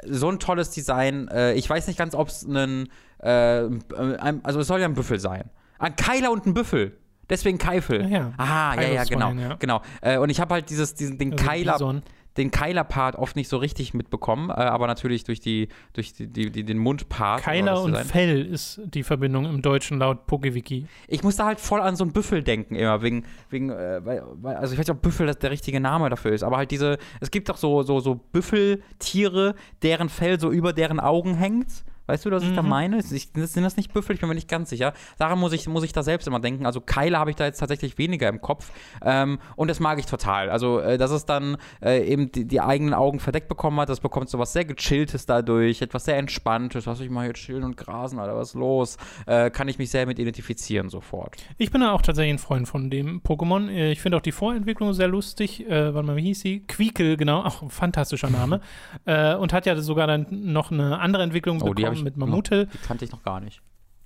so 0.07 0.31
ein 0.31 0.39
tolles 0.39 0.71
Design. 0.71 1.29
Äh, 1.29 1.55
ich 1.55 1.69
weiß 1.69 1.87
nicht 1.87 1.99
ganz, 1.99 2.15
ob 2.15 2.29
es 2.29 2.43
ein, 2.43 2.89
äh, 3.19 3.65
ein, 3.99 4.41
also 4.45 4.61
es 4.61 4.67
soll 4.67 4.81
ja 4.81 4.87
ein 4.87 4.95
Büffel 4.95 5.19
sein. 5.19 5.51
Ein 5.79 5.97
Keiler 5.97 6.31
und 6.31 6.47
ein 6.47 6.55
Büffel. 6.55 6.97
Deswegen 7.31 7.59
Keifel. 7.59 8.11
Ja, 8.11 8.33
Ah, 8.39 8.75
ja, 8.81 8.89
ja, 8.89 9.05
genau. 9.05 9.33
Ja. 9.33 9.55
genau. 9.57 9.83
Äh, 10.01 10.17
und 10.19 10.31
ich 10.31 10.41
habe 10.41 10.55
halt 10.55 10.71
dieses, 10.71 10.95
diesen, 10.95 11.19
den 11.19 11.33
also 11.33 11.45
Keiler. 11.45 11.73
Bison 11.75 12.03
den 12.39 12.51
Keiler-Part 12.51 13.17
oft 13.17 13.37
nicht 13.37 13.49
so 13.49 13.59
richtig 13.59 13.93
mitbekommen, 13.95 14.51
äh, 14.51 14.55
aber 14.55 14.87
natürlich 14.87 15.25
durch, 15.25 15.41
die, 15.41 15.69
durch 15.93 16.13
die, 16.13 16.29
die, 16.29 16.51
die 16.51 16.65
den 16.65 16.79
Mund-Part. 16.79 17.43
Keiler 17.43 17.83
und 17.83 17.97
Fell 17.97 18.47
ist 18.47 18.81
die 18.85 19.03
Verbindung 19.03 19.45
im 19.45 19.61
Deutschen 19.61 19.99
laut 19.99 20.27
PokeWiki. 20.27 20.87
Ich 21.09 21.23
musste 21.23 21.45
halt 21.45 21.61
voll 21.61 21.81
an 21.81 21.97
so 21.97 22.05
einen 22.05 22.13
Büffel 22.13 22.43
denken 22.43 22.77
immer, 22.77 23.03
wegen, 23.03 23.25
wegen 23.51 23.71
äh, 23.71 24.01
weil, 24.05 24.55
also 24.55 24.73
ich 24.73 24.79
weiß 24.79 24.87
nicht, 24.87 24.97
ob 24.97 25.03
Büffel 25.03 25.27
das 25.27 25.39
der 25.39 25.51
richtige 25.51 25.81
Name 25.81 26.09
dafür 26.09 26.33
ist, 26.33 26.43
aber 26.43 26.57
halt 26.57 26.71
diese, 26.71 26.99
es 27.21 27.31
gibt 27.31 27.49
doch 27.49 27.57
so, 27.57 27.83
so, 27.83 28.01
so 28.01 28.15
Büffeltiere, 28.15 29.55
deren 29.83 30.09
Fell 30.09 30.41
so 30.41 30.51
über 30.51 30.73
deren 30.73 31.01
Augen 31.01 31.35
hängt 31.35 31.85
Weißt 32.09 32.25
du, 32.25 32.31
was 32.31 32.43
ich 32.43 32.51
mhm. 32.51 32.57
da 32.57 32.63
meine? 32.63 33.03
sind 33.03 33.63
das 33.63 33.77
nicht 33.77 33.93
Büffel? 33.93 34.15
Ich 34.15 34.21
bin 34.21 34.31
mir 34.31 34.35
nicht 34.35 34.49
ganz 34.49 34.71
sicher. 34.71 34.95
Daran 35.19 35.39
muss 35.39 35.53
ich, 35.53 35.69
muss 35.69 35.85
ich 35.85 35.93
da 35.93 36.03
selbst 36.03 36.27
immer 36.27 36.41
denken. 36.41 36.65
Also 36.65 36.81
Keile 36.81 37.19
habe 37.19 37.29
ich 37.29 37.37
da 37.37 37.45
jetzt 37.45 37.59
tatsächlich 37.59 37.99
weniger 37.99 38.31
im 38.31 38.41
Kopf. 38.41 38.71
Ähm, 39.05 39.39
und 39.57 39.69
das 39.69 39.79
mag 39.79 39.99
ich 39.99 40.07
total. 40.07 40.49
Also, 40.49 40.81
äh, 40.81 40.97
dass 40.97 41.11
es 41.11 41.27
dann 41.27 41.59
äh, 41.83 42.11
eben 42.11 42.33
die, 42.33 42.47
die, 42.47 42.63
eigenen 42.63 42.95
Augen 42.95 43.21
verdeckt 43.21 43.49
bekommen 43.49 43.79
hat, 43.79 43.91
das 43.91 44.01
bekommt 44.01 44.31
so 44.31 44.39
was 44.39 44.55
sehr 44.55 44.65
Gechilltes 44.65 45.27
dadurch, 45.27 45.83
etwas 45.83 46.07
sehr 46.07 46.17
Entspanntes. 46.17 46.87
Lass 46.87 47.01
ich 47.01 47.11
mal 47.11 47.25
hier 47.25 47.35
chillen 47.35 47.63
und 47.63 47.77
grasen, 47.77 48.19
Alter, 48.19 48.37
was 48.37 48.49
ist 48.49 48.55
los? 48.55 48.97
Äh, 49.27 49.51
kann 49.51 49.69
ich 49.69 49.79
mich 49.79 49.91
sehr 49.91 50.07
mit 50.07 50.19
identifizieren 50.19 50.89
sofort. 50.89 51.37
Ich 51.59 51.71
bin 51.71 51.83
da 51.83 51.93
auch 51.93 52.01
tatsächlich 52.01 52.35
ein 52.35 52.39
Freund 52.39 52.67
von 52.67 52.89
dem 52.89 53.21
Pokémon. 53.21 53.69
Äh, 53.69 53.93
ich 53.93 54.01
finde 54.01 54.17
auch 54.17 54.23
die 54.23 54.33
Vorentwicklung 54.33 54.95
sehr 54.95 55.09
lustig. 55.09 55.69
Äh, 55.69 55.93
warte 55.93 56.07
mal, 56.07 56.17
wie 56.17 56.23
hieß 56.23 56.41
sie? 56.41 56.61
Quiekel, 56.61 57.19
genau. 57.19 57.43
Auch 57.43 57.61
ein 57.61 57.71
fantastischer 57.71 58.31
Name. 58.31 58.63
äh, 59.05 59.35
und 59.35 59.53
hat 59.53 59.67
ja 59.67 59.77
sogar 59.77 60.07
dann 60.07 60.27
noch 60.31 60.71
eine 60.71 60.99
andere 61.01 61.23
Entwicklung 61.23 61.61
oh, 61.61 61.75
bekommen 61.75 61.98
mit 62.03 62.17
Mamutel. 62.17 62.67
Die 62.67 62.79
kannte 62.79 63.05
ich 63.05 63.13
noch 63.13 63.23
gar 63.23 63.41
nicht. 63.41 63.61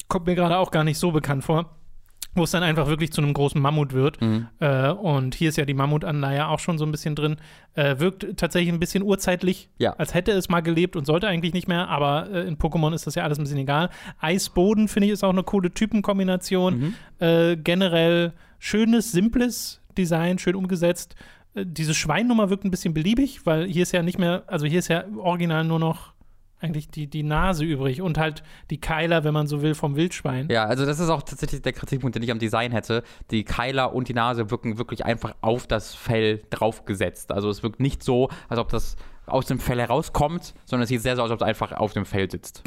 Kommt 0.09 0.27
mir 0.27 0.35
gerade 0.35 0.59
auch 0.59 0.71
gar 0.71 0.85
nicht 0.85 0.99
so 0.99 1.13
bekannt 1.13 1.45
vor. 1.45 1.77
Wo 2.35 2.45
es 2.45 2.51
dann 2.51 2.63
einfach 2.63 2.87
wirklich 2.87 3.13
zu 3.13 3.21
einem 3.21 3.35
großen 3.35 3.61
Mammut 3.61 3.93
wird. 3.93 4.19
Mhm. 4.23 4.49
Äh, 4.59 4.89
und 4.89 5.35
hier 5.35 5.51
ist 5.51 5.57
ja 5.57 5.67
die 5.67 5.75
Mammutanleihe 5.75 6.49
auch 6.49 6.61
schon 6.61 6.79
so 6.79 6.87
ein 6.87 6.91
bisschen 6.91 7.15
drin. 7.15 7.37
Äh, 7.75 7.99
wirkt 7.99 8.39
tatsächlich 8.39 8.73
ein 8.73 8.81
bisschen 8.81 9.03
urzeitlich, 9.03 9.69
ja. 9.77 9.93
als 9.93 10.15
hätte 10.15 10.33
es 10.33 10.49
mal 10.49 10.63
gelebt 10.63 10.97
und 10.97 11.05
sollte 11.05 11.29
eigentlich 11.29 11.53
nicht 11.53 11.69
mehr. 11.69 11.89
Aber 11.89 12.31
äh, 12.31 12.49
in 12.49 12.57
Pokémon 12.57 12.95
ist 12.95 13.07
das 13.07 13.17
ja 13.17 13.25
alles 13.25 13.39
ein 13.39 13.43
bisschen 13.43 13.59
egal. 13.59 13.91
Eisboden, 14.19 14.89
finde 14.89 15.09
ich, 15.09 15.13
ist 15.13 15.25
auch 15.25 15.31
eine 15.31 15.43
coole 15.43 15.73
Typenkombination. 15.73 16.79
Mhm. 16.79 16.95
Äh, 17.19 17.57
generell 17.57 18.33
schönes, 18.59 19.13
simples 19.13 19.83
Design, 19.99 20.39
schön 20.39 20.55
umgesetzt. 20.55 21.17
Äh, 21.55 21.67
diese 21.67 21.93
Schweinnummer 21.93 22.49
wirkt 22.49 22.65
ein 22.65 22.71
bisschen 22.71 22.95
beliebig, 22.95 23.45
weil 23.45 23.67
hier 23.67 23.83
ist 23.83 23.93
ja 23.93 24.03
nicht 24.03 24.19
mehr, 24.19 24.45
also 24.47 24.65
hier 24.65 24.79
ist 24.79 24.89
ja 24.89 25.05
original 25.19 25.65
nur 25.65 25.79
noch 25.79 26.15
eigentlich 26.63 26.89
die, 26.89 27.07
die 27.07 27.23
Nase 27.23 27.65
übrig 27.65 28.03
und 28.03 28.19
halt 28.19 28.43
die 28.71 28.81
Keiler, 28.81 29.25
wenn 29.25 29.35
man 29.35 29.47
so 29.47 29.63
will, 29.63 29.75
vom 29.75 29.97
Wildschwein. 29.97 30.49
Ja, 30.51 30.65
also 30.65 30.87
das 30.87 31.01
ist 31.01 31.09
auch 31.09 31.23
tatsächlich 31.23 31.63
der 31.63 31.73
Kritikpunkt, 31.73 32.17
den 32.17 32.23
ich 32.23 32.31
am 32.31 32.39
Design 32.39 32.73
hätte. 32.73 33.03
Die 33.31 33.45
Keiler 33.45 33.95
und 33.95 34.09
die 34.09 34.15
Nase 34.15 34.51
wirken 34.51 34.79
wirklich 34.79 35.05
einfach 35.05 35.35
auf 35.41 35.67
das 35.67 35.95
Fell 35.95 36.43
draufgesetzt. 36.51 37.33
Also 37.33 37.49
es 37.51 37.63
wirkt 37.63 37.81
nicht 37.81 38.03
so, 38.03 38.29
als 38.49 38.59
ob 38.61 38.69
das 38.69 38.97
aus 39.27 39.47
dem 39.47 39.61
Fell 39.61 39.79
herauskommt, 39.79 40.55
sondern 40.65 40.85
es 40.85 40.89
sieht 40.89 41.01
sehr 41.01 41.17
so 41.17 41.23
aus, 41.23 41.31
als 41.31 41.41
ob 41.41 41.47
es 41.47 41.49
einfach 41.49 41.73
auf 41.73 41.93
dem 41.93 42.05
Fell 42.05 42.31
sitzt. 42.31 42.63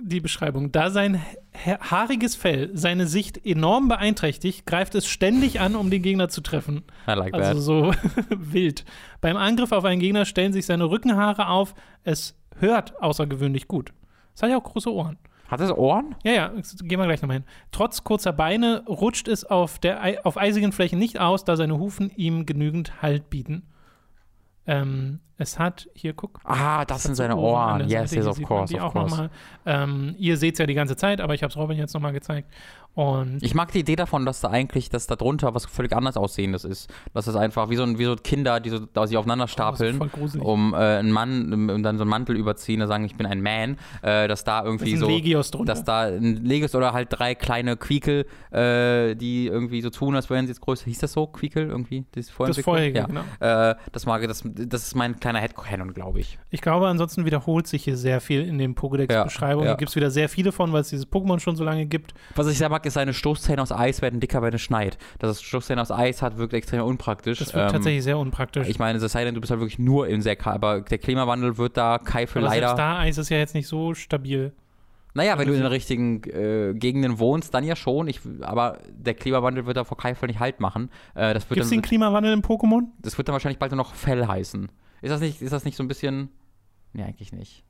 Die 0.00 0.20
Beschreibung. 0.20 0.70
Da 0.72 0.90
sein 0.90 1.20
haariges 1.64 2.36
Fell 2.36 2.70
seine 2.74 3.06
Sicht 3.06 3.44
enorm 3.44 3.88
beeinträchtigt, 3.88 4.66
greift 4.66 4.94
es 4.94 5.06
ständig 5.06 5.60
an, 5.60 5.74
um 5.74 5.90
den 5.90 6.02
Gegner 6.02 6.28
zu 6.28 6.42
treffen. 6.42 6.84
I 7.08 7.12
like 7.12 7.34
also 7.34 7.52
that. 7.52 7.62
so 7.62 8.10
wild. 8.38 8.84
Beim 9.20 9.36
Angriff 9.36 9.72
auf 9.72 9.84
einen 9.84 10.00
Gegner 10.00 10.24
stellen 10.24 10.52
sich 10.52 10.66
seine 10.66 10.84
Rückenhaare 10.84 11.48
auf. 11.48 11.74
Es 12.04 12.39
hört 12.60 13.00
außergewöhnlich 13.02 13.68
gut. 13.68 13.92
Es 14.34 14.42
hat 14.42 14.50
ja 14.50 14.58
auch 14.58 14.64
große 14.64 14.92
Ohren. 14.92 15.18
Hat 15.48 15.60
es 15.60 15.72
Ohren? 15.72 16.14
Ja, 16.22 16.32
ja, 16.32 16.48
gehen 16.48 17.00
wir 17.00 17.06
gleich 17.06 17.22
nochmal 17.22 17.38
hin. 17.38 17.46
Trotz 17.72 18.04
kurzer 18.04 18.32
Beine 18.32 18.84
rutscht 18.86 19.26
es 19.26 19.44
auf, 19.44 19.80
der, 19.80 20.24
auf 20.24 20.36
eisigen 20.36 20.70
Flächen 20.70 20.98
nicht 20.98 21.18
aus, 21.18 21.44
da 21.44 21.56
seine 21.56 21.76
Hufen 21.78 22.10
ihm 22.14 22.46
genügend 22.46 23.02
Halt 23.02 23.30
bieten. 23.30 23.64
Ähm, 24.66 25.18
es 25.40 25.58
hat, 25.58 25.88
hier 25.94 26.12
guck. 26.12 26.38
Ah, 26.44 26.84
das 26.84 27.02
sind 27.02 27.14
seine 27.14 27.36
Ohren. 27.36 27.88
Yes, 27.88 28.12
yes, 28.12 28.26
of 28.26 28.40
course. 28.42 28.78
Of 28.78 28.92
course. 28.92 29.30
Ähm, 29.64 30.14
ihr 30.18 30.36
seht 30.36 30.54
es 30.54 30.58
ja 30.58 30.66
die 30.66 30.74
ganze 30.74 30.96
Zeit, 30.96 31.20
aber 31.20 31.34
ich 31.34 31.42
habe 31.42 31.50
es 31.50 31.56
Robin 31.56 31.78
jetzt 31.78 31.94
nochmal 31.94 32.12
gezeigt. 32.12 32.46
Und 32.94 33.38
ich 33.40 33.54
mag 33.54 33.70
die 33.70 33.78
Idee 33.78 33.94
davon, 33.94 34.26
dass 34.26 34.40
da 34.40 34.50
eigentlich, 34.50 34.88
dass 34.88 35.06
da 35.06 35.14
drunter 35.14 35.54
was 35.54 35.64
völlig 35.64 35.92
anders 35.92 36.16
aussehendes 36.16 36.64
ist. 36.64 36.92
Dass 37.14 37.28
es 37.28 37.36
einfach 37.36 37.70
wie 37.70 37.76
so, 37.76 37.98
wie 37.98 38.04
so 38.04 38.16
Kinder, 38.16 38.58
die 38.58 38.70
so, 38.70 38.80
da 38.80 39.06
sich 39.06 39.16
aufeinander 39.16 39.46
stapeln, 39.46 40.00
oh, 40.00 40.40
um 40.40 40.74
äh, 40.74 40.76
einen 40.76 41.12
Mann, 41.12 41.70
um 41.70 41.82
dann 41.82 41.98
so 41.98 42.02
einen 42.02 42.10
Mantel 42.10 42.36
überziehen 42.36 42.82
und 42.82 42.88
sagen, 42.88 43.04
ich 43.04 43.14
bin 43.14 43.26
ein 43.26 43.42
Man, 43.42 43.78
äh, 44.02 44.26
dass 44.26 44.42
da 44.42 44.64
irgendwie 44.64 44.92
das 44.92 45.00
so. 45.00 45.06
Legios 45.06 45.52
drunter. 45.52 45.72
Dass 45.72 45.84
da 45.84 46.02
ein 46.02 46.44
Legios 46.44 46.74
oder 46.74 46.92
halt 46.92 47.08
drei 47.10 47.36
kleine 47.36 47.76
Quiekel, 47.76 48.26
äh, 48.50 49.14
die 49.14 49.46
irgendwie 49.46 49.82
so 49.82 49.90
tun, 49.90 50.16
als 50.16 50.28
wären 50.28 50.46
sie 50.46 50.50
jetzt 50.50 50.60
größer. 50.60 50.86
Hieß 50.86 50.98
das 50.98 51.12
so? 51.12 51.28
Quiekel 51.28 51.68
irgendwie? 51.68 52.04
Das 52.10 52.28
vorherige, 52.28 52.98
ja. 52.98 53.06
genau. 53.06 53.22
Äh, 53.38 53.76
das, 53.92 54.04
mag, 54.04 54.26
das, 54.26 54.42
das 54.44 54.82
ist 54.82 54.96
mein 54.96 55.20
kleiner 55.20 55.29
Headcanon, 55.38 55.94
glaube 55.94 56.20
ich. 56.20 56.38
Ich 56.50 56.60
glaube, 56.60 56.88
ansonsten 56.88 57.24
wiederholt 57.24 57.66
sich 57.66 57.84
hier 57.84 57.96
sehr 57.96 58.20
viel 58.20 58.42
in 58.42 58.58
den 58.58 58.74
Pokédex-Beschreibungen. 58.74 59.66
Ja, 59.66 59.72
ja. 59.72 59.76
Gibt 59.76 59.90
es 59.90 59.96
wieder 59.96 60.10
sehr 60.10 60.28
viele 60.28 60.52
von, 60.52 60.72
weil 60.72 60.80
es 60.80 60.88
dieses 60.88 61.06
Pokémon 61.06 61.38
schon 61.38 61.56
so 61.56 61.64
lange 61.64 61.86
gibt. 61.86 62.14
Was 62.34 62.46
ich 62.48 62.58
sehr 62.58 62.68
mag, 62.68 62.84
ist 62.86 62.94
seine 62.94 63.14
Stoßzähne 63.14 63.62
aus 63.62 63.72
Eis 63.72 64.02
werden 64.02 64.20
dicker, 64.20 64.42
wenn 64.42 64.54
es 64.54 64.62
schneit. 64.62 64.98
Dass 65.18 65.30
es 65.30 65.42
Stoßzähne 65.42 65.80
aus 65.80 65.90
Eis 65.90 66.22
hat, 66.22 66.38
wirkt 66.38 66.54
extrem 66.54 66.82
unpraktisch. 66.82 67.38
Das 67.38 67.54
wirkt 67.54 67.68
ähm, 67.68 67.72
tatsächlich 67.72 68.04
sehr 68.04 68.18
unpraktisch. 68.18 68.68
Ich 68.68 68.78
meine, 68.78 68.98
es 68.98 69.12
sei 69.12 69.24
denn, 69.24 69.34
du 69.34 69.40
bist 69.40 69.50
halt 69.50 69.60
wirklich 69.60 69.78
nur 69.78 70.08
in 70.08 70.22
sehr 70.22 70.36
kalt, 70.36 70.56
aber 70.56 70.80
der 70.80 70.98
Klimawandel 70.98 71.58
wird 71.58 71.76
da 71.76 71.98
Keifel 71.98 72.44
aber 72.44 72.54
leider. 72.54 72.74
da 72.74 72.98
Eis 72.98 73.18
ist 73.18 73.28
ja 73.28 73.38
jetzt 73.38 73.54
nicht 73.54 73.68
so 73.68 73.94
stabil. 73.94 74.52
Naja, 75.14 75.38
wenn 75.38 75.48
du 75.48 75.54
in 75.54 75.60
den 75.60 75.66
richtigen 75.66 76.22
äh, 76.24 76.72
Gegenden 76.74 77.18
wohnst, 77.18 77.52
dann 77.52 77.64
ja 77.64 77.74
schon. 77.74 78.06
Ich, 78.06 78.20
aber 78.42 78.78
der 78.88 79.14
Klimawandel 79.14 79.66
wird 79.66 79.76
da 79.76 79.84
vor 79.84 79.96
Keifel 79.96 80.28
nicht 80.28 80.38
Halt 80.38 80.60
machen. 80.60 80.90
Äh, 81.14 81.34
Gibt 81.34 81.62
es 81.62 81.70
den 81.70 81.82
Klimawandel 81.82 82.32
im 82.32 82.42
Pokémon? 82.42 82.84
Das 83.00 83.18
wird 83.18 83.28
dann 83.28 83.32
wahrscheinlich 83.32 83.58
bald 83.58 83.72
nur 83.72 83.78
noch 83.78 83.94
Fell 83.94 84.26
heißen. 84.26 84.68
Ist 85.02 85.10
das 85.10 85.20
nicht, 85.20 85.42
ist 85.42 85.52
das 85.52 85.64
nicht 85.64 85.76
so 85.76 85.82
ein 85.82 85.88
bisschen. 85.88 86.30
Nee, 86.92 87.04
eigentlich 87.04 87.32
nicht. 87.32 87.64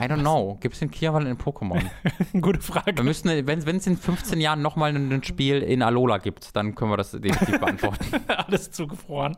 I 0.00 0.04
don't 0.04 0.20
know. 0.20 0.56
Gibt 0.60 0.74
es 0.74 0.80
den 0.80 0.90
Klimawandel 0.90 1.32
in 1.32 1.38
Pokémon? 1.38 1.82
Gute 2.40 2.60
Frage. 2.60 2.96
Wir 2.96 3.04
müssen, 3.04 3.28
wenn 3.46 3.58
es 3.58 3.86
in 3.86 3.96
15 3.96 4.40
Jahren 4.40 4.62
nochmal 4.62 4.94
ein 4.94 5.22
Spiel 5.24 5.62
in 5.62 5.82
Alola 5.82 6.18
gibt, 6.18 6.54
dann 6.54 6.74
können 6.74 6.92
wir 6.92 6.96
das 6.96 7.10
definitiv 7.12 7.58
beantworten. 7.58 8.04
alles 8.28 8.70
zugefroren. 8.70 9.36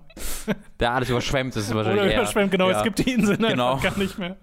Der 0.80 0.92
alles 0.92 1.10
überschwemmt 1.10 1.56
ist 1.56 1.74
wahrscheinlich. 1.74 2.02
Oder 2.02 2.14
überschwemmt, 2.14 2.50
genau. 2.50 2.70
Ja. 2.70 2.78
Es 2.78 2.84
gibt 2.84 2.98
die 2.98 3.12
Inseln 3.12 3.38
genau. 3.38 3.74
einfach 3.74 3.94
gar 3.94 3.98
nicht 3.98 4.18
mehr. 4.18 4.36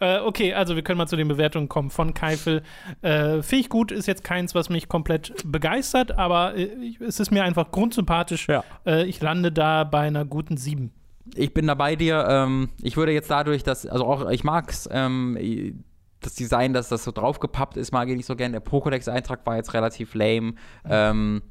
Äh, 0.00 0.18
okay, 0.18 0.52
also 0.52 0.74
wir 0.74 0.82
können 0.82 0.98
mal 0.98 1.06
zu 1.06 1.16
den 1.16 1.28
Bewertungen 1.28 1.68
kommen 1.68 1.90
von 1.90 2.14
Keifel. 2.14 2.62
Äh, 3.02 3.38
ich 3.38 3.68
gut, 3.68 3.92
ist 3.92 4.06
jetzt 4.06 4.24
keins, 4.24 4.54
was 4.54 4.68
mich 4.68 4.88
komplett 4.88 5.34
begeistert, 5.44 6.12
aber 6.12 6.56
äh, 6.56 6.96
es 7.00 7.20
ist 7.20 7.30
mir 7.30 7.44
einfach 7.44 7.70
grundsympathisch. 7.70 8.48
Ja. 8.48 8.64
Äh, 8.84 9.04
ich 9.04 9.20
lande 9.20 9.52
da 9.52 9.84
bei 9.84 10.00
einer 10.00 10.24
guten 10.24 10.56
7 10.56 10.92
ich 11.34 11.52
bin 11.52 11.66
da 11.66 11.74
bei 11.74 11.96
dir. 11.96 12.26
Ähm, 12.28 12.70
ich 12.82 12.96
würde 12.96 13.12
jetzt 13.12 13.30
dadurch, 13.30 13.62
dass, 13.62 13.86
also 13.86 14.04
auch, 14.04 14.30
ich 14.30 14.44
mag 14.44 14.70
es, 14.70 14.88
ähm, 14.92 15.84
das 16.20 16.34
Design, 16.34 16.72
dass 16.72 16.88
das 16.88 17.04
so 17.04 17.12
draufgepappt 17.12 17.76
ist, 17.76 17.92
mag 17.92 18.08
ich 18.08 18.16
nicht 18.16 18.26
so 18.26 18.36
gerne. 18.36 18.52
Der 18.52 18.64
Pokédex-Eintrag 18.64 19.46
war 19.46 19.56
jetzt 19.56 19.74
relativ 19.74 20.14
lame. 20.14 20.54
Ähm, 20.84 21.42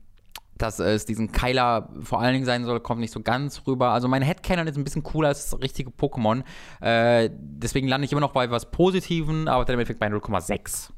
dass 0.58 0.80
es 0.80 1.06
diesen 1.06 1.32
Keiler 1.32 1.90
vor 2.02 2.22
allen 2.22 2.34
Dingen 2.34 2.46
sein 2.46 2.64
soll, 2.64 2.80
kommt 2.80 3.02
nicht 3.02 3.12
so 3.12 3.22
ganz 3.22 3.64
rüber. 3.68 3.90
Also 3.90 4.08
mein 4.08 4.22
Headcanon 4.22 4.68
ist 4.68 4.78
ein 4.78 4.86
bisschen 4.86 5.04
cooler 5.04 5.30
als 5.30 5.50
das 5.50 5.62
richtige 5.62 5.90
Pokémon. 5.90 6.44
Äh, 6.80 7.30
deswegen 7.34 7.88
lande 7.88 8.06
ich 8.06 8.12
immer 8.12 8.22
noch 8.22 8.32
bei 8.32 8.50
was 8.50 8.72
Positiven, 8.72 9.48
aber 9.48 9.66
dann 9.66 9.74
im 9.74 9.82
Endeffekt 9.82 10.00
bei 10.00 10.08
0,6. 10.08 10.92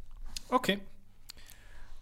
Okay. 0.49 0.79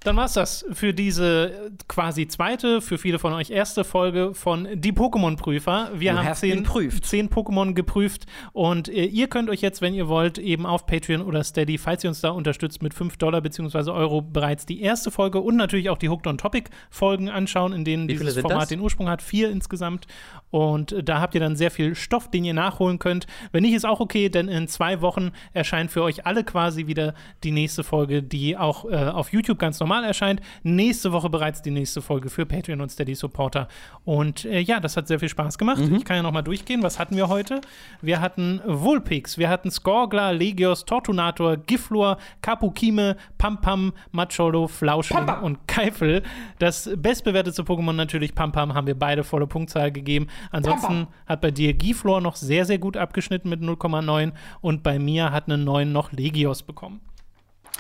Dann 0.05 0.17
war's 0.17 0.33
das 0.33 0.63
für 0.71 0.93
diese 0.93 1.71
quasi 1.87 2.27
zweite, 2.27 2.79
für 2.79 2.99
viele 2.99 3.17
von 3.17 3.33
euch 3.33 3.49
erste 3.49 3.83
Folge 3.83 4.35
von 4.35 4.67
Die 4.75 4.93
Pokémon-Prüfer. 4.93 5.89
Wir 5.95 6.11
Du 6.11 6.19
haben 6.19 6.35
zehn, 6.35 6.63
zehn 7.01 7.27
Pokémon 7.27 7.73
geprüft 7.73 8.27
und 8.53 8.87
äh, 8.87 9.05
ihr 9.05 9.27
könnt 9.29 9.49
euch 9.49 9.61
jetzt, 9.61 9.81
wenn 9.81 9.95
ihr 9.95 10.07
wollt, 10.07 10.37
eben 10.37 10.67
auf 10.67 10.85
Patreon 10.85 11.23
oder 11.23 11.43
Steady, 11.43 11.79
falls 11.79 12.03
ihr 12.03 12.11
uns 12.11 12.21
da 12.21 12.29
unterstützt, 12.29 12.83
mit 12.83 12.93
5 12.93 13.17
Dollar 13.17 13.41
bzw. 13.41 13.89
Euro 13.89 14.21
bereits 14.21 14.67
die 14.67 14.79
erste 14.83 15.09
Folge 15.09 15.39
und 15.39 15.55
natürlich 15.55 15.89
auch 15.89 15.97
die 15.97 16.09
Hooked 16.09 16.27
on 16.27 16.37
Topic-Folgen 16.37 17.29
anschauen, 17.29 17.73
in 17.73 17.83
denen 17.83 18.07
dieses 18.07 18.37
Format 18.37 18.61
das? 18.61 18.69
den 18.69 18.81
Ursprung 18.81 19.09
hat. 19.09 19.23
Vier 19.23 19.49
insgesamt. 19.49 20.05
Und 20.51 20.91
äh, 20.91 21.03
da 21.03 21.21
habt 21.21 21.35
ihr 21.35 21.41
dann 21.41 21.55
sehr 21.55 21.71
viel 21.71 21.95
Stoff, 21.95 22.29
den 22.29 22.45
ihr 22.45 22.53
nachholen 22.53 22.99
könnt. 22.99 23.27
Wenn 23.51 23.63
nicht, 23.63 23.73
ist 23.73 23.85
auch 23.85 23.99
okay, 23.99 24.29
denn 24.29 24.47
in 24.47 24.67
zwei 24.67 25.01
Wochen 25.01 25.31
erscheint 25.53 25.91
für 25.91 26.03
euch 26.03 26.25
alle 26.25 26.43
quasi 26.43 26.87
wieder 26.87 27.13
die 27.43 27.51
nächste 27.51 27.83
Folge, 27.83 28.23
die 28.23 28.57
auch 28.57 28.85
äh, 28.85 28.95
auf 28.95 29.33
YouTube 29.33 29.59
ganz 29.59 29.79
normal 29.79 30.03
erscheint. 30.03 30.41
Nächste 30.63 31.11
Woche 31.11 31.29
bereits 31.29 31.61
die 31.61 31.71
nächste 31.71 32.01
Folge 32.01 32.29
für 32.29 32.45
Patreon 32.45 32.81
und 32.81 32.91
Steady 32.91 33.15
Supporter. 33.15 33.67
Und 34.03 34.45
äh, 34.45 34.59
ja, 34.59 34.79
das 34.79 34.97
hat 34.97 35.07
sehr 35.07 35.19
viel 35.19 35.29
Spaß 35.29 35.57
gemacht. 35.57 35.81
Ich 35.95 36.05
kann 36.05 36.17
ja 36.17 36.23
noch 36.23 36.31
mal 36.31 36.41
durchgehen. 36.41 36.83
Was 36.83 36.99
hatten 36.99 37.15
wir 37.15 37.27
heute? 37.27 37.61
Wir 38.01 38.21
hatten 38.21 38.61
Vulpix, 38.65 39.37
wir 39.37 39.49
hatten 39.49 39.71
Skorgler, 39.71 40.33
Legios, 40.33 40.85
Tortunator, 40.85 41.57
Giflor, 41.57 42.17
Kapukime, 42.41 43.17
Pampam, 43.37 43.93
Macholo, 44.11 44.67
Flauschling 44.67 45.27
und 45.41 45.67
Keifel. 45.67 46.23
Das 46.59 46.89
bestbewertete 46.95 47.63
Pokémon 47.63 47.93
natürlich 47.93 48.35
Pampam 48.35 48.73
haben 48.73 48.87
wir 48.87 48.97
beide 48.97 49.23
volle 49.23 49.47
Punktzahl 49.47 49.91
gegeben. 49.91 50.27
Ansonsten 50.51 51.07
hat 51.25 51.41
bei 51.41 51.51
dir 51.51 51.73
Giflor 51.73 52.21
noch 52.21 52.35
sehr, 52.35 52.65
sehr 52.65 52.77
gut 52.77 52.97
abgeschnitten 52.97 53.49
mit 53.49 53.61
0,9 53.61 54.33
und 54.61 54.83
bei 54.83 54.99
mir 54.99 55.31
hat 55.31 55.45
eine 55.45 55.57
9 55.57 55.91
noch 55.91 56.11
Legios 56.11 56.63
bekommen. 56.63 57.01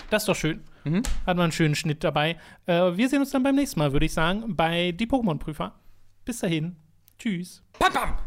Das 0.09 0.23
ist 0.23 0.27
doch 0.29 0.35
schön. 0.35 0.61
Hat 1.25 1.37
man 1.37 1.45
einen 1.45 1.51
schönen 1.51 1.75
Schnitt 1.75 2.03
dabei. 2.03 2.37
Äh, 2.67 2.95
wir 2.95 3.09
sehen 3.09 3.19
uns 3.19 3.31
dann 3.31 3.43
beim 3.43 3.55
nächsten 3.55 3.79
Mal, 3.79 3.91
würde 3.91 4.05
ich 4.05 4.13
sagen, 4.13 4.55
bei 4.55 4.91
Die 4.91 5.07
Pokémon-Prüfer. 5.07 5.73
Bis 6.25 6.39
dahin. 6.39 6.75
Tschüss. 7.17 7.63
Pam, 7.79 7.93
pam. 7.93 8.17